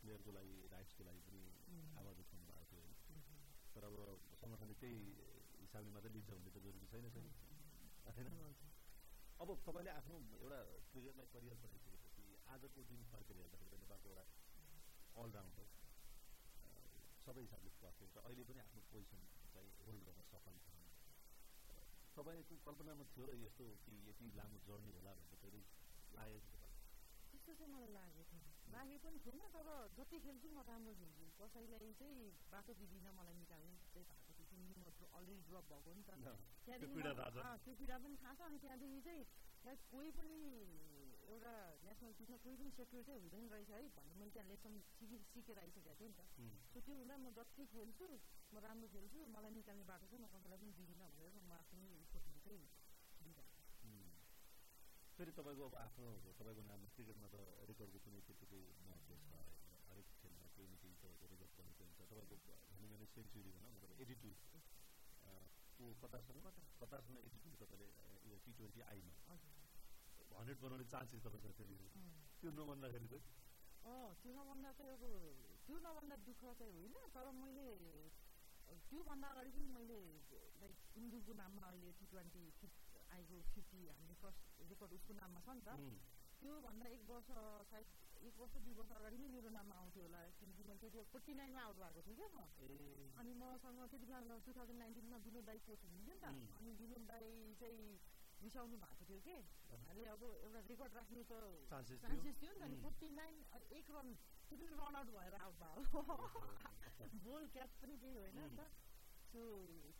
प्लेयरको 0.00 0.30
लागि 0.32 0.56
राइट्सको 0.68 1.04
लागि 1.04 1.20
पनि 1.26 1.42
आवाज 1.96 2.16
उठाउनु 2.20 2.46
भएको 2.48 2.64
थियो 2.70 2.80
होइन 2.80 2.94
तर 3.72 3.84
अब 3.84 3.96
सङ्गठनले 4.34 4.74
त्यही 4.80 5.02
हिसाबले 5.68 5.90
मात्रै 5.94 6.10
लिन्छ 6.12 6.28
भन्ने 6.30 6.50
त 6.50 6.58
जरुरी 6.64 6.86
छैन 6.88 7.04
होइन 7.08 8.28
अब 9.38 9.48
तपाईँले 9.62 9.90
आफ्नो 9.92 10.16
एउटा 10.36 10.60
क्रिकेटलाई 10.90 11.28
करियर 11.32 11.58
बनाइसकेपछि 11.64 12.22
आजको 12.54 12.84
दिन 12.90 13.02
फर्केर 13.10 13.36
हेर्दाखेरि 13.40 13.80
नेपालको 13.82 14.08
एउटा 14.10 14.24
अलराउन्डर 15.16 15.68
सबै 17.24 17.42
हिसाबले 17.44 17.70
पर्फेक्ट 17.82 18.16
र 18.16 18.24
अहिले 18.24 18.46
पनि 18.48 18.60
आफ्नो 18.62 18.82
पोजिसन 18.90 19.28
चाहिँ 19.52 19.70
होल्ड 19.80 20.08
गर्न 20.08 20.24
सफल 20.30 20.56
छ 20.64 20.78
तपाईँको 22.16 22.58
कल्पनामा 22.66 23.04
थियो 23.12 23.26
र 23.30 23.36
यस्तो 23.38 23.66
कि 23.84 23.98
यति 24.06 24.30
लामो 24.34 24.62
जर्नी 24.66 24.94
होला 24.96 25.12
भन्ने 25.18 25.36
कहिले 25.42 25.60
लागेको 26.14 26.56
त्यस्तो 27.30 27.52
चाहिँ 27.54 27.72
मलाई 27.72 27.92
लागेको 27.92 28.24
थिएन 28.32 28.48
लागे 28.72 28.96
पनि 29.04 29.20
थिएन 29.20 29.44
तर 29.54 29.68
जति 29.94 30.18
खेल्छु 30.24 30.48
म 30.50 30.66
राम्रो 30.66 30.96
खेल्छु 30.96 31.30
कसैलाई 31.38 31.92
चाहिँ 32.00 32.26
बाटो 32.50 32.78
दिँदिनँ 32.80 33.14
मलाई 33.14 33.36
निकाल्ने 33.36 33.76
चाहिँ 33.92 34.27
थियो 34.58 35.08
अलरेडी 35.18 35.42
ड्रप 35.48 35.64
भएको 35.72 35.94
नि 35.94 36.02
त 36.02 36.10
त्यो 36.66 37.74
पीडा 37.74 37.96
पनि 37.98 38.16
थाहा 38.22 38.34
छ 38.34 38.40
अनि 38.48 38.58
त्यहाँदेखि 38.58 39.00
चाहिँ 39.06 39.24
सायद 39.62 39.80
कोही 39.90 40.10
पनि 40.18 40.38
एउटा 41.28 41.54
नेसनल 41.84 42.12
टिममा 42.18 42.36
कोही 42.44 42.56
पनि 42.56 42.70
सेक्युरिटी 42.72 43.12
हुँदैन 43.16 43.48
रहेछ 43.54 43.70
है 43.70 43.80
भन्ने 43.96 44.14
मैले 44.20 44.30
त्यहाँ 44.30 44.48
लेसन 44.48 44.80
सिकि 44.98 45.16
सिकेर 45.30 45.58
आइसकेको 45.58 45.94
थिएँ 46.00 46.10
नि 46.10 46.16
त 46.16 46.22
सो 46.72 46.80
त्यो 46.80 46.94
हुँदा 46.94 47.16
म 47.18 47.26
जति 47.36 47.64
खेल्छु 47.74 48.08
म 48.52 48.56
राम्रो 48.58 48.88
खेल्छु 48.88 49.18
मलाई 49.28 49.52
निकाल्ने 49.54 49.84
बाटो 49.84 50.06
चाहिँ 50.06 50.22
म 50.24 50.26
कसैलाई 50.34 50.58
पनि 50.58 50.72
दिँदिनँ 50.78 51.08
भनेर 51.08 51.34
म 51.42 51.52
आफ्नै 51.58 51.88
सोच्नु 52.12 52.38
चाहिँ 52.42 52.66
फेरि 55.18 55.32
तपाईँको 55.34 55.64
अब 55.66 55.74
आफ्नो 55.76 56.08
तपाईँको 56.32 56.62
नाम 56.62 56.82
क्रिकेटमा 56.94 57.28
त 57.28 57.36
रेकर्डको 57.66 57.98
कुनै 58.04 58.20
त्यतिकै 58.22 58.60
महत्त्व 58.82 59.14
छ 59.20 59.30
हरेक 59.88 60.08
खेलमा 60.20 60.46
केही 60.54 60.68
न 60.70 60.74
केही 60.78 60.94
तपाईँको 60.96 61.26
रेकर्ड 61.32 61.58
हुन्छ 61.58 61.77
तपाईँको 62.10 62.36
भनौँ 62.70 62.88
भने 62.90 63.06
सेन्चुरी 63.08 63.50
भनौँ 63.50 63.70
मतलब 63.72 64.00
एटी 64.00 64.14
टू 64.18 64.30
को 65.78 65.84
कतारसँग 66.02 66.46
कतारसँग 66.80 67.18
एटिट्युड 67.22 67.54
तपाईँले 67.60 67.88
यो 68.26 68.36
टी 68.44 68.52
ट्वेन्टी 68.54 68.80
आईमा 68.86 69.14
हन्ड्रेड 70.30 70.58
बनाउने 70.60 70.86
चान्सेस 70.88 71.22
तपाईँको 71.26 71.52
थियो 71.60 71.90
त्यो 72.40 72.50
नभन्दाखेरि 72.52 73.08
चाहिँ 73.08 73.46
त्यो 74.18 74.32
नभन्दा 74.34 74.70
चाहिँ 74.72 74.92
अब 74.92 75.04
त्यो 75.66 75.76
नभन्दा 75.80 76.16
दुःख 76.24 76.42
चाहिँ 76.54 76.72
होइन 76.72 76.96
तर 77.14 77.30
मैले 77.36 77.68
त्योभन्दा 78.84 79.28
अगाडि 79.28 79.50
पनि 79.50 79.68
मैले 79.70 79.98
लाइक 80.60 80.74
इन्डुको 80.96 81.32
नाममा 81.34 81.68
अहिले 81.68 81.92
टी 82.00 82.06
ट्वेन्टी 82.06 82.44
आएको 83.10 83.36
फिफ्टी 83.54 83.80
हामीले 83.88 84.16
फर्स्ट 84.22 84.42
रेकर्ड 84.66 84.92
उसको 84.98 85.12
नाममा 85.14 85.40
छ 85.40 85.56
नि 85.56 85.62
त 85.62 85.70
त्योभन्दा 86.42 86.90
एक 86.90 87.02
वर्ष 87.08 87.30
सायद 87.70 87.86
एक 88.20 88.34
वर्ष 88.36 88.54
दुई 88.58 88.74
वर्ष 88.74 88.90
अगाडि 88.92 89.16
नै 89.18 89.28
मेरो 89.30 89.50
नाममा 89.50 89.74
आउँथ्यो 89.76 90.02
होला 90.02 90.20
किनकि 90.38 90.62
मैले 90.64 90.78
त्यति 90.82 91.02
फोर्टी 91.12 91.32
नाइनमा 91.34 91.62
आउट 91.62 91.76
भएको 91.78 92.00
थिएँ 92.06 92.16
क्या 92.16 92.28
म 92.30 92.38
अनि 93.16 93.32
मसँग 93.36 93.80
त्यति 93.86 94.06
बेला 94.06 94.38
टु 94.40 94.52
थाउजन्ड 94.52 94.78
नाइन्टिनमा 94.78 95.18
विनोद 95.26 95.44
दाई 95.44 95.58
कोच 95.66 95.84
हुनुहुन्थ्यो 95.84 96.14
नि 96.14 96.20
त 96.20 96.56
अनि 96.56 96.70
विनोद 96.80 97.04
दाई 97.06 97.28
चाहिँ 97.60 97.86
रिसाउनु 98.40 98.76
भएको 98.78 99.04
थियो 99.04 99.20
कि 99.20 99.36
हामीले 99.68 100.08
अब 100.08 100.22
एउटा 100.24 100.60
रेकर्ड 100.66 100.92
राख्ने 100.94 101.22
त 101.30 101.32
चान्सेस 101.68 102.36
थियो 102.40 102.52
नि 102.54 102.66
त 102.66 102.82
फोर्टी 102.82 103.08
नाइन 103.12 103.34
एक 103.72 103.86
रन 103.90 104.08
त्यो 104.48 104.56
पनि 104.58 104.74
रन 104.74 104.94
आउट 104.94 105.08
भएर 105.14 105.34
आउट 105.38 105.56
भयो 105.62 105.82
बोल 107.24 107.48
क्याच 107.54 107.80
पनि 107.80 107.96
केही 107.98 108.18
होइन 108.18 108.38
नि 108.38 108.50
त 108.54 108.70
सो 109.28 109.40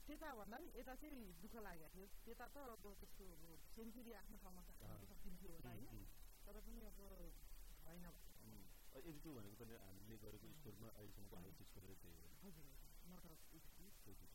त्यता 0.06 0.28
भन्दा 0.34 0.56
पनि 0.56 0.70
यता 0.74 0.94
चाहिँ 0.96 1.26
दुःख 1.42 1.54
लागेको 1.60 1.90
थियो 1.94 2.06
त्यता 2.24 2.46
त 2.48 2.56
अब 2.68 2.86
त्यसको 3.00 3.24
अब 3.34 3.42
सेन्चुरी 3.74 4.12
आफ्नो 4.20 4.36
ठाउँमा 4.38 4.62
सकिन्थ्यो 5.10 5.52
होला 5.52 5.70
होइन 5.70 6.06
तर 6.46 6.60
पनि 6.60 6.80
अब 6.88 6.98
भएन 7.88 8.06
एटी 9.00 9.18
टू 9.20 9.34
भनेको 9.34 9.56
पनि 9.60 9.78
हामीले 9.80 10.16
गरेको 10.18 10.52
स्कोरमा 10.54 10.88
अहिलेसम्मको 10.92 11.36
हाइस्ट 11.38 11.62
स्कोर 11.64 11.84
त्यही 12.40 12.52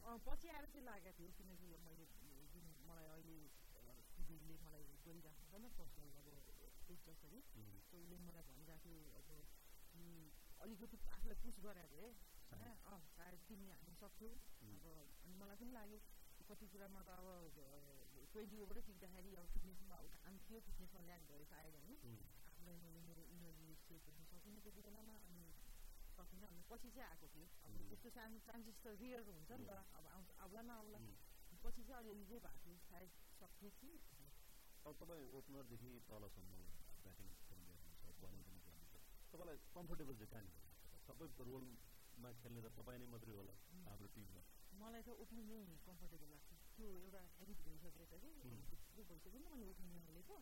हो 0.03 0.17
पछि 0.25 0.47
आएर 0.49 0.65
चाहिँ 0.67 0.85
लागेको 0.85 1.17
थियो 1.17 1.31
किनकि 1.37 1.67
मैले 1.83 2.05
जुन 2.53 2.65
मलाई 2.83 3.07
अहिले 3.09 3.37
सुधीरले 4.09 4.55
मलाई 4.63 4.83
गरिरहेको 5.05 5.45
छ 5.45 5.61
नि 5.61 5.69
पर्सनल 5.77 6.09
अब 6.15 6.27
सो 7.03 7.15
उसले 7.93 8.17
मलाई 8.23 8.43
भनिरहेको 8.43 8.81
थियो 8.83 9.01
अब 9.13 9.29
कि 9.93 10.05
अलिकति 10.59 10.97
आफूलाई 11.09 11.37
पुस 11.41 11.59
गराएको 11.59 11.95
थिएँ 11.95 12.13
होइन 12.53 12.69
अँ 12.87 12.99
सायद 13.11 13.39
तिमी 13.47 13.69
हामी 13.73 13.95
सक्छौ 13.95 14.29
अब 14.67 14.85
अनि 14.91 15.33
मलाई 15.35 15.57
पनि 15.57 15.71
लाग्यो 15.71 15.99
कति 16.49 16.67
कुरामा 16.67 17.01
त 17.01 17.17
अब 17.17 17.27
ट्वेन्टी 18.33 18.57
ओभरै 18.59 18.81
टिक्दाखेरि 18.83 19.35
अब 19.35 19.51
फिटनेसमा 19.53 19.97
काम 20.17 20.39
थियो 20.45 20.59
फिटनेसमा 20.61 21.01
ल्यान्ड 21.03 21.29
भयो 21.29 21.45
सायद 21.45 21.75
होइन 21.77 22.41
मैले 22.65 23.01
मेरो 23.03 23.23
सेभ 23.83 24.01
गर्न 24.05 24.23
सकिनँ 24.31 24.59
त्यति 24.63 24.81
बेलामा 24.81 25.15
अनि 25.23 25.45
सकिनँ 26.15 26.47
अनि 26.47 26.61
पछि 26.69 26.89
चाहिँ 26.89 27.07
आएको 27.09 27.27
थियो 27.33 27.47
अब 27.65 27.79
त्यस्तो 27.89 28.09
सानो 28.15 28.39
चान्सेस 28.47 28.77
त 28.83 28.95
रियर 28.97 29.21
हुन्छ 29.29 29.51
नि 29.53 29.65
त 29.65 29.71
अब 29.93 30.05
आउँछ 30.09 30.29
आउला 30.39 30.61
नआउला 30.63 30.99
पछि 31.63 31.83
चाहिँ 31.83 31.99
अलिअलि 32.01 32.25
चाहिँ 32.25 32.41
भएको 32.41 32.59
थियो 32.63 32.77
सायद 32.85 33.11
सक्थ्यो 33.39 33.69
कि 33.79 33.91
अब 34.85 34.93
तपाईँ 34.99 35.27
ओपनरदेखि 35.33 35.91
तलसम्म 36.07 36.51
ब्याटिङ 37.03 37.27
गर्नुहुन्छ 37.49 38.15
बलिङ 38.21 38.41
पनि 38.43 38.59
गर्नुहुन्छ 38.63 38.95
तपाईँलाई 39.31 39.57
कम्फोर्टेबल 39.75 40.15
चाहिँ 40.21 40.31
कहाँनिर 40.33 40.55
सबै 41.05 41.27
रोलमा 41.43 42.29
खेल्ने 42.41 42.61
त 42.61 42.73
तपाईँ 42.79 42.99
नै 42.99 43.07
मात्रै 43.13 43.37
होला 43.37 43.55
हाम्रो 43.85 44.07
टिममा 44.15 44.41
मलाई 44.81 45.03
त 45.03 45.09
ओपनिङ 45.23 45.45
नै 45.51 45.77
कम्फर्टेबल 45.87 46.29
लाग्छ 46.33 46.49
त्यो 46.75 46.87
एउटा 46.97 47.21
हेबिट 47.37 47.59
भइसकेको 47.67 48.05
छ 48.11 48.21
कि 48.95 49.03
भइसक्यो 49.03 49.39
नि 49.39 49.47
मैले 49.47 49.65
ओपनिङ 49.71 49.99
हालेको 50.07 50.37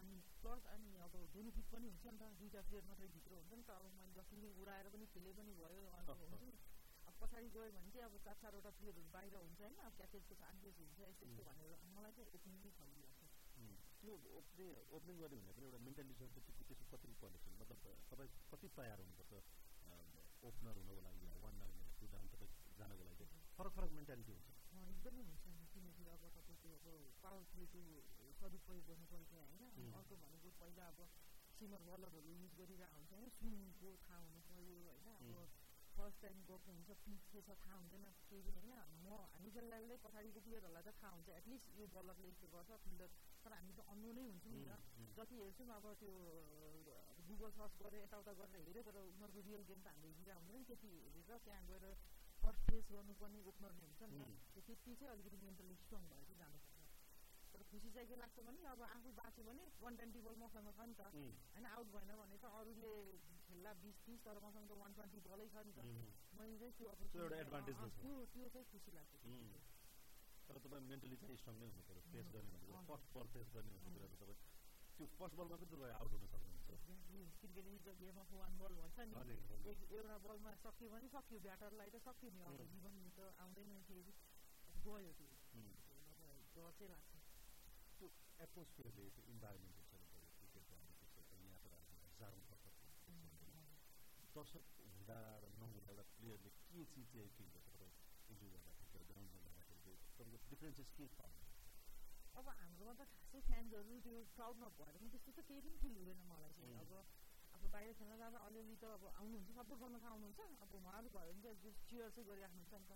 अनि 0.00 0.18
प्लस 0.40 0.66
अनि 0.70 0.92
अब 1.04 1.16
बेनिफिट 1.32 1.66
पनि 1.70 1.88
हुन्छ 1.88 2.06
नि 2.06 2.18
त 2.18 2.28
दुइटा 2.38 2.60
प्लेयर 2.68 2.84
मात्रै 2.86 3.08
भित्र 3.14 3.32
हुन्छ 3.34 3.52
नि 3.52 3.64
त 3.64 3.70
अब 3.72 3.88
मैले 3.94 4.12
जसरी 4.14 4.52
उडाएर 4.56 4.92
पनि 4.94 5.06
खेले 5.12 5.32
पनि 5.38 5.56
भयो 5.58 5.82
हुन्छ 5.94 6.42
नि 6.42 6.52
अब 7.06 7.14
पछाडि 7.20 7.48
गयो 7.50 7.72
भने 7.72 7.90
चाहिँ 7.90 8.06
अब 8.06 8.16
चार 8.24 8.36
चारवटा 8.38 8.70
प्लेयरहरू 8.76 9.12
बाहिर 9.12 9.36
हुन्छ 9.38 9.60
होइन 9.60 9.80
अब 9.82 9.96
क्याचेजको 9.96 10.34
चान्सेस 10.38 10.78
हुन्छ 10.78 10.98
यस्तो 11.02 11.26
यस्तो 11.26 11.48
भनेर 11.48 11.76
मलाई 11.92 12.12
चाहिँ 12.18 12.34
ओपनिङ 12.34 12.60
नै 12.60 12.72
खल्ली 12.76 13.02
लाग्छ 13.04 13.30
त्यो 14.00 14.14
ओपनिङ 14.34 14.68
ओपनिङ 14.90 15.16
गर्ने 15.20 15.38
भने 15.38 15.52
पनि 15.52 15.66
एउटा 15.66 15.80
मेन्टालिटीसँग 15.84 16.30
चाहिँ 16.36 16.68
त्यसो 16.68 16.86
कति 16.92 17.16
पर्नेछ 17.20 17.44
मतलब 17.54 17.84
तपाईँ 18.10 18.30
कति 18.52 18.68
तयार 18.76 19.02
हुनुपर्छ 19.02 19.32
ओपनर 20.42 20.80
हुनको 20.80 21.02
लागि 21.02 21.26
वान 21.42 21.58
डाउन 21.60 21.84
टु 21.98 22.06
डाउन 22.08 22.32
तपाईँ 22.32 22.52
जानको 22.78 23.04
लागि 23.04 23.26
फरक 23.58 23.72
फरक 23.72 23.92
मेन्टालिटी 23.92 24.32
हुन्छ 24.32 24.48
एकदमै 24.84 25.24
हुन्छ 25.24 25.44
किनकि 25.74 26.08
अब 26.08 26.24
तपाईँको 26.30 26.70
अब 26.78 26.86
पावर 27.22 27.44
प्लेको 27.52 27.82
सदुपयोग 28.40 28.84
गर्नुपर्छ 28.86 29.32
होइन 29.34 29.90
अर्को 29.94 30.18
भनेको 30.18 30.52
पहिला 30.58 30.86
अब 30.88 31.00
सिमर 31.54 31.82
बलरहरू 31.86 32.20
युज 32.34 32.52
गरिरहेको 32.56 32.96
हुन्छ 32.96 33.12
होइन 33.14 33.34
स्विङको 33.34 33.96
थाहा 34.02 34.20
हुनु 34.20 34.46
पऱ्यो 34.46 34.78
होइन 34.84 35.08
अब 35.14 35.58
फर्स्ट 35.94 36.22
टाइम 36.22 36.38
गएको 36.42 36.58
हुन्छ 36.68 36.94
पिच 37.00 37.24
के 37.28 37.40
छ 37.42 37.56
थाहा 37.58 37.78
हुँदैन 37.78 38.04
केही 38.22 38.52
होइन 38.52 38.70
म 39.00 39.18
हामी 39.24 39.50
खेल्दाले 39.50 39.96
पछाडिको 40.04 40.40
प्लेयरहरूलाई 40.40 40.84
त 40.84 40.94
थाहा 40.96 41.10
हुन्छ 41.10 41.34
एटलिस्ट 41.34 41.74
यो 41.74 41.88
बलरले 41.90 42.30
यस्तो 42.30 42.48
गर्छ 42.54 42.78
फिल्डर 42.84 43.10
तर 43.44 43.52
हामी 43.52 43.74
त 43.74 43.86
अन्नु 43.88 44.12
नै 44.12 44.24
हुन्छौँ 44.24 44.54
नि 44.54 44.62
त 44.64 44.78
जति 45.18 45.42
हेर्छौँ 45.42 45.68
अब 45.74 45.90
त्यो 45.98 46.14
गुगल 47.26 47.52
सर्च 47.52 47.76
गरेर 47.78 48.00
यताउता 48.00 48.32
गरेर 48.34 48.62
हेऱ्यो 48.62 48.82
तर 48.82 48.98
उनीहरूको 49.02 49.40
रियल 49.42 49.62
गेम 49.66 49.80
त 49.80 49.86
हामीले 49.90 50.14
हेरिरहेको 50.14 50.40
हुँदैन 50.40 50.64
त्यति 50.64 50.90
हेरेर 50.96 51.38
त्यहाँ 51.40 51.62
गएर 51.68 51.84
फर्स्ट 52.42 52.62
फेस 52.66 52.84
गर्नुपर्ने 52.90 53.40
ओपनरले 53.46 53.86
हुन्छ 53.86 54.02
नि 54.10 54.24
त 54.50 54.64
त्यति 54.64 54.94
चाहिँ 54.94 55.12
अलिकति 55.12 55.38
मेन्टली 55.44 55.76
स्ट्रङ 55.78 56.08
भएर 56.08 56.24
चाहिँ 56.24 56.38
जानुपर्छ 56.38 56.69
तर 57.60 57.66
खुसी 57.68 57.90
चाहिँ 57.92 58.08
के 58.08 58.16
लाग्छ 58.16 58.40
भने 58.40 58.60
अब 58.72 58.82
आफू 58.82 59.10
बाँच्यो 59.12 59.42
भने 59.44 59.64
वान 59.80 59.96
ट्वेन्टी 59.96 60.20
बल 60.24 60.36
मसँग 60.40 60.68
छ 60.72 60.84
नि 60.88 60.94
त 60.96 61.02
होइन 61.12 61.66
आउट 61.68 61.88
भएन 61.92 62.12
भने 62.16 62.36
त 62.40 62.44
अरूले 62.56 62.92
खेल्ला 63.44 63.72
बिस 63.84 63.96
तिस 64.06 64.22
तर 64.24 64.40
मसँग 64.40 64.64
त 64.64 64.78
वान 64.80 64.92
ट्वेन्टी 64.96 65.20
बलै 65.26 65.48
छ 65.52 65.64
नि 65.68 65.72
त 65.76 65.84
मैले 66.40 66.56
चाहिँ 66.56 66.72
त्यो 66.72 66.88
त्यो 68.00 68.14
त्यो 68.32 68.48
चाहिँ 68.48 68.64
खुसी 68.72 68.90
लाग्छ 68.96 69.12
तर 70.48 70.56
तपाईँ 70.64 70.88
मेन्टली 70.88 71.20
चाहिँ 71.20 71.36
स्ट्रङ 71.36 71.60
नै 71.60 71.68
हुनु 71.68 71.84
पऱ्यो 71.84 72.02
फेस 72.08 72.32
गर्ने 72.32 72.56
भनेको 72.56 72.80
फर्स्ट 72.88 73.12
बल 73.12 73.28
फेस 73.34 73.52
गर्ने 73.52 73.76
भन्ने 73.76 73.92
कुरा 73.92 74.08
तपाईँ 74.14 74.40
त्यो 74.96 75.10
फर्स्ट 75.20 75.36
बलमा 75.36 75.60
पनि 75.60 75.70
तपाईँ 75.74 75.94
आउट 76.00 76.16
हुन 76.16 76.26
सक्नुहुन्छ 76.32 76.70
cricket 77.44 77.66
is 77.68 77.92
game 78.00 78.24
of 78.24 78.32
one 78.40 78.58
ball 78.62 78.80
भन्छ 78.80 78.98
नि 79.04 79.76
एउटा 79.92 80.16
बलमा 80.24 80.56
सक्यो 80.64 80.88
भने 80.96 81.12
सक्यो 81.12 81.44
ब्याटरलाई 81.44 81.92
त 81.92 82.04
सक्यो 82.08 82.34
नि 82.34 82.48
अब 82.48 82.66
जीवन 82.72 83.00
त 83.12 83.32
आउँदैन 83.44 83.80
फेरि 83.86 84.18
गयो 84.82 85.12
त्यो 85.20 85.30
डर 86.56 86.72
चाहिँ 86.72 86.92
लाग्छ 86.92 87.19
एटमोस्फियरले 88.40 89.04
त्यो 89.14 89.24
इन्भाइरोमेन्ट 89.32 89.76
हुन्छ 89.78 90.20
क्रिकेटको 90.36 90.76
हाम्रो 90.76 91.08
त्यसो 91.14 91.40
यहाँबाट 91.40 91.74
हजारौँ 92.04 92.42
दर्शक 92.50 92.74
दर्शक 94.34 94.64
हुँदा 94.78 95.18
र 95.42 95.50
नहुँदा 95.56 95.90
एउटा 95.90 96.04
प्लेयरले 96.12 96.50
के 96.64 96.84
चिज 96.92 97.06
चाहिँ 97.12 97.30
फिल 97.36 97.48
गर्छ 97.54 97.68
तपाईँ 97.70 97.92
इन्जोय 98.28 98.50
गर्दाखेरि 98.56 99.04
ग्राउन्डमा 99.10 99.40
जाँदाखेरि 99.46 99.96
तपाईँको 100.12 100.48
डिफ्रेन्सेस 100.50 100.92
के 100.96 101.08
छ 101.16 101.28
अब 102.34 102.48
हाम्रोमा 102.56 102.94
त 102.94 103.06
खासै 103.12 103.40
फ्यान्सहरू 103.48 103.96
त्यो 104.04 104.20
क्राउडमा 104.36 104.68
भएर 104.78 104.96
पनि 104.96 105.10
त्यस्तो 105.14 105.32
त 105.32 105.46
केही 105.48 105.60
पनि 105.66 105.76
फिल 105.82 105.96
हुँदैन 105.98 106.20
मलाई 106.30 106.52
चाहिँ 106.56 106.76
अब 106.80 106.92
अब 107.54 107.62
बाहिर 107.74 107.92
खेल्न 107.98 108.16
जाँदा 108.18 108.38
अलिअलि 108.48 108.76
त 108.76 108.84
अब 108.96 109.02
आउनुहुन्छ 109.12 109.50
सपोर्ट 109.50 109.80
गर्न 109.82 109.98
त 109.98 110.06
आउनुहुन्छ 110.12 110.40
अब 110.64 110.74
उहाँहरू 110.80 111.08
भयो 111.16 111.32
भने 111.32 111.42
चाहिँ 111.42 111.74
चियर 111.90 112.08
चाहिँ 112.14 112.28
गरिराख्नुहुन्छ 112.30 112.72
नि 112.74 112.86
त 112.86 112.92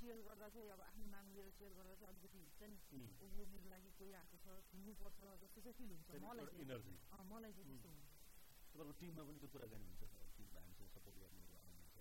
चियर 0.00 0.20
गर्दा 0.26 0.48
चाहिँ 0.48 0.70
अब 0.70 0.80
आफ्नो 0.82 1.06
नाम 1.12 1.26
लिएर 1.32 1.48
चियर 1.56 1.72
गर्दा 1.76 1.94
चाहिँ 1.94 2.08
अलिकति 2.12 2.38
हुन्छ 2.40 2.60
नि 2.64 3.00
ओहो 3.22 3.42
मेरो 3.52 3.68
लागि 3.70 3.90
कोही 3.98 4.12
आएको 4.20 4.36
छ 4.40 4.46
खेल्नुपर्छ 4.68 5.20
जस्तो 5.42 5.60
चाहिँ 5.60 5.76
फिल 5.78 5.90
हुन्छ 5.92 6.08
मलाई 6.24 6.46
चाहिँ 6.48 7.26
मलाई 7.30 7.52
चाहिँ 7.52 7.68
त्यस्तो 7.70 7.90
हुन्छ 7.90 8.08
तपाईँको 8.70 8.94
टिममा 9.00 9.22
पनि 9.28 9.38
त्यो 9.40 9.48
कुराकानी 9.52 9.84
हुन्छ 9.84 10.02
टिम 10.36 10.48
हामीसँग 10.56 10.90
सपोर्ट 10.94 11.16
गर्नेहरू 11.20 11.54
आउनुहुन्छ 11.60 11.96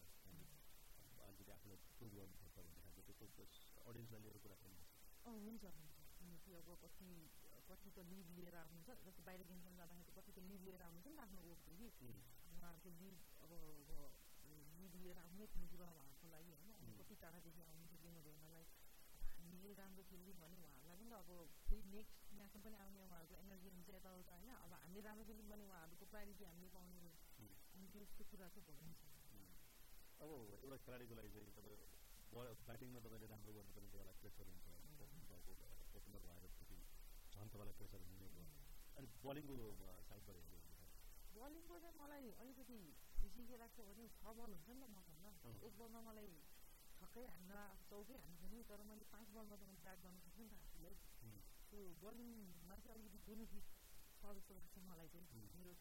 अलिकति 1.21 1.51
आफूलाई 1.51 1.79
प्रुभ 1.91 2.12
गर्नुपर्छ 2.15 2.57
भन्दाखेरि 2.69 3.03
त्यस्तो 3.09 3.43
अडियन्सलाई 3.85 4.21
लिएर 4.23 4.38
कुराकानी 4.39 4.77
हुन्छ 4.79 5.63
हुन्छ 5.63 5.63
हुन्छ 5.75 5.97
किनकि 6.19 6.51
अब 6.59 6.69
कति 6.83 7.12
कति 7.69 7.89
त 7.91 8.07
लिभ 8.12 8.27
लिएर 8.38 8.55
आउनुहुन्छ 8.55 8.89
जस्तो 9.03 9.21
बाहिर 9.27 9.43
गेम 9.49 9.59
खेल्न 9.62 9.77
जाँदाखेरि 9.81 10.15
कति 10.17 10.31
त 10.31 10.47
लिभ 10.47 10.62
लिएर 10.63 10.81
आउनुहुन्छ 10.81 11.07
नि 11.07 11.15
त 11.15 11.25
आफ्नो 11.25 11.41
वर्कदेखि 11.49 12.09
उहाँहरूको 12.49 12.89
लिभ 13.01 13.15
अब 13.43 13.51
लिभ 14.79 14.93
लिएर 15.01 15.17
आउने 15.19 15.45
खानेकुरा 15.53 15.88
उहाँहरूको 15.89 16.27
लागि 16.29 16.51
होइन 16.53 16.68
कति 17.10 17.22
टाढादेखि 17.22 17.62
आउनुहुन्छ 17.65 17.95
गेमहरू 18.02 18.30
हेर्नलाई 18.30 18.66
हामीले 19.36 19.70
राम्रो 19.78 20.03
खेल्यौँ 20.10 20.34
भने 20.38 20.57
उहाँहरूलाई 20.57 20.97
पनि 20.99 21.14
अब 21.18 21.30
फेरि 21.66 21.82
नेक्स्ट 21.89 22.28
म्याचमा 22.34 22.60
पनि 22.62 22.78
आउने 22.78 22.99
उहाँहरूको 23.01 23.39
एनर्जी 23.39 23.70
हुन्छ 23.74 23.89
यताउता 23.89 24.36
होइन 24.36 24.51
अब 24.57 24.74
हामीले 24.76 25.01
राम्रो 25.07 25.26
खेल्यौँ 25.30 25.47
भने 25.49 25.66
उहाँहरूको 25.70 26.05
प्रायोरिटी 26.12 26.45
हामीले 26.45 26.70
पाउने 26.76 27.10
अनि 27.74 27.88
त्यस्तो 27.95 28.28
कुरा 28.30 28.49
चाहिँ 28.53 28.66
भइन्छ 28.70 29.01
अब 30.22 30.30
एउटा 30.60 30.78
खेलाडीको 30.86 31.18
लागि 31.18 31.34
चाहिँ 31.34 31.49
तपाईँ 31.57 32.62
ब्याटिङमा 32.62 33.01
तपाईँले 33.01 33.32
राम्रो 33.34 33.57
गर्नुपर्ने 33.57 33.89
तपाईँलाई 33.89 34.16
प्रेसर 34.22 34.45
हुन्छ 34.45 34.68
ओपनर 35.97 36.22
भएर 36.28 36.45
फेरि 36.60 36.80
झन् 37.34 37.49
तपाईँलाई 37.49 37.76
प्रेसर 37.82 38.05
हुने 38.05 38.30
भयो 38.30 38.45
अनि 38.97 39.07
बलिङको 39.26 39.57
साइडबाट 40.05 40.45
हेऱ्यो 40.45 40.62
बलिङको 41.34 41.76
चाहिँ 41.80 41.97
मलाई 41.97 42.32
अलिकति 42.38 42.80
खुसी 43.20 43.43
के 43.45 43.57
लाग्छ 43.57 43.84
भने 43.86 44.07
छ 44.14 44.32
बल 44.36 44.51
हुन्छ 44.51 44.70
नि 44.70 44.80
त 44.80 44.89
मसँग 44.93 45.64
एक 45.64 45.74
बलमा 45.78 46.01
मलाई 46.03 46.32
छक्कै 47.10 47.26
हान्न 47.28 47.53
चौकै 47.89 48.18
हान्छ 48.22 48.41
नि 48.49 48.57
तर 48.70 48.82
मैले 48.86 49.05
पाँच 49.12 49.28
बलमा 49.34 49.55
त 49.57 49.62
मैले 49.66 49.82
ब्याट 49.82 49.99
गर्न 50.01 50.18
सक्छु 50.26 50.41
नि 50.41 50.49
त 50.51 50.57
आफूलाई 50.62 50.95
त्यो 51.70 51.80
बलिङमा 52.01 52.76
चाहिँ 52.78 52.93
अलिकति 52.95 53.20
बेनिफिट 53.26 53.66
छ 54.20 54.34
जस्तो 54.38 54.53
लाग्छ 54.53 54.76
मलाई 54.86 55.07
चाहिँ 55.10 55.26
मेरो 55.55 55.74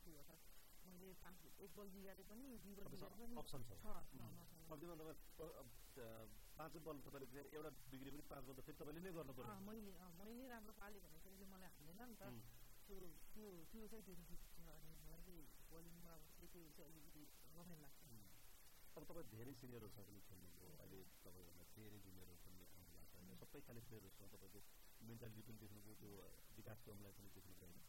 मैले 0.88 1.08
पाँच 1.20 1.38
एक 1.58 1.70
बल 1.76 1.88
बिगारे 1.90 2.24
पनि 2.24 2.46
दुई 2.64 2.74
बल 2.78 2.88
बिगारे 2.94 3.16
पनि 3.20 3.36
अप्सन 3.36 3.62
छ 3.68 3.72
पाँच 6.56 6.72
बल 6.80 6.96
तपाईँले 7.04 7.42
एउटा 7.50 7.70
बिग्रे 7.92 8.10
पनि 8.10 8.24
पाँच 8.32 8.42
बल 8.44 8.54
त 8.54 8.60
फेरि 8.64 8.78
तपाईँले 8.80 9.00
नै 9.04 9.12
गर्नु 9.12 9.32
पर्यो 9.36 9.60
मैले 9.68 9.92
मैले 10.16 10.48
राम्रो 10.48 10.72
पालेँ 10.80 11.00
भने 11.04 11.18
फेरि 11.20 11.44
मलाई 11.44 11.70
नि 11.92 12.16
त 12.16 12.24
त्यो 12.88 12.96
त्यो 13.34 13.46
त्यो 13.68 13.84
चाहिँ 13.86 14.04
त्यो 14.08 14.16
छ 14.24 14.56
अनि 14.72 14.96
मलाई 14.98 15.22
चाहिँ 15.22 15.44
बलिङमा 15.68 16.12
त्यो 16.40 16.48
चाहिँ 16.72 16.88
अलिकति 16.88 17.22
रमाइलो 17.52 17.84
लाग्छ 17.84 17.97
अब 18.98 19.04
तपाईँ 19.06 19.30
धेरै 19.30 19.52
सिनियरहरूसँग 19.54 20.06
पनि 20.06 20.20
खेल्नुभयो 20.26 20.70
अहिले 20.76 21.00
तपाईँभन्दा 21.22 21.64
धेरै 21.72 21.98
जुनियरहरू 22.02 22.38
पनि 22.40 22.64
आउनु 22.68 22.94
भएको 22.94 23.18
होइन 23.18 23.36
सबै 23.40 23.60
खाले 23.62 23.82
प्लेयरहरूसँग 23.86 24.32
तपाईँको 24.32 24.60
मेन्टालिटी 25.06 25.42
पनि 25.46 25.58
देख्नुभयो 25.60 25.94
त्यो 26.00 26.10
विकास 26.56 26.82
क्रमलाई 26.82 27.14
पनि 27.14 27.30
देख्नुभयो 27.36 27.68
होइन 27.68 27.84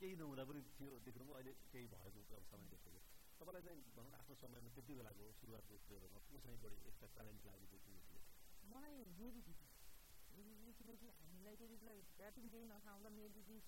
केही 0.00 0.14
नहुँदा 0.16 0.44
पनि 0.48 0.62
थियो 0.72 0.92
देख्नुभयो 1.04 1.36
अहिले 1.36 1.52
केही 1.68 1.86
भएको 1.92 2.24
अवस्थामा 2.30 2.70
देखेको 2.72 3.00
तपाईँलाई 3.40 3.62
चाहिँ 3.66 3.84
भनौँ 3.92 4.16
आफ्नो 4.16 4.34
समयमा 4.40 4.72
त्यति 4.72 4.92
बेलाको 4.94 5.30
सुरुवातको 5.36 5.80
प्लेयरहरूमा 5.84 6.24
को 6.24 6.40
चाहिँ 6.40 6.58
बढी 6.64 6.78
एक्स्ट्रा 6.88 7.12
ट्यालेन्ट 7.12 7.46
लागेको 7.46 7.84
थियो 7.84 8.24
मलाई 8.66 9.04
मेरी 9.14 9.42
दिदी 9.42 10.72
किनकि 10.80 11.08
हामीलाई 11.20 11.56
त्यति 11.56 11.76
बेला 11.78 11.94
ब्याटिङ 12.16 12.44
केही 12.48 12.66
नखाउँदा 12.66 13.10
मेरी 13.12 13.34
दिदी 13.36 13.58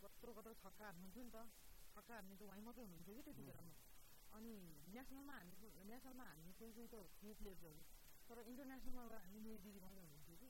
कत्रो 0.00 0.32
कत्रो 0.32 0.54
छक्का 0.62 0.84
हान्नुहुन्थ्यो 0.86 1.24
नि 1.24 1.30
त 1.30 1.44
छक्का 1.92 2.14
हान्ने 2.14 2.34
त 2.34 2.42
उहाँ 2.44 2.62
मात्रै 2.64 2.84
हुनुहुन्थ्यो 2.84 3.14
कि 3.14 3.22
त्यति 3.28 3.44
बेलामा 3.44 3.92
अनि 4.34 4.52
नेसनलमा 4.88 5.34
हामी 5.34 5.54
नेसनलमा 5.84 6.24
हामी 6.26 6.52
कोही 6.58 6.72
कोही 6.76 6.88
त 6.88 6.96
थियो 7.16 7.32
प्लेयर्सहरू 7.34 7.80
तर 8.28 8.38
इन्टरनेसनलमा 8.44 9.18
हामी 9.18 9.38
मेरो 9.40 9.58
दिदी 9.64 9.80
मात्रै 9.80 10.02
हुनुहुन्थ्यो 10.02 10.36
कि 10.36 10.48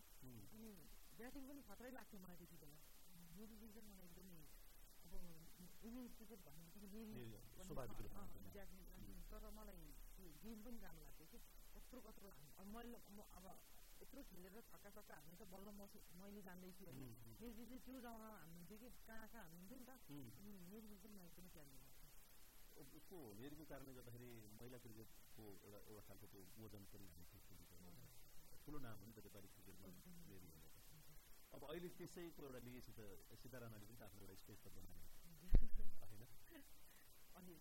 अनि 0.52 0.70
ब्याटिङ 1.18 1.42
पनि 1.48 1.60
खतरै 1.68 1.90
लाग्थ्यो 1.92 2.18
मलाई 2.20 2.36
त्यति 2.40 2.56
बेला 2.56 2.78
मेरो 3.30 3.46
दिदी 3.52 3.68
चाहिँ 3.74 3.90
मलाई 3.90 4.08
एकदमै 4.10 4.38
अब 5.04 5.12
वुमेन्स 5.82 6.12
क्रिकेट 6.16 6.40
भन्ने 6.44 6.64
बित्तिकै 6.66 7.04
तर 9.30 9.44
मलाई 9.50 9.84
त्यो 10.10 10.26
गेम 10.42 10.58
पनि 10.64 10.78
राम्रो 10.80 11.04
लाग्थ्यो 11.04 11.26
कि 11.32 11.38
कत्रो 11.74 12.00
कत्रो 12.00 12.28
अब 12.56 12.66
मैले 12.68 12.98
अब 13.32 13.46
यत्रो 14.00 14.20
खेलेर 14.30 14.54
छक्का 14.62 14.90
छक्का 14.90 15.14
हान्ने 15.16 15.34
त 15.34 15.42
बल्ल 15.52 15.66
म 15.70 15.82
मैले 16.18 16.40
जान्दैछु 16.42 16.84
होइन 16.86 17.00
दिदी 17.56 17.76
त्यो 17.80 17.98
जग्गामा 17.98 18.28
हान्नुहुन्थ्यो 18.34 18.76
कि 18.82 18.88
कहाँ 19.02 19.26
कहाँ 19.28 19.44
हान्नुहुन्थ्यो 19.44 19.78
नि 19.78 19.86
त 19.86 19.92
अनि 20.36 20.50
मेरो 20.64 20.84
दिदी 20.84 20.96
पनि 21.04 21.14
मलाई 21.16 21.30
एकदमै 21.32 21.50
लाग्छ 21.70 21.83
उसको 22.76 23.18
मेरीको 23.34 23.64
कारणले 23.66 23.92
गर्दाखेरि 23.94 24.30
महिला 24.54 24.78
क्रिकेटको 24.78 25.44
एउटा 25.62 25.80
एउटा 25.84 26.02
खालको 26.08 26.26
त्यो 26.28 26.40
वजन 26.60 26.84
पनि 26.90 27.08
ठुलो 28.64 28.78
नाम 28.80 28.96
हो 28.98 29.04
नि 29.06 29.12
त 29.12 29.18
नेपाली 29.24 29.48
क्रिकेटमा 29.50 29.88
अब 31.54 31.62
अहिले 31.64 31.88
त्यसैको 31.94 32.40
एउटा 32.44 32.60
लिगेसी 32.66 32.92
त 32.92 33.00
सितारानाले 33.38 33.86
पनि 33.90 34.02
आफ्नो 34.06 34.20
एउटा 34.24 34.36
स्टेज 34.40 34.58
त 34.58 34.66
बनायो 34.74 35.02
होइन 36.02 36.22
अनि 37.36 37.54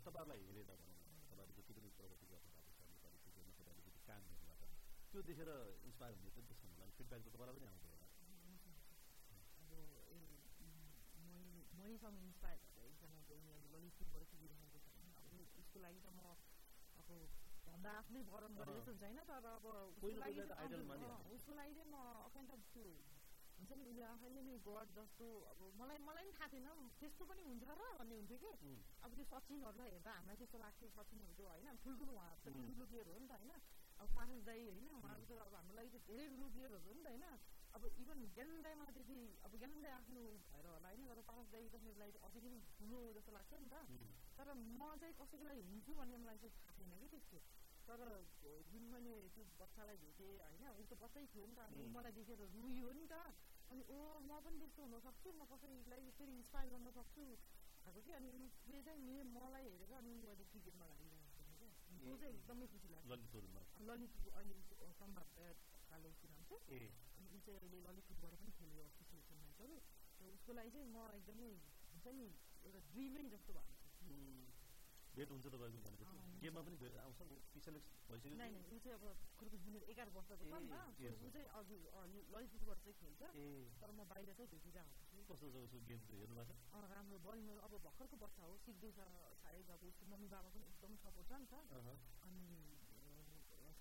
तपाईँहरूलाई 0.00 0.40
हेरेर 0.42 0.64
भनौँ 0.70 0.88
न 0.88 0.98
तपाईँले 1.30 1.54
जति 1.58 1.72
पनि 1.76 1.90
प्रगति 1.98 2.26
गर्नु 2.32 2.50
भएको 2.54 2.72
छ 2.72 2.88
नेपाली 2.88 3.18
क्रिकेटमा 3.20 3.52
तपाईँले 3.58 3.82
जति 3.86 4.00
काम 4.08 4.22
गर्नुभएको 4.26 4.66
त्यो 5.12 5.20
देखेर 5.28 5.50
इन्सपायर 5.84 6.14
हुने 6.16 6.30
पनि 6.34 6.46
त्यसमा 6.50 6.72
होला 6.72 6.90
फिडब्याक 6.96 7.22
त 7.22 7.28
तपाईँलाई 7.30 7.56
पनि 7.56 7.66
अब 7.68 7.84
मैसँग 11.80 12.16
इन्सपायर 12.22 12.58
अहिले 13.30 13.54
ललितपुरबाट 13.72 14.24
खेलिरहेको 14.30 14.78
छ 14.80 14.88
अब 15.20 15.30
उसको 15.60 15.78
लागि 15.80 16.00
त 16.00 16.08
म 16.12 16.20
अब 16.96 17.08
भन्दा 17.64 17.90
आफ्नै 17.98 18.20
वरण 18.26 18.52
गरेर 18.56 18.78
हुन्छ 18.80 19.02
होइन 19.02 19.18
तर 19.24 19.46
अब 19.50 19.64
उसको 21.30 21.52
लागि 21.54 21.74
चाहिँ 21.74 21.90
म 21.90 21.96
अफेन्ट 22.22 22.50
त्यो 22.68 22.86
हुन्छ 23.58 23.72
नि 23.72 23.84
उसले 23.84 24.02
आफैले 24.04 24.42
नै 24.42 24.56
गड 24.64 24.92
जस्तो 24.96 25.26
अब 25.50 25.58
मलाई 25.76 25.98
मलाई 26.00 26.24
पनि 26.24 26.32
थाहा 26.32 26.48
थिएन 26.52 26.68
त्यस्तो 27.00 27.24
पनि 27.24 27.42
हुन्छ 27.44 27.62
र 27.70 27.88
भन्ने 27.98 28.16
हुन्थ्यो 28.16 28.38
कि 28.38 28.52
अब 29.00 29.10
त्यो 29.14 29.24
सचिनहरूलाई 29.32 29.90
हेर्दा 29.90 30.12
हामीलाई 30.12 30.36
त्यस्तो 30.36 30.58
लाग्थ्यो 30.58 30.88
सचिनहरूको 30.90 31.44
होइन 31.44 31.80
ठुल्ठुलो 31.84 32.12
उहाँहरू 32.14 32.40
त 32.42 32.54
ठुल्ठुलो 32.56 32.84
प्लेयर 32.86 33.06
हो 33.08 33.18
नि 33.18 33.28
त 33.28 33.32
होइन 33.34 33.52
अब 33.98 34.08
पारस 34.16 34.40
दाई 34.44 34.60
होइन 34.66 34.86
उहाँहरू 34.90 35.24
त 35.28 35.32
अब 35.40 35.54
हाम्रो 35.54 35.74
लागि 35.76 35.90
त 35.90 35.98
धेरै 36.06 36.26
ठुलो 36.32 36.46
प्लेयरहरू 36.50 36.86
हो 36.86 36.94
नि 36.94 37.02
त 37.02 37.08
होइन 37.08 37.24
अब 37.70 37.84
इभन 37.96 38.18
ज्ञान 38.34 38.50
दाई 38.62 38.74
मलाई 38.74 38.94
त्यति 38.94 39.18
अब 39.44 39.52
ज्ञान 39.56 39.74
दाई 39.82 39.92
आफ्नो 39.92 40.22
भएर 40.46 40.66
होला 40.66 40.88
होइन 40.88 41.06
तर 41.08 41.20
पारस 41.22 41.46
दाई 41.52 41.68
त 41.68 41.82
मेरो 41.82 41.98
लागि 42.02 42.18
अझै 42.20 42.40
पनि 42.40 42.58
ठुलो 42.72 43.00
जस्तो 43.16 43.32
लाग्छ 43.32 43.52
नि 43.54 43.68
त 43.70 43.74
तर 44.36 44.48
म 44.54 44.80
चाहिँ 44.96 45.14
कसैको 45.14 45.44
लागि 45.44 45.62
हुन्छु 45.68 45.92
भन्ने 45.94 46.16
मलाई 46.16 46.38
चाहिँ 46.38 46.54
थाहा 46.56 46.72
थिएन 46.76 46.92
कि 47.02 47.08
त्यस्तो 47.08 47.38
तर 47.88 48.00
जुन 48.70 48.84
मैले 48.86 49.14
त्यो 49.28 49.44
बच्चालाई 49.58 49.96
भेटेँ 49.96 50.32
होइन 50.40 50.66
ऊ 50.72 50.82
त 50.84 50.98
बच्चै 51.02 51.24
थियो 51.26 51.46
नि 51.46 51.54
त 51.54 51.60
अनि 51.66 51.86
मलाई 51.90 52.12
देखेर 52.12 52.42
रुयो 52.56 52.90
नि 52.92 53.06
त 53.06 53.14
अनि 53.70 53.82
ओ 53.88 53.98
म 54.20 54.30
पनि 54.40 54.56
त्यस्तो 54.58 54.82
हुनसक्छु 54.84 55.28
म 55.32 55.42
कसैलाई 55.46 56.10
फेरि 56.18 56.32
इन्सपायर 56.32 56.68
गर्न 56.70 56.90
सक्छु 56.90 57.26
भएको 57.84 58.00
कि 58.00 58.12
अनि 58.12 58.28
उसले 58.38 58.82
चाहिँ 58.82 59.00
मेरो 59.00 59.28
मलाई 59.30 59.66
हेरेर 59.66 59.92
अनि 59.94 60.14
मैले 60.16 60.44
क्रिकेटमा 60.44 60.86
लागिरहेको 60.86 61.30
थिएँ 61.36 61.54
क्या 61.58 61.70
त्यो 61.98 62.16
चाहिँ 62.16 62.34
एकदमै 62.34 62.66
खुसी 62.66 62.88
लाग्छ 62.88 63.44
ललितपुर 63.82 64.32
अहिले 64.34 64.92
सम्भाव 64.94 65.28
कालो 65.90 66.10
नाम 66.24 66.42
चाहिँ 66.50 66.80
अनि 66.80 67.09
चाहिँ 67.50 67.60
अहिले 67.60 67.82
ललितपुरबाट 67.82 68.38
पनि 68.40 68.52
खेल्यो 68.58 68.82
एसोसिएसन 68.86 69.38
म्याचहरू 69.42 69.76
उसको 70.30 70.52
लागि 70.52 70.70
चाहिँ 70.70 70.88
म 70.88 70.98
एकदमै 71.18 71.50
हुन्छ 71.90 72.06
नि 72.16 72.26
एउटा 72.62 72.80
ड्रिमै 72.90 73.22
जस्तो 73.34 73.52
भएको 73.58 73.74
छ 73.80 73.90
भेट 75.14 75.30
हुन्छ 75.34 75.46
तपाईँको 75.50 75.80
भनेको 75.84 76.04
गेममा 76.42 76.60
पनि 76.66 76.76
आउँछ 77.02 77.20
स्पेसलिस्ट 77.46 77.88
भइसक्यो 78.10 78.36
नै 78.40 78.48
ऊ 78.70 78.78
चाहिँ 78.78 78.94
अब 78.98 79.04
खुर्कु 79.40 79.58
जुनियर 79.64 79.82
एघार 79.92 80.12
वर्षको 80.16 80.36
छ 80.40 80.60
नि 80.62 80.68
त 80.70 81.08
ऊ 81.18 81.30
चाहिँ 81.34 81.48
अघि 81.58 81.78
ललितपुरबाट 82.34 82.78
चाहिँ 82.84 82.96
खेल्छ 83.00 83.22
तर 83.82 83.90
म 83.90 84.06
बाहिर 84.12 84.30
चाहिँ 84.38 84.50
भेटिरहेको 84.54 85.02
छु 85.10 85.26
कस्तो 85.30 85.50
छ 85.50 85.64
उसको 85.66 85.82
गेम 85.90 86.06
चाहिँ 86.06 86.20
हेर्नु 86.22 86.38
भएको 86.38 86.54
छ 86.70 86.84
राम्रो 86.94 87.18
बलिङ 87.26 87.50
अब 87.66 87.72
भर्खरको 87.88 88.16
बच्चा 88.24 88.42
हो 88.46 88.56
सिक्दैछ 88.64 88.98
सायद 89.42 89.74
अब 89.76 89.82
उसको 89.90 90.12
मम्मी 90.14 90.28
बाबा 90.34 90.54
पनि 90.54 90.64
एकदम 90.72 90.96
सपोर्ट 91.04 91.26
छ 91.28 91.42
नि 91.42 91.46
त 91.50 91.54
अनि 92.24 92.44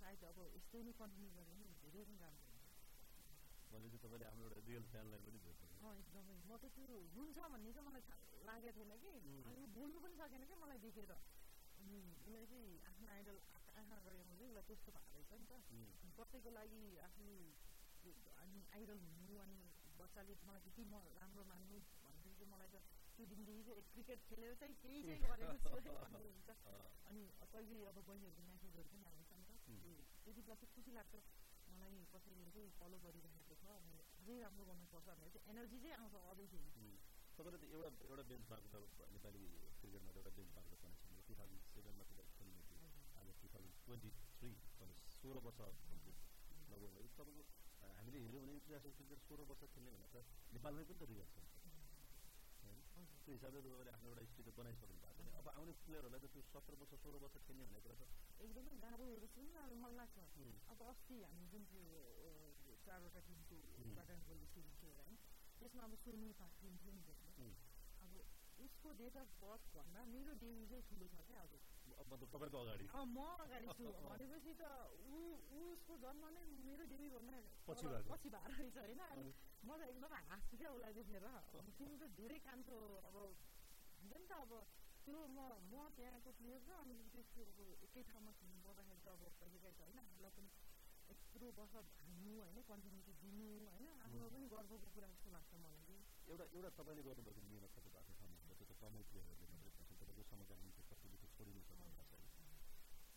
सायद 0.02 0.30
अब 0.32 0.38
यस्तै 0.58 0.82
नै 0.88 0.94
कन्टिन्यू 0.98 1.30
गऱ्यो 1.38 1.54
भने 1.54 1.76
धेरै 1.84 2.06
नै 2.10 2.18
राम्रो 2.26 2.49
भने 3.72 3.88
चाहिँ 3.90 4.02
तपाईँले 4.04 4.26
आफ्नो 4.30 4.44
एउटा 4.46 4.62
रियल 4.68 4.84
फ्यानलाई 4.92 5.22
पनि 5.26 5.40
भेट्नु 5.46 5.92
एकदमै 5.94 6.36
म 6.44 6.52
त 6.62 6.66
त्यो 6.76 6.98
हुन्छ 7.16 7.38
भन्ने 7.54 7.72
चाहिँ 7.74 7.86
मलाई 7.88 8.04
लागेको 8.48 8.72
थिएन 8.78 8.94
कि 9.04 9.12
अनि 9.50 9.66
बोल्नु 9.76 9.98
पनि 10.04 10.16
सकेन 10.22 10.44
क्या 10.50 10.58
मलाई 10.64 10.80
देखेर 10.86 11.12
अनि 11.80 11.98
उसलाई 12.20 12.46
चाहिँ 12.52 12.72
आफ्नो 12.90 13.08
आइडल 13.16 13.38
आँखा 13.74 13.98
गरेर 14.06 14.24
चाहिँ 14.30 14.48
उसलाई 14.50 14.66
त्यस्तो 14.70 14.92
भएको 14.96 15.18
रहेछ 15.18 15.32
नि 15.40 15.46
त 15.48 16.16
कसैको 16.18 16.50
लागि 16.58 16.84
आफ्नो 17.08 17.34
अनि 18.44 18.60
आइडल 18.76 19.00
हुनु 19.06 19.36
अनि 19.46 19.60
बच्चाले 20.00 20.34
मलाई 20.44 20.62
त्यति 20.66 20.84
म 20.92 20.96
राम्रो 21.20 21.44
मान्नु 21.52 21.78
भनेपछि 22.00 22.36
चाहिँ 22.40 22.52
मलाई 22.54 22.70
त 22.74 22.78
त्यो 23.16 23.26
दिनदेखि 23.32 23.64
चाहिँ 23.68 23.84
क्रिकेट 23.92 24.20
खेलेर 24.28 24.54
चाहिँ 24.60 24.76
केही 24.84 25.00
चाहिँ 25.04 25.22
गरेको 25.32 25.80
छु 25.84 26.24
हुन्छ 26.28 26.50
अनि 27.10 27.24
कहिले 27.54 27.86
अब 27.92 27.98
बहिनीहरूको 28.08 28.42
म्यासेजहरू 28.48 28.90
पनि 28.92 29.04
आउँछ 29.12 29.32
नि 29.36 29.44
त 29.46 29.52
त्यति 30.24 30.42
बेला 30.42 30.56
चाहिँ 30.56 30.72
खुसी 30.74 30.92
लाग्छ 30.92 31.14
मलाई 31.72 32.04
कसैले 32.14 32.46
चाहिँ 32.52 32.70
फलो 32.80 32.98
गरिरहेको 33.06 33.49
छ 33.62 33.78
अनि 33.78 33.94
अझै 34.16 34.36
राम्रो 34.40 34.64
गर्नुपर्छ 34.70 35.08
भनेर 35.12 35.32
चाहिँ 35.36 35.48
एनर्जी 35.52 35.78
चाहिँ 35.80 35.96
आउँछ 36.00 36.16
अझै 36.26 36.46
तपाईँले 37.38 37.58
त 37.58 37.66
एउटा 37.72 37.90
एउटा 38.06 38.24
बेन्च 38.30 38.46
मार्क 38.52 38.66
त 38.74 38.76
नेपाली 39.16 39.44
क्रिकेटमा 39.80 40.12
एउटा 40.12 40.32
बेन्च 40.38 40.52
मार्क 40.56 40.74
बनाएको 40.76 41.08
छ 41.10 41.24
टु 41.28 41.34
थाउजन्ड 41.40 41.64
सेभेनमा 41.72 42.04
तपाईँ 42.10 42.32
खेल्नु 42.36 42.62
थियो 42.68 42.80
आज 43.16 43.30
टु 43.40 43.48
थाउजन्ड 43.54 43.76
ट्वेन्टी 43.86 44.10
थ्री 44.36 44.50
सोह्र 45.14 45.38
वर्ष 45.46 45.60
लगभग 46.70 47.00
तपाईँको 47.14 47.44
हामीले 48.00 48.20
हेऱ्यौँ 48.20 48.42
भने 48.42 48.54
इन्टरनेसनल 48.54 48.94
क्रिकेट 48.98 49.20
सोह्र 49.24 49.48
वर्ष 49.50 49.62
खेल्ने 49.74 49.92
भनेर 49.96 50.12
त 50.14 50.18
नेपालमै 50.52 50.84
पनि 50.84 51.00
त 51.00 51.10
रियल 51.12 51.30
छ 51.32 51.38
त्यो 53.24 53.34
हिसाबले 53.34 53.60
तपाईँले 53.62 53.92
आफ्नो 53.96 54.10
एउटा 54.12 54.26
स्थिति 54.30 54.52
बनाइसक्नु 54.60 54.98
भएको 55.00 55.24
छ 55.24 55.40
अब 55.40 55.48
आउने 55.54 55.74
प्लेयरहरूलाई 55.80 56.22
त 56.22 56.32
त्यो 56.34 56.44
सत्र 56.50 56.74
वर्ष 56.82 56.94
सोह्र 57.04 57.24
वर्ष 57.24 57.36
खेल्ने 57.48 57.66
भनेको 57.70 57.88
कुरा 57.88 57.98
त 58.02 58.44
एकदमै 58.44 58.76
गाह्रो 58.84 59.08
सुन्नु 59.34 59.76
मन 59.84 59.92
लाग्छ 59.96 60.18
अब 60.74 60.80
अस्ति 60.90 61.22
हामी 61.24 61.48
जुन 61.54 61.64
चाहिँ 61.72 62.19
चारवटा 62.90 63.26
टिमको 63.28 63.62
उद्घाटन 63.80 64.20
सिरिज 64.28 64.78
थियो 64.78 64.94
होइन 64.94 65.18
त्यसमा 65.60 65.84
अब 65.84 65.96
सोनी 66.04 66.30
टिम 66.60 66.78
थियो 66.78 66.94
नि 66.94 67.02
देख्नु 67.08 67.50
अब 68.02 68.22
उसको 68.60 68.92
डेट 69.00 69.18
अफ 69.18 69.36
बर्थ 69.42 69.68
भन्दा 69.74 70.06
मेरो 70.08 70.34
डेबी 70.40 70.66
चाहिँ 70.70 70.84
ठुलो 70.88 71.08
छ 71.10 71.28
क्या 71.28 71.42
अब 71.42 71.60
म 73.10 73.20
अगाडि 73.44 73.68
छु 73.76 73.92
भनेपछि 74.04 74.54
त 74.54 74.64
ऊ 75.10 75.20
उसको 75.62 75.98
जन्म 76.04 76.26
नै 76.36 76.44
मेरो 76.62 76.88
डेबीभन्दा 76.92 77.40
पछि 77.68 77.94
पछि 78.10 78.30
भएर 78.30 78.52
रहेछ 78.54 78.78
होइन 78.80 79.02
अनि 79.08 79.30
म 79.64 79.70
त 79.74 79.82
एकदम 79.88 80.14
हाँस्छु 80.26 80.58
क्या 80.58 80.70
उसलाई 80.72 80.94
देखेर 80.94 81.26
तिमी 81.74 81.96
त 81.98 82.12
धेरै 82.16 82.40
कान्छो 82.42 82.78
अब 83.04 83.16
हुन्छ 84.00 84.14
नि 84.14 84.26
त 84.26 84.34
अब 84.38 84.52
त्यो 85.06 85.20
म 85.28 85.40
म 85.66 85.88
त्यहाँको 85.96 86.32
प्लेयर 86.40 86.60
छ 86.66 86.80
अनि 86.80 86.96
त्यसको 87.14 87.48
अब 87.52 87.60
एकै 87.82 88.04
ठाउँमा 88.10 88.32
खेल्नु 88.38 88.60
पर्दाखेरि 88.68 89.02
त 89.02 89.08
अब 89.10 89.24
कहिलेकाहीँ 89.40 89.76
त 89.76 89.82
होइन 89.82 90.00
हामीलाई 90.02 90.34
पनि 90.38 90.50
यत्रो 91.40 91.52
वर्ष 91.56 91.76
धान्नु 91.96 92.32
होइन 92.38 92.58
कन्टिन्युटी 92.68 93.12
दिनु 93.22 93.46
होइन 93.66 93.86
आफ्नो 93.98 94.26
पनि 94.28 94.48
गर्वको 94.52 94.88
कुरा 94.92 95.08
जस्तो 95.08 95.30
लाग्छ 95.32 95.52
मलाई 95.56 95.84
एउटा 96.28 96.46
एउटा 96.52 96.70
तपाईँले 96.76 97.04
गर्नुभएको 97.08 97.42
मिहिनेत 97.46 97.72
कति 97.76 97.90
भएको 97.90 98.12
छ 98.12 98.28
त्यो 98.50 98.66
त 98.66 98.76
कमै 98.82 99.04
प्लेयरहरूले 99.08 99.48
मात्रै 99.54 99.72
पर्छ 99.78 99.90
तपाईँको 100.02 100.26
समयकालीन 100.32 100.74
त्यो 100.76 100.84
कतिले 100.90 101.18
त्यो 101.22 101.30
छोडिनु 101.32 101.62
छ 101.64 101.72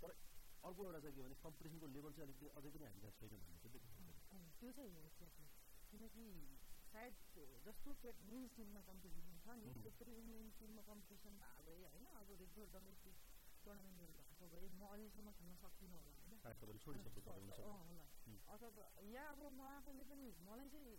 तर 0.02 0.14
अर्को 0.62 0.80
एउटा 0.86 1.00
चाहिँ 1.00 1.14
के 1.16 1.22
भने 1.22 1.36
कम्पिटिसनको 1.42 1.86
लेभल 1.88 2.12
चाहिँ 2.12 2.26
अलिकति 2.28 2.46
अझै 2.54 2.70
पनि 2.70 2.84
हामी 2.86 3.10
छैन 3.18 3.34
भन्ने 3.34 3.58
चाहिँ 3.58 3.82
त्यो 4.54 4.70
चाहिँ 4.70 4.90
हो 4.94 5.02
किनकि 5.90 6.26
सायद 6.94 7.14
जस्तो 7.66 8.14
मेन्स 8.30 8.50
टिममा 8.54 8.80
कम्पिटिसन 8.86 9.36
छ 9.42 9.58
नि 9.58 9.74
त्यसरी 9.82 10.12
वुमेन्स 10.14 10.58
टिममा 10.58 10.82
कम्पिटिसन 10.86 11.34
भए 11.42 11.78
होइन 11.84 12.06
अब 12.14 12.34
रेगुलर 12.38 12.70
डोमेस्टिक 12.70 13.16
टुर्नामेन्टहरू 13.64 14.12
भएको 14.14 14.46
भए 14.52 14.68
म 14.72 14.82
अहिलेसम्म 14.86 15.28
खेल्न 15.32 15.54
सक्दिनँ 15.56 15.98
होला 15.98 16.18
होइन। 16.22 16.40
होला। 17.82 18.11
अथवा 18.48 18.86
या 19.08 19.22
अब 19.32 19.40
म 19.50 19.60
आफूले 19.68 20.04
पनि 20.06 20.26
मलाई 20.40 20.68
चाहिँ 20.68 20.96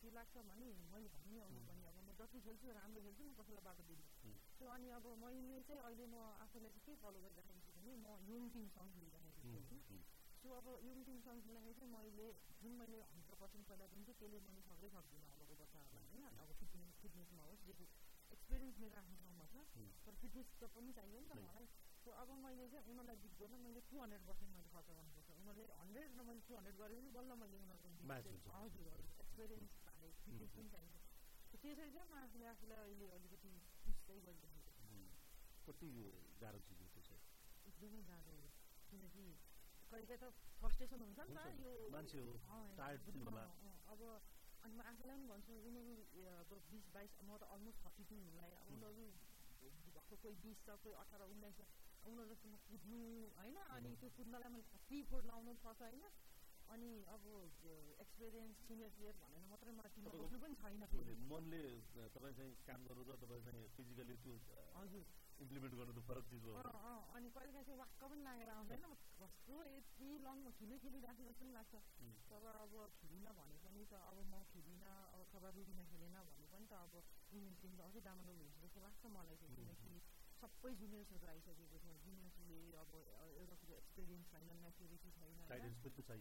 के 0.00 0.08
लाग्छ 0.12 0.34
भने 0.44 0.68
मैले 0.84 1.08
भने 1.08 1.40
पनि 1.40 1.40
अब 1.40 1.96
म 1.98 2.12
जति 2.18 2.38
खेल्छु 2.40 2.72
राम्रो 2.76 3.00
खेल्छु 3.02 3.24
म 3.24 3.32
कसैलाई 3.38 3.64
बाटो 3.64 3.82
दिन्छु 3.88 4.32
सो 4.58 4.64
अनि 4.68 4.88
अब 4.98 5.06
मैले 5.22 5.60
चाहिँ 5.62 5.80
अहिले 5.82 6.06
म 6.06 6.16
आफूलाई 6.44 6.70
चाहिँ 6.70 6.84
के 6.86 6.94
फलो 7.02 7.18
गरिराखेको 7.24 7.60
छु 7.64 7.70
भने 7.74 7.92
म 7.96 8.06
युङ 8.28 8.42
टिमसँग 8.54 8.90
खेलिराखेको 8.92 9.40
छु 9.68 9.96
सो 10.42 10.52
अब 10.52 10.66
युङ 10.84 10.98
टिमसँग 11.08 11.40
खेल्दाखेरि 11.44 11.74
चाहिँ 11.80 11.92
मैले 11.94 12.26
जुन 12.60 12.72
मैले 12.76 12.98
हन्ड्रेड 13.08 13.40
पर्सेन्ट 13.40 13.64
पहिला 13.68 13.86
दिन्छु 13.94 14.12
त्यसले 14.14 14.38
मैले 14.44 14.60
सक्दै 14.68 14.88
सक्दिनँ 14.96 15.30
अबको 15.32 15.54
बच्चाहरूलाई 15.62 16.04
होइन 16.10 16.24
अब 16.44 16.52
फिटनेस 16.60 17.00
फिटनेसमा 17.00 17.42
होस् 17.48 17.64
जेको 17.64 17.88
एक्सपिरियन्स 18.36 18.76
मेरो 18.84 19.00
आफ्नो 19.00 19.16
ठाउँमा 19.22 19.46
छ 19.48 19.56
तर 20.04 20.14
फिटनेस 20.20 20.48
त 20.54 20.70
पनि 20.76 20.92
चाहियो 20.92 21.20
नि 21.20 21.28
त 21.28 21.40
मलाई 21.40 21.66
सो 22.04 22.10
अब 22.20 22.30
मैले 22.36 22.64
चाहिँ 22.68 22.84
उनीहरूलाई 22.84 23.16
बिट 23.24 23.34
गर्न 23.40 23.60
मैले 23.64 23.80
टु 23.88 23.96
हन्ड्रेड 24.00 24.22
पर्सेन्ट 24.28 24.50
मैले 24.54 24.68
खर्च 24.72 24.88
गर्नुपर्छ 24.92 25.28
उनीहरूले 25.34 25.76
हन्ड्रेड 25.80 26.10
र 26.18 26.24
मैले 26.28 26.42
टु 26.48 26.56
हन्ड्रेड 26.56 26.76
गरेँ 26.80 26.98
भने 26.98 27.12
बल्ल 27.16 27.36
मैले 27.42 27.56
उनीहरूको 27.60 27.88
हजुर 27.88 28.10
हजुर 28.56 28.88
एक्सपिरियन्स 29.24 29.72
चाहिन्छ 30.74 30.96
त्यसरी 31.54 31.90
चाहिँ 31.94 32.08
म 32.10 32.14
आफूले 32.20 32.46
आफूलाई 32.50 32.80
अहिले 32.84 33.06
अलिकति 33.16 33.52
पुस 33.84 33.96
चाहिँ 34.04 34.20
गरिरहेको 34.26 34.72
कति 35.66 35.90
गाह्रो 36.40 36.60
चिज 36.66 36.80
हो 36.84 36.88
त्यो 36.94 37.18
एकदमै 37.64 38.02
गाह्रो 38.10 38.36
हो 38.36 38.48
किनकि 38.90 39.24
कहिले 39.92 40.16
त 40.16 40.24
फ्रस्ट्रेसन 40.60 41.00
हुन्छ 41.06 41.18
नि 41.24 41.36
त 41.36 41.46
यो 41.62 41.72
मान्छे 41.94 42.20
अब 43.94 44.00
अनि 44.64 44.74
म 44.74 44.80
आफूलाई 44.92 45.16
पनि 45.16 45.30
भन्छु 45.32 45.56
उनीहरू 45.68 45.94
अब 46.34 46.52
बिस 46.68 46.84
बाइस 46.92 47.16
म 47.22 47.40
त 47.40 47.48
अलमोस्ट 47.54 47.78
थर्टी 47.86 48.04
टू 48.10 48.20
हुनुलाई 48.20 48.52
उनीहरू 48.68 49.08
भएको 49.96 50.16
कोही 50.22 50.36
बिस 50.44 50.58
छ 50.66 50.76
कोही 50.84 50.94
अठार 51.02 51.26
उन्नाइस 51.28 51.56
छ 51.58 51.83
उनीहरूसँग 52.12 52.56
कुद्नु 52.68 53.00
होइन 53.38 53.56
अनि 53.76 53.90
त्यो 54.00 54.08
कुद्नलाई 54.20 54.50
मैले 54.54 54.78
थ्री 54.86 55.02
फोर 55.10 55.22
लाउनु 55.30 55.52
पर्छ 55.64 55.80
होइन। 55.88 56.04
अनि 56.74 56.90
अब 57.14 57.24
एक्सपिरियन्स 58.02 58.56
सिनियर 58.68 58.90
प्लेयर 58.96 59.16
भनेर 59.22 59.42
मात्रै 59.48 59.72
मलाई 59.78 59.92
टिममा 59.96 60.12
बस्नु 60.20 60.38
पनि 60.44 60.54
छैन 60.60 60.82
मनले 61.32 61.60
तपाईँ 62.14 62.34
चाहिँ 62.38 62.54
काम 62.68 62.80
गर्नु 62.88 63.04
र 63.10 63.16
तपाईँ 63.24 63.42
चाहिँ 63.46 63.68
फिजिकली 63.76 64.16
त्यो 64.24 64.34
हजुर। 64.78 65.04
इम्प्लिमेन्ट 65.44 65.74
गर्नु 65.74 65.92
त 65.92 66.00
फरक 66.08 66.24
चिज 66.30 66.44
हो। 66.46 66.52
अनि 67.18 67.28
कहिलेकाहीँ 67.34 67.66
चाहिँ 67.68 67.78
वाक्क 67.82 68.02
पनि 68.10 68.22
लागेर 68.24 68.50
आउँदैन। 68.54 68.84
कस्तो 69.20 69.54
यति 69.74 70.08
लङ 70.24 70.38
खेलै 70.58 70.76
खेलिराखेको 70.84 71.30
जस्तो 71.30 71.44
पनि 71.44 71.52
लाग्छ। 71.58 71.74
तर 72.30 72.44
अब 72.64 72.72
खेलिनँ 72.98 73.32
भने 73.38 73.56
पनि 73.64 73.82
त 73.90 74.00
अब 74.10 74.18
म 74.32 74.42
खेलिनँ 74.54 74.92
अथवा 75.20 75.48
रुबिना 75.58 75.84
खेलेन 75.92 76.16
भने 76.30 76.46
पनि 76.54 76.66
त 76.70 76.72
अब 76.80 76.92
वुमेन्स 77.34 77.58
टिम 77.62 77.72
त 77.76 77.80
अझै 77.88 78.00
राम्रो 78.08 78.32
हुन्छ 78.40 78.56
जस्तो 78.64 78.80
लाग्छ 78.86 79.02
मलाई 79.16 79.36
चाहिँ। 79.42 79.52
किनकि 79.54 79.94
सबै 80.44 80.70
जुनियर्सहरू 80.76 81.26
आइसकेको 81.26 81.78
छ 81.82 81.92
जुनियर्सले 82.04 82.58
अब 82.80 82.92
एउटा 83.34 83.56
कुरो 83.60 83.76
एक्सपिरियन्स 83.76 84.30
छैन 84.30 84.50
म्याच्युरिटी 84.58 85.10
छैन 85.16 85.38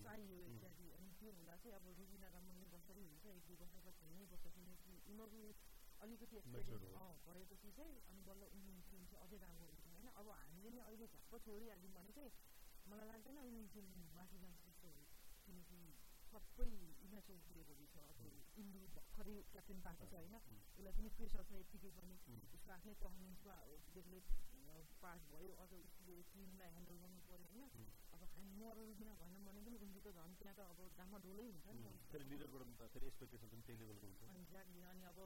चाहियो 0.04 0.40
इत्यादि 0.48 0.88
अनि 0.98 1.12
त्यो 1.20 1.34
हुँदा 1.34 1.56
चाहिँ 1.58 1.76
अब 1.78 1.88
रुबिना 2.00 2.30
र 2.30 2.42
मैले 2.48 2.68
जसरी 2.74 3.04
हुन्छ 3.04 3.26
एक 3.34 3.44
दुई 3.48 3.58
वर्ष 3.62 3.76
त 3.80 3.96
खेल्नै 4.00 4.28
पर्छ 4.34 4.54
किनकि 4.56 4.96
उनीहरू 5.08 5.44
अलिकति 6.00 6.38
एक्सपिरियन्स 6.38 7.26
भएपछि 7.28 7.72
चाहिँ 7.72 8.00
अनि 8.08 8.22
बल्ल 8.24 8.52
वुमेन्स 8.54 8.90
टिम 8.92 9.06
चाहिँ 9.06 9.24
अझै 9.26 9.42
राम्रो 9.44 9.68
हुन्छ 9.68 9.86
होइन 9.88 10.08
अब 10.16 10.32
हामीले 10.34 10.74
नै 10.78 10.82
अहिले 10.84 11.08
झ्याप्प 11.08 11.38
छोडिहाल्यौँ 11.46 11.94
भने 11.94 12.12
चाहिँ 12.14 12.32
मलाई 12.86 13.08
लाग्दैन 13.08 13.38
वुमेन्स 13.42 13.74
टिम 13.74 13.86
माथि 14.16 14.40
जान्छ 14.40 14.64
जस्तो 14.66 14.94
किनकि 15.46 15.82
सबै 16.28 16.72
इमेचर 17.14 17.38
पुगेको 17.46 17.86
छ 17.88 18.06
अब 18.06 18.22
इन्डु 18.58 18.80
भर्खरै 18.94 19.38
क्याप्टेन 19.50 19.80
पाएको 19.82 20.06
छ 20.08 20.14
होइन 20.16 20.36
उसलाई 20.38 20.94
पनि 20.94 21.10
प्रेसर 21.14 21.44
छ 21.44 21.52
यत्तिकै 21.58 21.92
पनि 21.98 22.16
उसको 22.50 22.70
आफ्नै 22.74 22.94
पर्फर्मेन्समा 22.98 23.56
बेग्लै 23.94 24.22
पास 25.02 25.26
भयो 25.30 25.52
अझ 25.58 25.72
उसले 25.80 26.16
टिमलाई 26.30 26.70
ह्यान्डल 26.70 26.98
गर्नु 27.02 27.22
पऱ्यो 27.26 27.48
होइन 27.48 27.88
अब 28.14 28.22
हामी 28.32 28.66
अरू 28.68 28.86
बिना 28.94 29.14
भएन 29.22 29.46
भने 29.46 29.62
पनि 29.62 29.78
उनको 29.80 30.00
त 30.00 30.14
झन् 30.16 30.36
त्यहाँ 30.40 30.56
त 30.56 30.62
अब 30.66 30.80
डामा 30.98 31.18
डोलै 31.20 31.46
हुन्छ 31.48 31.66
नि 31.70 31.84
अनि 34.90 35.04
अब 35.06 35.20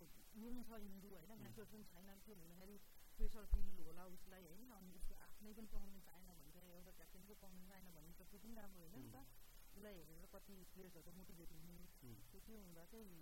छ 0.67 0.79
इन्डु 0.83 1.07
होइन 1.09 1.31
म्याचर 1.39 1.65
पनि 1.65 1.83
छैन 1.87 2.09
त्यो 2.21 2.35
हुँदाखेरि 2.35 2.77
प्रेसर 3.17 3.45
फिल 3.51 3.67
होला 3.81 4.03
उसलाई 4.11 4.43
होइन 4.45 4.71
अनि 4.73 4.89
उसको 4.93 5.13
आफ्नै 5.21 5.53
पनि 5.53 5.67
पर्फर्मेन्स 5.67 6.07
आएन 6.09 6.25
भने 6.31 6.51
चाहिँ 6.51 6.73
एउटा 6.73 6.91
क्याप्टेनको 6.97 7.33
पर्फर्मेन्स 7.35 7.71
आएन 7.73 7.93
भने 7.93 8.11
त 8.13 8.27
त्यो 8.27 8.39
पनि 8.39 8.53
राम्रो 8.55 8.81
होइन 8.83 8.97
नि 8.99 9.09
त 9.09 9.46
उसलाई 9.77 9.93
हेरेर 10.01 10.25
कति 10.33 10.53
प्लेयर्सहरू 10.73 11.11
मोटिभेट 11.13 11.51
हुने 11.53 11.73
त्यो 12.41 12.55
हुँदा 12.57 12.83
चाहिँ 12.91 13.17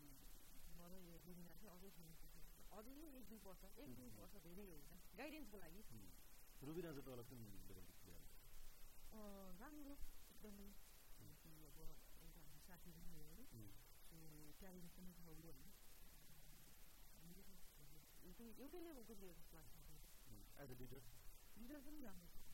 मलाई 0.79 1.01
यो 1.05 1.15
दुनियाँ 1.23 1.55
चाहिँ 1.55 1.71
अझै 1.73 1.89
खेल्नुपर्छ 1.91 2.35
अझै 2.71 2.93
एक 3.11 3.25
दुई 3.27 3.39
वर्ष 3.43 3.63
एक 3.77 3.89
दुई 3.97 4.09
वर्ष 4.15 4.35
धेरै 4.45 4.65
होइन 4.67 5.01
गाइडेन्सको 5.13 5.57
लागि 5.57 5.81
रुबिना 6.61 6.91
चाहिँ 6.93 7.05
राम्रो 9.59 9.95
एकदमै 10.31 10.69
कि 11.41 11.51
अब 11.65 11.81
एउटा 11.81 12.35
हाम्रो 12.35 12.61
साथी 12.63 12.89
पनि 12.91 13.11
हो 13.11 13.25
होइन 13.25 13.41
सो 14.05 14.19
ट्यालेन्ट 14.59 14.91
पनि 14.95 15.11
छ 15.13 15.27
उसले 15.27 15.51
होइन 15.51 15.69
एउटै 18.23 18.47
एउटै 18.57 18.79
लेभलको 18.79 19.13
प्लेयर 19.15 19.35
जस्तो 19.35 19.55
लाग्छ 19.57 19.75
लिडर 21.57 21.79
पनि 21.81 21.99
राम्रो 22.01 22.27
छ 22.31 22.45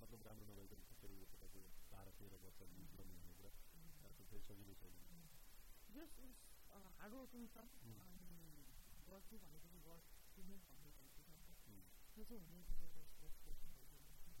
मतलब 0.00 0.22
राम्रो 0.22 0.46
नभएको 0.46 0.89
फेरि 1.00 1.16
तपाईँको 1.32 1.60
बाह्र 1.92 2.08
तेह्र 2.18 2.40
वर्ष 2.42 2.58
गर्नु 2.60 3.12
भनेको 3.16 3.34
कुरा 3.34 4.40
सजिलो 4.48 4.74
छैन 4.80 4.96
छ 7.12 7.50
छ 7.50 7.58
त्यो 12.14 12.24
चाहिँ 12.24 12.42
हुनै 12.44 12.62
स्पोर्ट्स 13.10 13.38
पर्सन 13.44 13.72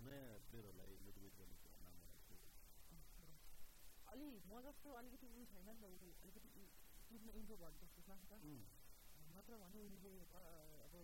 नयाँ 0.04 0.38
प्लेयरहरूलाई 0.46 0.96
मोटिभेट 1.04 1.34
गर्ने 1.38 1.56
अलि 4.10 4.28
म 4.44 4.60
जस्तो 4.66 4.88
अलिकति 4.98 5.26
उयो 5.28 5.44
छैन 5.50 5.66
नि 5.66 5.74
त 5.76 5.84
उसले 5.88 6.10
अलिकति 6.20 6.64
टिममा 7.08 7.32
इन्ट्रोभर्ट 7.40 7.74
जस्तो 7.82 8.00
छ 8.06 8.16
नि 8.18 8.26
त 8.26 8.34
नत्र 9.34 9.58
भने 9.62 9.80
उसले 9.88 10.12
अब 10.34 10.94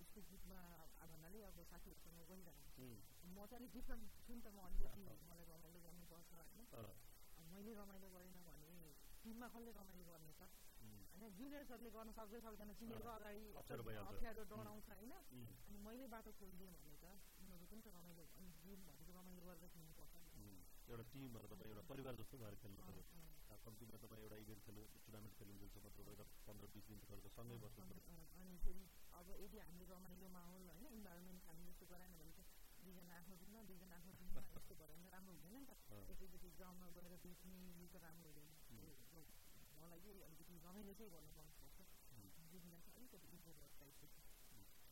उसको 0.00 0.20
ग्रुपमा 0.28 0.60
भन्नाले 1.04 1.40
अब 1.44 1.62
साथीहरूसँग 1.70 2.20
गइरहेको 2.30 3.09
म 3.22 3.36
चाहिँ 3.42 3.60
अलिक 3.60 3.72
डिफ्रेन्ट 3.72 4.04
छु 4.20 4.32
नि 4.32 4.40
त 4.40 4.48
म 4.50 4.58
अलिकति 4.66 5.02
मलाई 5.22 5.46
रमाइलो 5.50 5.80
गर्नुपर्छ 5.84 6.30
होइन 6.40 6.64
मैले 7.50 7.72
रमाइलो 7.74 8.08
गरेन 8.10 8.36
भने 8.46 8.90
टिममा 9.22 9.46
कसले 9.48 9.72
रमाइलो 9.74 10.04
गर्ने 10.08 10.32
त 10.34 10.42
होइन 11.12 11.32
जुनियर्सहरूले 11.36 11.90
गर्न 11.90 12.10
सक्दै 12.16 12.40
सक्दैन 12.40 12.70
सिनियरको 12.74 13.10
अगाडि 13.12 13.42
अप्ठ्यारो 14.02 14.44
डराउँछ 14.52 14.88
होइन 14.92 15.12
अनि 15.12 15.78
मैले 15.80 16.06
बाटो 16.08 16.30
खोलिदिएँ 16.38 16.72
भने 16.74 16.96
त 16.96 17.04
उनीहरू 17.38 17.66
पनि 17.66 17.82
त 17.82 17.92
रमाइलो 17.96 18.24
अनि 18.34 18.50
गेम 18.62 18.80
भनेको 18.86 19.12
रमाइलो 19.12 19.42
गरेर 19.44 19.68
खेल्नुपर्छ 19.70 20.14
एउटा 20.90 21.04
टिम 21.12 21.26
भएर 21.34 21.46
तपाईँ 21.46 21.70
एउटा 21.70 21.82
परिवार 21.86 22.14
जस्तो 22.18 22.38
भएर 22.38 22.54
खेल्नु 22.62 22.82
पऱ्यो 22.82 23.02
कम्तीमा 23.60 23.98
तपाईँ 24.00 24.22
एउटा 24.22 24.36
इभेन्ट 24.42 24.62
खेल्नु 24.64 24.84
टुर्नामेन्ट 24.96 25.34
खेल्नुसम्म 25.38 25.90
तपाईँ 25.90 26.28
पन्ध्र 26.46 26.66
बिस 26.74 26.84
दिन 26.88 27.04
गरेर 27.04 27.28
सँगै 27.36 27.58
बस्नु 27.62 27.84
पऱ्यो 27.90 28.24
अनि 28.36 28.56
फेरि 28.64 28.84
अब 29.14 29.30
यदि 29.36 29.58
हामीले 29.60 29.86
रमाइलो 29.92 30.32
माहौल 30.32 30.64
होइन 30.68 30.86
इन्भाइरोमेन्ट 30.90 31.46
हामी 31.46 31.68
जस्तो 31.68 31.90
गराएन 31.92 32.16
भने 32.16 32.32
दुईजना 32.90 33.14
आफ्नो 33.16 33.34
टिममा 33.38 33.60
दुईजना 33.64 33.94
आफ्नो 33.96 34.12
टिममा 34.18 34.40
यस्तो 34.50 34.74
भयो 34.74 34.86
भने 34.90 35.08
राम्रो 35.10 35.32
हुँदैन 35.34 35.54
नि 35.54 35.64
त 35.64 35.72
एकैचोटि 36.12 36.48
ग्राउन्डमा 36.58 36.88
गएर 36.96 37.14
बेच्ने 37.22 37.58
यो 37.72 37.86
त 37.86 38.02
राम्रो 38.02 38.30
हुँदैन 38.30 38.48
मलाई 39.80 40.00
चाहिँ 40.00 40.22
अलिकति 40.26 40.54
रमाइलो 40.64 40.92
चाहिँ 40.98 41.12
गर्नु 41.12 41.30
मनपर्छ 41.36 41.78
रुबिना 42.50 42.78
चाहिँ 42.80 42.96
अलिकति 42.98 43.28
इन्ट्रोभर्ट 43.30 43.72
टाइपको 43.80 44.06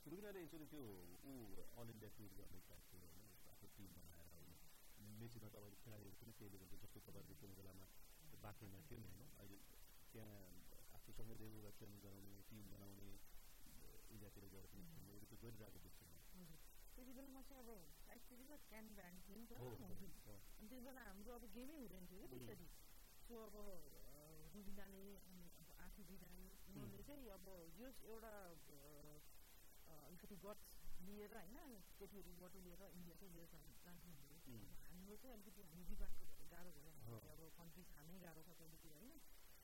रुबिनाले 0.06 0.38
एकचोटि 0.40 0.66
त्यो 0.72 0.82
ऊ 1.24 1.32
अल 1.74 1.90
इन्डिया 1.90 2.10
टुर 2.14 2.30
गर्ने 2.38 2.60
टाइप 2.68 2.84
थियो 2.88 3.02
होइन 3.04 3.26
आफ्नो 3.48 3.68
टिम 3.74 3.90
बनाएर 3.96 4.30
होइन 4.30 4.54
मेचीमा 5.18 5.48
तपाईँले 5.50 5.80
खेलाडीहरू 5.82 6.16
पनि 6.20 6.32
त्यही 6.38 6.50
लेभलको 6.54 6.80
जस्तो 6.84 7.02
तपाईँहरूको 7.02 7.40
त्यो 7.42 7.50
बेलामा 7.58 7.86
बाँकीमा 8.44 8.78
थियो 8.86 8.98
नि 9.02 9.10
होइन 9.10 9.34
अहिले 9.34 9.58
त्यहाँ 10.12 10.38
आफूसँगै 10.94 11.34
रेगुलर 11.36 11.76
ट्रेनिङ 11.76 12.00
गराउने 12.00 12.40
टिम 12.48 12.64
बनाउने 12.70 13.10
इन्डियातिर 14.08 14.44
गएर 14.48 14.66
पनि 14.72 14.86
खेल्ने 14.92 15.26
त्यो 15.26 15.38
गरिरहेको 15.44 15.97
त्यति 16.98 17.12
बेला 17.14 17.30
म 17.30 17.42
चाहिँ 17.46 17.62
अब 17.62 17.70
त्यति 18.20 18.42
बेला 18.42 18.56
क्यान 18.66 18.86
ब्यान्ड 18.92 19.18
थियो 19.24 19.36
नि 19.38 19.46
त 19.46 19.52
अनि 19.88 20.68
त्यति 20.68 20.80
बेला 20.82 21.02
हाम्रो 21.08 21.34
अब 21.34 21.44
गेमै 21.54 21.76
हुँदैन 21.78 22.04
थियो 22.10 22.26
क्या 22.26 22.40
त्यसरी 22.42 22.66
सो 23.22 23.34
अब 23.44 23.54
रुबिनाले 24.54 25.04
अनि 25.22 25.44
अब 25.60 25.68
आफू 25.84 26.00
बिराई 26.10 26.44
उनीहरूले 26.66 27.02
चाहिँ 27.06 27.28
अब 27.36 27.46
यो 27.78 27.88
एउटा 28.08 28.32
अलिकति 30.08 30.36
गट्स 30.44 30.66
लिएर 31.06 31.34
होइन 31.36 31.78
केटीहरू 31.98 32.32
बटु 32.40 32.58
लिएर 32.66 32.82
इन्डिया 32.88 33.14
चाहिँ 33.20 33.32
लिएर 33.34 33.48
जान्थ्यौँ 33.84 34.14
हाम्रो 34.82 35.16
चाहिँ 35.16 35.34
अलिकति 35.34 35.62
हामी 35.64 35.84
विभागको 35.90 36.46
गाह्रो 36.50 36.70
भयो 36.76 37.18
अब 37.28 37.40
कन्ट्री 37.58 37.84
खानै 37.92 38.18
गाह्रो 38.24 38.42
छ 38.42 38.56
कहिलेतिर 38.58 38.92
होइन 38.96 39.12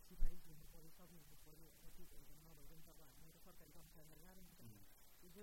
सिफारिस 0.06 0.46
हुनु 0.48 0.64
पऱ्यो 0.72 0.90
सबै 0.96 1.18
हुनु 1.18 1.38
पऱ्यो 1.44 1.68
त्यो 1.90 2.06
भएर 2.12 2.30
नभएर 2.38 2.64
पनि 2.70 2.84
अब 2.92 3.00
हामी 3.10 3.30
त 3.32 3.42
सरकारी 3.44 3.72
कर्मचारीलाई 3.76 4.20
गाह्रो 4.24 4.40
हुन्छ 4.42 4.93
अब 5.24 5.36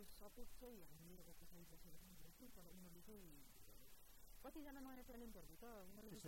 पछाडि 1.42 1.64
बसेर 1.66 1.96
पनि 1.98 2.16
गर्छौँ 2.18 2.50
तर 2.56 2.66
उनीहरूले 2.70 3.02
चाहिँ 3.02 3.30
कतिजना 4.44 4.80
नयाँ 4.80 5.06
ट्यालेन्टहरू 5.06 5.56
त 5.58 5.66
उनीहरूले 5.86 6.20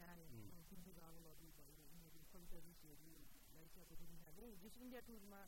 हारे 0.00 0.24
सिन्धु 0.64 0.90
रावलहरू 0.96 1.48
भयो 1.56 1.84
उनीहरू 1.86 2.18
कविता 2.32 2.60
ऋषिहरूलाई 2.66 3.68
चाहिँ 3.68 3.84
अब 3.84 3.92
रुबिनाले 4.00 4.46
जस 4.62 4.76
इन्डिया 4.78 5.00
टुरमा 5.08 5.40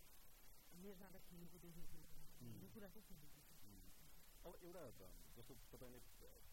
लिएर 0.74 0.96
जाँदा 0.96 1.18
खेलेको 1.28 1.58
देखेको 1.58 2.00
यो 2.56 2.68
कुरा 2.74 2.88
चाहिँ 2.88 3.06
सुनेको 3.06 3.46
अब 4.44 4.52
एउटा 4.62 5.08
जस्तो 5.36 5.54
तपाईँले 5.70 6.00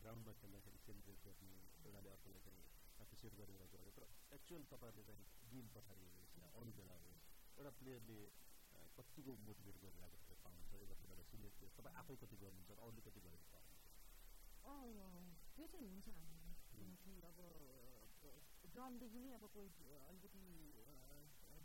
ग्राउन्डमा 0.02 0.34
खेल्दाखेरि 0.40 0.80
सेलिब्रेट 0.86 1.20
गर्ने 1.26 1.52
एउटाले 1.82 2.10
अर्कोलाई 2.10 2.42
चाहिँ 2.42 2.64
एप्रिसिएट 3.00 3.34
गरेर 3.36 3.68
गऱ्यो 3.74 3.92
तर 3.98 4.08
एक्चुअल 4.32 4.64
तपाईँहरूले 4.72 5.04
चाहिँ 5.10 5.52
गेम 5.52 5.68
पछाडि 5.76 6.08
होस् 6.14 6.40
या 6.40 6.48
अरू 6.54 6.72
बेला 6.80 6.98
होस् 7.00 7.22
एउटा 7.58 7.72
प्लेयरले 7.78 8.20
कतिको 8.98 9.34
मोटिभेट 9.46 9.78
गरिरहेको 9.80 10.18
तपाईँ 10.24 10.42
पाउनुहुन्छ 10.44 10.74
एउटा 10.76 10.96
तपाईँलाई 10.96 11.30
सिनियर 11.30 11.54
प्लेयर 11.58 11.72
तपाईँ 11.78 11.96
आफै 12.14 12.22
कति 12.22 12.38
गर्नुहुन्छ 12.38 12.72
अरूले 12.78 13.02
कति 13.04 13.20
गरेको 13.22 13.46
पाउनुहुन्छ 14.64 15.38
त्यो 15.54 15.66
चाहिँ 15.68 15.88
हुन्छ 15.88 16.08
किनकि 16.74 17.14
अब 17.26 17.40
ग्राउन्डदेखि 18.70 19.20
नै 19.20 19.32
अब 19.34 19.46
कोही 19.50 19.70
अलिकति 20.02 20.44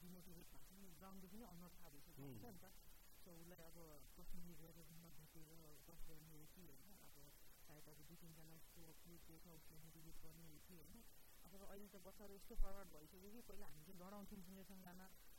डिमोटिभेट 0.00 0.48
भएको 0.48 0.64
छ 0.64 0.94
ग्राउन्डदेखि 0.96 1.36
नै 1.36 1.46
थाहा 1.74 1.92
भइसकेको 1.92 2.22
हुन्छ 2.22 2.44
नि 2.46 2.58
त 2.58 2.72
सो 3.20 3.36
उसलाई 3.36 3.60
अब 3.66 3.76
पर्सनली 4.16 4.54
गएर 4.54 4.80
घुम्न 4.82 5.12
भेटेर 5.18 5.52
गफ 5.84 6.08
गर्ने 6.08 6.32
हो 6.32 6.48
कि 6.54 6.64
होइन 6.64 6.96
अब 6.96 7.20
सायद 7.62 7.92
अब 7.92 8.02
दुई 8.02 8.16
तिनजना 8.16 8.56
उसको 8.56 8.88
प्लेट 9.04 9.22
छ 9.44 9.54
उसलाई 9.54 9.84
मोटिभेट 9.84 10.24
गर्ने 10.24 10.48
हो 10.48 10.58
कि 10.64 10.80
होइन 10.80 11.04
अब 11.44 11.60
अहिले 11.60 11.88
त 11.88 12.02
बच्चाहरू 12.04 12.34
यस्तो 12.34 12.54
फरवर्ड 12.56 12.96
भइसक्यो 12.96 13.30
कि 13.30 13.44
पहिला 13.46 13.66
हामी 13.68 13.84
चाहिँ 13.84 14.00
लडाउँथ्यौँ 14.00 14.42
तिनीहरूसँग 14.42 14.88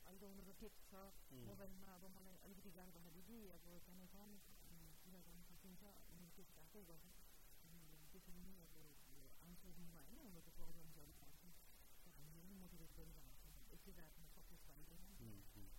अहिले 0.05 0.19
त 0.19 0.23
उनीहरू 0.25 0.53
टेक्स्ट 0.59 0.87
छ 0.87 0.93
मोबाइलमा 1.43 1.93
अब 1.93 2.09
मलाई 2.13 2.41
अलिकति 2.41 2.71
गाह्रो 2.71 2.99
अब 3.51 3.65
क्यान 3.85 4.01
कम 4.01 4.07
कुरा 4.07 4.25
गर्न 4.25 4.39
सकिन्छ 4.39 4.58
आफै 6.69 6.81
गर्छ 6.87 7.05
त्यसरी 8.09 8.41
नै 8.41 8.51
अब 8.63 8.73
आन्सर 9.43 9.71
होइन 9.77 9.95
उनीहरूको 10.17 10.51
प्रब्लम्सहरू 10.57 11.13
पाउँछौँ 11.21 11.53
हामीले 12.17 12.41
पनि 12.41 12.57
मोटिभेट 12.57 12.91
गरिरहन्छौँ 12.93 13.53
एकै 13.73 13.95
रातमा 13.97 14.27
सक्सेस 14.33 14.61
भइँदैन 14.67 15.01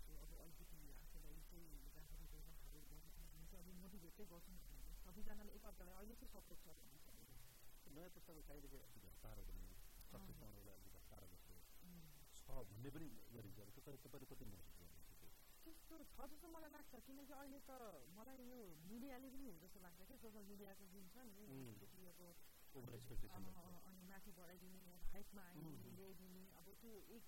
सो 0.01 0.17
अब 0.19 0.35
अलिकति 0.39 0.81
आफूलाई 0.97 1.39
चाहिँ 1.45 1.79
राखेर 1.93 2.27
चाहिँ 3.47 3.61
अब 3.61 3.71
मोटिभेट 3.77 4.19
चाहिँ 4.19 4.31
गर्छौँ 4.33 4.59
सबैजनाले 5.05 5.55
एकअर्कालाई 5.55 5.95
अहिले 5.95 6.17
चाहिँ 6.17 6.33
सपोर्ट 6.33 6.59
छ 6.59 6.75
भन्ने 6.75 7.95
नयाँ 7.95 8.11
पुस्ताको 8.11 8.43
सक्सेस 8.43 8.83
पाउनलाई 10.43 10.77
अलिकति 10.83 11.31
जस्तो 11.31 11.55
छ 12.41 12.59
भन्ने 12.67 12.91
पनि 12.91 13.09
गरिन्छ 13.31 13.79
तपाईँ 13.79 14.03
तपाईँले 14.05 14.31
कति 14.33 14.53
त्यस्तो 15.71 15.97
छ 16.11 16.27
जस्तो 16.27 16.49
मलाई 16.51 16.71
लाग्छ 16.73 16.99
किनकि 17.07 17.35
अहिले 17.35 17.59
त 17.63 17.71
मलाई 18.13 18.47
यो 18.47 18.61
मिडियाले 18.87 19.29
पनि 19.31 19.47
हो 19.47 19.59
जस्तो 19.61 19.79
लाग्छ 19.81 19.99
क्या 20.03 20.17
सोसियल 20.23 20.47
मिडियाको 20.49 20.87
जुन 20.93 21.05
छ 21.09 21.17
नि 21.29 21.45
अब 23.31 23.47
अनि 23.85 24.01
माथि 24.09 24.33
बढाइदिने 24.33 24.81
हाइटमा 25.13 25.43
आइदिने 25.45 25.93
ल्याइदिने 25.93 26.43
अब 26.59 26.67
त्यो 26.81 26.93
एक 27.11 27.25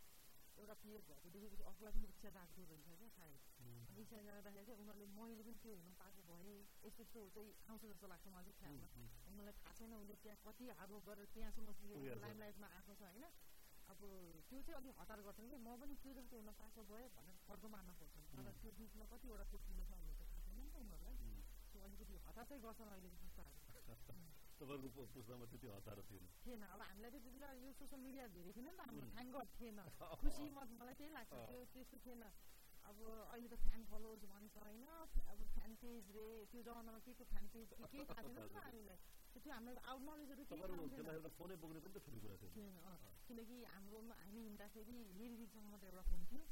एउटा 0.56 0.74
प्लेयर 0.80 1.00
भएको 1.04 1.30
देखेपछि 1.34 1.64
अर्कोलाई 1.64 1.92
पनि 1.94 2.08
इच्छा 2.08 2.28
राख्दो 2.32 2.64
रहेछ 2.64 2.88
क्या 2.94 3.08
सायद 3.12 4.02
इच्छा 4.02 4.18
जाँदाखेरि 4.22 4.66
चाहिँ 4.66 4.80
उनीहरूले 4.82 5.06
मैले 5.12 5.42
पनि 5.42 5.54
त्यो 5.62 5.74
हुन 5.78 5.94
पाएको 5.94 6.22
भए 6.30 6.52
यस्तो 6.82 7.02
यस्तो 7.02 7.24
चाहिँ 7.30 7.54
आउँछ 7.68 7.82
जस्तो 7.86 8.06
लाग्छ 8.12 8.26
मलाई 8.28 8.44
चाहिँ 8.50 8.58
ख्यालमा 8.60 8.88
उनीहरूलाई 9.24 9.56
थाहा 9.60 9.72
छैन 9.78 9.94
उसले 9.94 10.18
त्यहाँ 10.20 10.38
कति 10.44 10.68
हार्डवर्क 10.72 11.08
गरेर 11.08 11.32
त्यहाँसम्म 11.34 11.78
पुगेर 11.80 12.20
लाइमलाइटमा 12.20 12.68
आएको 12.76 12.92
छ 12.94 13.02
होइन 13.04 13.24
अब 13.92 14.00
त्यो 14.48 14.60
चाहिँ 14.66 14.76
अलिक 14.80 14.94
हतार 15.00 15.20
गर्छन् 15.26 15.48
कि 15.52 15.56
म 15.60 15.68
पनि 15.80 15.94
त्यो 16.02 16.12
जस्तो 16.18 16.34
हुन 16.40 16.50
पाएको 16.60 16.82
भए 16.90 17.04
भनेर 17.16 17.36
फर्को 17.46 17.68
मार्न 17.74 17.90
खोज्छन्। 18.00 18.24
तर 18.32 18.52
त्यो 18.62 18.70
बिचमा 18.78 19.04
कतिवटा 19.12 19.44
कुर्सिलो 19.52 19.82
छ 19.88 19.92
भन्ने 19.92 20.14
चाहिँ 20.18 20.30
थाहा 20.32 20.48
छैन 20.48 20.68
उनीहरूलाई। 20.80 21.16
त्यो 21.72 21.80
अलिकति 21.86 22.14
हतार 22.26 22.44
चाहिँ 22.48 22.62
गर्छन् 22.62 22.90
अहिलेको 22.92 23.16
पुस्ताहरू 23.22 23.58
तपाईँहरूको 24.62 25.02
पुस्तामा 25.14 25.44
त्यति 25.50 25.68
हतार 25.74 25.98
थिएन। 26.08 26.24
थिएन। 26.44 26.62
अब 26.62 26.80
हामीलाई 26.80 27.10
त्यति 27.10 27.30
बेला 27.34 27.48
यो 27.62 27.70
सोसियल 27.78 28.00
मिडिया 28.06 28.26
धेरै 28.36 28.52
थिएन 28.56 28.68
नि 28.68 28.74
त। 28.78 28.80
हाम्रो 29.16 29.32
गड 29.36 29.48
थिएन। 29.58 29.78
खुसी 30.22 30.44
मलाई 30.56 30.94
त्यही 30.94 31.10
लाग्छ। 31.12 31.32
त्यो 31.48 31.64
त्यस्तो 31.72 31.96
थिएन। 32.04 32.22
अब 32.82 32.96
अहिले 33.32 33.48
त 33.48 33.54
फ्यान 33.64 33.80
फलोवर्स 33.90 34.22
भन्छ 34.32 34.54
होइन? 34.62 34.86
अब 35.32 35.38
फ्यान 35.54 35.74
पेज 35.82 36.04
रे। 36.16 36.26
त्यो 36.52 36.62
जमानामा 36.62 36.98
के 37.06 37.12
को 37.18 37.24
फ्यान 37.32 37.44
पेज 37.54 37.68
केही 37.74 38.04
थाहा 38.06 38.22
छैन 38.22 38.38
नि 38.38 38.48
त 38.54 38.62
हामीलाई। 38.66 38.98
त्यो 39.34 39.52
हामीलाई 39.52 39.84
आउट 39.90 40.02
नलेजहरू 40.06 40.42
केही 40.44 40.62
थिएन 42.52 42.76
किनकि 43.28 43.56
हाम्रो 43.72 43.98
हामी 44.12 44.40
हिँड्दाखेरि 44.42 44.96
लिरिकसँग 45.18 45.66
मात्रै 45.72 45.88
एउटा 45.90 46.02
फोन 46.10 46.24
थियो 46.30 46.42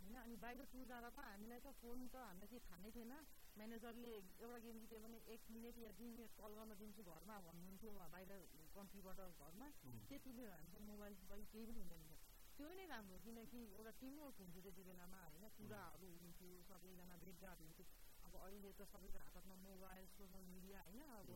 होइन 0.00 0.16
अनि 0.16 0.36
बाहिर 0.42 0.64
टुर 0.72 0.84
जाँदा 0.90 1.10
त 1.10 1.18
हामीलाई 1.22 1.60
त 1.60 1.68
फोन 1.80 1.98
त 2.06 2.16
हामीलाई 2.20 2.48
केही 2.50 2.62
थाहा 2.66 2.78
नै 2.82 2.90
थिएन 2.90 3.12
म्यानेजरले 3.56 4.12
एउटा 4.36 4.58
गेम 4.64 4.76
जित्यो 4.82 4.98
भने 5.00 5.18
एक 5.34 5.42
मिनट 5.50 5.76
या 5.78 5.90
दुई 5.98 6.08
मिनट 6.10 6.30
कल 6.40 6.52
गर्न 6.58 6.72
दिन्छु 6.80 7.02
घरमा 7.08 7.36
भन्नुहुन्थ्यो 7.46 7.90
बाहिर 8.14 8.32
कन्ट्रीबाट 8.74 9.20
घरमा 9.40 9.68
त्यतिले 10.08 10.44
हामीसँग 10.48 10.84
मोबाइल 10.86 11.14
सोबाइल 11.20 11.44
केही 11.52 11.64
पनि 11.66 11.80
हुँदैन 11.80 12.04
थियो 12.04 12.18
त्यो 12.58 12.68
नै 12.76 12.84
राम्रो 12.86 13.16
किनकि 13.24 13.60
एउटा 13.72 13.92
टिमवर्क 14.00 14.36
हुन्थ्यो 14.40 14.62
त्यति 14.66 14.82
बेलामा 14.88 15.20
होइन 15.24 15.46
कुराहरू 15.56 16.08
हुन्थ्यो 16.16 16.48
सबैजना 16.68 17.16
भेटघाट 17.22 17.58
हुन्थ्यो 17.60 17.86
अब 18.22 18.34
अहिले 18.40 18.70
त 18.72 18.88
सबैको 18.92 19.18
हात 19.18 19.34
हातमा 19.36 19.56
मोबाइल 19.62 20.06
सोसियल 20.10 20.44
मिडिया 20.50 20.80
होइन 20.82 21.00
अब 21.12 21.28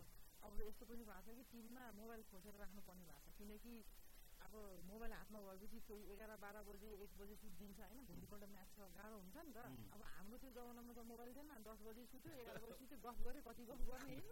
अब 0.44 0.52
यस्तो 0.60 0.84
पनि 0.88 1.04
भएको 1.10 1.20
छ 1.24 1.36
कि 1.38 1.44
टिममा 1.52 1.84
मोबाइल 2.00 2.22
खोसेर 2.30 2.54
राख्नुपर्ने 2.62 3.04
भएको 3.10 3.30
छ। 3.30 3.36
किनकि 3.38 3.74
अब 4.44 4.54
मोबाइल 4.88 5.12
हातमा 5.16 5.40
भएपछि 5.44 5.78
कोही 5.88 6.02
एघार 6.14 6.32
बाह्र 6.44 6.62
बजे 6.68 6.88
एक 7.04 7.12
बजे 7.20 7.34
सुत्दिन्छ 7.42 7.78
होइन। 7.80 8.04
भोलिपल्ट 8.10 8.44
म्याच 8.54 8.68
छ 8.76 8.88
गाह्रो 8.96 9.16
हुन्छ 9.24 9.36
नि 9.46 9.52
त। 9.56 9.58
अब 9.94 10.00
हाम्रो 10.14 10.36
त्यो 10.42 10.50
जमानामा 10.56 10.92
त 10.92 11.00
मोबाइल 11.12 11.30
थिएन। 11.36 11.50
दस 11.68 11.78
बजी 11.86 12.04
सुत्यो 12.12 12.32
एघार 12.42 12.56
बजी 12.64 12.74
सुत्यो 12.80 12.98
गफ 13.06 13.16
गऱ्यो 13.24 13.40
कति 13.48 13.64
गफ 13.70 13.80
गर्ने 13.88 14.14
होइन। 14.14 14.28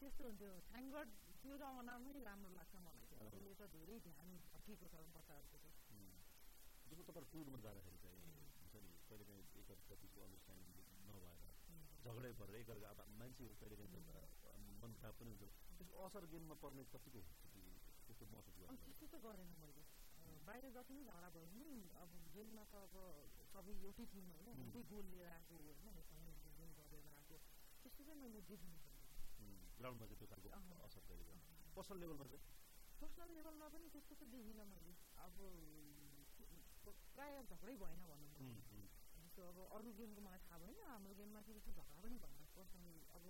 त्यस्तो 0.00 0.22
हुन्थ्यो। 0.24 0.52
थ्याङ्क 0.72 0.88
गड 0.96 1.08
त्यो 1.42 1.54
जमानामै 1.62 2.12
राम्रो 2.28 2.50
लाग्छ 2.58 2.74
मलाई 2.86 3.06
चाहिँ। 3.12 3.28
अहिले 3.28 3.52
त 3.60 3.62
धेरै 3.76 3.96
ध्यान 4.08 4.28
भट्किएको 4.52 4.86
छ 4.92 4.94
बच्चाहरूको 5.16 5.56
चाहिँ। 5.62 5.76
जस्तो 6.88 7.02
तपाईँ 7.08 7.28
टुरमा 7.32 7.58
जाँदाखेरि 7.64 7.98
चाहिँ 8.04 8.20
हुन्छ 8.56 8.74
नि 8.84 8.90
कहिले 9.08 9.24
काहीँ 9.28 9.44
एकअर्काप्रतिको 9.60 10.18
अन्डरस्ट्यान्डिङ 10.26 10.70
नभएर 11.08 11.24
झगडै 12.04 12.32
परेर 12.40 12.56
एकअर्का 12.62 12.88
अब 12.94 13.00
मान्छेहरू 13.20 13.54
कहिले 13.60 13.76
काहीँ 13.80 13.92
खराब 14.82 15.14
पनि 15.18 15.30
हुन्छ। 15.32 15.44
त्यसको 15.78 15.96
असर 16.06 16.22
गेममा 16.32 16.54
पर्ने 16.62 16.82
कतिको 16.92 17.18
हुन्छ 17.22 17.42
कि 17.54 17.62
त्यस्तो 18.06 18.24
महसुस 18.32 18.54
गर्नु 18.60 18.76
त्यस्तो 18.82 19.06
त 19.12 19.14
गरेन 19.24 19.50
मैले। 19.62 19.82
बाहिर 20.46 20.64
जति 20.74 20.92
नै 20.94 21.02
झगडा 21.06 21.28
भयो 21.34 21.46
भने 21.54 21.68
अब 22.02 22.10
गेममा 22.34 22.64
त 22.72 22.74
अब 22.86 22.94
सबै 23.52 23.74
एउटै 23.86 24.06
टिम 24.12 24.26
होइन 24.32 24.48
एउटै 24.62 24.82
गोल 24.90 25.06
लिएर 25.12 25.28
आएको 25.36 25.54
होइन 25.54 25.96
गेम 26.58 26.70
गरेर 26.78 27.06
आएको। 27.14 27.36
त्यस्तो 27.82 28.02
चाहिँ 28.06 28.18
मैले 28.22 28.40
देखिनु 28.50 28.78
ग्राउन्डमा 29.78 30.06
चाहिँ 30.06 30.18
त्यो 30.18 30.28
खालको 30.32 30.48
असर 30.86 31.02
कहिले 31.08 31.24
पर्सनल 31.76 31.98
लेभलमा 32.02 32.26
चाहिँ? 32.32 32.42
पर्सनल 33.00 33.30
लेभलमा 33.36 33.66
पनि 33.74 33.86
त्यस्तो 33.94 34.14
त 34.18 34.22
देखिनँ 34.34 34.66
मैले। 34.72 34.92
अब 35.26 35.34
प्रायः 37.14 37.42
झगडै 37.50 37.74
भएन 37.82 38.02
भनौँ 38.10 38.30
जस्तो 39.22 39.40
अब 39.48 39.58
अरू 39.78 39.90
गेमको 39.98 40.20
मलाई 40.26 40.40
थाहा 40.46 40.58
भएन 40.62 40.78
हाम्रो 40.90 41.14
गेममा 41.18 41.40
चाहिँ 41.46 41.54
त्यस्तो 41.56 41.72
झगडा 41.78 42.00
पनि 42.02 42.16
भएन। 42.24 42.40
पर्सनली 42.56 42.94
अब 43.16 43.24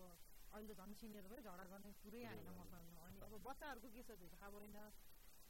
अहिले 0.53 0.75
झन् 0.75 0.95
सिनियर 0.97 1.27
भयो 1.27 1.43
झगडा 1.43 1.65
गर्ने 1.67 1.93
कुरै 2.01 2.23
आएन 2.27 2.49
मसँग 2.53 2.97
अनि 3.03 3.19
अब 3.23 3.35
बच्चाहरूको 3.43 3.89
के 3.95 4.03
छ 4.03 4.17
त्यो 4.17 4.29
थाहा 4.33 4.49
भएन 4.53 4.77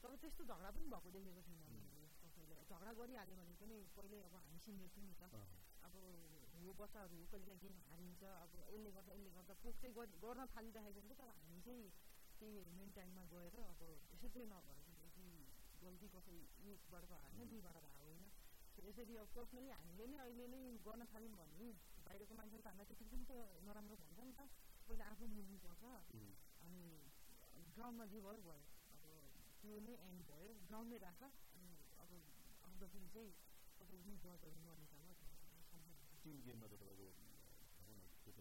तर 0.02 0.14
त्यस्तो 0.18 0.44
झगडा 0.44 0.70
पनि 0.70 0.86
भएको 0.88 1.10
देखेको 1.14 1.42
छैन 1.42 1.58
मैले 1.86 2.06
कसैले 2.20 2.54
झगडा 2.62 2.92
गरिहाल्यो 3.00 3.36
भने 3.38 3.54
पनि 3.58 3.76
पहिले 3.96 4.22
अब 4.22 4.34
हामी 4.38 4.58
सिनियर 4.60 4.94
छौँ 4.94 5.04
नि 5.04 5.14
त 5.16 5.30
अब 5.82 5.94
हो 6.56 6.72
बच्चाहरू 6.78 7.16
हो 7.16 7.26
कहिले 7.30 7.54
गेम 7.58 7.76
हारिन्छ 7.84 8.22
अब 8.36 8.54
यसले 8.64 8.90
गर्दा 8.92 9.14
यसले 9.14 9.30
गर्दा 9.32 9.54
पोक 9.62 9.82
चाहिँ 9.82 9.94
गर्न 10.18 10.46
थालिराखेको 10.52 11.00
हुन्छ 11.00 11.18
तर 11.18 11.34
हामी 11.36 11.60
चाहिँ 11.62 11.90
त्यही 12.38 12.64
मेन 12.72 12.90
टाइममा 12.92 13.24
गएर 13.30 13.58
अब 13.64 13.82
यसो 14.08 14.28
चाहिँ 14.28 14.48
नभएर 14.48 14.78
कि 15.14 15.26
गल्ती 15.82 16.08
कसै 16.10 16.38
एकबाट 16.68 17.04
त 17.04 17.20
हार्ने 17.20 17.44
दुईबाट 17.46 17.76
भएको 17.78 18.02
होइन 18.02 18.24
यसरी 18.82 19.16
अब 19.16 19.28
पर्सनली 19.34 19.70
हामीले 19.72 20.06
नै 20.08 20.18
अहिले 20.18 20.46
नै 20.48 20.62
गर्न 20.82 21.02
थाल्यौँ 21.10 21.36
भने 21.36 21.66
बाहिरको 22.04 22.34
मान्छेले 22.34 22.62
त 22.62 22.66
हामीलाई 22.66 22.86
त्यति 22.90 23.04
पनि 23.10 23.24
त 23.24 23.32
नराम्रो 23.66 23.96
भन्छ 24.02 24.18
नि 24.22 24.32
त 24.34 24.42
पहिला 24.92 25.04
आफू 25.08 25.26
मिल्नुपर्छ 25.26 25.82
अनि 26.62 26.80
ग्राउन्डमा 27.72 28.04
जे 28.06 28.18
भयो 28.20 28.40
भयो 28.40 28.56
अब 28.94 29.04
त्यो 29.60 29.76
नै 29.84 29.94
एन्ड 30.04 30.24
भयो 30.30 30.48
ग्राउन्डमै 30.64 30.98
राख 31.00 31.22
अनि 31.52 31.70
अब 31.96 32.10
आउँदाखेरि 32.62 33.08
चाहिँ 33.08 33.30
तपाईँ 33.78 34.02
पनि 34.02 34.16
जजहरू 34.18 34.58
ननिकाल 34.66 35.08
टिम 36.24 36.42
गेममा 36.44 36.66
त 36.66 36.76
तपाईँको 36.76 37.08
भनौँ 37.78 37.96
न 37.96 38.04
त्यो 38.20 38.32
त 38.34 38.40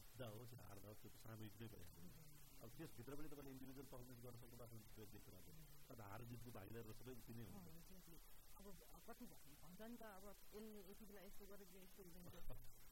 जित्दा 0.00 0.26
होस् 0.34 0.54
हार्दा 0.62 0.88
होस् 0.88 1.02
त्यो 1.02 1.10
त 1.10 1.22
सामूहिक 1.22 1.54
नै 1.60 1.68
भइहाल्छ 1.70 2.18
अब 2.60 2.74
त्यसभित्र 2.74 3.12
पनि 3.14 3.30
तपाईँले 3.30 3.52
इन्डिभिजुअल 3.54 3.88
पर्फर्मेन्स 3.92 4.24
गर्न 4.24 4.40
सक्नु 4.42 4.62
आफ्नो 4.66 4.80
व्यक्ति 4.96 5.20
कुराको 5.26 5.54
तर 5.88 6.02
हार 6.06 6.26
जितको 6.32 6.56
भागीदार 6.58 6.90
सबै 6.98 7.14
उति 7.14 7.38
नै 7.38 7.46
हुन्छ 7.46 8.18
अब 8.56 8.66
कति 9.06 9.30
भन्छ 9.30 9.80
नि 9.84 9.96
त 9.96 10.10
अब 10.10 10.26
यसले 10.50 10.82
यति 10.90 11.04
बेला 11.06 11.22
यस्तो 11.22 11.46
गरेको 11.46 11.84
यस्तो 11.84 12.02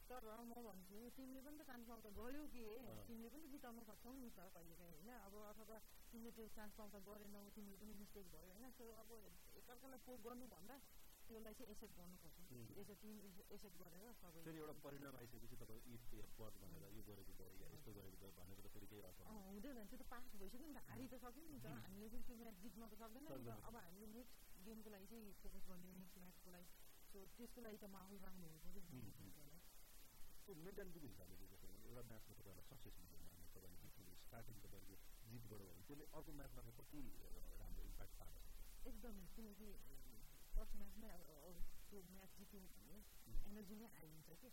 तर 0.05 0.25
म 0.43 0.53
भन्छु 0.61 0.99
तिमीले 1.17 1.41
पनि 1.41 1.57
त 1.59 1.65
चान्स 1.65 1.87
पाउँछ 1.89 2.07
गऱ्यौ 2.15 2.45
कि 2.49 2.65
तिमीले 3.07 3.29
पनि 3.31 3.47
जिताउन 3.53 3.81
सक्छौ 3.85 4.13
नि 4.15 4.29
त 4.31 4.49
कहिलेकाहीँ 4.53 4.93
होइन 4.97 5.11
अब 5.21 5.35
अथवा 5.45 5.79
तिमीले 6.11 6.31
त्यो 6.37 6.47
चान्स 6.53 6.73
पाउँछ 6.75 6.95
गरेनौ 7.07 7.43
तिमीले 7.55 7.77
पनि 7.81 7.95
मिस्टेक 7.97 8.27
भयो 8.31 8.53
होइन 8.53 8.71
सो 8.73 8.85
अब 8.97 9.11
एकअर्कालाई 9.55 10.01
पोक 10.05 10.19
गर्नुभन्दा 10.25 10.77
त्यसलाई 11.25 11.55
चाहिँ 11.55 11.71
एक्सेप्ट 11.73 11.95
गर्नुपर्छ 11.97 12.37
यसो 12.77 12.95
टिम 13.01 13.15
एक्सेप्ट 13.49 13.77
गरेर 13.81 14.09
सबै 14.19 14.41
फेरि 14.43 14.59
एउटा 14.59 14.75
परिणाम 14.85 15.17
आइसकेपछि 15.17 15.57
तपाईँ 15.57 15.83
इफ 15.95 16.11
पद 16.37 16.59
भनेर 16.61 16.85
यो 16.93 17.03
गरेको 17.07 17.47
या 17.55 17.69
यस्तो 17.73 17.95
गरेको 17.97 18.19
भयो 18.21 18.33
भनेर 18.39 18.61
त 18.61 18.73
फेरि 18.75 18.87
केही 18.87 19.03
असर 19.09 19.33
हुँदैन 19.49 19.81
त्यो 19.85 19.99
त 19.99 20.09
पास 20.13 20.29
भइसक्यो 20.37 20.67
नि 20.67 20.75
त 20.75 20.85
हारि 20.89 21.07
त 21.07 21.23
सक्यो 21.25 21.47
नि 21.49 21.61
त 21.65 21.73
हामीले 21.79 22.11
पनि 22.13 22.29
त्यो 22.29 22.37
म्याच 22.37 22.61
जित्न 22.61 22.91
त 22.93 23.01
सक्दैन 23.01 23.25
नि 23.25 23.41
त 23.47 23.57
अब 23.65 23.81
हामीले 23.81 24.11
नेक्स्ट 24.13 24.53
गेमको 24.61 24.95
लागि 24.97 25.07
चाहिँ 25.07 25.33
फोकस 25.41 25.65
गर्ने 25.67 25.97
नेक्स्ट 25.97 26.21
म्याचको 26.21 26.51
लागि 26.51 26.69
सो 27.09 27.27
त्यसको 27.37 27.61
लागि 27.63 27.79
त 27.79 27.91
माहौल 27.91 28.19
राम्रो 28.21 28.53
हुनु 28.53 29.33
पऱ्यो 29.33 29.54
त्यो 30.47 30.55
मेन्टालिटीको 30.61 31.09
हिसाबले 31.09 31.37
एउटा 31.85 32.03
म्याचमा 32.09 32.35
तपाईँहरूलाई 32.35 32.67
सक्सेस 32.71 32.97
मिल्दैन 33.01 33.29
अनि 33.29 33.47
तपाईँले 33.53 33.79
जित्नु 33.85 34.17
स्टार्टिङ 34.25 34.57
तपाईँको 34.65 34.97
जितबाट 35.29 35.63
भने 35.63 35.83
त्यसले 35.85 36.07
अर्को 36.13 36.33
म्याचमा 36.41 36.73
कति 36.79 37.01
राम्रो 37.59 37.83
इम्प्याक्ट 37.85 38.15
पार्न 38.19 38.35
सक्छ 38.41 38.91
एकदमै 38.91 39.25
किनकि 39.37 39.69
फर्स्ट 40.55 40.75
म्याचमै 40.81 41.13
त्यो 41.89 42.03
म्याच 42.11 42.37
जित्यो 42.37 42.61
भने 42.67 42.99
एनर्जी 43.45 43.75
नै 43.77 43.89
हाई 43.95 44.09
हुन्छ 44.09 44.37
कि 44.43 44.51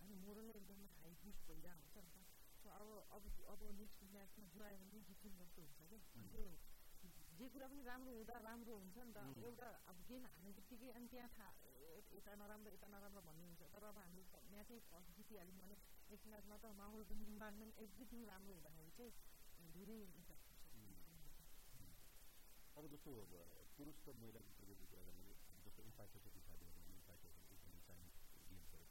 अनि 0.00 0.14
मोरल 0.24 0.50
एकदमै 0.54 0.88
हाई 0.96 1.14
बुस्ट 1.22 1.46
भइरहेको 1.48 1.78
हुन्छ 1.78 1.96
नि 1.98 2.10
त 2.14 2.26
सो 2.60 2.68
अब 2.76 2.88
अब 3.16 3.30
अब 3.54 3.62
नेक्स्ट 3.78 4.04
म्याचमा 4.10 4.46
जो 4.54 4.64
आयो 4.64 4.78
भने 4.82 5.00
जित्नु 5.08 5.32
जस्तो 5.38 5.62
हुन्छ 5.62 5.80
क्या 5.84 6.00
त्यो 6.32 6.46
जे 7.38 7.48
कुरा 7.48 7.66
पनि 7.68 7.82
राम्रो 7.84 8.12
हुँदा 8.16 8.36
राम्रो 8.42 8.76
हुन्छ 8.76 8.96
नि 9.06 9.12
त 9.12 9.44
एउटा 9.44 9.68
अब 9.86 10.04
गेम 10.08 10.26
हार्ने 10.26 10.52
बित्तिकै 10.56 10.90
अनि 10.92 11.06
त्यहाँ 11.08 11.30
थाहा 11.36 11.52
यता 12.18 12.32
नराम्रो 12.36 12.70
यता 12.72 12.88
नराम्रो 12.88 13.20
भन्ने 13.22 13.44
हुन्छ 13.46 13.62
तर 13.72 13.84
अब 13.84 13.98
हामीले 13.98 14.24
म्याचै 14.48 14.78
फर्स्ट 14.86 15.10
जितिहाल्यौँ 15.16 15.58
भने 15.60 15.76
म्याचमा 16.28 16.56
त 16.58 16.70
माहौल 16.76 17.02
पनि 17.06 17.24
इन्भाइरोमेन्ट 17.28 17.80
एभ्रिथिङ 17.80 18.20
राम्रो 18.26 18.54
हुँदाखेरि 18.56 18.92
चाहिँ 18.96 19.12
धेरै 19.74 20.00
अब 22.76 22.84
जस्तो 22.88 23.12
पुरुष 23.76 23.96
र 24.06 24.12
महिलाको 24.16 24.50
क्रिकेटको 24.56 24.86
कुरा 24.88 25.02
गर्ने 25.06 25.32
जस्तो 25.62 25.80
इन्फ्रास्ट्रक्चर 25.84 26.34
हिसाबले 26.34 26.68
हेर्नु 26.68 26.92
इन्फ्रास्ट्रक्चर 26.94 27.54
एकदमै 27.54 27.80
चाहिने 27.86 28.10
गेम्सहरू 28.46 28.84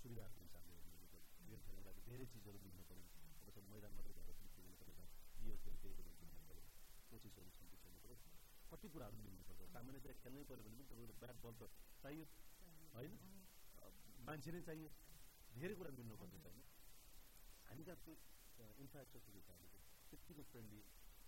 सुविधाहरूको 0.00 0.44
हिसाबले 0.44 0.76
हेर्नु 0.76 1.08
गेम 1.46 1.60
खेल्नको 1.64 1.82
लागि 1.86 2.04
धेरै 2.06 2.26
चिजहरू 2.32 2.62
दिनु 2.64 2.84
पऱ्यो 2.88 3.08
जस्तो 3.42 3.66
मैदान 3.68 3.92
मात्रै 3.96 4.14
गएर 4.18 4.32
पनि 4.34 4.52
खेल्नु 4.54 4.74
पऱ्यो 4.80 4.94
यो 5.44 5.58
खेल 5.62 5.76
त्यही 5.82 5.94
दिनु 5.98 6.44
पऱ्यो 6.48 6.64
कोचिसहरू 7.10 7.50
छन् 7.56 7.76
खेल्नु 7.76 8.00
पऱ्यो 8.04 8.39
कति 8.70 8.88
कुराहरू 8.88 9.16
मिल्नुपर्छ 9.20 9.60
सामान्य 9.70 10.00
चाहिँ 10.00 10.18
खेल्नै 10.22 10.42
पऱ्यो 10.44 10.62
भने 10.66 10.82
पनि 10.82 10.88
तपाईँको 10.90 11.14
ब्याट 11.22 11.38
बल 11.44 11.54
त 11.54 11.62
चाहियो 12.02 12.24
होइन? 12.94 13.12
मान्छे 14.26 14.50
नै 14.52 14.60
चाहियो। 14.62 14.88
धेरै 15.52 15.74
कुरा 15.74 15.90
मिल्नुपर्छ 15.98 16.34
होइन? 16.44 16.62
हामी 17.66 17.82
कहाँ 17.84 17.98
त्यो 18.04 18.14
इन्फ्रास्ट्रक्चर 18.78 19.32
हिसाबले 19.34 19.68
त्यत्तिको 20.10 20.42
फ्रेन्डली 20.50 20.80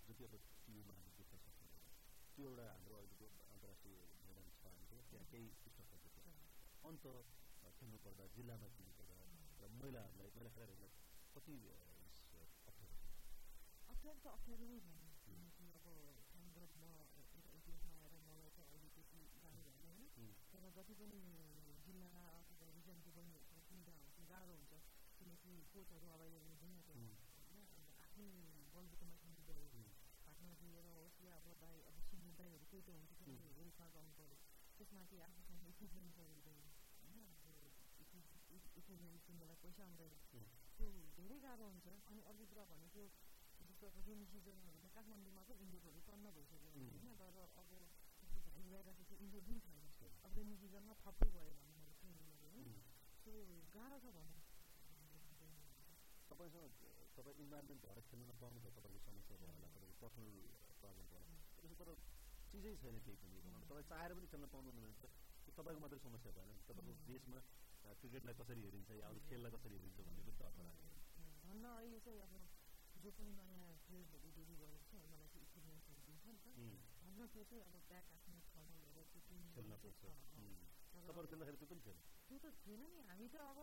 जति 0.07 0.23
अब 0.23 0.33
टियुमा 0.65 0.93
हामी 0.95 1.11
देख्न 1.19 1.37
सक्छौँ 1.39 1.69
त्यो 2.35 2.47
एउटा 2.47 2.65
हाम्रो 2.69 2.95
अहिलेको 2.97 3.27
अन्तर्राष्ट्रिय 3.45 3.97
मैदान 4.25 4.49
छ 4.53 4.63
हामीको 4.67 4.97
त्यहाँ 5.11 5.27
केही 5.31 5.47
पुस्तकहरू 5.63 5.99
देख्छ 6.05 6.17
अन्त 6.83 7.05
खेल्नु 7.77 7.97
पर्दा 8.05 8.23
जिल्लामा 8.35 8.67
खेल्नु 8.75 8.93
पर्दा 8.99 9.15
र 9.59 9.71
महिलाहरूलाई 9.75 10.29
महिला 10.35 10.49
खेलाडीहरूलाई 10.51 10.91
कति 11.35 11.55
अप्ठ्यारो 12.67 12.97
अप्ठ्यारो 13.87 14.19
त 14.19 14.27
अप्ठ्यारो 14.29 14.65
नै 14.67 14.79
किनकि 15.23 15.65
अब 15.77 15.87
थ्याङ्क 16.27 16.75
म 16.75 16.89
एउटा 16.89 17.49
इतिहासमा 17.53 17.95
आएर 18.01 18.13
मलाई 18.25 18.51
चाहिँ 18.51 18.69
अहिले 18.69 18.89
त्यति 18.95 19.21
गाह्रो 19.37 19.71
भएन 19.79 20.03
होइन 20.11 20.33
तर 20.51 20.62
जति 20.73 20.93
पनि 20.95 21.17
जिल्ला 21.85 22.21
अथवा 22.35 22.67
रिजनको 22.73 23.11
बहिनीहरू 23.13 23.59
चिन्ता 23.63 23.93
हुन्छ 23.95 24.23
गाह्रो 24.29 24.53
हुन्छ 24.53 24.77
किनकि 25.17 25.51
कोचहरू 25.69 26.07
अभाइलेबल 26.09 26.47
हुँदैन 26.51 26.79
त्यो 26.81 26.95
होइन 26.95 27.67
अन्त 27.73 27.91
आफ्नै 27.99 28.29
बलबुतामा 28.73 29.17
खेल्नु 29.21 29.43
पऱ्यो 29.43 29.67
हातमा 30.23 30.53
दिएर 30.61 30.87
होस् 30.93 31.19
या 31.21 31.35
अब 31.37 31.47
दाई 31.59 31.83
अब 31.85 31.99
सिङ्गल 32.07 32.33
दाईहरू 32.39 32.65
कोही 32.71 32.81
त 32.81 32.95
हुन्छ 32.95 33.19
किनकि 33.19 33.51
हेल्पमा 33.53 33.87
गर्नु 33.91 34.15
पऱ्यो 34.17 34.37
त्यसमाथि 34.77 35.21
आफूसँग 35.23 35.69
इक्विपमेन्ट 35.69 36.13
पऱ्यो 36.17 36.41
होइन 37.03 37.21
इक्विपमेन्ट 38.75 39.21
किन्नलाई 39.25 39.57
पैसा 39.61 39.83
आउँदैन 39.85 40.17
त्यो 40.73 40.89
धेरै 41.13 41.37
गाह्रो 41.41 41.69
हुन्छ 41.69 41.87
अनि 42.05 42.25
अर्को 42.25 42.49
कुरा 42.49 42.65
भनेको 42.71 43.05
जस्तो 43.63 43.85
अब 43.89 44.01
रेनी 44.05 44.25
सिजनमा 44.27 44.71
हुन्छ 44.71 44.91
काठमाडौँमा 44.91 45.43
त 45.43 45.61
इन्डोरहरू 45.61 46.01
टन्न 46.07 46.33
भइसक्यो 46.33 46.73
होइन 46.73 47.15
तर 47.19 47.37
अब 47.55 47.71
गइरहेको 48.73 49.03
चाहिँ 49.03 49.21
इन्डोर 49.21 49.43
पनि 49.45 49.59
सिजनमा 50.33 50.93
थप्पै 50.99 51.29
भयो 51.29 51.53
भने 51.53 52.63
सो 53.23 53.31
गाह्रो 53.73 53.97
छ 54.03 54.05
भनौँ 54.15 54.39
तपाईँसँग 56.29 56.77
तपाईँ 57.15 57.37
इन्भाइरोमेन्ट 57.43 57.81
भएर 57.83 57.99
खेल्न 58.07 58.23
छ 58.25 58.71
तपाईँको 58.73 58.99
समस्या 59.05 59.35
भयो 59.37 59.51
होला 59.51 59.67
तपाईँको 59.67 59.95
पर्सनल 60.01 60.37
प्रब्लम 60.81 61.05
भयो 61.07 61.25
त्यसो 61.59 61.75
तर 61.81 61.89
चिजै 62.49 62.73
छैन 62.81 62.97
केही 63.05 63.17
पनि 63.17 63.37
तपाईँ 63.63 63.85
चाहेर 63.91 64.11
पनि 64.13 64.27
खेल्न 64.27 64.49
पाउनु 64.49 64.73
भने 64.73 64.91
त 64.95 65.11
त्यो 65.43 65.53
तपाईँको 65.53 65.79
मात्रै 65.83 66.01
समस्या 66.01 66.31
भएन 66.33 66.57
तपाईँको 66.63 66.93
देशमा 67.05 67.39
क्रिकेटलाई 67.93 68.35
कसरी 68.39 68.61
हेरिन्छ 68.63 68.89
या 68.93 69.05
अरू 69.07 69.19
खेललाई 69.27 69.51
कसरी 69.55 69.75
हेरिन्छ 69.75 69.97
भन्ने 70.01 70.21
पनि 70.21 70.33
त 70.33 70.41
अर्थर 70.43 70.65
भन्न 71.45 71.65
अहिले 71.73 71.99
चाहिँ 71.99 72.21
अब 72.23 72.33
जो 73.01 73.09
पनि 73.11 73.31
नयाँ 73.37 73.69
प्लेयर्सहरू 73.85 74.29
डेबी 74.31 74.55
गरेको 74.55 74.85
छ 74.89 74.91
मलाई 75.05 75.27
चाहिँ 75.27 75.45
इक्विपमेन्ट्सहरू 75.45 76.01
दिन्छ 76.07 76.25
नि 76.25 76.39
त 76.39 76.47
भन्न 77.03 77.21
त्यो 77.27 77.43
चाहिँ 77.43 77.63
अब 77.63 77.75
ब्याक 77.85 78.05
आफ्नो 78.15 78.39
ठाउँमा 78.47 78.75
लिएर 78.79 78.93
त्यो 78.93 79.02
टिम 79.02 79.02
तपाईँहरू 81.03 81.27
खेल्दाखेरि 81.31 81.57
त्यो 81.59 81.67
पनि 81.69 81.81
त्यो 82.29 82.37
त 82.39 82.45
थिएन 82.59 82.81
नि 82.87 82.99
हामी 83.03 83.27
त 83.27 83.35
अब 83.43 83.59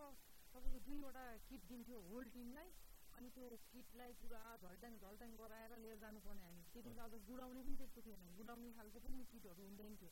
तपाईँको 0.53 0.79
दुईवटा 0.87 1.23
किट 1.47 1.61
दिन्थ्यो 1.67 1.97
होल 2.07 2.25
टिमलाई 2.31 2.69
अनि 3.11 3.29
त्यो 3.35 3.47
किटलाई 3.71 4.11
पुरा 4.21 4.39
झल्ट्याङ 4.57 4.93
झल्ट्याङ 4.97 5.31
गराएर 5.35 5.71
लिएर 5.83 5.97
जानुपर्ने 5.97 6.43
हामी 6.43 6.63
त्यति 6.73 6.89
बेला 6.89 7.03
अब 7.03 7.13
गुडाउने 7.27 7.61
पनि 7.63 7.75
त्यस्तो 7.77 8.01
थिएन 8.01 8.21
गुडाउने 8.37 8.69
खालको 8.77 8.99
पनि 8.99 9.23
किटहरू 9.31 9.63
हुँदैन 9.63 9.93
थियो 10.01 10.11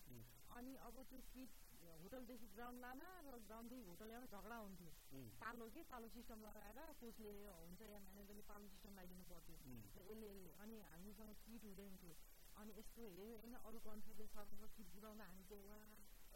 अनि 0.52 0.72
अब 0.88 0.96
त्यो 1.10 1.20
किट 1.34 1.52
होटलदेखि 2.00 2.48
ग्राउन्ड 2.56 2.80
लान 2.82 3.00
र 3.28 3.40
ग्राउन्डदेखि 3.48 3.84
होटल 3.90 4.08
ल्याउन 4.08 4.26
झगडा 4.30 4.58
हुन्थ्यो 4.58 4.92
पालो 5.40 5.70
के 5.76 5.82
पालो 5.92 6.08
सिस्टम 6.10 6.40
लगाएर 6.42 6.92
कोचले 7.00 7.32
हुन्छ 7.60 7.82
या 7.88 8.00
म्यानेजरले 8.00 8.44
पालो 8.52 8.66
सिस्टम 8.74 8.92
लगाइदिनु 8.94 9.24
पर्थ्यो 9.32 9.56
यसले 10.02 10.34
अनि 10.60 10.76
हामीसँग 10.92 11.32
किट 11.46 11.64
हुँदैन 11.64 11.96
थियो 12.04 12.16
अनि 12.60 12.74
यस्तो 12.76 13.02
हेऱ्यो 13.02 13.28
होइन 13.34 13.56
अरू 13.62 13.80
कन्ट्रीले 13.84 14.26
सरकारको 14.30 14.68
किट 14.76 14.88
बुझाउँदा 14.94 15.26
हामी 15.26 15.44
चाहिँ 15.46 15.66
वा 15.66 15.80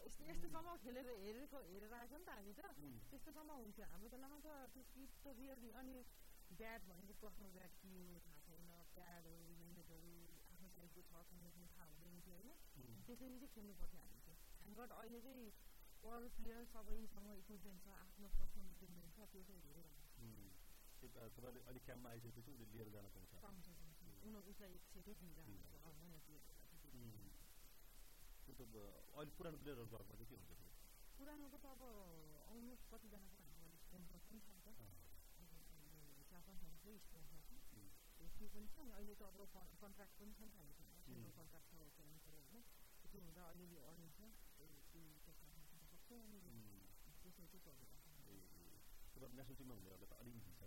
यस्तो 0.00 0.24
यस्तोसम्म 0.24 0.76
खेलेर 0.80 1.10
हेरेको 1.16 1.58
हेरेर 1.64 1.94
आएको 1.94 2.16
नि 2.18 2.24
त 2.24 2.30
हामी 2.32 2.54
त 2.54 2.60
त्यस्तोसम्म 3.10 3.56
हुन्थ्यो 3.56 3.88
हाम्रो 3.88 4.08
बेलामा 4.10 4.38
त 4.40 4.48
त्यो 4.72 4.84
किट 4.92 5.10
त 5.18 5.34
रियली 5.38 5.70
अनि 5.74 5.96
ब्याट 6.54 6.88
भनेको 6.88 7.26
आफ्नो 7.26 7.48
ब्याट 7.50 7.78
के 7.78 7.92
हो 7.98 8.18
थाहा 8.20 8.40
छैन 8.46 8.72
प्याडहरू 8.94 9.52
हेलमेटहरू 9.52 10.14
आफ्नो 10.48 10.68
साइजको 10.70 11.04
छ 11.04 11.22
छैन 11.28 11.46
पनि 11.48 11.68
थाहा 11.72 11.88
हुँदैन 11.92 12.20
थियो 12.20 12.36
होइन 12.36 12.52
त्यसरी 13.04 13.30
चाहिँ 13.34 13.52
खेल्नु 13.54 13.78
पर्थ्यो 13.80 14.02
हामी 14.02 14.20
चाहिँ 14.22 14.38
हामीबाट 14.58 14.96
अहिले 14.98 15.20
चाहिँ 15.20 15.48
वर्ल्ड 16.04 16.32
प्लेयर 16.36 16.64
सबैसँग 16.70 17.28
इक्विपमेन्ट 17.34 17.82
छ 17.82 17.98
आफ्नो 17.98 18.32
पर्सनल 18.36 18.70
इक्विपमेन्ट 18.70 19.10
छ 19.12 19.28
त्यो 19.32 19.42
चाहिँ 19.44 19.62
धेरै 19.62 19.86
तपाईँले 21.02 21.60
अलिक 21.64 21.84
क्याम्पमा 21.84 22.10
आइसकेपछि 22.10 22.50
उसले 22.54 22.66
लिएर 22.72 22.88
जान 22.90 23.06
पाउँछ 23.14 23.93
उनीहरू 24.24 24.50
उसलाई 24.52 24.72
एक 24.78 24.84
सेटै 24.90 25.14
दिइरहेको 25.20 25.54
छ 25.80 25.92
नयाँ 25.98 26.20
त्यो 28.44 28.54
त 28.58 28.76
अहिले 29.14 29.32
पुरानो 29.38 29.58
प्लेयरहरू 29.62 29.88
घरमा 29.92 30.14
चाहिँ 30.14 30.28
के 30.30 30.36
हुन्छ 30.40 30.52
पुरानोको 31.18 31.58
त 31.58 31.66
अब 31.74 31.82
अलमोस्ट 32.52 32.84
कतिजनाको 32.92 33.42
हाम्रो 33.42 33.64
अलिक 33.66 33.82
स्पोन्सर 33.84 34.20
नि 34.30 34.40
त 34.40 34.68
चार 36.30 36.40
स्पोन्सर 36.44 36.68
छ 36.74 36.88
त्यो 38.34 38.46
पनि 38.54 38.66
छ 38.72 38.76
अहिले 38.90 39.14
त 39.14 39.22
अब 39.30 39.38
कन्ट्र्याक्ट 39.82 40.14
पनि 40.18 40.32
छ 40.34 40.40
नि 40.40 40.50
त 40.50 40.58
हामीसँग 40.58 40.90
सेन्ट्रल 41.04 41.32
कन्ट्र्याक्ट 41.38 41.68
छ 41.68 41.76
त्यो 43.04 43.20
हुँदा 43.24 43.42
अलिअलि 43.50 43.78
चाहिँ 44.14 44.32
चलिरहेको 46.08 46.54
नेसनल 49.34 49.56
टिममा 49.58 49.74
हुने 49.74 49.96
त 50.00 50.14
अलिक 50.20 50.34
इजी 50.38 50.52
छ 50.54 50.62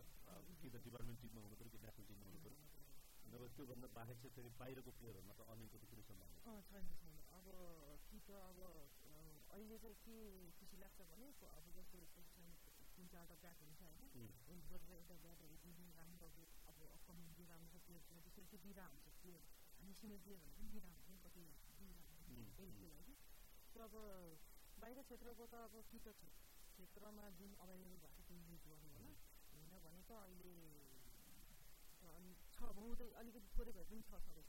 कि 0.60 0.68
त 0.70 0.76
डिपार्टमेन्ट 0.86 1.20
टिममा 1.22 1.42
हुनु 1.44 1.56
पऱ्यो 1.60 1.72
कि 1.74 1.80
नेसनल 1.84 2.06
टिममा 2.08 2.26
हुनु 2.28 2.40
पऱ्यो 2.46 2.67
नभए 3.32 3.48
त्योभन्दा 3.56 3.88
बाहेक 3.98 4.18
चाहिँ 4.22 4.34
फेरि 4.36 4.50
बाहिरको 4.62 4.92
प्लेयरहरूमा 5.00 5.34
त 5.38 5.42
अर्निङको 5.52 5.78
त 5.78 5.86
कुनै 5.92 6.04
सम्भावना 6.10 6.40
छैन 6.70 6.86
छैन। 7.00 7.16
अब 7.38 7.46
कि 8.08 8.18
त 8.28 8.30
अब 8.50 8.58
अहिले 9.56 9.78
चाहिँ 9.84 9.98
के 10.06 10.16
खुसी 10.58 10.76
लाग्छ 10.84 11.00
भने 11.12 11.28
अब 11.58 11.66
जस्तो 11.78 11.98
पोजिसन 12.14 12.48
तिन 12.96 13.08
चारवटा 13.14 13.36
ब्याट 13.44 13.60
हुन्छ 13.64 13.82
होइन। 13.84 14.04
गरेर 14.70 14.92
एउटा 14.98 15.16
ब्याटहरू 15.24 15.56
दिने 15.64 15.88
राम्रो 16.00 16.28
अब 16.72 16.78
अपकमिङ 16.90 17.30
राम्रो 17.52 17.80
प्लेयर्सलाई 17.88 18.32
त्यसरी 18.38 18.72
चाहिँ 18.74 18.90
हुन्छ। 18.96 19.08
प्लेयर 19.22 19.44
हामी 19.80 19.94
सिनियर 20.00 20.20
प्लेयरहरू 20.26 20.52
पनि 20.58 20.68
दिइरहेको 20.74 21.04
हुन्छ 21.06 21.20
कति 21.26 21.42
लागि 22.92 23.16
त्यो 23.74 23.84
अब 23.88 23.96
बाहिर 24.78 24.98
क्षेत्रको 25.08 25.46
त 25.48 25.56
अब 25.68 25.74
कि 25.92 26.00
त 26.06 26.08
क्षेत्रमा 26.72 27.26
जुन 27.38 27.52
अभाइलेबल 27.66 27.98
भएको 28.04 28.22
त्यो 28.28 28.38
युज 28.50 28.62
गर्नु 28.70 28.90
होला। 28.96 29.12
होइन 29.52 29.74
भने 29.86 30.02
त 30.10 30.12
अहिले 30.24 30.56
छ 32.58 32.62
बहुतै 32.78 33.10
अलिकति 33.20 33.48
थोरै 33.56 33.72
भए 33.74 33.86
पनि 33.90 34.02
छ 34.04 34.12
सबै 34.26 34.44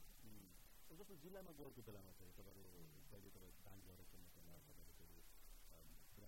जस्तो 0.99 1.15
जिल्लामा 1.23 1.51
गएको 1.57 1.81
बेलामा 1.87 2.11
चाहिँ 2.13 2.33
तपाईँहरू 2.37 2.83
कहिले 3.09 3.29
तपाईँ 3.29 3.53
दान 3.65 3.79
गरेर 3.85 4.05
खेल्नु 4.09 4.29
पर्ला 4.35 4.57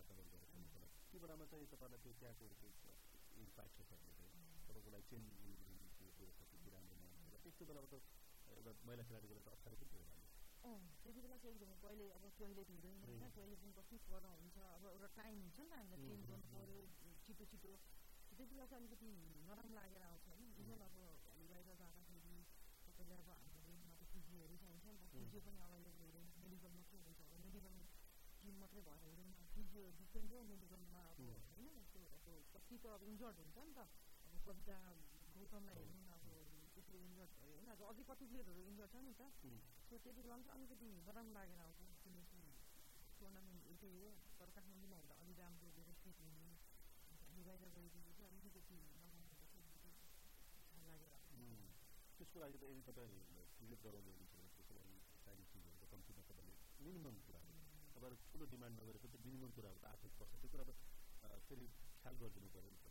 तपाईँले 0.01 0.25
पर्ला 0.31 0.87
त्यो 1.05 1.19
बेलामा 1.23 1.45
चाहिँ 1.51 1.67
तपाईँलाई 1.71 1.99
त्यो 2.03 2.13
त्यहाँको 2.19 2.45
इन्फ्रास्ट्रक्चरले 3.41 4.11
चाहिँ 4.13 4.31
तपाईँको 4.67 4.89
लागि 4.91 5.05
चेन्ज 5.11 5.27
राम्रो 6.71 7.37
त्यस्तो 7.43 7.63
बेलामा 7.69 7.87
त 7.89 7.93
एउटा 8.51 8.71
महिला 8.85 9.03
खेलाडीको 9.07 9.33
त 9.37 9.49
अप्ठ्यारो 9.49 9.77
पनि 9.81 9.89
थियो 9.91 10.05
अँ 10.61 10.77
त्यति 11.03 11.19
बेला 11.21 11.37
चाहिँ 11.41 11.55
एकदमै 11.55 11.77
पहिले 11.81 12.05
अब 12.17 12.23
टोइलेट 12.37 12.67
हुँदैन 12.73 12.97
होइन 13.03 13.23
टोइलेट 13.35 13.59
पनि 13.61 13.73
कति 13.79 13.97
पर 14.07 14.23
हुन्छ 14.33 14.57
अब 14.69 14.83
एउटा 14.87 15.09
टाइम 15.17 15.35
हुन्छ 15.41 15.57
नि 15.59 15.67
त 15.67 15.73
हामीलाई 15.73 16.01
चेन्ज 16.05 16.23
गर्नु 16.29 16.47
पऱ्यो 16.53 16.79
छिटो 17.25 17.43
छिटो 17.51 17.73
त्यति 18.31 18.43
बेला 18.51 18.65
चाहिँ 18.65 18.81
अलिकति 18.81 19.09
नराम्रो 19.43 19.75
लागेर 19.75 20.03
आउँछ 20.03 20.25
होइन 20.29 20.45
इभन 20.61 20.81
अब 20.87 20.95
भोलि 21.25 21.47
बाहिर 21.51 21.67
जाँदाखेरि 21.75 22.35
तपाईँले 22.85 23.15
अब 23.17 23.29
हाम्रो 23.35 23.61
रेन्जमा 23.67 23.95
त 23.99 24.11
फिजियोहरू 24.13 24.55
फिजियो 25.31 25.47
पनि 25.47 25.59
अभाइलेबल 25.63 25.99
हुँदैन 26.03 26.25
मेडिकल 26.43 26.71
मात्रै 26.75 26.97
हुन्छ 27.01 27.19
अब 27.23 27.35
मेडिकल 27.41 27.75
टिम 28.39 28.55
मात्रै 28.61 28.81
भएर 28.87 29.03
हुँदैन 29.03 29.29
फिजियो 29.51 29.83
डिफ्रेन्ट 29.99 30.33
हो 30.33 30.39
मेडिकलमा 30.49 31.03
अब 31.05 31.21
होइन 31.51 31.77
त्यो 31.93 32.01
अब 32.17 32.65
कि 32.65 32.75
त 32.77 32.85
अब 32.91 33.05
इन्जर्ड 33.07 33.37
हुन्छ 33.39 33.57
नि 33.61 33.71
त 33.71 33.79
अब 34.27 34.41
कविता 34.41 34.75
गौतमलाई 35.35 35.77
हेर्नु 35.79 36.03
अब 36.15 36.25
त्यस्तो 36.73 36.97
इन्जर्ड 36.99 37.31
भयो 37.37 37.53
होइन 37.53 37.71
अब 37.75 37.83
अघि 37.85 38.03
कति 38.09 38.27
प्लेयरहरू 38.27 38.65
इन्जर्ड 38.65 38.91
छ 38.91 39.03
नि 39.07 39.13
त 39.13 39.23
सो 39.85 39.93
त्यति 39.99 40.19
बेला 40.19 40.39
चाहिँ 40.41 40.57
अलिकति 40.57 40.91
नराम्रो 40.97 41.33
लागेर 41.37 41.63
आउँछ 41.63 41.79
किनकि 42.03 42.43
टुर्नामेन्ट 43.15 43.71
एउटै 43.71 43.93
हो 43.95 44.11
तर 44.35 44.51
काठमाडौँमा 44.51 44.97
हुँदा 44.97 45.15
अलि 45.21 45.37
राम्रो 45.39 45.71
व्यवस्थित 45.77 46.19
हुने 46.19 46.43
बाहिर 47.47 47.71
गइदिनु 47.77 48.11
चाहिँ 48.11 48.29
अलिकति 48.33 48.81
नराम्रो 48.83 49.31
लागेर 49.31 49.95
त्यसको 52.19 52.37
लागि 52.39 52.57
त 52.57 52.63
यदि 52.67 52.83
तपाईँ 52.83 53.17
गराउने 53.81 54.11
हुनुहुन्छ 54.11 54.33
भने 54.35 54.49
त्यसको 54.51 54.75
लागि 54.75 54.99
चाहिने 55.31 55.49
चिजहरू 55.51 55.77
त 55.79 55.91
कम्तीमा 55.91 56.23
तपाईँले 56.27 56.55
मिनिमम 56.81 57.15
कुराहरू 57.25 57.59
तपाईँहरू 57.91 58.17
ठुलो 58.27 58.45
डिमान्ड 58.53 58.75
नगरेको 58.79 59.07
त्यो 59.07 59.19
मिनिमम 59.25 59.51
कुराहरू 59.55 59.79
त 59.79 59.85
आफै 59.89 60.09
पर्छ 60.19 60.33
त्यो 60.37 60.49
कुरा 60.53 60.65
त 60.67 60.71
फेरि 61.47 61.67
ख्याल 62.01 62.15
गरिदिनु 62.19 62.49
पऱ्यो 62.53 62.71
नि 62.71 62.79
त 62.81 62.87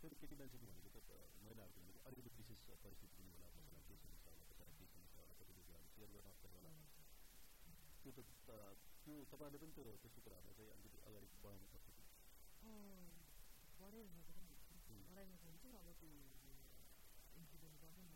फेरि 0.00 0.16
केटी 0.16 0.36
मान्छेको 0.38 0.66
भनेको 0.68 0.88
त 0.96 1.10
महिलाहरूको 1.42 1.80
भनेको 1.80 2.00
अलिकति 2.08 2.30
विशेष 2.38 2.60
परिस्थिति 2.82 3.14
पनि 3.16 3.30
होला 3.32 3.48
कसैलाई 3.50 3.82
केही 3.88 3.98
समस्या 3.98 4.30
होला 4.30 4.44
कसैलाई 4.50 4.76
केही 4.78 4.90
समस्या 4.92 5.20
होला 5.20 5.34
कतिपय 5.40 5.62
कुराहरू 5.66 5.88
सेयर 5.90 6.10
गर्न 6.14 6.28
अप्ठ्यारो 6.30 6.56
होला 6.58 6.72
त्यो 7.98 8.10
त 8.12 8.20
त्यो 9.04 9.14
तपाईँहरूले 9.26 9.58
पनि 9.58 9.72
त्यो 9.74 9.96
त्यस्तो 9.98 10.20
कुराहरूलाई 10.24 10.56
चाहिँ 10.56 10.72
अलिकति 10.76 10.98
अगाडि 11.04 11.26
बढाउनु 11.36 11.66
पर्छ 11.72 11.86
कि 11.90 12.02
बढाइरहेको 13.80 14.32
पनि 14.32 15.02
बढाइरहेको 15.10 15.46
हुन्छ 15.48 15.64
अब 15.74 15.88
त्यो 16.00 16.12
इन्सिडेन्ट 17.36 17.76
गर्दै 17.82 18.08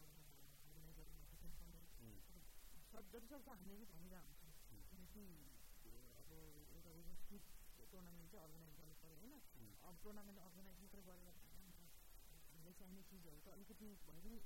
जति 2.92 3.26
सक्दो 3.26 3.52
हामीले 3.52 3.76
चाहिँ 3.80 3.88
भनिरहेको 3.92 4.32
हुन्छौँ 4.42 4.80
किनकि 4.88 5.24
अब 6.14 6.28
एउटा 6.72 6.90
टुर्नामेन्ट 7.92 8.28
चाहिँ 8.32 8.44
अर्गनाइज 8.44 8.74
गर्नु 8.76 8.96
पऱ्यो 9.00 9.16
होइन 9.20 9.36
अब 9.82 9.94
टुर्नामेन्ट 10.02 10.38
अर्गनाइज 10.42 10.76
मात्रै 10.82 11.02
गरेर 11.02 11.28
हामीले 12.52 12.72
चाहिने 12.80 13.02
चिजहरू 13.08 13.38
त 13.38 13.48
अलिकति 13.52 13.88
भए 14.02 14.16
पनि 14.16 14.36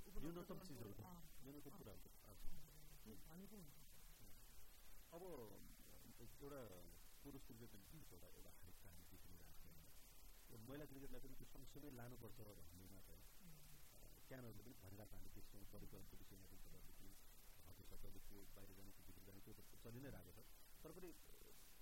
भनेको 3.26 3.57
हुन्छ 3.57 3.78
अब 5.12 5.22
एउटा 6.36 6.61
पुरुष 7.22 7.42
एउटा 8.36 8.55
महिला 10.66 10.84
क्रिकेटलाई 10.86 11.20
पनि 11.20 11.34
त्यो 11.34 11.47
सँगसँगै 11.51 11.90
लानुपर्छ 11.94 12.38
भन्नेमा 12.62 13.01
चाहिँ 13.07 13.24
क्यानहरूले 14.28 14.62
पनि 14.62 14.74
भनिरहेको 14.80 15.14
हामी 15.14 15.30
देख्छौँ 15.36 15.64
परिकरको 15.72 16.14
विषयमा 16.16 16.47
पनि 16.51 16.76
तपाईँको 18.07 18.44
बाहिर 18.57 18.70
जाने 18.78 18.90
क्रिकेट 18.96 19.24
जाने 19.28 19.40
त्यो 19.46 19.52
त 19.54 19.61
चलि 19.84 20.00
नै 20.04 20.11
रहेको 20.16 20.32
छ। 20.36 20.40
तर 20.82 20.90
पनि 20.96 21.11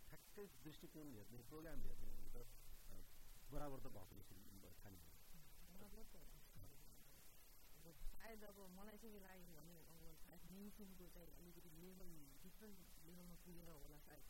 ठ्याक्कै 0.09 0.45
दृष्टिकोण 0.65 1.07
हेर्ने 1.17 1.43
प्रोग्राम 1.51 1.79
हेर्ने 1.87 2.09
भने 2.15 2.31
त 2.35 2.39
बराबर 3.53 3.79
त 3.85 3.87
भएको 3.97 4.13
जस्तो 4.19 4.35
ठानी 4.83 4.99
सायद 8.15 8.43
अब 8.45 8.59
मलाई 8.75 8.97
चाहिँ 8.99 9.13
के 9.15 9.21
लाग्यो 9.23 9.55
भने 9.57 9.75
अब 10.35 10.41
मेनसम्मको 10.51 11.07
चाहिँ 11.15 11.33
अलिकति 11.41 11.71
लेभल 11.83 12.13
डिफ्रेन्ट 12.45 12.79
लेभलमा 13.07 13.37
पुगेर 13.45 13.69
होला 13.71 13.99
सायद। 14.07 14.25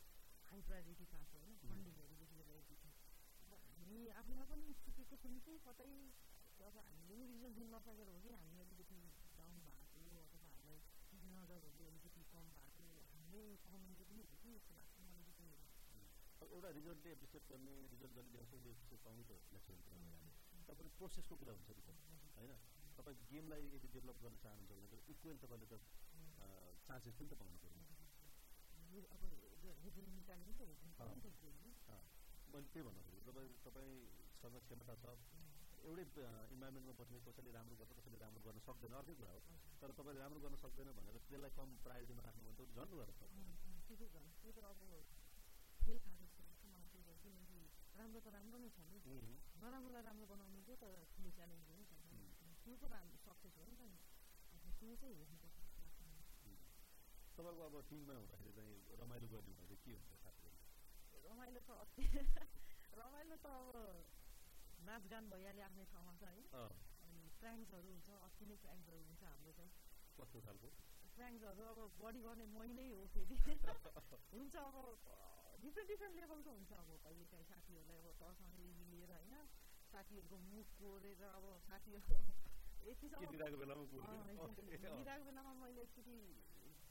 हाई 0.48 0.60
प्रायोरिटी 0.68 1.06
पाएको 1.12 1.34
होइन 1.38 1.54
फन्डिङहरूदेखि 1.62 2.34
लिएर 2.34 2.50
एजुकेसन 2.54 2.90
हामी 3.76 4.00
आफूमा 4.20 4.44
पनि 4.50 4.66
चुकेको 4.82 5.16
छौँ 5.22 5.38
कि 5.46 5.54
कतै 5.66 5.88
अब 6.66 6.76
हामीले 6.80 7.14
पनि 7.14 7.24
रिजल्ट 7.32 7.54
दिन 7.58 7.68
नसकेर 7.74 8.08
हो 8.08 8.18
कि 8.24 8.34
हामी 8.34 8.58
अलिकति 8.66 8.98
डाउन 9.38 9.56
भएको 9.64 10.02
अथवा 10.02 10.34
हामीलाई 10.34 10.76
नजरहरू 11.34 11.84
अलिकति 11.86 12.22
कम 12.34 12.46
भएको 13.34 13.68
हामीले 13.72 14.04
पनि 14.04 14.22
हो 14.22 14.36
कि 14.36 14.48
जस्तो 14.52 14.74
लाग्छ 14.74 14.96
मलाई 15.10 15.32
चाहिँ 15.34 16.48
एउटा 16.50 16.68
रिजल्टले 16.70 17.10
एप्रिसिएट 17.10 17.44
गर्ने 17.50 17.74
रिजल्ट 17.86 18.12
जसले 18.14 18.22
ल्याउँछ 18.30 18.52
उसले 18.72 18.96
पाउनु 19.04 19.22
त 19.24 19.32
नेचुरल 19.52 19.80
कुरा 19.82 19.98
भइहाल्यो 20.00 20.30
तपाईँले 20.68 20.92
प्रोसेसको 20.98 21.34
कुरा 21.36 21.52
हुन्छ 21.52 21.70
त 21.70 21.90
होइन 22.36 22.52
तपाईँ 22.96 23.18
गेमलाई 23.26 23.62
यदि 23.68 23.88
डेभलप 23.94 24.18
गर्न 24.22 24.36
चाहनुहुन्छ 24.38 24.70
भने 24.72 24.88
त 24.92 24.94
इक्वेल 25.10 25.36
तपाईँले 25.42 25.66
त 25.66 25.74
चान्सेस 26.86 27.14
पनि 27.14 27.28
त 27.28 27.34
पाउनु 27.34 27.58
पऱ्यो 27.62 27.74
मैले 32.54 32.68
त्यही 32.70 32.82
भन्नु 32.86 33.02
तपाईँ 33.26 33.94
तपाईँसँग 34.38 34.62
क्षमता 34.64 34.94
छ 34.96 35.04
एउटै 35.84 36.04
इन्भाइरोमेन्टमा 36.54 36.94
बस्ने 37.00 37.18
कसैले 37.26 37.50
राम्रो 37.56 37.74
गर्छ 37.80 37.92
कसैले 37.98 38.18
राम्रो 38.24 38.40
गर्न 38.46 38.58
सक्दैन 38.66 38.94
अर्कै 38.98 39.14
कुरा 39.20 39.32
हो। 39.34 39.40
तर 39.80 39.90
तपाईँले 39.98 40.20
राम्रो 40.24 40.40
गर्न 40.40 40.56
सक्दैन 40.64 40.88
भनेर 40.98 41.16
त्यसलाई 41.20 41.52
कम 41.58 41.68
प्रायोरिटीमा 41.84 42.22
राख्नु 42.26 42.42
भने 42.44 42.56
त 42.58 42.62
झन् 42.76 42.92
गरेर 42.94 43.12
राम्रो 47.94 48.20
त 48.20 48.28
राम्रो 48.28 48.58
नै 48.58 48.70
छ 48.76 48.78
नि। 48.88 48.98
नराम्रोलाई 49.60 50.02
राम्रो 50.02 50.26
बनाउनु 50.26 50.60
चाहिँ 50.66 50.80
त 50.80 50.84
ठुलो 51.12 51.30
च्यालेन्ज 51.36 51.68
हो 51.68 51.74
नि 51.76 51.84
त। 51.84 51.92
त्यो 52.64 52.74
त 52.80 52.84
राम्रो 52.94 53.18
सक्सेस 53.26 53.54
हो 53.58 53.64
नि 53.68 53.76
त 53.76 53.82
नि। 53.90 53.98
त्यो 54.78 54.96
चाहिँ 54.96 55.14
हेर्नुपर्छ 55.14 55.58
तपाईँको 57.36 57.62
अब 57.66 57.74
टिममा 57.90 58.14
हुँदाखेरि 58.14 58.52
चाहिँ 58.52 58.74
रमाइलो 59.00 59.26
गर्ने 59.28 59.52
भने 59.58 59.76
के 59.76 59.92
हुन्छ 59.92 60.12
साथीहरू? 60.22 60.58
रमाइलो 61.28 61.60
त 61.66 61.70
रमाइलो 62.98 63.36
त 63.36 63.46
अब 63.46 64.13
नाचगान 64.84 65.30
भइहाल्यो 65.30 65.64
आफ्नै 65.64 65.84
ठाउँमा 65.90 66.14
छ 66.16 66.30
है 66.30 66.64
अनि 67.04 67.22
प्र्याङ्क्सहरू 67.36 67.88
हुन्छ 67.90 68.08
अति 68.22 68.44
नै 68.46 68.56
प्र्याङ्क्सहरू 68.62 69.02
हुन्छ 69.02 69.22
हाम्रो 69.24 69.52
चाहिँ 69.52 69.72
कस्तो 70.16 70.38
खालको 70.40 70.68
प्र्याङ्क्सहरू 71.16 71.62
अब 71.66 71.80
बढी 71.98 72.20
गर्ने 72.22 72.46
मै 72.52 72.68
नै 72.72 72.88
हो 72.90 73.04
फेरि 73.12 73.36
हुन्छ 74.32 74.54
अब 74.62 74.76
डिफ्रेन्ट 75.62 75.88
डिफ्रेन्ट 75.88 76.14
लेभलको 76.16 76.50
हुन्छ 76.52 76.72
अब 76.74 76.88
कहिले 77.02 77.26
काहीँ 77.26 77.46
साथीहरूलाई 77.46 78.00
अब 78.02 78.16
तसँगै 78.20 78.68
लिएर 78.84 79.12
होइन 79.12 79.34
साथीहरूको 79.92 80.36
मुख 80.46 80.74
कोरेर 80.76 81.22
अब 81.30 81.44
साथीहरू 81.64 82.18
यतिसम्म 82.84 83.30
बेलामा 85.24 85.52
मैले 85.54 85.82
एकचोटि 85.82 86.16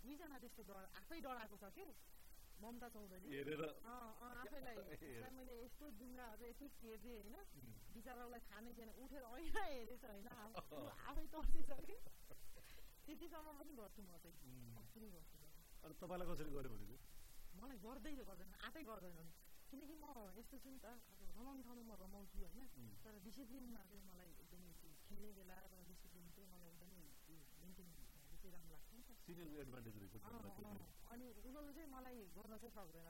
दुईजना 0.03 0.37
त्यस्तो 0.39 0.63
डर 0.65 0.85
आफै 0.99 1.19
डराएको 1.21 1.57
छ 1.57 1.69
क्या 1.75 1.89
ममता 2.63 2.87
चौधरी 2.89 3.27
आफैलाई 4.35 4.77
मैले 5.31 5.55
यस्तो 5.57 5.85
डुङ्गाहरू 5.99 6.43
यस्तो 6.45 6.67
हेर्दै 6.81 7.13
होइन 7.13 7.35
बिचरालाई 7.93 8.41
थाहा 8.47 8.61
नै 8.61 8.73
थिएन 8.73 8.91
उठेर 8.97 9.23
ऐना 9.31 9.63
हेरेछ 9.65 10.03
होइन 10.05 10.27
आफै 11.05 11.25
तर्सिसक्यो 11.31 11.97
त्यतिसम्म 13.05 13.47
पनि 13.53 13.73
गर्छु 13.75 14.01
म 14.03 14.11
चाहिँ 14.19 14.37
अनि 15.83 15.95
तपाईँलाई 15.95 16.27
कसरी 16.29 16.51
गर्यो 16.51 16.69
भने 16.73 16.97
मलाई 17.55 17.79
गर्दै 17.81 18.13
गर्दैन 18.21 18.53
आफै 18.61 18.83
गर्दैन 18.83 19.29
किनकि 19.69 19.95
म 19.95 20.05
यस्तो 20.37 20.55
छु 20.59 20.69
नि 20.69 20.79
त 20.79 20.85
अब 20.85 21.29
रमाउने 21.31 21.63
ठाउँमा 21.63 21.83
म 21.85 21.93
रमाउँछु 21.99 22.37
होइन 22.43 22.61
तर 23.03 23.13
डिसिप्लिनमा 23.23 23.81
चाहिँ 23.85 24.03
मलाई 24.05 24.31
एकदमै 24.35 24.71
खेल्ने 25.03 25.31
बेला 25.33 25.57
र 25.67 25.83
डिसिप्लिन 25.89 26.27
चाहिँ 26.31 26.49
मलाई 26.51 26.69
एकदमै 26.69 27.03
मेन्टेन 27.57 27.89
चाहिँ 28.37 28.53
राम्रो 28.53 28.77
लाग्छ 29.23 30.59
नि 30.59 30.75
त 30.75 30.87
अनि 31.13 31.27
उनीहरू 31.39 31.71
चाहिँ 31.73 31.89
मलाई 31.89 32.19
गर्न 32.35 32.53
चाहिँ 32.57 32.73
सक्दैन 32.73 33.09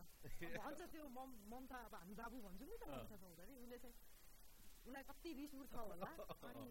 भन्छ 0.57 0.82
त्यो 0.93 1.05
मम 1.09 1.30
ममता 1.49 1.78
अब 1.88 1.93
हामी 1.95 2.14
बाबु 2.16 2.38
भन्छौँ 2.45 2.68
नि 2.70 2.78
त 2.78 2.84
ममता 2.88 3.16
चौधरी 3.24 3.53
उसले 3.57 3.78
चाहिँ 3.78 3.95
उसलाई 4.84 5.03
कति 5.09 5.30
रिस 5.34 5.53
उठ्छ 5.55 5.76
होला 5.76 6.11
अनि 6.49 6.66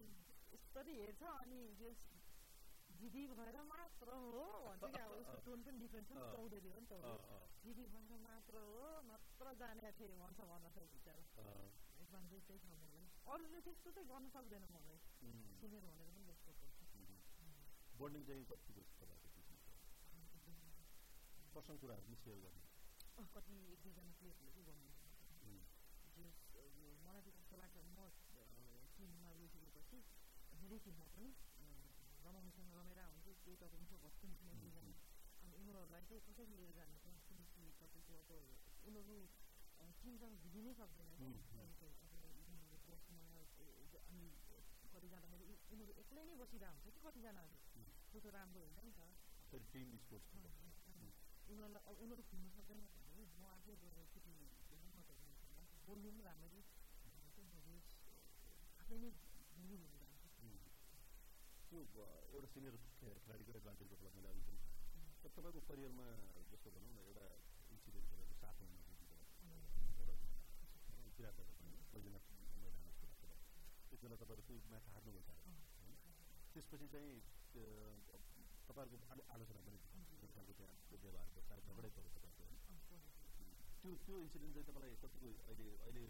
यस्तरी 0.53 0.95
हेर्छ 1.01 1.23
अनि 1.35 1.61
दिदी 3.01 3.23
भएर 3.31 3.57
मात्र 3.67 4.09
हो 4.27 4.43
भन्छ 4.65 4.83
क्या 4.87 5.05
अब 5.05 5.13
उसको 5.19 5.39
टोन 5.47 5.63
पनि 5.63 5.79
डिफ्रेन्ट 5.79 6.07
छ 6.09 6.27
चौधरी 6.35 6.71
हो 6.71 6.81
नि 6.81 6.87
त 6.87 6.95
दिदी 7.65 7.87
भएर 7.95 8.13
मात्र 8.23 8.63
हो 8.67 8.85
नत्र 9.09 9.55
जाने 9.59 9.91
फेरि 9.99 10.17
भन्छ 10.23 10.39
भन्न 10.53 10.71
सक्छ 10.77 10.87
बिचरा 10.93 11.17
एडभान्टेज 11.99 12.47
त्यही 12.47 12.61
छ 12.61 12.71
मलाई 12.75 13.09
अरूले 13.27 13.61
त्यस्तो 13.67 13.91
चाहिँ 13.91 14.09
गर्न 14.09 14.31
सक्दैन 14.37 14.69
मलाई 14.71 14.99
सिनियर 15.59 15.83
भनेर 15.89 16.09
पनि 16.13 16.25
त्यस्तो 16.29 16.53
बन्डिङ 17.99 18.23
चाहिँ 18.25 18.45
कति 18.47 18.73
तपाईँको 18.77 19.12
पर्सनल 21.53 21.79
कुराहरू 21.83 22.03
पनि 22.07 22.17
सेयर 22.23 22.39
गर्ने 22.45 22.63
कति 23.35 23.55
एक 23.73 23.81
दुईजना 23.85 24.13
प्लेयरहरूले 24.19 24.53
चाहिँ 24.53 24.67
गर्नु 24.69 24.91
मलाई 27.05 27.23
चाहिँ 27.23 27.35
कस्तो 27.39 27.57
लाग्छ 27.61 27.77
म 27.89 28.01
टिममा 28.97 29.31
गइसकेपछि 29.39 29.99
मेरै 30.61 30.79
टिममा 30.85 31.07
पनि 31.13 31.31
रमाउनुसँग 32.25 32.71
रमेर 32.79 33.01
हुन्छु 33.05 33.33
केही 33.43 33.57
त 33.61 33.69
हुन्छ 33.73 33.93
भत्किन्छ 34.05 34.41
दुईजना 34.41 34.93
अनि 35.43 35.53
उनीहरूलाई 35.61 36.03
चाहिँ 36.09 36.23
कसरी 36.29 36.45
लिएर 36.53 36.73
जानु 36.79 36.97
छ 37.03 37.07
किनकि 37.29 37.63
तपाईँको 37.81 38.15
अब 38.23 38.31
उनीहरू 38.89 39.19
टिमसँग 40.01 40.35
भिडिनै 40.45 40.73
सक्दैन 40.81 41.11
अनि 44.09 44.25
कति 44.93 45.09
जाँदाखेरि 45.09 45.45
उनीहरू 45.73 45.93
एक्लै 46.01 46.23
नै 46.29 46.35
बसिरहेको 46.41 46.73
हुन्छ 46.73 46.87
कि 46.87 47.01
कतिजनाहरू 47.05 47.57
त्यो 48.11 48.21
त 48.21 48.27
राम्रो 48.37 48.61
हुन्छ 48.63 48.79
नि 48.87 48.93
त 48.93 50.62
उनीहरूलाई 51.53 51.85
अब 51.87 51.97
उनीहरू 52.03 52.23
खुल्नु 52.29 52.51
सकेन 52.53 52.79
भने 52.99 53.23
म 53.35 53.45
आफै 53.53 53.75
गएर 53.81 53.99
केटी 54.13 54.33
बोल्नु 55.87 56.09
पनि 56.09 56.23
राम्ररी 56.25 56.63
आफै 58.83 58.97
नै 58.99 59.11
हिन्दी 59.53 59.77
बोल्नु 59.77 59.99
त्यो 61.69 61.81
एउटा 62.33 62.49
सिनियर 62.49 62.75
खेलाडीको 63.19 63.53
एडभान्टेजको 63.53 63.97
कुरा 63.97 64.11
मैले 64.15 64.29
अलिकति 64.29 64.57
तर 65.23 65.31
तपाईँको 65.31 65.61
करियरमा 65.69 66.07
जस्तो 66.51 66.69
भनौँ 66.75 66.91
न 66.91 66.99
एउटा 67.03 67.27
इन्सिडेन्ट 67.73 68.07
गरेर 68.13 68.35
साथमा 68.41 68.81
किराँत 71.15 71.39
बैजनाथ 71.93 72.25
मैदानमा 72.57 72.93
त्यति 72.99 74.03
बेला 74.03 74.17
तपाईँहरू 74.17 74.45
त्यो 74.49 74.57
म्याच 74.69 74.85
हार्नुभएको 74.93 75.33
होइन 75.77 75.95
त्यसपछि 76.53 76.87
चाहिँ 76.89 77.17
तपाईँहरूको 78.67 79.07
अलिक 79.13 79.27
आलोचना 79.31 79.61
पनि 79.67 79.79
खालको 80.35 80.53
त्यहाँ 80.59 80.77
व्यवहारको 81.03 81.41
झगडै 81.67 81.91
तपाईँको 81.91 82.23
त्यो 83.83 83.93
त्यो 84.07 84.17
इन्सिडेन्ट 84.25 84.55
चाहिँ 84.55 84.67
तपाईँलाई 84.69 84.97
कतिको 85.03 85.29
अहिले 85.43 85.69
अहिले 85.83 86.03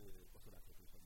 लाग्छ 0.51 0.67
त्यो 0.77 1.03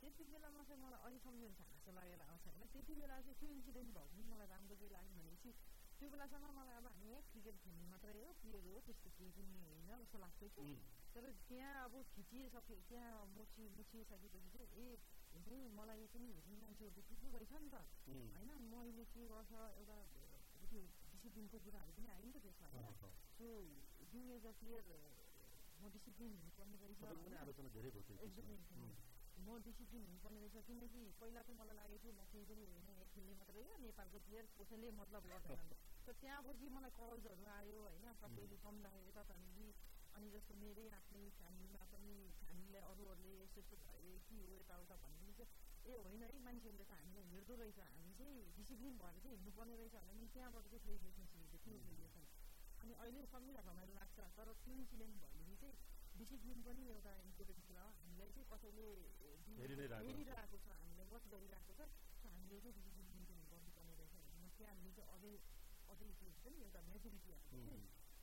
त्यति 0.00 0.24
बेलामा 0.32 0.62
चाहिँ 0.62 0.80
मलाई 0.82 1.00
अहिले 1.00 1.18
सम्झिनु 1.18 1.64
हाँसो 1.64 1.90
लागेर 1.92 2.22
आउँछ 2.22 2.46
होइन 2.46 2.64
त्यति 2.72 2.94
बेला 2.94 3.16
चाहिँ 3.20 3.38
त्यो 3.40 3.50
इन्सिडेन्ट 3.50 3.90
भएको 3.94 4.08
पनि 4.08 4.24
मलाई 4.30 4.48
राम्रो 4.48 4.74
के 4.80 4.88
लाग्यो 4.88 5.14
भनेपछि 5.18 5.50
त्यो 5.98 6.08
बेलासम्म 6.10 6.50
मलाई 6.54 6.76
अब 6.78 6.86
हामी 6.88 7.14
क्रिकेट 7.30 7.56
खेल्ने 7.58 7.86
मात्रै 7.86 8.12
हो 8.18 8.32
प्लेयर 8.38 8.66
हो 8.66 8.80
त्यस्तो 8.86 9.10
केही 9.18 9.30
पनि 9.38 9.58
होइन 9.62 9.90
जस्तो 9.94 10.18
लाग्थ्यो 10.18 10.48
कि 10.54 10.66
तर 11.14 11.24
त्यहाँ 11.48 11.84
अब 11.84 11.94
खिचिसके 12.14 12.76
त्यहाँ 12.88 13.26
मुछी 13.34 13.68
मुछिसकेपछि 13.74 14.38
चाहिँ 14.48 14.68
ए 14.78 14.86
हेर्नु 15.34 15.58
मलाई 15.74 16.06
पनि 16.14 16.28
हेर्ने 16.32 16.56
मान्छेहरू 16.56 17.02
थुप्रो 17.10 17.36
रहेछ 17.36 17.52
नि 17.58 17.70
त 17.70 17.76
होइन 18.06 18.50
मैले 18.70 19.04
के 19.10 19.26
गर्छ 19.26 19.52
एउटा 19.74 19.98
डिसिप्लिनको 21.28 21.58
कुराहरू 21.60 21.92
पनि 21.92 22.08
आयो 22.08 22.24
नि 22.24 22.32
त 22.32 22.38
त्यसमा 22.40 22.68
so 23.32 23.46
being 24.12 24.28
as 24.32 24.44
a 24.46 24.52
player 24.60 24.84
म 25.76 25.90
डिसिप्लिन 25.92 26.30
हुनुपर्ने 26.34 26.76
रहेछ 26.80 27.00
म 29.38 29.56
डिसिप्लिन 29.60 30.06
हुनुपर्ने 30.06 30.38
रहेछ 30.40 30.64
किनकि 30.68 31.02
पहिला 31.20 31.42
चाहिँ 31.42 31.58
मलाई 31.60 31.76
लागेको 31.76 32.00
थियो 32.02 32.14
म 32.14 32.24
केही 32.32 32.44
पनि 32.48 32.64
होइन 32.64 33.04
खेल्ने 33.12 33.34
मात्रै 33.36 33.62
हो 33.62 33.76
नेपालको 33.84 34.18
प्लेयर 34.24 34.48
कसैले 34.56 34.88
मतलब 34.96 35.22
गर्दैन 35.28 35.68
तर 36.06 36.14
त्यहाँपछि 36.16 36.66
मलाई 36.72 36.92
कलजहरू 36.96 37.44
आयो 37.52 37.78
होइन 37.84 38.08
सबैले 38.20 38.56
सम्झायो 38.58 39.04
यता 39.04 39.22
हामीले 39.30 39.68
अनि 40.14 40.28
जस्तो 40.32 40.52
मेरै 40.56 40.86
आफ्नै 40.96 41.24
फ्यामिलीमा 41.36 41.84
पनि 41.92 42.14
फ्यामिलीलाई 42.40 42.82
अरूहरूले 42.90 43.32
यस्तो 43.36 43.60
यस्तो 43.60 43.76
भयो 43.84 44.16
के 44.26 44.40
हो 44.40 44.54
यताउता 44.56 44.96
भन्ने 45.04 45.32
चाहिँ 45.34 45.67
ए 45.88 45.96
होइन 45.98 46.22
है 46.22 46.38
मान्छेहरूले 46.40 46.84
त 46.84 46.92
हामीलाई 46.94 47.26
हेर्दो 47.32 47.54
रहेछ 47.60 47.78
हामी 47.88 48.12
चाहिँ 48.14 48.40
डिसिप्लिन 48.56 48.96
भएर 48.98 49.16
चाहिँ 49.18 49.36
हिँड्नुपर्ने 49.36 49.76
रहेछ 49.80 49.94
भने 50.08 50.26
त्यहाँबाट 50.34 50.64
चाहिँ 50.66 50.82
फेरि 50.84 50.98
रिलेसन 51.04 52.26
अनि 52.78 52.92
अहिले 52.94 53.22
सम्झिँदा 53.26 53.62
रमाइलो 53.62 53.94
लाग्छ 53.94 54.18
तर 54.36 54.50
त्यो 54.58 54.74
इन्सिडेन्ट 54.74 55.14
भएदेखि 55.22 55.56
चाहिँ 55.62 55.76
डिसिप्लिन 56.18 56.58
पनि 56.62 56.84
एउटा 56.88 57.12
इम्पोर्टेन्ट 57.22 57.62
कुरा 57.66 57.82
हो 57.82 57.90
हामीलाई 57.98 58.30
चाहिँ 58.34 58.46
कसैले 58.52 58.86
हेरिरहेको 59.58 60.58
छ 60.58 60.76
हामीलाई 60.76 61.06
वाच 61.12 61.24
गरिरहेको 61.32 61.72
छ 61.78 61.88
हामीले 62.26 62.60
चाहिँ 62.60 62.74
डिसिप्लिन 62.78 63.08
मेन्टेन 63.10 63.40
गर्नुपर्ने 63.48 63.94
रहेछ 64.00 64.14
भने 64.28 64.48
त्यहाँनिर 64.58 64.92
चाहिँ 64.98 65.10
अझै 65.16 65.32
अझै 65.88 66.08
त्यो 66.14 66.28
हुन्छ 66.28 66.46
नि 66.48 66.62
एउटा 66.64 66.80
मेच्युरिटी 66.90 67.30
आएको 67.32 67.56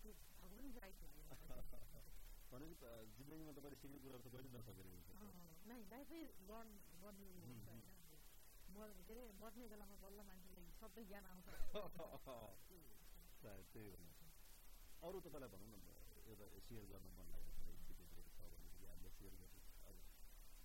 त्यो 0.02 0.14
भगवान् 0.38 0.74
राइट 0.78 0.98
लाग्यो 1.04 1.24
भनेपछि 2.52 2.90
जिन्दगीमा 3.18 3.54
तपाईँले 3.58 3.78
सिक्ने 3.78 4.00
कुराहरू 4.04 4.24
त 4.24 4.34
कहिले 4.34 4.50
नसकेर 4.54 5.55
नै 5.66 5.80
लाइफै 5.88 6.22
लर्न 6.44 6.70
गर्ने 7.02 7.28
हुन्छ 7.38 7.68
होइन 7.68 7.84
म 8.70 8.78
के 9.00 9.14
अरे 9.14 9.24
मर्ने 9.40 9.66
बेलामा 9.68 9.96
बल्ल 10.02 10.20
मान्छेले 10.24 10.64
सबै 10.76 11.04
ज्ञान 11.06 11.26
आउँछ 11.26 11.48
सायद 13.40 13.66
त्यही 13.74 13.90
हो 13.90 13.98
अरू 15.02 15.18
तपाईँलाई 15.20 15.50
भनौँ 15.54 15.70
न 15.72 15.88
एउटा 16.26 16.46
सेयर 16.68 16.86
गर्न 16.86 17.08
मन 17.18 17.28
लागेको 17.34 19.10
सेयर 19.18 19.34
गर्नु 19.36 19.62
अब 19.86 19.96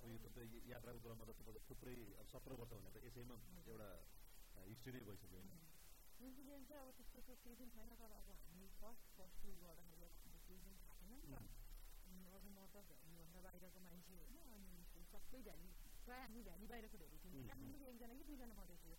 अब 0.00 0.08
यो 0.10 0.18
त 0.26 0.38
यात्राको 0.66 1.00
क्रममा 1.00 1.24
त 1.24 1.36
तपाईँको 1.38 1.60
थुप्रै 1.68 1.96
अब 2.16 2.26
सत्र 2.28 2.58
वर्ष 2.60 2.72
भने 2.76 2.90
त 2.90 3.04
यसैमा 3.06 3.36
एउटा 3.64 3.90
हिस्ट्री 4.64 4.92
नै 4.92 5.02
भइसक्यो 5.08 5.38
होइन 5.38 5.50
इन्सिडेन्ट 6.20 6.68
चाहिँ 6.68 6.82
अब 6.82 6.88
त्यस्तो 6.96 7.20
त 7.22 7.36
केही 7.40 7.56
पनि 7.56 7.70
छैन 7.72 7.92
तर 7.96 8.12
अब 8.12 8.28
हामी 8.42 8.66
फर्स्ट 8.78 9.04
फर्स्ट 9.16 9.44
गर्दाखेरि 9.60 10.04
अब 10.04 10.14
केही 10.46 10.60
पनि 10.60 10.76
थाहा 10.80 10.94
छैन 10.98 11.12
नि 11.12 11.20
त 11.24 11.32
अझ 12.30 12.44
म 12.48 12.66
त 12.66 12.76
भ्यालीभन्दा 12.90 13.40
बाहिरको 13.42 13.80
मान्छे 13.82 14.18
होइन 14.20 14.38
अनि 14.54 14.79
सबै 15.12 15.40
भ्याली 15.42 15.70
प्रायः 16.04 16.24
हामी 16.24 16.42
भ्याली 16.42 16.66
बाहिरको 16.66 17.02
धेरै 17.02 17.18
थियौँ 17.22 17.44
काठमाडौँको 17.44 17.90
एकजना 17.90 18.14
कि 18.14 18.24
दुईजना 18.28 18.54
मात्रै 18.54 18.78
थियो 18.82 18.96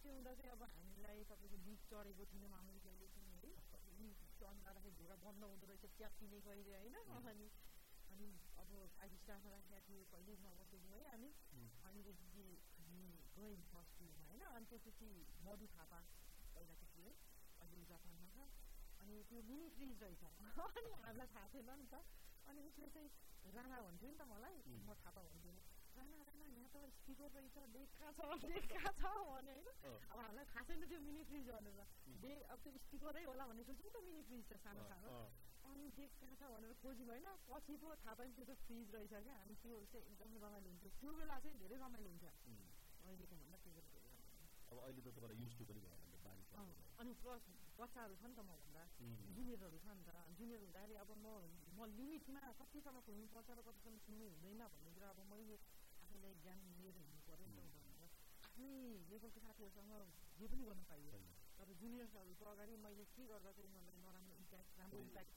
त्यो 0.00 0.10
हुँदा 0.12 0.32
चाहिँ 0.38 0.52
अब 0.52 0.62
हामीलाई 0.72 1.24
तपाईँको 1.30 1.58
बिच 1.64 1.80
चढेको 1.90 2.24
थिएन 2.32 2.44
मामुली 2.52 2.80
कहिले 2.80 3.08
पनि 3.14 3.32
है 3.36 3.54
टर्न 4.40 4.58
गर्दाखेरि 4.60 4.96
घुँडा 4.96 5.16
बन्द 5.22 5.42
हुँदो 5.44 5.66
रहेछ 5.66 5.84
च्यात्तिने 5.96 6.40
कहिले 6.46 6.74
होइन 6.74 6.96
अनि 7.24 7.48
अनि 8.08 8.28
अब 8.56 8.70
आइडी 9.00 9.16
स्टाफमा 9.16 9.50
राखेका 9.50 9.80
थियो 9.86 10.04
कहिले 10.12 10.36
नबसेको 10.42 10.92
है 10.92 11.00
हामी 11.06 11.30
अनि 11.84 12.02
त्यसपछि 12.02 12.44
हामी 12.76 13.02
गयौँ 13.36 13.64
फर्स्ट 13.72 14.02
होइन 14.02 14.44
अनि 14.48 14.70
त्यसपछि 14.70 15.10
मधु 15.42 15.66
थापा 15.74 16.00
पहिलाको 16.54 16.86
थियो 16.92 17.14
अहिले 17.60 17.84
जापानमा 17.84 18.28
छ 18.30 18.46
अनि 19.00 19.16
त्यो 19.28 19.42
मिनी 19.42 19.68
फ्रिज 19.70 20.02
रहेछ 20.02 20.22
अनि 20.24 20.92
हामीलाई 20.98 21.32
थाहा 21.34 21.48
थिएन 21.48 21.72
नि 21.74 21.88
त 21.88 22.04
अनि 22.46 22.68
उसले 22.68 22.88
चाहिँ 22.90 23.10
राणा 23.54 23.78
भन्थ्यो 23.86 24.08
नि 24.10 24.16
त 24.18 24.22
मलाई 24.32 24.56
म 24.86 24.88
थाहा 25.02 25.20
भन्थेन 25.26 25.56
राणा 25.96 26.18
राणा 26.28 26.46
यहाँ 26.52 26.68
त 26.74 26.76
स्पिकर 26.96 27.28
रहेछ 27.36 27.56
देखा 27.76 28.08
छ 28.16 28.20
देखा 28.44 28.90
छ 29.00 29.12
भने 29.26 29.52
होइन 29.52 29.68
अब 30.10 30.18
हामीलाई 30.18 30.46
थाहा 30.52 30.62
छैन 30.68 30.84
त्यो 30.90 31.00
मिनी 31.06 31.22
फ्रिज 31.30 31.48
भनेर 31.50 31.80
दे 32.24 32.32
अब 32.52 32.58
त्यो 32.64 32.72
स्पिकरै 32.84 33.24
होला 33.24 33.44
भन्ने 33.50 33.62
सोच्यौँ 33.70 33.92
त 33.92 34.04
मिनी 34.08 34.22
फ्रिज 34.28 34.44
त 34.50 34.60
सानो 34.64 34.82
सानो 34.90 35.08
अनि 35.66 35.86
देखा 35.98 36.26
छ 36.40 36.50
भनेर 36.54 36.72
खोज्यौँ 36.82 37.08
होइन 37.10 37.28
पछि 37.48 37.74
पो 37.82 37.94
थाहा 38.04 38.14
पायौँ 38.18 38.34
त्यो 38.36 38.44
त 38.44 38.52
फ्रिज 38.64 38.86
रहेछ 38.94 39.14
क्या 39.26 39.34
हामी 39.40 39.54
त्यो 39.62 39.74
चाहिँ 39.92 40.04
एकदमै 40.10 40.38
रमाइलो 40.44 40.68
हुन्थ्यो 40.70 40.90
त्यो 41.00 41.10
बेला 41.20 41.36
चाहिँ 41.46 41.58
धेरै 41.62 41.76
रमाइलो 41.84 42.08
हुन्छ 42.10 42.24
अहिलेको 43.06 43.34
भन्दा 43.34 43.56
त्यो 43.64 43.72
बेला 43.76 43.88
धेरै 43.94 44.14
अब 44.66 44.76
अहिले 44.78 45.00
त 45.00 45.08
तपाईँलाई 45.16 45.38
युज 45.42 45.52
टु 45.58 45.64
पनि 45.70 45.80
भयो 45.80 45.96
अनि 45.96 46.05
प्लस 47.16 47.44
बच्चाहरू 47.76 48.14
छ 48.16 48.24
नि 48.24 48.34
त 48.34 48.40
मभन्दा 48.46 48.82
जुनियरहरू 49.36 49.78
छ 49.78 49.86
नि 49.90 50.02
त 50.04 50.10
जुनियर 50.38 50.60
हुँदाखेरि 50.62 50.94
अब 50.96 51.10
म 51.16 51.26
म 51.74 51.78
लिमिटमा 51.92 52.40
कतिसम्म 52.54 52.98
खुल्नुपर्छ 53.06 53.48
र 53.50 53.60
कतिसम्म 53.66 53.96
खुल्नु 54.04 54.26
हुँदैन 54.30 54.62
भन्ने 54.66 54.90
कुरा 54.94 55.08
अब 55.10 55.20
मैले 55.26 55.56
आफैलाई 56.00 56.34
ज्ञान 56.40 56.60
लिएर 56.76 56.96
हिँड्नु 56.98 57.20
पऱ्यो 57.26 57.46
नि 57.46 57.54
त 57.56 57.60
भनेर 57.76 58.02
आफ्नै 58.46 58.70
लेभलको 59.10 59.38
साथीहरूसँग 59.38 59.92
जे 60.38 60.46
पनि 60.46 60.62
गर्न 60.64 60.82
पाइयो 60.86 61.18
तर 61.58 61.68
जुनियर्सहरूको 61.74 62.44
अगाडि 62.46 62.74
मैले 62.78 63.04
के 63.10 63.22
गर्दा 63.26 63.50
चाहिँ 63.52 63.68
उनीहरूलाई 63.68 63.98
नराम्रो 64.00 64.34
इम्प्याक्ट 64.38 64.70
राम्रो 64.78 64.98
इम्प्याक्ट 65.02 65.32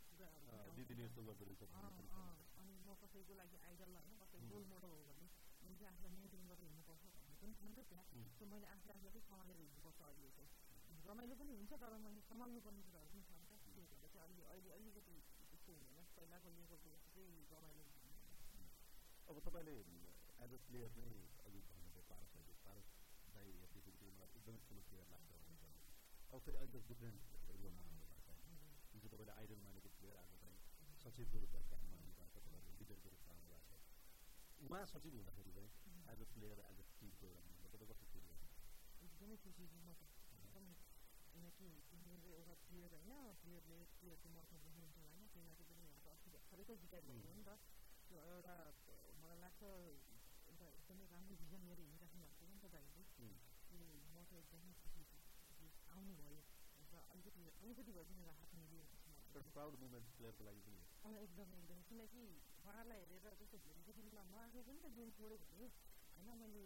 अनि 2.60 2.74
म 2.80 2.90
कसैको 3.02 3.34
लागि 3.36 3.58
आइडल 3.66 3.92
होइन 3.96 4.16
कसैको 4.24 4.48
रोल 4.52 4.66
मोडल 4.72 4.92
हो 4.94 5.04
भने 5.10 5.28
मैले 5.60 5.76
चाहिँ 5.76 5.92
आफूलाई 5.92 6.12
मेन्टेन 6.16 6.44
गरेर 6.48 6.66
हिँड्नुपर्छ 6.66 7.04
भन्ने 7.14 7.36
पनि 7.42 7.54
छ 7.54 7.62
नि 7.66 7.74
त 7.74 7.80
त्यहाँ 7.90 8.06
सो 8.38 8.44
मैले 8.46 8.68
आफूले 8.70 8.94
आफूलाई 8.94 9.12
चाहिँ 9.12 9.28
सम्हालेर 9.28 9.58
हिँड्नुपर्छ 9.60 10.00
अहिले 10.04 10.32
चाहिँ 10.38 10.69
रमाइलो 11.10 11.36
पनि 11.36 11.54
हुन्छ 11.58 11.82
तर 11.84 11.94
मैले 12.00 12.22
सम्हाल्नु 12.26 12.60
पर्ने 12.66 12.82
कुराहरू 12.88 13.10
पनि 13.14 13.24
छ 13.28 13.38
नि 13.38 13.46
त 13.46 13.62
त्यही 13.64 13.86
भएर 13.92 14.10
चाहिँ 14.10 14.26
अहिले 14.26 14.44
अहिले 14.50 14.76
अलिकति 14.78 15.18
त्यस्तो 15.50 15.72
हुँदैन 15.74 16.06
पहिलाको 16.16 16.50
लेभलको 16.52 16.96
चाहिँ 17.16 17.48
रमाइलो 17.54 17.90
अब 19.30 19.40
तपाईँले 19.46 19.74
एज 20.44 20.54
अ 20.54 20.60
प्लेयर 20.66 20.94
नै 21.00 21.10
अघि 21.42 21.60
भन्नुभयो 21.66 22.04
पारस 22.10 22.32
अहिले 22.36 22.54
पारस 22.64 22.88
दाई 23.34 23.52
हेर्दैखेरि 23.56 24.08
मलाई 24.12 24.30
एकदमै 24.38 24.62
ठुलो 24.64 24.82
प्लेयर 24.88 25.06
लाग्छ 25.12 25.30
अब 26.30 26.40
फेरि 26.46 26.58
अहिले 26.58 26.82
डिफ्रेन्ट 26.88 27.20
रोलमा 27.56 27.84
आउनु 27.84 28.00
भएको 28.04 28.22
छ 28.26 28.38
जुन 28.90 28.98
चाहिँ 28.98 29.12
तपाईँले 29.14 29.36
आइडल 29.36 29.62
मानेको 29.64 29.92
प्लेयर 30.00 30.18
आज 30.24 30.34
चाहिँ 30.36 30.58
सचिवको 31.04 31.44
रूपमा 31.44 31.62
क्याम्पमा 31.70 32.00
आउनु 32.00 32.18
भएको 32.18 32.34
छ 32.34 32.46
तपाईँले 32.48 32.76
लिडरको 32.80 33.14
रूपमा 33.14 33.36
आउनु 33.36 33.52
भएको 33.52 33.78
छ 33.78 34.66
उहाँ 34.66 34.84
सचिव 34.94 35.18
हुँदाखेरि 35.18 35.58
चाहिँ 35.58 35.72
as 36.14 36.26
a 36.26 36.30
player 36.34 36.64
as 36.66 36.82
a 36.82 36.88
team 36.98 37.18
programme 37.20 37.58
तपाईँ 37.68 37.92
कस्तो 37.92 38.14
फिल 38.14 38.26
गर्नु 38.28 38.48
एकदमै 39.06 39.42
खुसी 39.46 39.70
छु 39.70 39.84
म 39.84 39.98
एकदमै 40.40 40.89
किनकि 41.40 41.68
तिमीहरू 41.90 42.30
एउटा 42.36 42.54
प्लेयर 42.64 42.94
होइन 42.94 43.36
प्लेयरले 43.42 43.76
प्लेयरको 43.94 44.30
मर्का 44.32 44.58
बुझ्नुहुन्छ 44.60 44.98
होइन 45.02 45.44
माथि 45.44 45.68
पनि 45.70 45.86
त 45.98 46.08
अस्ति 46.10 46.32
भर्खरै 46.34 46.64
त 46.64 46.76
जिताइदिएको 46.82 47.28
हो 47.28 47.36
नि 47.36 47.44
त 47.44 47.52
त्यो 48.08 48.24
एउटा 48.30 48.56
मलाई 49.20 49.40
लाग्छ 49.40 49.62
एउटा 50.50 50.68
एकदमै 50.74 51.06
राम्रो 51.08 51.38
भिजन 51.42 51.62
लिएर 51.64 51.80
हिँडिराख्नु 51.82 52.26
भएको 52.26 52.50
नि 52.50 52.60
त 52.60 52.72
दाइले 52.74 53.04
त्यो 53.14 53.80
म 54.10 54.18
त 54.26 54.32
एकदमै 54.36 54.74
खुसी 54.82 55.04
आउनुभयो 55.90 56.42
र 56.90 57.04
अलिकति 57.08 57.44
अलिकति 57.62 57.92
भए 57.92 58.06
पनि 58.10 58.24
राहत 58.26 58.52
मिल्यो 58.56 58.84
एकदमै 61.20 61.60
एकदमै 61.60 61.80
किनकि 61.86 62.24
उहाँहरूलाई 62.60 63.00
हेरेर 63.04 63.40
जस्तो 63.40 63.58
भोलिको 63.64 63.92
दिनमा 64.00 64.44
आफै 64.44 64.62
पनि 64.68 64.80
त 64.80 64.92
गेम 64.98 65.10
छोड्यो 65.16 65.40
भने 65.46 65.72
होइन 66.20 66.40
मैले 66.42 66.64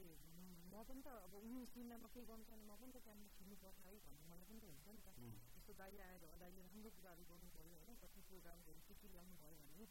म 0.72 0.84
पनि 0.84 1.02
त 1.02 1.08
अब 1.20 1.34
उयो 1.40 1.62
टिमलाई 1.74 2.00
म 2.00 2.06
केही 2.10 2.26
गर्नु 2.26 2.46
छैन 2.50 2.62
म 2.64 2.78
पनि 2.82 2.92
त 2.92 2.98
त्यहाँनिर 3.06 3.30
छिर्नुपर्छ 3.36 3.78
है 3.86 3.98
भन्ने 4.06 4.24
मलाई 4.30 4.48
पनि 4.50 4.60
त 4.60 4.66
हुन्छ 4.70 4.86
नि 4.90 5.02
त 5.02 5.08
त्यस्तो 5.54 5.74
दाइ 5.80 6.00
आएर 6.06 6.24
दाइले 6.42 6.62
राम्रो 6.64 6.90
कुराहरू 6.96 7.24
गर्नु 7.30 7.50
पऱ्यो 7.54 7.78
होइन 7.80 8.02
कति 8.02 8.22
प्रोग्रामहरू 8.28 8.82
के 8.88 8.94
के 9.02 9.08
ल्याउनु 9.10 9.36
भयो 9.42 9.58
भने 9.64 9.86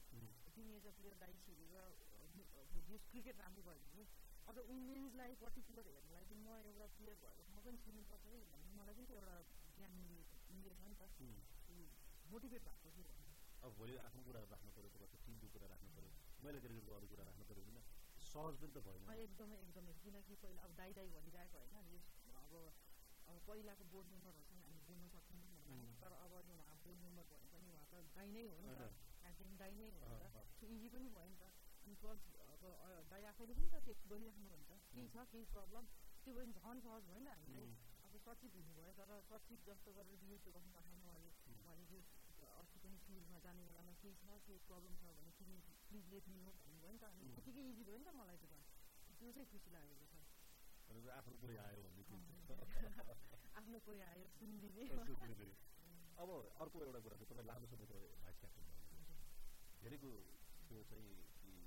अ 0.82 0.92
प्लेयर 0.92 1.14
दाइ 1.18 1.32
यस 2.92 3.04
क्रिकेट 3.08 3.40
राम्रो 3.40 3.62
भयो 3.64 3.80
भने 3.84 4.02
अझ 4.48 4.56
वुमेन्सलाई 4.60 5.34
पर्टिकुलर 5.40 5.86
हेर्नलाई 5.88 6.24
चाहिँ 6.24 6.40
म 6.40 6.48
एउटा 6.62 6.86
प्लेयर 6.96 7.16
भएर 7.22 7.38
म 7.48 7.62
पनि 7.62 7.78
छिर्नुपर्छ 7.84 8.24
है 8.26 8.40
भन्ने 8.50 8.72
मलाई 8.74 8.94
पनि 8.98 9.14
एउटा 9.14 9.36
ज्ञान 9.76 9.92
मिलेको 10.00 10.36
मिलेछ 10.56 10.82
नि 10.84 10.94
त 10.96 11.02
मोटिभेट 12.28 12.62
भएको 12.66 12.90
छु 12.96 13.02
अब 13.62 13.74
भोलि 13.78 13.96
आफ्नो 14.02 14.22
कुराहरू 14.26 14.52
राख्नु 14.52 14.70
पऱ्यो 14.76 14.90
तपाईँको 14.92 15.18
टिमको 15.24 15.52
कुरा 15.54 15.72
राख्नु 15.72 15.90
पऱ्यो 15.96 16.12
मैले 16.42 16.60
क्रिकेटको 16.60 16.96
अरू 16.96 17.06
कुरा 17.12 17.24
राख्नु 17.24 17.44
पऱ्यो 17.46 17.64
भने 17.68 17.82
सहज 18.32 18.54
पनि 18.62 18.72
त 18.74 18.78
भएन। 18.86 19.00
एकदमै 19.24 19.56
एकदमै 19.64 19.94
किनकि 20.02 20.34
पहिला 20.42 20.60
अब 20.66 20.72
दाइ 20.80 20.90
दाइ 20.98 21.08
भनिरहेको 21.16 21.58
होइन 21.62 21.76
अब 22.42 22.52
अब 23.30 23.36
पहिलाको 23.48 23.84
बोर्ड 23.92 24.06
मेम्बरहरूसँग 24.12 24.62
हामी 24.66 24.80
बोल्न 24.86 25.08
सक्छौँ 25.14 25.40
तर 26.02 26.12
अब 26.24 26.32
उहाँ 26.54 26.76
बोर्ड 26.84 26.98
मेम्बर 27.06 27.24
भए 27.32 27.46
पनि 27.52 27.68
उहाँ 27.74 27.86
त 27.92 27.94
दाइ 28.16 28.28
नै 28.36 28.44
हो 28.52 28.56
नि 28.64 28.70
त। 28.78 28.82
क्याप्टेन 29.22 29.56
दाइ 29.62 29.72
नै 29.78 29.86
हो 29.90 30.00
नि 30.02 30.30
त। 30.34 30.46
इजी 30.72 30.88
पनि 30.94 31.08
भयो 31.16 31.28
नि 31.30 31.36
त। 31.42 31.44
अनि 31.82 31.94
प्लस 32.02 32.20
अब 32.54 32.62
दाइ 33.12 33.22
आफैले 33.30 33.54
पनि 33.58 33.68
त 33.70 33.76
टेक्स्ट 33.86 34.04
गरिराख्नुहुन्छ 34.10 34.70
केही 34.90 35.06
छ 35.14 35.24
केही 35.32 35.44
प्रब्लम 35.54 35.84
त्यो 36.24 36.32
पनि 36.36 36.52
झन् 36.58 36.82
सहज 36.84 37.02
भयो 37.08 37.20
नि 37.20 37.26
त 37.26 37.38
हामीलाई 37.38 37.68
अब 38.06 38.12
सचिव 38.26 38.50
हुनुभयो 38.58 38.92
तर 38.98 39.10
सचिव 39.30 39.58
जस्तो 39.68 39.90
गरेर 39.96 40.16
बिहेको 40.22 40.50
गर्नु 40.56 40.70
पठाउनु 40.76 41.02
उहाँले 41.06 41.30
भनेको 41.66 41.98
टुरमा 43.12 43.38
जाने 43.44 43.62
बेलामा 43.68 43.94
केही 44.02 44.14
छ 44.20 44.38
केही 44.46 44.58
प्रब्लम 44.68 44.94
छ 45.00 45.14
भने 45.16 45.32
तिमी 45.38 45.56
प्लिज 45.88 46.04
लेट 46.12 46.28
मी 46.28 46.40
नो 46.46 46.52
भन्नुभयो 46.60 46.92
नि 46.92 46.98
त 46.98 47.04
अनि 47.10 47.24
त्यतिकै 47.34 47.64
इजी 47.70 47.82
भयो 47.88 47.98
नि 47.98 48.04
त 48.04 48.14
मलाई 48.20 48.38
त 48.38 48.44
त्यो 49.18 49.32
चाहिँ 49.32 49.48
खुसी 49.52 49.74
लागेको 49.74 50.06
छ 50.12 50.14
आफ्नो 51.12 51.34
कोही 51.42 51.56
आयो 51.64 51.82
आफ्नो 53.54 53.78
कोही 53.86 54.00
आयो 54.02 54.24
सुनिदिने 54.36 54.86
अब 56.16 56.30
अर्को 56.60 56.76
एउटा 56.84 57.00
कुरा 57.04 57.16
चाहिँ 57.16 57.28
तपाईँ 57.28 57.46
लामो 57.46 57.66
समयको 57.66 58.00
भाइस 58.24 58.36
क्याप्टन 58.40 58.64
धेरैको 59.82 60.10
त्यो 60.68 60.82
चाहिँ 60.90 61.12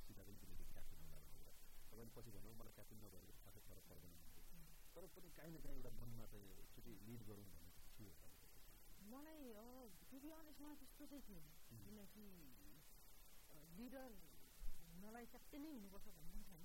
कि 0.06 0.14
क्याप्टन 0.74 2.10
पछि 2.16 2.32
मलाई 2.32 2.74
क्याप्टन 2.76 2.98
नभएर 3.04 3.32
खासै 3.42 3.62
फरक 3.68 3.84
पर्दैन 3.90 4.14
तर 4.96 5.08
पनि 5.16 5.30
काहीँ 5.38 5.58
न 5.58 5.74
एउटा 5.74 5.92
मनमा 6.00 6.26
चाहिँ 6.32 6.52
एकचोटि 6.60 6.94
लिड 7.08 7.22
गरौँ 7.28 7.46
भन्ने 7.46 8.35
मलाई 9.06 9.42
टु 10.10 10.20
बी 10.20 10.30
अनेस्ट 10.34 10.60
मलाई 10.62 10.78
त्यस्तो 10.82 11.06
चाहिँ 11.06 11.24
थिएन 11.28 11.46
किनकि 11.82 12.26
लिडर 13.78 14.12
हुनलाई 14.96 15.26
क्याप्टेनै 15.34 15.70
हुनुपर्छ 15.72 16.08
भन्ने 16.10 16.30
पनि 16.34 16.44
छैन 16.46 16.64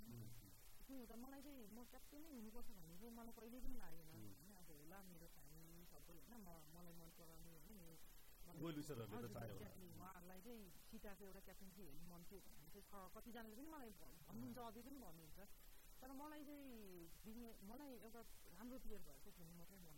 त्यो 0.83 0.97
हुँदा 0.97 1.17
मलाई 1.23 1.43
चाहिँ 1.47 1.67
म 1.71 1.79
क्याप्टेनै 1.93 2.31
हुनुपर्छ 2.35 2.69
भन्ने 2.77 2.97
चाहिँ 3.01 3.15
मलाई 3.19 3.35
कहिले 3.37 3.59
पनि 3.65 3.77
लागेन 3.83 4.09
होइन 4.13 4.55
अब 4.61 4.71
होला 4.73 4.99
मेरो 5.11 5.29
फ्यामिली 5.35 5.85
सबै 5.93 6.17
होइन 6.21 6.35
म 6.41 6.49
मलाई 6.75 6.95
मन 7.01 7.11
पराउने 7.19 7.51
होइन 7.57 7.81
उहाँहरूलाई 9.91 10.41
चाहिँ 10.41 10.65
सिटाको 10.87 11.23
एउटा 11.25 11.41
क्याप्टेन्सी 11.47 11.83
हेर्नु 11.83 12.07
मन 12.11 12.23
थियो 12.27 12.41
भन्ने 12.47 12.69
चाहिँ 12.71 13.11
कतिजनाले 13.15 13.55
पनि 13.55 13.69
मलाई 13.71 13.93
भन्नुहुन्छ 14.01 14.59
अझै 14.61 14.83
पनि 14.87 14.99
भन्नुहुन्छ 15.05 15.39
तर 16.03 16.11
मलाई 16.17 16.43
चाहिँ 16.45 17.55
मलाई 17.71 17.93
एउटा 18.01 18.21
राम्रो 18.51 18.79
प्लेयर 18.85 19.03
भएको 19.05 19.21
चाहिँ 19.21 19.37
खेल्नु 19.37 19.55
मात्रै 19.59 19.79
थियो 19.79 19.90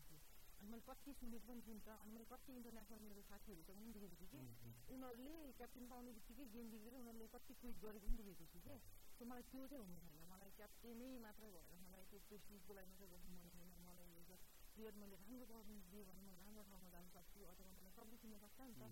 अनि 0.63 0.71
मैले 0.71 0.87
कति 0.87 1.13
सुनेको 1.19 1.43
पनि 1.45 1.61
थिएँ 1.61 1.75
नि 1.75 1.83
त 1.83 1.91
अनि 1.99 2.13
मैले 2.15 2.27
कति 2.31 2.51
इन्टरनेसनल 2.55 3.01
मेरो 3.05 3.23
साथीहरूसँग 3.27 3.75
पनि 3.75 3.91
देखेको 3.93 4.27
थिएँ 4.31 4.47
कि 4.87 4.95
उनीहरूले 4.95 5.35
क्याप्टेन 5.59 5.85
पाउने 5.91 6.11
बित्तिकै 6.15 6.47
गेम 6.55 6.67
बिग्रेर 6.71 6.95
उनीहरूले 6.95 7.27
कति 7.35 7.53
क्विट 7.59 7.77
गरेको 7.83 8.07
पनि 8.07 8.15
देखेको 8.21 8.47
छु 8.47 8.61
कि 8.63 8.79
सो 9.19 9.23
मलाई 9.27 9.43
त्यो 9.51 9.67
चाहिँ 9.67 9.83
हुनु 9.83 9.99
छैन 9.99 10.23
मलाई 10.31 10.51
क्याप्टेनै 10.55 11.09
मात्रै 11.19 11.49
भएर 11.51 11.75
मलाई 11.83 12.05
त्यो 12.11 12.21
प्रेस्टिजको 12.29 12.77
लागि 12.79 12.91
मात्रै 12.93 13.09
बस्नु 13.11 13.35
मन 13.35 13.51
छैन 13.51 13.75
मलाई 13.83 14.07
एउटा 14.15 14.37
प्लेयर 14.75 14.95
मैले 15.03 15.17
राम्रो 15.19 15.47
पर्फर्मेन्स 15.51 15.91
दिएँ 15.91 16.05
भने 16.07 16.23
म 16.23 16.31
राम्रो 16.39 16.63
ठाउँमा 16.71 16.91
जानु 16.95 17.11
सक्छु 17.11 17.41
अथवा 17.51 17.71
मलाई 17.75 17.93
सबै 17.99 18.17
किन्न 18.23 18.39
सक्छ 18.45 18.59
नि 18.63 18.75
त 18.79 18.83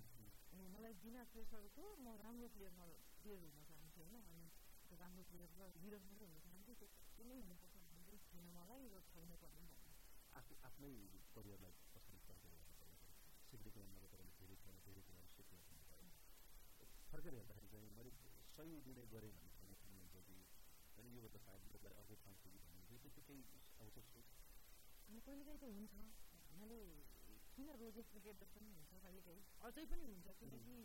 अनि 0.50 0.66
मलाई 0.74 0.94
बिना 1.04 1.22
प्रेसरको 1.30 1.84
म 2.02 2.06
राम्रो 2.18 2.48
प्लेयरमा 2.50 2.84
प्लेयर 3.22 3.46
हुन 3.46 3.62
चाहन्छु 3.70 4.00
होइन 4.02 4.26
अनि 4.26 4.98
राम्रो 4.98 5.22
प्लेयर 5.30 5.48
र 5.54 5.70
लिडर 5.78 6.02
मात्रै 6.02 6.26
हुन 6.26 6.42
चाहन्छु 6.42 6.72
त्यो 6.80 7.22
नै 7.24 7.38
हुनुपर्छ 7.40 7.74
भन्ने 7.86 8.18
छैन 8.26 8.50
मलाई 8.58 8.84
र 8.90 9.06
छैन 9.12 9.30
पनि 9.44 9.69
आफू 10.40 10.60
आफ्नै 10.64 10.92
करियरलाई 11.32 11.74
कसरी 11.90 12.20
फर्केर 12.26 12.54
सिक्रेको 13.46 13.80
भन्दा 13.82 14.06
तपाईँले 14.06 14.36
धेरै 14.38 14.56
कुरा 14.62 14.78
धेरै 14.84 15.02
कुराहरू 15.06 15.32
सिक्नु 15.36 15.60
फर्केर 17.10 17.34
हेर्दाखेरि 17.34 17.68
चाहिँ 17.68 17.88
मैले 17.92 18.10
सही 18.54 18.74
निर्णय 18.80 19.06
गरेँ 19.12 19.30
भन्ने 19.36 19.74
पुग्नुहुन्छ 19.76 20.20
कि 20.26 20.36
होइन 20.92 21.16
यो 21.16 21.28
त 21.28 21.40
सायद 21.42 21.64
यसलाई 21.70 21.96
अर्को 22.00 22.18
ठाउँ 22.22 22.36
पुग्यो 22.42 22.60
भन्ने 22.64 22.84
चाहिँ 22.90 23.12
त्यो 23.16 23.24
केही 23.26 23.42
सोच 23.78 24.28
अनि 25.08 25.20
कहिलेकाहीँ 25.26 25.58
त 25.58 25.70
हुन्छ 25.70 25.94
हामीले 26.50 26.78
किन 27.54 27.72
रोजेस 27.80 28.12
क्रिकेट 28.12 28.38
जस्तो 28.38 28.54
पनि 28.56 28.70
हुन्छ 28.72 29.00
कहिलेकाहीँ 29.00 29.42
अझै 29.62 29.84
पनि 29.90 30.06
हुन्छ 30.06 30.36
किनकि 30.40 30.76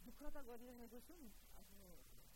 दुःख 0.00 0.20
त 0.28 0.44
गरिरहेको 0.44 1.00
छु 1.06 1.18
अब 1.56 1.70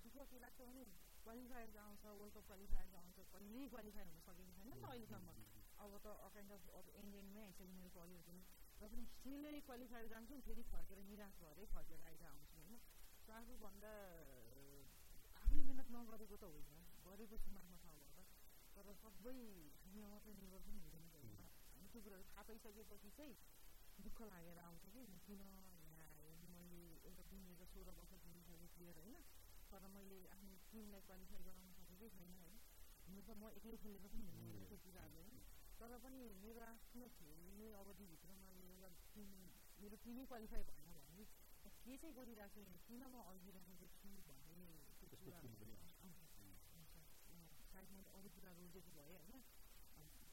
दुःख 0.06 0.30
के 0.30 0.38
लाग्छ 0.38 0.58
भने 0.62 0.86
क्वालिफायर 1.24 1.76
आउँछ 1.80 2.06
वर्ल्ड 2.14 2.34
कप 2.34 2.46
क्वालिफायर 2.46 2.96
आउँछ 2.96 3.28
कहिल्यै 3.30 3.68
क्वालिफाई 3.68 4.06
हुन 4.06 4.20
सकेको 4.22 4.52
छैन 4.52 4.66
नि 4.66 4.76
त 4.76 4.84
अहिलेसम्म 4.86 5.45
अब 5.78 5.96
त 5.98 6.12
अकाइन्ड 6.22 6.52
अफ 6.52 6.68
अब 6.74 6.92
एन्ड 6.94 7.14
एन्डमै 7.16 7.42
आइसक्यो 7.42 7.68
मेरो 7.72 7.90
करियर 7.96 8.22
पनि 8.24 8.42
र 8.78 8.88
पनि 8.88 9.04
स्टिलै 9.08 9.60
क्वालिफायर 9.62 10.06
जान्छु 10.08 10.40
फेरि 10.42 10.64
फर्केर 10.68 11.02
निराश 11.04 11.36
भएरै 11.40 11.66
फर्केर 11.70 12.00
आएर 12.04 12.24
आउँछु 12.26 12.56
होइन 12.58 12.80
सो 13.20 13.32
आफूभन्दा 13.34 13.92
आफूले 15.36 15.62
मिहिनेत 15.62 15.88
नगरेको 15.92 16.36
त 16.36 16.44
होइन 16.46 16.86
गरेको 17.06 17.36
छु 17.38 17.50
आफ्नो 17.56 17.76
ठाउँबाट 17.82 18.18
तर 18.76 18.88
सबै 18.96 19.36
दुनियाँ 19.82 20.08
मात्रै 20.08 20.34
निर्भर 20.36 20.64
पनि 20.64 20.78
हुँदैन 20.78 21.04
हामी 21.72 21.88
त्यो 21.88 22.00
कुराहरू 22.02 22.28
थाहा 22.28 22.42
पाइसकेपछि 22.44 23.10
चाहिँ 23.12 23.34
दुःख 23.98 24.18
लागेर 24.26 24.58
आउँछ 24.60 24.84
कि 24.88 25.04
म 25.04 25.18
किन 25.24 25.42
यहाँ 25.90 26.48
मैले 26.50 26.80
एउटा 27.02 27.22
टिम 27.26 27.44
लिएर 27.46 27.68
सोह्र 27.68 27.94
वर्ष 27.94 28.12
खेलिसकेँ 28.22 28.70
प्लेयर 28.74 28.98
होइन 28.98 29.20
तर 29.70 29.86
मैले 29.90 30.18
आफ्नो 30.30 30.56
टिमलाई 30.66 31.06
क्वालिफाई 31.06 31.44
गराउन 31.44 31.72
सकेकै 31.74 32.08
छैन 32.12 32.34
होइन 32.36 32.58
हुनु 33.06 33.20
त 33.22 33.30
म 33.36 33.52
एक्लै 33.52 33.78
खेलेको 33.78 34.08
पनि 34.10 34.26
हुँदैन 34.30 34.66
त्यो 34.66 34.78
कुराहरू 34.84 35.16
होइन 35.18 35.55
तर 35.78 35.92
पनि 36.02 36.20
मेरो 36.36 36.60
आफ्नो 36.66 37.06
खेल्ने 37.16 37.66
अवधिभित्रमा 37.76 38.50
टिम 39.08 39.30
मेरो 39.78 39.96
टिमै 40.04 40.24
क्वालिफाई 40.26 40.62
भएन 40.68 40.94
भने 40.98 41.24
के 41.78 41.96
चाहिँ 41.96 42.14
गरिरहेको 42.16 42.62
छु 42.64 42.76
किन 42.86 43.02
म 43.04 43.14
अल्झिरहेको 43.26 43.88
छु 43.94 44.08
भन्ने 44.28 44.66
सायद 47.66 47.88
मैले 47.90 48.10
अरू 48.12 48.28
कुरा 48.34 48.50
रोजेको 48.54 48.90
भएँ 48.92 49.08
होइन 49.10 49.42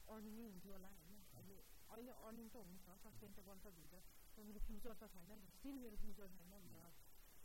अर्निङै 0.08 0.44
हुन्थ्यो 0.44 0.72
होला 0.72 0.90
होइन 0.94 1.12
अहिले 1.32 1.56
अहिले 1.88 2.12
अर्निङ 2.22 2.48
त 2.48 2.56
हुन्छ 2.62 2.86
सस्टेनेबल 3.04 3.58
त 3.58 3.66
हुन्छ 3.74 3.92
तर 4.34 4.42
मेरो 4.44 4.60
फ्युचर 4.66 4.92
त 4.94 5.10
छैन 5.12 5.30
नि 5.38 5.46
स्टिल 5.52 5.76
मेरो 5.80 5.96
फ्युचर 5.98 6.28
छैन 6.34 6.52
नि 6.54 6.68
त 6.68 6.76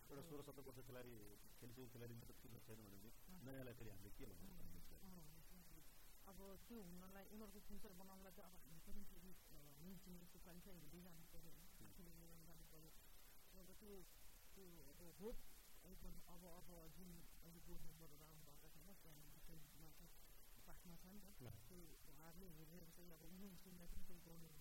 एउटा 0.09 0.21
सोह्र 0.23 0.41
सत्र 0.47 0.61
वर्ष 0.67 0.79
खेलाडी 0.87 1.15
खेलिसकेको 1.57 1.89
खेलाडी 1.93 2.13
मात्र 2.15 2.33
फ्युचर 2.39 2.61
छैन 2.67 2.79
भने 2.87 3.09
नयाँलाई 3.43 3.75
फेरि 3.75 3.89
हामीले 3.89 4.11
के 4.17 4.31
भन्नु 4.31 4.78
अब 6.29 6.41
त्यो 6.63 6.79
हुनलाई 6.83 7.25
उनीहरूको 7.27 7.59
फ्युचर 7.67 7.93
बनाउनलाई 7.97 8.33
चाहिँ 8.33 8.49
अब 8.51 8.63
हामी 8.63 8.81
पनि 8.85 9.03
फेरि 9.05 9.31
मिल्छौँ 9.81 10.17
जस्तो 10.19 10.39
क्वालिफाई 10.39 10.75
हुँदै 10.77 10.99
जानु 11.03 11.23
पऱ्यो 11.29 11.53
होइन 11.53 11.69
आफूले 11.81 12.11
मिलाउनु 12.15 12.45
जानु 12.45 12.65
पऱ्यो 12.69 12.91
अब 13.55 13.71
त्यो 13.79 13.95
त्यो 14.51 14.67
अब 14.91 14.99
होप 15.17 15.37
अब 16.29 16.43
अब 16.49 16.69
जुन 16.93 17.09
अहिले 17.39 17.61
बोर्ड 17.65 17.81
मेम्बरहरू 17.83 18.25
आउनुभएको 18.25 18.67
छैन 18.69 18.91
त्यहाँदेखिमा 18.97 19.65
चाहिँ 19.91 20.11
पासमा 20.67 20.95
छ 20.97 21.09
नि 21.09 21.19
त 21.19 21.53
त्यो 21.65 21.79
उहाँहरूले 22.09 22.49
हेरेर 22.57 22.85
चाहिँ 22.91 23.11
अब 23.11 23.25
वुमेन्स 23.25 23.63
टिमलाई 23.63 23.89
पनि 23.89 24.05
केही 24.05 24.21
गर्नु 24.23 24.53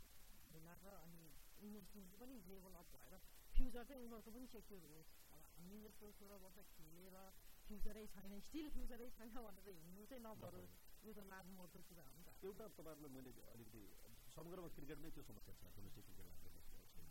होला 0.51 0.75
र 0.81 0.97
अनि 0.99 1.23
वुमेन्स 1.61 1.93
टिमको 1.93 2.17
पनि 2.19 2.41
लेभल 2.47 2.81
अप 2.81 2.95
भएर 2.95 3.15
फ्युचर 3.53 3.85
चाहिँ 3.85 4.03
उनीहरूको 4.03 4.31
पनि 4.33 4.47
सेक्योर 4.49 4.85
होस् 4.89 5.13
अब 5.31 5.45
हामी 5.53 5.81
जस्तो 5.83 6.13
सोह्र 6.17 6.41
वर्ष 6.43 6.59
खेलेर 6.73 7.17
फ्युचरै 7.65 8.07
छैन 8.09 8.41
स्टिल 8.43 8.71
फ्युचरै 8.71 9.09
छैन 9.13 9.35
भनेर 9.39 9.69
हिँड्नु 9.71 10.07
चाहिँ 10.07 10.25
नपरोस् 10.25 10.78
यो 11.05 11.13
त 11.17 11.25
लाज 11.27 11.47
मर्दो 11.55 11.81
कुरा 11.89 12.05
हो 12.05 12.13
नि 12.15 12.23
त 12.27 12.29
एउटा 12.45 12.65
तपाईँहरूलाई 12.73 13.13
मैले 13.17 13.31
अलिकति 13.53 13.83
समग्रमा 14.35 14.69
क्रिकेटमै 14.77 15.11
त्यो 15.15 15.23
समस्या 15.29 15.55
छ 15.59 15.71
डोमेस्टिक 15.77 16.05
क्रिकेट 16.09 16.27
हाम्रो 16.29 16.51
छैन 16.93 17.09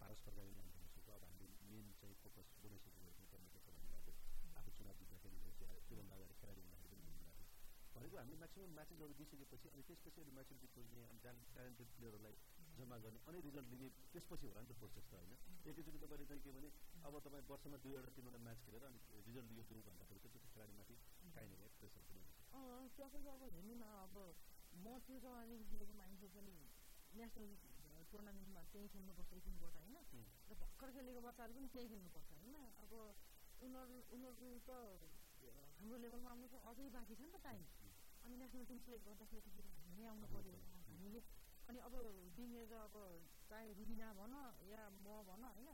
पारस 0.00 0.22
सरकारी 0.24 0.52
नाम 0.56 0.68
भन्नु 0.74 1.12
अब 1.14 1.24
हामीले 1.24 1.52
मेन 1.70 1.86
चाहिँ 2.00 2.16
फोकस 2.22 2.48
डोमेस्टिक 2.62 2.92
क्रिकेटमै 2.96 3.26
पर्नुपर्छ 3.32 3.66
भन्ने 3.76 3.94
अब 3.98 4.06
आफू 4.58 4.70
चुनाव 4.78 4.94
जित्दाखेरि 5.00 5.38
त्योभन्दा 5.88 6.16
अगाडि 6.16 6.36
खेलाडी 6.40 6.62
हुँदाखेरि 6.66 6.96
भनेको 7.96 8.16
हामीले 8.16 8.38
म्याक्सिमम् 8.40 8.74
म्याचेसहरू 8.76 9.14
दिइसकेपछि 9.20 9.68
अनि 9.72 9.82
त्यसपछि 9.88 10.20
अहिले 10.20 10.34
म्याचुरिटी 10.38 10.68
खोज्ने 10.74 11.04
अनि 11.10 11.20
ट्यालेन्टेड 11.24 11.88
प्लेयरहरूलाई 11.96 12.36
जम्मा 12.78 12.96
गर्ने 13.04 13.20
अनि 13.26 13.38
रिजल्ट 13.46 13.68
लिने 13.72 13.88
त्यसपछि 14.12 14.46
होला 14.46 14.60
नि 14.60 14.68
त 14.68 14.78
प्रोसेस 14.80 15.06
त 15.06 15.12
होइन 15.16 15.32
एकैचोटि 15.66 15.98
तपाईँले 16.04 16.26
चाहिँ 16.30 16.42
के 16.44 16.56
भने 16.56 16.70
अब 17.02 17.20
तपाईँ 17.24 17.46
वर्षमा 17.52 17.78
दुईवटा 17.84 18.16
तिनवटा 18.16 18.42
म्याच 18.46 18.58
खेलेर 18.66 18.90
अनि 18.90 18.98
रिजल्ट 19.28 19.48
लियो 19.52 19.64
दिउँ 19.70 19.84
भन्दाखेरि 19.88 20.20
चाहिँ 20.24 20.34
त्यो 20.34 20.52
खेलाडीमाथि 20.52 20.94
काहीँ 21.34 21.50
न 21.52 21.72
प्रेसर 21.78 22.04
पनि 22.10 22.25
हुन्छ 22.58 22.92
त्यसपछि 22.96 23.28
अब 23.28 23.42
हेर्नु 23.46 23.74
न 23.74 23.84
अब 23.98 24.16
म 24.76 24.86
त्यो 25.02 25.16
जमानादेखि 25.18 25.64
खेलेको 25.70 25.94
मान्छे 25.94 26.28
पनि 26.34 26.56
नेसनल 27.12 27.50
टुर्नामेन्टमा 28.10 28.62
त्यहीँ 28.72 28.88
खेल्नुपर्छ 28.88 29.32
टिमबाट 29.44 29.74
होइन 29.76 29.96
र 30.48 30.52
भर्खर 30.56 30.88
खेलेको 30.92 31.20
बच्चाहरू 31.22 31.52
पनि 31.54 31.68
त्यहीँ 31.72 31.88
खेल्नुपर्छ 31.88 32.28
होइन 32.34 32.56
अब 32.78 32.92
उनीहरू 33.58 33.96
उनीहरूको 34.10 34.48
त 34.62 34.70
हाम्रो 35.76 35.96
लेभलमा 35.98 36.30
आउनु 36.30 36.46
त 36.48 36.54
अझै 36.64 36.88
बाँकी 36.92 37.14
छ 37.14 37.20
नि 37.22 37.32
त 37.32 37.38
टाइम 37.42 37.64
अनि 38.24 38.36
नेसनल 38.36 38.64
टिम 38.66 38.78
सेलेक्ट 38.80 39.04
गर्दाखेरि 39.06 39.50
हामी 39.78 40.04
आउनु 40.06 40.26
पऱ्यो 40.28 40.54
हामीले 40.88 41.20
अनि 41.68 41.78
अब 41.80 41.94
बिमेर 42.36 42.72
अब 42.78 42.96
चाहे 43.48 43.72
रुबिना 43.72 44.08
भन 44.14 44.34
या 44.66 44.82
म 44.96 45.06
भन 45.24 45.44
होइन 45.46 45.68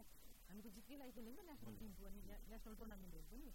हामी 0.44 0.60
त 0.60 0.68
जित्कै 0.70 0.96
लागि 0.96 1.12
खेल्यौँ 1.12 1.34
नि 1.34 1.42
त 1.42 1.50
नेसनल 1.50 1.76
टिमको 1.80 2.02
पनि 2.06 2.20
नेसनल 2.46 2.74
टुर्नामेन्टहरू 2.76 3.26
पनि 3.30 3.50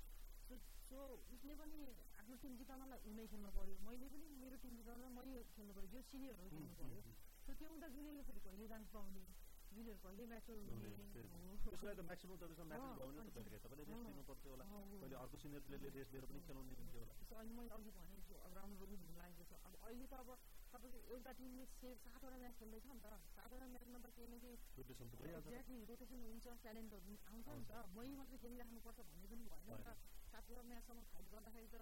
सो 0.84 1.00
उसले 1.30 1.54
पनि 1.56 1.80
आफ्नो 2.28 2.44
टिम 2.44 2.56
जिताउनलाई 2.60 3.00
उनै 3.08 3.26
खेल्नु 3.32 3.50
पऱ्यो 3.56 3.76
मैले 3.88 4.08
पनि 4.14 4.28
मेरो 4.44 4.58
टिम 4.60 4.74
जिताउन 4.78 5.04
मैले 5.18 5.34
खेल्नु 5.56 5.74
पऱ्यो 5.76 5.88
जो 5.94 6.00
सिनियरहरू 6.08 6.50
खेल्नु 6.56 6.74
पऱ्यो। 6.80 7.00
सो 7.48 7.52
त्यो 7.60 7.68
हुँदा 7.72 7.88
जुनियरले 7.96 8.24
फेरि 8.28 8.42
कहिले 8.48 8.66
जानु 8.72 8.88
पाउने 8.96 9.24
जुनियर 9.76 9.98
कहिले 10.04 10.24
म्याचुर 10.32 10.58
हुने 10.60 10.90
त्यसलाई 11.64 11.96
त 11.96 12.04
म्याक्सिमम 12.10 12.36
तपाईँसँग 12.42 12.68
म्याच 12.68 12.84
भएन 13.00 13.30
त 13.32 13.38
कहिले 13.38 13.58
तपाईँले 13.64 13.84
रेस्ट 13.88 14.04
दिनु 14.12 14.24
पर्थ्यो 14.28 14.50
होला। 14.52 14.66
कहिले 14.68 15.16
अर्को 15.24 15.38
सिनियर 15.44 15.62
प्लेयरले 15.68 15.90
रेस्ट 15.96 16.12
दिएर 16.12 16.26
पनि 16.28 16.40
खेलाउनु 16.48 16.72
हुन्थ्यो 16.80 17.00
होला। 17.00 17.14
अहिले 17.40 17.54
मैले 17.60 17.72
अघि 17.78 17.92
भनेको 17.96 18.22
छु 18.28 18.34
अब 18.44 18.52
राम्रो 18.60 18.76
पनि 18.84 18.96
हुनु 19.04 19.16
लागेको 19.24 19.44
छ। 19.48 19.52
अब 19.68 19.74
अहिले 19.88 20.06
त 20.12 20.14
अब 20.20 20.30
तपाईँको 20.76 21.00
एउटा 21.16 21.32
टिमले 21.40 21.64
से 21.80 21.90
सातवटा 22.04 22.38
म्याच 22.44 22.56
खेल्दैछ 22.60 22.86
नि 22.92 23.00
त। 23.08 23.08
सातवटा 23.40 23.66
म्याचमा 23.72 23.98
त 24.04 24.08
केही 24.20 24.28
न 24.28 24.36
केही 24.44 24.56
एक्ज्याक्टली 25.32 25.80
रोटेसन 25.90 26.20
हुन्छ 26.28 26.46
ट्यालेन्टहरू 26.68 27.14
आउँछ 27.32 27.48
नि 27.56 27.64
त। 27.72 27.74
मै 27.96 28.08
मात्रै 28.20 28.38
खेलिराख्नुपर्छ 28.44 29.00
भन्ने 29.10 29.28
पनि 29.32 29.44
भएन 29.48 29.66
नि 29.72 29.80
त। 29.88 29.90
सात 30.32 30.44
पुरा 30.48 30.62
म्याचसँग 30.70 31.02
फाइट 31.12 31.26
गर्दाखेरि 31.34 31.68
त 31.72 31.76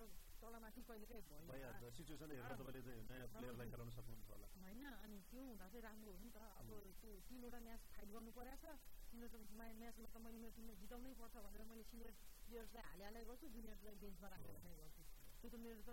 तलमाथि 0.45 0.81
कहिले 0.87 1.05
काहीँ 1.09 1.23
भयो 1.49 1.89
सिचुएसन 1.91 2.29
हेरेर 2.31 2.53
तपाईँले 2.53 2.81
चाहिँ 2.85 3.03
नयाँ 3.09 3.27
प्लेयरलाई 3.33 3.67
खेलाउन 3.73 3.91
सक्नुहुन्छ 3.97 4.29
होला 4.29 4.47
होइन 4.55 4.85
अनि 4.97 5.17
त्यो 5.31 5.41
हुँदा 5.43 5.65
चाहिँ 5.67 5.83
राम्रो 5.85 6.11
हो 6.13 6.19
नि 6.21 6.29
त 6.29 6.37
अब 6.61 6.69
त्यो 7.01 7.11
तिनवटा 7.27 7.59
म्याच 7.65 7.81
फाइट 7.89 8.09
गर्नु 8.13 8.31
परेको 8.37 8.59
छ 8.61 8.93
तिनीहरू 9.09 9.39
म्याचमा 9.75 10.07
त 10.07 10.17
मैले 10.21 10.37
मेरो 10.37 10.53
टिमलाई 10.55 10.77
जिताउनै 10.81 11.13
पर्छ 11.17 11.35
भनेर 11.45 11.63
मैले 11.65 11.83
सिनियर 11.89 12.11
प्लेयर्सलाई 12.45 12.85
हाले 12.89 13.03
हालै 13.05 13.23
गर्छु 13.25 13.47
जुनियर्सलाई 13.55 13.95
बेन्चमा 14.03 14.27
राखेर 14.33 14.55
गर्छु 14.61 15.01
त्यो 15.39 15.49
त 15.49 15.55
मेरो 15.63 15.81
त 15.81 15.91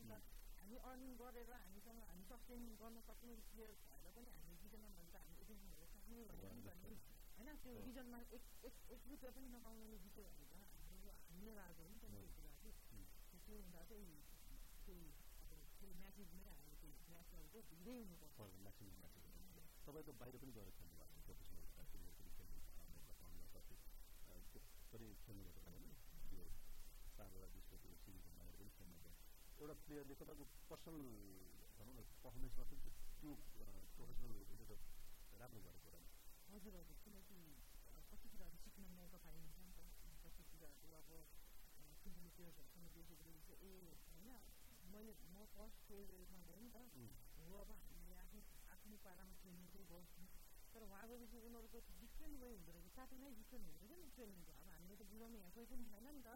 त 0.00 0.16
हामी 0.58 0.76
अर्निङ 0.84 1.12
गरेर 1.16 1.50
हामीसँग 1.54 2.00
हामी 2.02 2.24
सस्टेन 2.30 2.64
गर्न 2.80 2.96
सक्ने 3.08 3.34
प्लेयर 3.50 3.70
भएर 3.84 4.08
पनि 4.16 4.30
हामी 4.34 4.56
रिजनमा 4.62 4.90
भने 4.96 5.08
त 5.08 5.16
हामी 5.18 5.36
एजेन्ट 5.42 5.62
सक्ने 5.92 6.18
भन्ने 6.28 6.92
होइन 7.38 7.48
त्यो 7.62 7.72
रिजनमा 7.86 8.18
एक 8.36 8.44
एक 8.68 8.76
एक 8.96 9.00
रुपियाँ 9.08 9.32
पनि 9.36 9.48
नपाउनेले 9.54 9.98
जित्यो 10.04 10.24
भने 10.28 10.44
त 10.44 10.52
हाम्रो 10.82 11.14
हामीले 11.22 11.52
राज 11.60 11.80
हो 11.80 11.86
नि 11.88 11.96
त 11.96 12.04
त्यो 12.10 12.26
कुरा 12.34 12.52
चाहिँ 12.58 12.74
त्यो 13.46 13.56
हुँदा 13.58 13.82
चाहिँ 13.88 14.10
त्यही 14.84 15.06
अब 15.48 15.58
त्यो 15.78 15.88
म्याचेसमै 16.00 16.46
हामी 16.52 16.74
त्यो 16.78 17.94
हुनुपर्छ 17.98 18.38
तपाईँको 19.86 20.12
बाहिर 20.20 20.36
पनि 20.36 20.52
गएर 20.52 20.70
खेल्नु 20.76 20.97
पनि 24.98 25.14
खेल्नुभएको 25.22 25.60
छ 25.60 25.68
होइन 25.68 25.84
यो 26.32 26.46
चारवटा 27.14 27.48
विश्वको 27.52 27.90
सिरिजमा 27.98 28.32
बाहिर 28.36 28.56
पनि 28.58 28.70
खेल्नुभयो 28.76 29.12
एउटा 29.58 29.74
प्लेयरले 29.82 30.14
तपाईँको 30.16 30.44
पर्सनल 30.66 31.04
भनौँ 31.76 31.94
न 31.94 32.06
पर्फर्मेन्समा 32.18 32.64
पनि 32.66 32.80
त्यो 33.20 33.34
प्रोफेसनल 33.94 34.32
उसले 34.44 34.64
त 34.70 34.72
राम्रो 35.38 35.60
गरेको 35.62 35.84
कुरा 35.84 36.00
हजुर 36.48 36.74
हजुर 36.74 36.98
किनकि 37.04 37.38
कति 38.10 38.28
कुराहरू 38.28 38.58
सिक्न 38.58 38.90
मौका 38.92 39.18
पाइन्छ 39.22 39.56
नि 39.60 39.72
त 39.72 39.80
कति 40.24 40.42
कुराहरू 40.50 40.90
अब 40.96 41.10
ठुल्ठुलो 42.00 42.30
प्लेयर्सहरूसँग 42.34 42.90
देखेपछि 42.94 43.40
चाहिँ 43.46 43.60
ए 43.64 43.72
होइन 44.06 44.28
मैले 44.92 45.14
म 45.28 45.46
फर्स्ट 45.54 45.78
फेजमा 45.86 46.42
गएँ 46.44 46.62
नि 46.62 46.70
त 46.70 46.78
हो 47.38 47.58
अब 47.58 47.72
हामीले 47.78 48.16
आफ्नो 48.18 48.40
आफ्नो 48.68 48.96
पारामा 49.04 49.34
खेल्नु 49.42 49.66
चाहिँ 49.68 49.88
गर्छौँ 49.88 50.26
तर 50.72 50.82
उहाँ 50.84 51.04
गएपछि 51.08 51.38
उनीहरूको 51.42 51.78
डिफ्रेन्ट 51.96 52.40
वे 52.40 52.48
हुँदो 52.48 52.72
रहेछ 52.72 52.94
साथै 52.94 53.18
नै 53.18 53.30
डिफ्रेन्ट 53.34 53.64
हुँदो 53.66 53.86
रहेछ 53.86 54.00
नि 54.00 54.10
ट्रेनिङको 54.14 54.52
बुझाउने 55.08 55.38
यहाँ 55.38 55.52
कोही 55.52 55.66
पनि 55.66 55.84
छैन 55.90 56.06
नि 56.08 56.22
त 56.22 56.28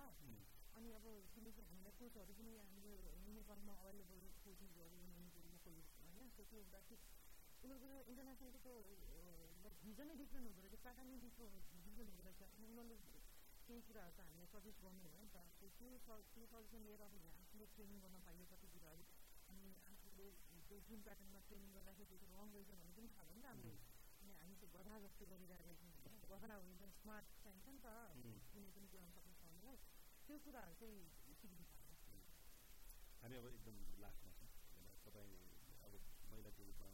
अनि 0.74 0.88
अब 0.92 1.06
किनकि 1.32 1.62
हामीलाई 1.62 1.94
कोचहरू 1.98 2.32
पनि 2.34 2.52
हाम्रो 2.60 2.92
नेपालमा 3.32 3.74
अभाइलेबल 3.78 4.18
कोचिसहरू 4.40 5.00
लोकल 5.06 5.42
होइन 6.00 6.28
सो 6.32 6.42
त्यो 6.44 6.60
हुँदाखेरि 6.62 6.96
उनीहरूको 7.62 7.90
इन्टरनेसनलको 8.10 8.72
भिजनै 9.82 10.14
डिफ्रेन्ट 10.16 10.46
हुँदो 10.48 10.62
रहेछ 10.62 10.82
प्याटर्नै 10.82 11.18
डिफ्रेन्ट 11.20 11.54
डिफ्रेन्ट 11.82 12.08
हुँदो 12.10 12.22
रहेछ 12.24 12.40
अनि 12.50 12.66
उनीहरूले 12.72 13.20
केही 13.66 13.82
कुराहरू 13.82 14.12
त 14.12 14.20
हामीले 14.22 14.46
सजेस्ट 14.52 14.78
गर्नु 14.82 15.02
हो 15.04 15.10
नि 15.16 15.28
त 15.28 15.36
त्यो 15.56 15.68
त्यो 16.30 16.46
सजेसन 16.46 16.82
लिएर 16.86 17.02
अब 17.02 17.14
आफूले 17.34 17.66
ट्रेनिङ 17.74 17.98
गर्न 18.02 18.20
पाइयो 18.26 18.46
कति 18.52 18.68
कुराहरू 18.74 19.04
अनि 19.46 19.70
आफूले 19.86 20.28
त्यो 20.66 20.78
जुन 20.88 21.00
प्याटर्नमा 21.02 21.40
ट्रेनिङ 21.46 21.70
गर्दाखेरि 21.72 22.08
त्यो 22.14 22.32
रङ 22.34 22.48
रहेछ 22.52 22.70
भन्ने 22.72 22.96
पनि 22.96 23.08
थाहा 23.12 23.24
भयो 23.26 23.36
नि 23.36 23.42
त 23.42 23.46
हामीले 23.46 23.76
अनि 24.18 24.32
हामी 24.34 24.54
चाहिँ 24.56 24.72
गधा 24.74 24.98
जस्तो 25.04 25.30
गरिरहेको 25.30 25.92
छौँ 26.00 26.11
होइन 26.32 26.40
गधा 26.40 26.54
हो 26.54 26.62
भने 26.64 26.90
स्मार्ट 26.92 27.26
चाहिन्छ 27.38 27.66
नि 27.68 27.78
त 27.78 27.86
कुनै 28.48 28.70
पनि 28.72 28.86
सक्नु 28.88 29.08
हामीलाई 29.40 29.76
त्यो 30.28 30.36
कुराहरू 30.38 30.74
चाहिँ 30.74 31.00
हामी 33.22 33.36
अब 33.36 33.46
एकदम 33.48 33.76
लास्टमा 34.00 34.32
छौँ 34.32 34.48
तपाईँ 35.04 35.36
अब 35.82 35.92
महिलाको 36.30 36.62
रूपमा 36.62 36.92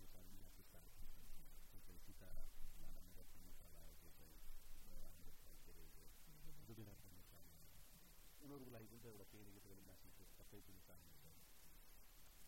उनीहरूको 8.41 8.73
लागि 8.73 8.87
पनि 8.89 9.01
त 9.01 9.07
एउटा 9.07 9.25
केही 9.31 9.45
न 9.45 9.49
केही 9.55 9.63
तपाईँले 9.65 10.27
सबै 10.35 10.61
पनि 10.67 10.81
चाहनुहुन्छ 10.87 11.25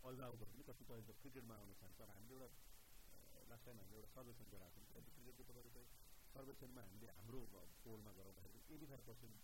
अभिभावकहरू 0.03 0.51
पनि 0.51 0.63
कतिपय 0.69 1.01
क्रिकेटमा 1.15 1.55
आउन 1.57 1.73
चाहन्छ 1.81 1.99
हामीले 2.11 2.35
एउटा 2.37 3.43
लास्ट 3.49 3.65
टाइम 3.65 3.77
हामीले 3.79 3.97
एउटा 3.97 4.11
सर्वेक्षण 4.15 4.47
गराएको 4.51 4.79
थियौँ 4.87 5.05
क्रिकेटको 5.09 5.43
तपाईँको 5.51 5.71
चाहिँ 5.77 6.00
सर्वेक्षणमा 6.31 6.81
हामीले 6.81 7.07
हाम्रो 7.17 7.41
पोलमा 7.85 8.13
गराउँदाखेरि 8.13 8.75
एटी 8.75 8.87
फाइभ 8.87 9.01
पर्सेन्ट 9.07 9.37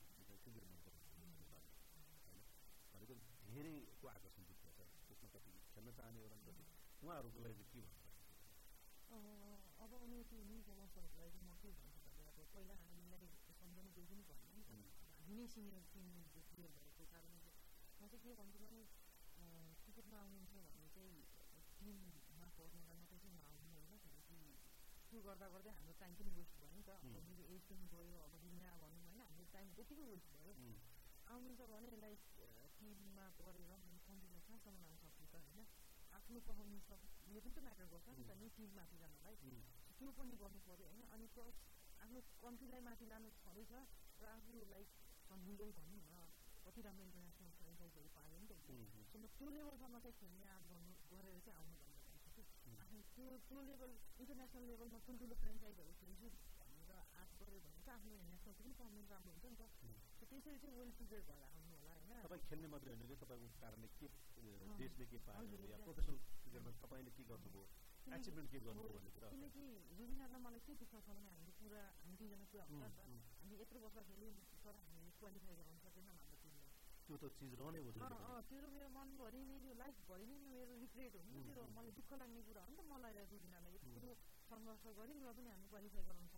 होइन 1.16 1.32
भनेको 2.92 3.14
धेरैको 3.46 4.08
आकर्षण 4.08 4.44
देख्छ 4.44 4.66
त्यसमा 5.08 5.28
कति 5.34 5.50
खेल्न 5.72 5.92
चाहने 5.92 6.20
होला 6.20 6.36
कति 6.42 6.64
उहाँहरूको 7.02 7.40
लागि 7.40 7.64
अब 9.78 9.94
चाहिँ 10.24 10.44
के 11.62 11.70
भन्छु 11.80 12.10
भने 12.10 12.26
अब 12.26 12.48
पहिला 12.54 12.76
हामीलाई 12.76 13.26
नि 13.26 13.36
नै 15.36 15.48
चाहिँ 15.48 15.70
चाहिँ 24.28 24.56
चाहिँ 25.08 25.22
गर्दा 25.22 25.48
गर्दै 25.48 25.70
हाम्रो 25.70 25.92
पनि 26.18 26.30
नि 26.76 26.82
त 26.82 26.98
अब 27.10 27.24
मेरो 27.26 27.48
एज 27.50 27.66
पनि 27.66 27.88
गयो 27.88 28.20
अब 28.22 28.36
बिना 28.42 28.76
भनौँ 28.76 29.02
होइन 29.02 29.20
हाम्रो 29.20 29.48
टाइम 29.52 29.74
त्यतिकै 29.74 30.06
वेस्ट 30.06 30.30
भयो 30.34 30.54
आउनुहुन्छ 31.26 31.68
भने 31.68 31.96
लाइक 31.98 32.20
टिममा 32.76 33.26
परेर 33.38 33.72
कन्टिन्यू 33.84 34.42
कहाँसम्म 34.42 34.82
लानु 34.82 34.98
सक्छु 35.00 35.26
त 35.26 35.34
होइन 35.38 35.66
आफ्नो 36.16 36.40
पर्फर्मेन्स 36.42 36.90
यो 37.28 37.40
पनि 37.40 37.54
त 37.54 37.64
म्याटर 37.64 37.86
गर्छ 37.88 38.06
नि 38.10 38.24
त 38.24 38.38
नि 38.38 38.48
टिम 38.54 38.70
माथि 38.74 38.96
जानलाई 38.98 39.36
त्यो 39.92 40.12
पनि 40.14 40.36
गर्नु 40.36 40.60
पऱ्यो 40.64 40.86
होइन 40.86 41.02
अनि 41.10 41.26
प्लस 41.32 41.60
आफ्नो 41.98 42.20
कन्ट्रीलाई 42.38 42.82
माथि 42.82 43.06
लानु 43.06 43.28
छँदैछ 43.36 43.72
र 44.20 44.24
आफू 44.30 44.64
लाइक 44.68 44.88
हुँदै 45.30 45.70
भनौँ 45.72 46.00
न 46.04 46.14
कति 46.64 46.82
राम्रो 46.82 47.04
इन्टरनेसनल 47.04 47.50
फ्रेन्चाइजहरू 47.58 48.08
पायो 48.14 48.38
नि 48.38 48.46
त 48.46 48.54
सो 49.06 49.18
म 49.18 49.24
त्यो 49.32 49.48
लेभलसम्म 49.50 49.98
चाहिँ 49.98 50.16
खेल्ने 50.16 50.46
आँट 50.48 50.64
गर्नु 50.68 50.92
गरेर 51.10 51.38
चाहिँ 51.40 51.58
आउनु 51.58 51.74
भन्नु 51.78 52.00
चाहन्छु 52.02 52.30
कि 52.32 52.42
आफ्नो 52.76 53.00
त्यो 53.10 53.26
त्यो 53.46 53.58
लेभल 53.62 53.92
इन्टरनेसनल 54.18 54.64
लेभलमा 54.64 54.98
ठुल्ठुलो 55.00 55.36
फ्रेन्चाइजहरू 55.36 55.92
खेल्छु 55.96 56.28
भनेर 56.60 56.90
आँट 56.92 57.30
गऱ्यो 57.34 57.58
भने 57.58 57.60
चाहिँ 57.60 57.74
आफ्नो 57.94 58.12
नेसनलको 58.30 58.62
पनि 58.62 58.72
पर्फर्मेन्स 58.80 59.08
राम्रो 59.14 59.32
हुन्छ 59.32 59.44
नि 59.46 59.56
त 59.56 60.28
त्यसरी 60.30 60.58
चाहिँ 60.62 60.74
वेल 60.78 60.90
प्रिपेयर 60.98 61.22
भएर 61.28 61.42
आउनु 61.46 61.74
होला 61.76 61.92
होइन 61.96 62.12
तपाईँ 62.26 62.42
खेल्ने 62.48 62.68
मात्रै 62.74 62.92
होइन 62.92 63.04
कि 63.10 63.16
तपाईँको 63.22 63.48
कारणले 63.62 63.88
के 63.98 64.06
देशले 64.80 65.04
के 65.12 65.18
पायो 65.26 65.60
या 65.72 65.78
प्रोफेसनल 65.86 66.16
क्रिकेटमा 66.42 66.70
तपाईँले 66.84 67.10
के 67.16 67.22
गर्नुभयो? 67.30 67.64
एचिभमेन्ट 68.16 68.48
के 68.54 68.58
गर्नुभयो 68.66 68.92
भन्ने 68.96 69.10
कुरा 69.16 69.28
किनकि 69.34 69.64
रुबिनालाई 69.98 70.40
मलाई 70.46 70.60
के 70.66 70.72
दुःख 70.82 70.92
छ 71.06 71.14
भने 71.16 71.30
हामीले 71.34 71.52
पुरा 71.60 71.80
हामी 72.02 72.16
दुईजना 72.20 72.44
पुरा 72.52 72.64
हुन्छ 72.70 72.98
हामी 73.38 73.54
यत्रो 73.62 73.78
वर्ष 73.84 73.96
खेल्यौँ 74.10 74.34
तर 74.64 74.74
हामीले 74.82 75.10
क्वालिफाई 75.20 75.54
गराउनु 75.60 75.80
सकेनौँ 75.86 76.14
हाम्रो 76.16 76.36
टिमले। 76.42 76.64
त्यो 77.06 77.16
त 77.22 77.24
चिज 77.38 77.52
रहने 77.60 77.78
हो 77.86 77.90
त्यो 78.50 78.68
मेरो 78.76 78.88
मनभरि 78.96 79.40
मेरो 79.50 79.74
लाइफभरि 79.82 80.24
नै 80.30 80.38
मेरो 80.52 80.74
रिग्रेट 80.84 81.12
हो। 81.16 81.22
नि 81.26 81.42
त्यो 81.50 81.62
मलाई 81.76 81.92
दुःख 81.98 82.10
लाग्ने 82.22 82.40
कुरा 82.48 82.62
हो 82.62 82.70
नि 82.70 82.76
त 82.78 82.82
मलाई 82.92 83.12
रुबिनालाई 83.34 83.72
यत्रो 83.78 84.10
सङ्घर्ष 84.50 84.84
गऱ्यौँ 84.98 85.20
र 85.26 85.34
पनि 85.36 85.48
हामी 85.54 85.66
क्वालिफाई 85.72 86.02
गराउनु 86.08 86.28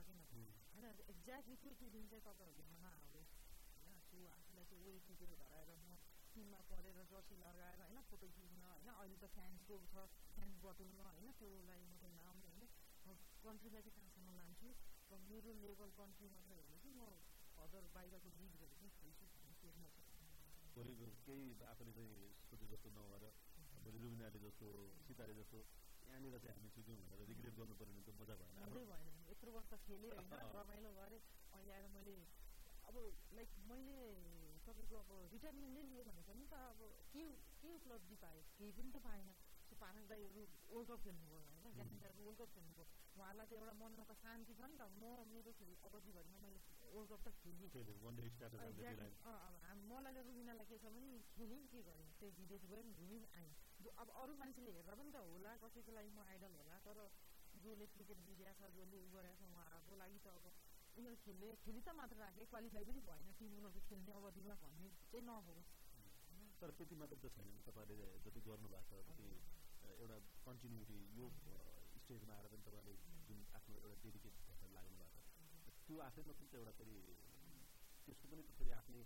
होइन 0.89 1.01
एक्ज्याक्टली 1.09 1.57
त्यो 1.59 1.73
फिलिङ 1.79 2.05
चाहिँ 2.09 2.23
तपाईँहरूको 2.25 2.63
मनमा 2.67 2.91
आओस् 2.99 3.33
होइन 3.79 3.97
त्यो 4.07 4.29
आफूलाई 4.31 4.69
चाहिँ 4.69 4.85
वेल 4.85 5.01
प्रिपेयर 5.05 5.35
गराएर 5.35 5.73
म 5.81 5.97
टिममा 6.33 6.61
पढेर 6.69 7.01
जर्सी 7.11 7.37
लगाएर 7.39 7.81
होइन 7.81 7.99
फोटो 8.09 8.31
खिच्न 8.31 8.63
होइन 8.63 8.89
अहिले 8.93 9.19
त 9.19 9.29
फ्यान्सको 9.35 9.79
छ 9.87 10.05
फ्यान्स 10.31 10.57
बटुल्न 10.63 11.01
होइन 11.09 11.29
त्योलाई 11.37 11.85
मात्रै 11.89 12.13
नाम 12.17 12.41
होइन 12.43 12.63
कन्ट्रीलाई 13.43 13.83
चाहिँ 13.83 13.97
कहाँसम्म 13.99 14.37
लान्छु 14.39 14.73
र 15.11 15.21
मेरो 15.25 15.53
लेभल 15.59 15.93
कन्ट्री 15.95 16.31
मात्रै 16.31 16.57
होइन 16.61 16.81
कि 16.81 16.95
म 16.95 17.13
अदर 17.59 17.91
बाहिरको 17.93 18.33
लिगहरू 18.39 18.73
पनि 18.73 18.89
भोलि 20.75 20.95
केही 21.27 21.47
आफूले 21.67 21.93
चाहिँ 21.93 22.33
सोचे 22.45 22.67
जस्तो 22.67 22.89
नभएर 22.97 23.25
भोलि 23.83 23.99
रुबिनाले 23.99 24.39
जस्तो 24.41 24.67
सिताले 25.03 25.35
जस्तो 25.35 25.59
यहाँनिर 26.09 26.39
चाहिँ 26.39 26.55
हामी 26.55 26.71
चुक्यौँ 26.73 26.99
भनेर 27.03 27.27
रिग्रेट 27.29 27.55
गर्नु 27.57 27.75
पऱ्यो 27.77 27.93
भने 27.93 28.03
त 28.03 28.21
मजा 28.21 28.35
भएन 28.39 29.18
यत्रो 29.29 29.51
वर्ष 29.53 29.73
खेलेँ 29.83 30.13
होइन 30.13 30.33
रमाइलो 30.53 30.91
गरेँ 30.95 31.21
अहिले 31.51 31.73
आएर 31.73 31.87
मैले 31.91 32.17
अब 32.85 32.97
लाइक 33.33 33.51
मैले 33.65 33.99
तपाईँको 34.67 34.97
अब 34.99 35.11
रिटायरमेन्ट 35.33 35.73
नै 35.73 35.83
लिएँ 35.85 36.05
भनेको 36.05 36.33
नि 36.35 36.47
त 36.47 36.55
अब 36.67 36.81
के 37.09 37.23
के 37.61 37.69
उपलब्धि 37.71 38.17
पाएँ 38.17 38.43
केही 38.53 38.73
पनि 38.73 38.91
त 38.91 38.99
पाएन 39.03 39.29
त्यो 39.69 39.77
पारस 39.77 40.05
दाईहरू 40.09 40.43
वर्ल्ड 40.69 40.89
कप 40.91 41.01
खेल्नुभयो 41.03 41.41
होइन 41.41 41.99
दाईहरू 41.99 42.23
वर्ल्ड 42.25 42.41
कप 42.41 42.51
खेल्नुभयो 42.55 42.87
उहाँहरूलाई 43.15 43.47
चाहिँ 43.47 43.61
एउटा 43.61 43.75
मनमा 43.77 44.05
त 44.05 44.13
शान्ति 44.17 44.53
छ 44.55 44.61
नि 44.65 44.77
त 44.77 44.83
म 44.95 45.05
मेरो 45.29 45.53
खेल 45.55 45.71
अवधिभरिमा 45.83 46.39
मैले 46.39 46.61
वर्ल्ड 46.89 47.11
कप 47.13 47.21
त 47.23 47.29
खेलेँ 47.39 47.69
मलाई 49.89 50.13
रुबिनालाई 50.19 50.67
के 50.67 50.77
छ 50.79 50.85
भने 50.89 51.13
खेल्यौँ 51.31 51.65
के 51.69 51.81
गरेँ 51.83 52.09
त्यही 52.17 52.33
विदेश 52.39 52.63
गयौँ 52.65 52.85
घुम्यौँ 52.95 53.25
आयौँ 53.35 53.55
अब 53.97 54.09
अरू 54.17 54.33
मान्छेले 54.37 54.71
हेर्दा 54.73 54.95
पनि 54.95 55.11
त 55.11 55.17
होला 55.25 55.53
कसैको 55.63 55.91
लागि 55.93 56.11
म 56.11 56.21
आइडल 56.27 56.53
होला 56.55 56.77
तर 56.81 56.99
जसले 57.69 57.87
क्रिकेट 57.89 58.19
बुझिरहेको 58.25 58.65
छ 58.65 58.73
जसले 58.77 58.99
उ 58.99 59.09
गरेको 59.11 59.37
छ 59.41 59.51
उहाँहरूको 59.51 59.97
लागि 59.97 60.19
त 60.21 60.27
अब 60.31 60.45
उनीहरू 60.97 61.17
खेल्ने 61.23 61.49
खेलि 61.63 61.81
त 61.81 61.95
मात्र 61.95 62.17
राखेँ 62.19 62.47
क्वालिफाई 62.49 62.85
पनि 62.85 63.01
भएन 63.07 63.29
टिम 63.39 63.53
उनीहरूको 63.55 63.81
खेल्ने 63.89 64.13
अवधिमा 64.15 64.55
भन्ने 64.63 64.89
चाहिँ 65.07 65.25
नहोस् 65.25 65.71
तर 66.61 66.71
त्यति 66.75 66.97
मात्र 66.97 67.17
त 67.19 67.31
छैन 67.31 67.51
तपाईँले 67.67 67.97
जति 68.21 68.41
गर्नुभएको 68.43 68.97
छ 69.01 69.07
जति 69.11 69.29
एउटा 69.95 70.17
कन्टिन्युटी 70.43 70.99
यो 71.15 71.27
स्टेजमा 71.99 72.35
आएर 72.35 72.49
पनि 72.49 72.65
तपाईँले 72.67 72.95
जुन 73.27 73.45
आफ्नो 73.53 73.77
एउटा 73.79 73.97
डेडिकेट 74.03 74.43
भएर 74.49 74.73
लाग्नु 74.73 74.97
भएको 74.99 75.23
छ 75.69 75.87
त्यो 75.87 76.01
आफैमा 76.03 76.35
पनि 76.35 76.49
त 76.49 76.55
एउटा 76.57 76.73
फेरि 76.79 76.97
त्यसको 78.03 78.27
पनि 78.29 78.43
त 78.43 78.59
फेरि 78.59 78.73
आफ्नै 78.73 79.03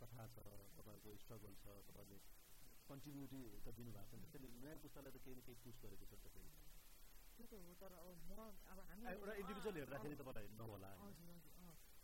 कथा 0.00 0.26
छ 0.28 0.46
तपाईँहरूको 0.74 1.16
स्ट्रगल 1.22 1.54
छ 1.62 1.78
तपाईँले 1.86 2.18
कन्टिन्युटी 2.88 3.40
त 3.60 3.76
दिनुभएको 3.76 4.10
छ 4.10 4.20
नि 4.20 4.32
त्यसले 4.32 4.52
नयाँ 4.58 4.82
पुस्तालाई 4.82 5.12
त 5.12 5.24
केही 5.24 5.36
न 5.36 5.46
केही 5.46 5.62
पुस 5.62 5.76
गरेको 5.82 6.06
छ 6.06 6.18
त 6.18 6.34
फेरि 6.34 6.69
त्यो 7.42 7.48
त 7.52 7.62
हो 7.62 7.74
तर 7.80 7.92
अब 7.94 8.08
म 8.28 8.32
अब 8.68 8.78
हामी 8.86 9.04
एउटा 9.10 9.34
इन्डिभिजुअल 9.34 9.76
हेर्दाखेरि 9.76 10.16
तपाईँलाई 10.16 10.48
नहोला 10.56 10.90
हजुर 10.98 11.30
हजुर 11.30 11.60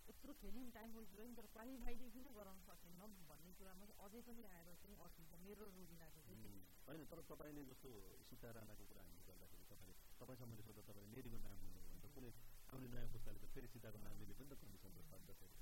यत्रो 0.09 0.33
खेल्यौँ 0.39 0.71
टाइम 0.73 0.91
गइसक्यो 0.97 1.25
नि 1.27 1.35
तर 1.37 1.47
क्वालिफाई 1.53 1.95
किन 2.07 2.27
गराउन 2.33 2.61
सकेनौँ 2.63 3.09
भन्ने 3.27 3.53
कुरामा 3.59 3.87
चाहिँ 3.87 4.01
अझै 4.05 4.21
पनि 4.23 4.43
आएर 4.49 4.69
चाहिँ 4.77 4.97
अठिन्छ 5.03 5.33
मेरो 5.43 5.65
रोगिनाको 5.71 6.21
चाहिँ 6.23 6.61
होइन 6.87 7.05
तर 7.07 7.21
तपाईँले 7.27 7.63
जस्तो 7.67 7.91
सीता 8.25 8.51
राणाको 8.55 8.85
कुरा 8.87 9.03
हामी 9.03 9.23
गर्दाखेरि 9.27 9.65
तपाईँले 9.67 9.95
तपाईँसँगले 10.17 10.63
सोद्धा 10.63 10.83
तपाईँले 10.89 11.11
नेरीको 11.13 11.39
नाम 11.43 11.59
लिनुभयो 11.59 11.85
भने 11.87 12.01
त 12.01 12.15
कुनै 12.15 12.31
आउने 12.71 12.89
नयाँ 12.89 13.11
पुस्ताले 13.13 13.39
त 13.39 13.53
फेरि 13.53 13.69
सीताको 13.69 13.99
नाम 14.01 14.15
लिने 14.21 14.35
पनि 14.39 14.49
त 14.49 14.61
कन्डिसन 14.63 14.93
त 14.95 15.01
छ 15.05 15.13
नि 15.19 15.27
त 15.27 15.33
फेरि 15.37 15.57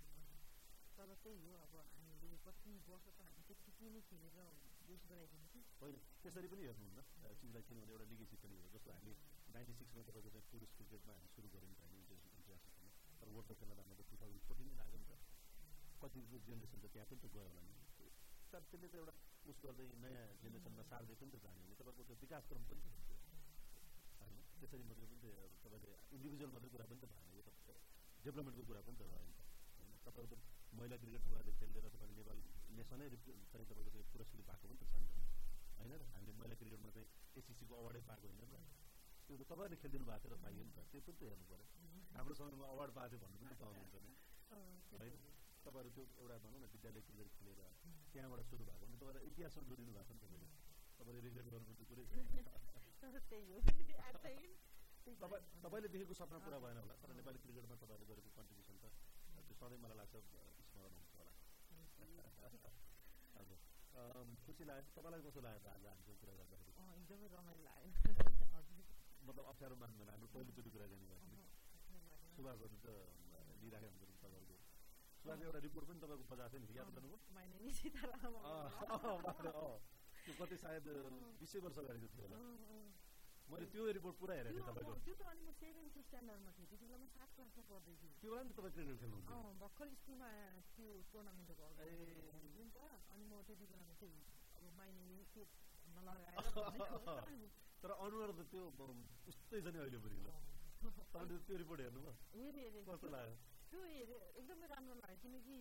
तर 0.94 1.14
त्यही 1.18 1.40
हो 1.44 1.54
अब 1.58 1.74
हामीले 1.96 2.36
कति 2.44 2.72
वर्ष 2.86 3.06
त 3.08 3.20
हामी 3.20 3.42
त्यत्तिकै 3.48 3.88
नै 3.90 4.00
खेलेर 4.06 4.36
बेस 4.84 5.02
गराइदिनु 5.08 5.48
कि 5.50 5.60
होइन 5.80 5.96
त्यसरी 6.20 6.48
पनि 6.48 6.68
हेर्नुहुन्न 6.68 7.00
चिजलाई 7.34 7.62
किनभने 7.66 7.92
एउटा 7.92 8.06
लिगेसी 8.12 8.36
पनि 8.38 8.60
हो 8.60 8.68
जस्तो 8.70 8.92
हामी 8.92 9.14
नाइन्टी 9.54 9.74
सिक्समा 9.74 10.02
तपाईँको 10.02 10.30
चाहिँ 10.30 10.46
टुरिस्ट 10.50 10.74
क्रिकेटमा 10.76 11.12
हामी 11.14 11.28
सुरु 11.30 11.48
गऱ्यौँ 11.48 11.74
त 11.74 11.82
हामी 11.84 12.00
इन्टरनेसनल 12.02 12.88
तर 13.18 13.28
वर्ल्ड 13.30 13.48
कप 13.50 13.58
खेल्न 13.60 13.80
हाम्रो 13.80 14.04
टु 14.04 14.16
थाउजन्ड 14.18 14.42
फोर्टिन 14.46 14.70
लाग्यो 14.74 14.98
नि 14.98 15.06
त 15.06 15.12
कतिको 16.02 16.38
जेनेरेसन 16.42 16.78
त 16.78 16.86
त्यहाँ 16.90 17.08
पनि 17.08 17.20
त 17.22 17.26
गयो 17.30 17.44
होला 17.46 17.62
नि 17.62 17.74
तर 18.50 18.62
त्यसले 18.64 18.88
त 18.88 18.94
एउटा 18.94 19.14
उस 19.46 19.56
गर्दै 19.62 19.86
नयाँ 20.02 20.26
जेनेरेसनमा 20.40 20.84
सार्दै 20.84 21.14
पनि 21.20 21.30
त 21.30 21.36
जाने 21.44 21.62
हो 21.64 21.74
तपाईँको 21.78 22.02
त्यो 22.04 22.16
विकासक्रम 22.20 22.64
पनि 22.64 22.80
त 22.82 22.88
होइन 24.18 24.36
त्यसरी 24.58 24.84
मात्रै 24.84 25.06
पनि 25.06 25.18
त 25.22 25.26
तपाईँले 25.62 25.90
इन्डिभिजुअल 26.10 26.50
मात्रै 26.50 26.70
कुरा 26.74 26.86
पनि 26.90 27.00
त 27.00 27.06
भएन 27.10 27.30
यो 27.32 27.42
त 27.46 27.50
डेभलपमेन्टको 28.24 28.64
कुरा 28.64 28.82
पनि 28.86 28.96
त 28.96 29.02
भयो 29.06 29.24
नि 29.24 29.34
त 29.34 29.42
होइन 29.76 29.90
तपाईँको 30.02 30.34
त 30.34 30.42
महिला 30.74 30.96
क्रिकेट 30.98 31.22
कुराले 31.26 31.52
खेलेर 31.58 31.86
तपाईँले 31.88 32.14
नेपाल 32.14 32.38
नेसनै 32.74 33.06
चाहिँ 33.16 33.44
तपाईँको 33.48 33.82
चाहिँ 33.86 34.06
पुरस्कृत 34.10 34.42
भएको 34.44 34.66
पनि 34.66 34.76
त 34.78 34.84
छ 34.90 34.94
नि 34.98 35.08
त 35.10 35.18
होइन 35.76 35.92
र 35.94 36.02
हामीले 36.10 36.32
महिला 36.34 36.54
क्रिकेटमा 36.56 36.90
चाहिँ 36.90 37.08
एसिसीको 37.36 37.74
अवार्डै 37.74 38.02
पाएको 38.04 38.26
होइन 38.28 38.50
त 38.50 38.83
त्यो 39.26 39.36
त 39.36 39.42
तपाईँहरूले 39.44 39.76
खेलिदिनु 39.76 40.04
भएको 40.04 40.26
र 40.28 40.34
पाइयो 40.36 40.62
नि 40.64 40.72
त। 40.72 40.78
त्यो 40.90 41.00
पनि 41.00 41.16
त 41.16 41.22
हेर्नु 41.24 41.46
पऱ्यो। 41.48 41.66
हाम्रो 42.12 42.34
समयमा 42.34 42.66
अवार्ड 42.74 42.92
पाएको 42.94 43.16
भन्नु 43.22 43.36
पनि 43.40 43.56
पाउनुहुन्छ 43.56 43.94
नि। 44.04 44.12
होइन? 44.92 45.14
तपाईँहरू 45.64 45.90
त्यो 45.96 46.04
एउटा 46.20 46.36
भनौँ 46.44 46.60
न 46.60 46.64
विद्यालय 46.68 47.02
क्रिकेट 47.08 47.28
खेलेर 47.36 47.60
त्यहाँबाट 48.12 48.40
सुरु 48.44 48.62
भएको 48.64 48.84
भने 48.84 48.96
तपाईँलाई 48.96 49.24
इतिहासमा 49.26 49.62
जोडिनु 49.64 49.92
भएको 49.94 50.12
नि 50.12 50.20
तपाईँले। 50.20 50.48
तपाईँले 50.98 51.20
रिग्रेट 51.20 51.46
गर्नुपर्ने 51.46 51.84
कुरै 51.88 52.04
तपाईँ 55.04 55.42
तपाईँले 55.60 55.88
देखेको 55.88 56.14
सपना 56.14 56.38
पुरा 56.44 56.58
भएन 56.64 56.78
होला। 56.78 56.94
तर 57.00 57.10
नेपाली 57.12 57.38
क्रिकेटमा 57.44 57.76
तपाईँले 57.76 58.06
गरेको 58.08 58.30
कन्ट्रिब्युसन 58.36 58.76
त 58.78 58.84
त्यो 59.44 59.54
सधैँ 59.60 59.78
मलाई 59.78 59.96
लाग्छ 60.00 60.14
स्मरण 60.68 60.92
हुन्छ 60.94 61.12
होला। 61.18 61.32
हजुर। 63.36 63.58
खुसी 64.44 64.64
लाग्यो। 64.64 64.92
तपाईँलाई 64.96 65.22
कस्तो 65.22 65.40
लाग्यो 65.40 65.70
आज 65.70 65.86
हामीसँग 65.86 66.16
कुरा 66.20 66.34
गर्दाखेरि? 66.34 66.72
एकदमै 66.94 67.28
रमाइलो 67.32 67.62
लाग्यो। 67.64 68.23
मतलब 69.24 69.44
अप्ठ्यारो 69.52 69.76
मान्दैन 69.82 70.08
हाम्रो 70.14 70.28
पहिलोचोटि 70.34 70.70
कुरा 70.74 70.86
जाने 70.92 71.06
भएको 71.10 71.34
सुभाषहरू 72.34 72.76
त 72.84 72.88
लिइराखेको 73.62 73.96
हुन्छ 74.00 74.12
तपाईँहरूको 74.20 74.56
सुभाषको 75.20 75.44
एउटा 75.46 75.60
रिपोर्ट 75.66 75.84
पनि 75.88 75.98
तपाईँको 76.04 76.24
बजाएको 76.32 76.54
थियो 76.54 76.60
नि 76.64 76.76
याद 76.78 76.88
गर्नुभयो 76.96 77.18
त्यो 80.24 80.34
कति 80.40 80.56
सायद 80.56 80.86
बिसै 81.40 81.58
वर्ष 81.64 81.78
अगाडिको 81.80 82.08
थियो 82.12 82.24
होला 82.24 82.38
मैले 83.48 83.66
त्यो 83.72 83.82
रिपोर्ट 83.98 84.16
पुरा 84.20 84.34
हेरेको 84.36 84.56
थिएँ 84.56 84.68
तपाईँको 84.68 84.92
त्यो 85.04 85.14
त 85.14 85.22
अनि 85.32 85.42
म 85.44 85.50
सेभेन्थ 85.56 85.96
स्ट्यान्डर्डमा 86.06 86.50
थिएँ 86.56 86.68
त्यति 86.70 86.84
बेला 86.84 86.96
म 86.96 87.06
सात 87.12 87.30
क्लासमा 87.36 87.62
पढ्दै 87.68 87.94
थिएँ 88.00 88.12
त्यो 88.20 88.30
बेला 88.32 88.52
तपाईँ 88.56 88.72
क्रिकेट 88.76 88.96
खेल्नुहुन्थ्यो 89.02 89.40
भर्खर 89.60 89.88
स्कुलमा 89.98 90.28
त्यो 90.72 90.86
टुर्नामेन्ट 91.12 91.50
भयो 91.52 91.70
नि 92.56 92.64
त 92.72 92.78
अनि 93.12 93.24
म 93.24 93.32
त्यति 93.48 93.64
बेलामा 93.72 93.94
चाहिँ 94.00 94.16
अब 94.56 94.64
माइने 94.78 95.24
त्यो 95.34 95.44
तर 97.84 97.92
अनुहार 98.00 98.30
त 98.32 98.40
त्यो 98.48 98.64
उस्तै 99.28 99.58
छ 99.60 99.66
नि 99.68 99.78
अहिले 99.80 99.98
पनि 100.00 100.18
ल 100.18 100.28
तपाईँले 100.84 101.36
त्यो 101.44 101.56
रिपोर्ट 101.62 101.80
हेर्नुभयो 101.84 102.80
कस्तो 102.86 103.08
लाग्यो 103.14 103.34
त्यो 103.68 103.80
एकदमै 104.40 104.66
राम्रो 104.72 104.94
लाग्यो 105.00 105.18
किनकि 105.24 105.56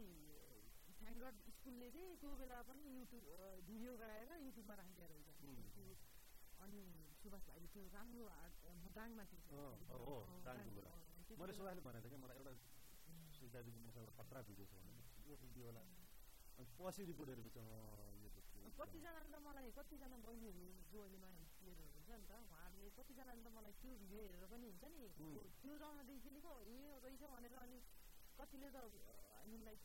थ्याङ्क 1.00 1.18
गड 1.24 1.36
स्कुलले 1.56 1.88
चाहिँ 1.96 2.16
त्यो 2.22 2.32
बेला 2.40 2.58
पनि 2.70 2.84
युट्युब 2.94 3.24
भिडियो 3.68 3.92
गराएर 4.02 4.32
युट्युबमा 4.40 4.76
राखिदिएर 4.80 5.12
हुन्छ 5.12 5.28
अनि 6.64 6.80
सुभाष 7.20 7.44
भाइले 7.50 7.68
त्यो 7.76 7.84
राम्रो 7.92 8.26
दाङमा 8.96 9.24
थियो 9.30 9.44
मैले 11.40 11.54
सुभाषले 11.60 11.82
भनेको 11.84 12.08
थिएँ 12.08 12.14
कि 12.14 12.24
मलाई 12.24 12.38
एउटा 12.40 13.60
मसँग 13.84 14.08
खतरा 14.18 14.40
भिडियो 14.48 14.66
छ 14.72 14.74
भने 14.80 15.84
पछि 16.80 17.02
रिपोर्ट 17.04 17.30
हेरेको 17.30 17.52
छ 17.52 18.23
कतिजनाले 18.72 19.30
त 19.30 19.38
मलाई 19.46 19.70
कतिजना 19.78 20.18
बहिनीहरू 20.26 20.66
जो 20.92 21.00
अहिले 21.04 21.18
नयाँ 21.24 21.48
प्लेयरहरू 21.58 21.92
हुन्छ 21.94 22.10
नि 22.14 22.26
त 22.30 22.34
उहाँहरूले 22.40 22.90
कतिजनाले 22.98 23.42
त 23.42 23.50
मलाई 23.58 23.74
त्यो 23.82 23.94
भिडियो 24.02 24.22
हेरेर 24.24 24.46
पनि 24.54 24.66
हुन्छ 24.72 24.84
नि 24.94 25.04
त्यो 25.60 25.74
जमानादेखि 25.82 26.20
खेलेको 26.26 26.52
ए 26.68 26.78
रहेछ 27.04 27.24
भनेर 27.34 27.56
अनि 27.64 27.80
कतिले 28.40 28.68
त 28.72 28.78
लाइक 29.64 29.82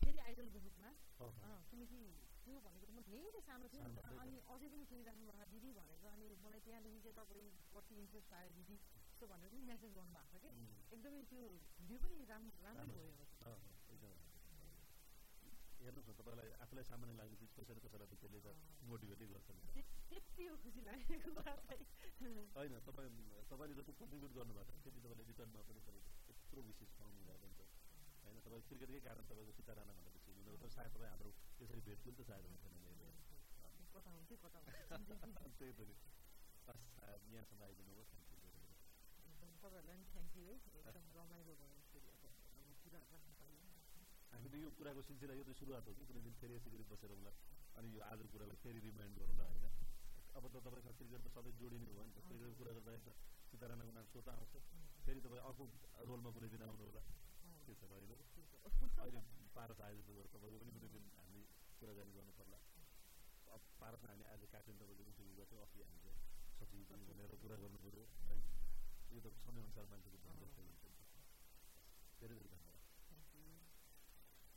फेरि 0.00 0.18
आइडलको 0.20 0.58
रूपमा 0.64 0.90
किनकि 1.70 2.00
त्यो 2.44 2.60
भनेको 2.64 2.86
त 2.86 2.92
म 2.92 2.98
धेरै 3.08 3.40
सानो 3.48 3.66
थिएँ 3.72 3.84
नि 3.84 3.94
त 3.96 4.04
अनि 4.16 4.36
अझै 4.52 4.68
पनि 4.72 4.84
खेलिराख्नु 4.90 5.24
भएको 5.30 5.48
दिदी 5.54 5.70
भनेर 5.78 6.06
अनि 6.12 6.26
मलाई 6.44 6.60
त्यहाँदेखि 6.66 7.00
चाहिँ 7.04 7.16
तपाईँप्रति 7.18 7.94
इन्ट्रेस्ट 8.02 8.32
आयो 8.38 8.50
दिदी 8.58 8.76
यस्तो 9.08 9.26
भनेर 9.26 9.48
पनि 9.52 9.64
मेसेज 9.70 9.90
गर्नुभएको 9.96 10.36
छ 10.36 10.44
कि 10.44 10.50
एकदमै 10.94 11.22
त्यो 11.32 11.42
भिडियो 11.80 11.98
पनि 12.04 12.24
राम्रो 12.30 12.62
राम्रो 12.68 13.02
भयो 13.42 13.77
हेर्नुहोस् 15.88 16.08
न 16.10 16.14
तपाईँलाई 16.14 16.50
आफूलाई 16.60 16.84
सामान्य 16.84 17.14
लाग्ने 17.16 17.36
चिज 17.40 17.52
कसैले 17.54 17.80
कसैलाई 17.80 18.08
त्यसले 18.14 18.40
त 18.40 18.48
मोटिभेटै 18.84 19.26
गर्छ 19.28 19.48
त्यति 20.08 20.44
हो 20.44 20.56
खुसी 20.60 20.80
लागेको 20.84 21.30
होइन 22.52 22.74
तपाईँ 22.84 23.10
तपाईँले 23.48 23.74
जति 23.78 23.92
कन्ट्रिब्युट 23.94 24.32
गर्नुभएको 24.34 24.70
छ 24.70 24.84
त्यति 24.84 24.98
तपाईँले 24.98 25.24
रिटर्नमा 25.28 25.62
पनि 25.64 25.80
तपाईँको 25.80 26.12
यत्रो 26.30 26.60
विशेष 26.68 26.90
पाउनु 26.98 27.22
भएको 27.24 27.46
हुन्छ 27.46 27.60
होइन 28.22 28.38
तपाईँ 28.44 28.62
क्रिकेटकै 28.68 29.00
कारण 29.02 29.24
तपाईँको 29.26 29.52
सीता 29.54 29.72
राणा 29.74 29.92
भनेर 29.98 30.20
चिन्नु 30.26 30.52
तर 30.58 30.70
सायद 30.70 30.90
तपाईँ 30.92 31.10
हाम्रो 31.10 31.30
त्यसरी 31.56 31.80
भेट 31.82 31.98
पनि 32.00 32.14
त 32.14 32.20
सायद 32.26 32.44
हुन्थेन 32.46 32.78
त्यही 35.58 35.72
त 35.72 35.80
नि 35.82 35.94
यहाँसम्म 37.30 37.62
आइदिनु 37.64 37.90
भयो 37.90 38.04
थ्याङ्क 38.06 38.28
यू 38.28 38.38
तपाईँहरूलाई 39.56 39.96
पनि 39.96 40.04
थ्याङ्क 40.08 40.32
यू 40.36 40.44
है 40.44 40.54
एकदम 40.80 41.04
रमाइलो 41.16 41.52
भयो 41.56 41.72
अब 41.72 42.36
कुरा 42.82 43.00
राख्नु 43.06 43.32
पाइयो 43.32 43.37
हामीले 44.30 44.58
यो 44.58 44.70
कुराको 44.72 45.02
सिलसिला 45.02 45.34
यो 45.34 45.44
त 45.44 45.54
सुरुवात 45.54 45.84
हो 45.84 45.92
कि 45.94 46.04
कुनै 46.04 46.20
दिन 46.22 46.34
फेरि 46.40 46.54
यसरी 46.54 46.84
बसेर 46.86 47.10
होला 47.10 47.32
अनि 47.74 47.88
यो 47.90 48.00
आजको 48.04 48.28
कुरालाई 48.28 48.58
फेरि 48.60 48.80
रिमाइन्ड 48.82 49.14
गरौँला 49.18 49.44
होइन 49.46 49.64
अब 50.34 50.44
त 50.46 50.56
तपाईँसँग 50.60 50.96
क्रिकेट 50.98 51.20
त 51.20 51.28
सधैँ 51.30 51.54
जोडिने 51.56 51.86
भयो 51.88 52.04
नि 52.04 52.12
त 52.12 52.18
क्रिकेटको 52.24 52.56
कुरा 52.58 52.72
गर्दाखेरि 52.76 53.04
त 53.04 53.10
सीताराणाको 53.48 53.92
नाम 53.92 54.06
सोता 54.08 54.32
आउँछ 54.34 54.54
फेरि 55.04 55.20
तपाईँ 55.20 55.42
अर्को 55.42 55.64
रोलमा 56.04 56.30
कुनै 56.30 56.48
दिन 56.48 56.62
आउनु 56.64 56.84
होला 56.84 57.02
के 57.62 57.72
छ 57.74 57.82
होइन 57.88 58.12
अहिले 58.98 59.22
पारस 59.54 59.80
आए 59.80 59.94
जस्तो 59.96 60.12
गरेर 60.12 60.28
तपाईँको 60.32 60.58
पनि 60.60 60.72
कुनै 60.76 60.90
दिन 60.92 61.04
हामी 61.16 61.42
कुराकानी 61.78 62.12
गर्नु 62.12 62.32
पर्ला 62.36 62.58
अब 63.50 63.60
पारसमा 63.80 64.10
हामी 64.10 64.24
आज 64.28 64.46
क्याप्टेन 64.46 64.76
तपाईँले 64.78 65.12
सुरु 65.14 65.32
गर्थ्यौँ 65.36 65.62
अस्ति 65.62 65.82
हामी 65.82 65.98
चाहिँ 66.04 66.18
सचिव 66.56 66.86
पनि 66.90 67.10
भनेर 67.10 67.36
कुरा 67.38 67.56
गर्नु 67.56 67.78
पऱ्यो 67.80 68.04
है 68.22 68.38
यो 69.10 69.20
त 69.20 69.34
समयअनुसार 69.40 69.84
मान्छेको 69.88 70.18
धेरै 72.20 72.36
धेरै 72.38 72.57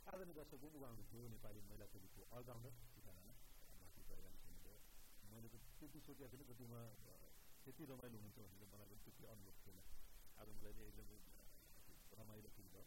आदरणीय 0.02 0.34
दर्शकको 0.34 0.68
उहाँ 0.78 0.92
थियो 1.08 1.26
नेपाली 1.32 1.60
महिला 1.66 1.86
टोलीको 1.92 2.22
अलराउन्डर 2.36 2.72
हुनुभयो 2.94 3.42
मैले 5.32 5.48
त 5.48 5.56
त्यति 5.78 6.00
सोचेको 6.06 6.38
थिएन 6.40 6.62
उहाँ 6.66 6.86
त्यति 7.64 7.82
रमाइलो 7.90 8.16
हुनुहुन्छ 8.18 8.38
भनेर 8.44 8.66
मलाई 8.72 8.88
पनि 8.90 9.00
त्यति 9.06 9.24
अनुभव 9.32 9.54
थिएन 9.62 9.78
आज 10.40 10.48
मलाई 10.52 10.74
चाहिँ 10.74 10.88
एकदमै 10.90 11.18
रमाइलो 12.18 12.50
फिल 12.56 12.68
भयो 12.74 12.84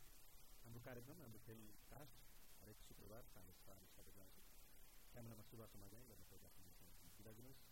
हाम्रो 0.63 0.81
कार्यक्रम 0.87 1.23
हाम्रो 1.23 1.39
खेल 1.45 1.61
कास्ट 1.89 2.15
हरेक 2.59 2.83
शुक्रबार 2.87 3.23
साढे 3.31 3.53
साढे 3.61 3.87
साढे 3.95 4.11
आउँछ 4.19 4.37
क्यामेरामा 5.13 5.47
सुभाष 5.49 5.73
समाज 5.73 5.97
गर्न 6.03 6.23
सकिरहेको 6.25 7.13
बिदा 7.17 7.33
दिनुहोस् 7.39 7.64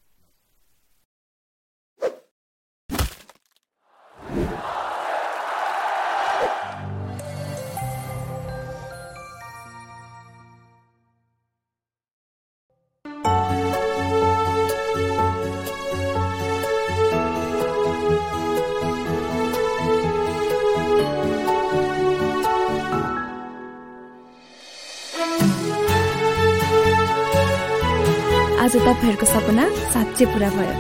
आज 28.74 28.82
तपाईँहरूको 28.82 29.26
सपना 29.30 29.64
साँच्चै 29.94 30.26
पुरा 30.34 30.50
भयो। 30.50 30.74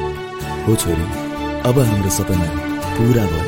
हो 0.65 0.75
छोरी 0.81 1.05
अब 1.61 1.77
हाम्रो 1.79 2.09
सपना 2.09 2.47
पुरा 2.97 3.25
भयो। 3.29 3.45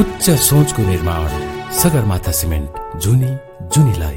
उच्च 0.00 0.24
सोचको 0.48 0.82
निर्माण 0.84 1.28
सगरमाथा 1.80 2.32
सिमेन्ट 2.40 2.68
जुनी 3.00 3.32
जुनीलाई 3.72 4.16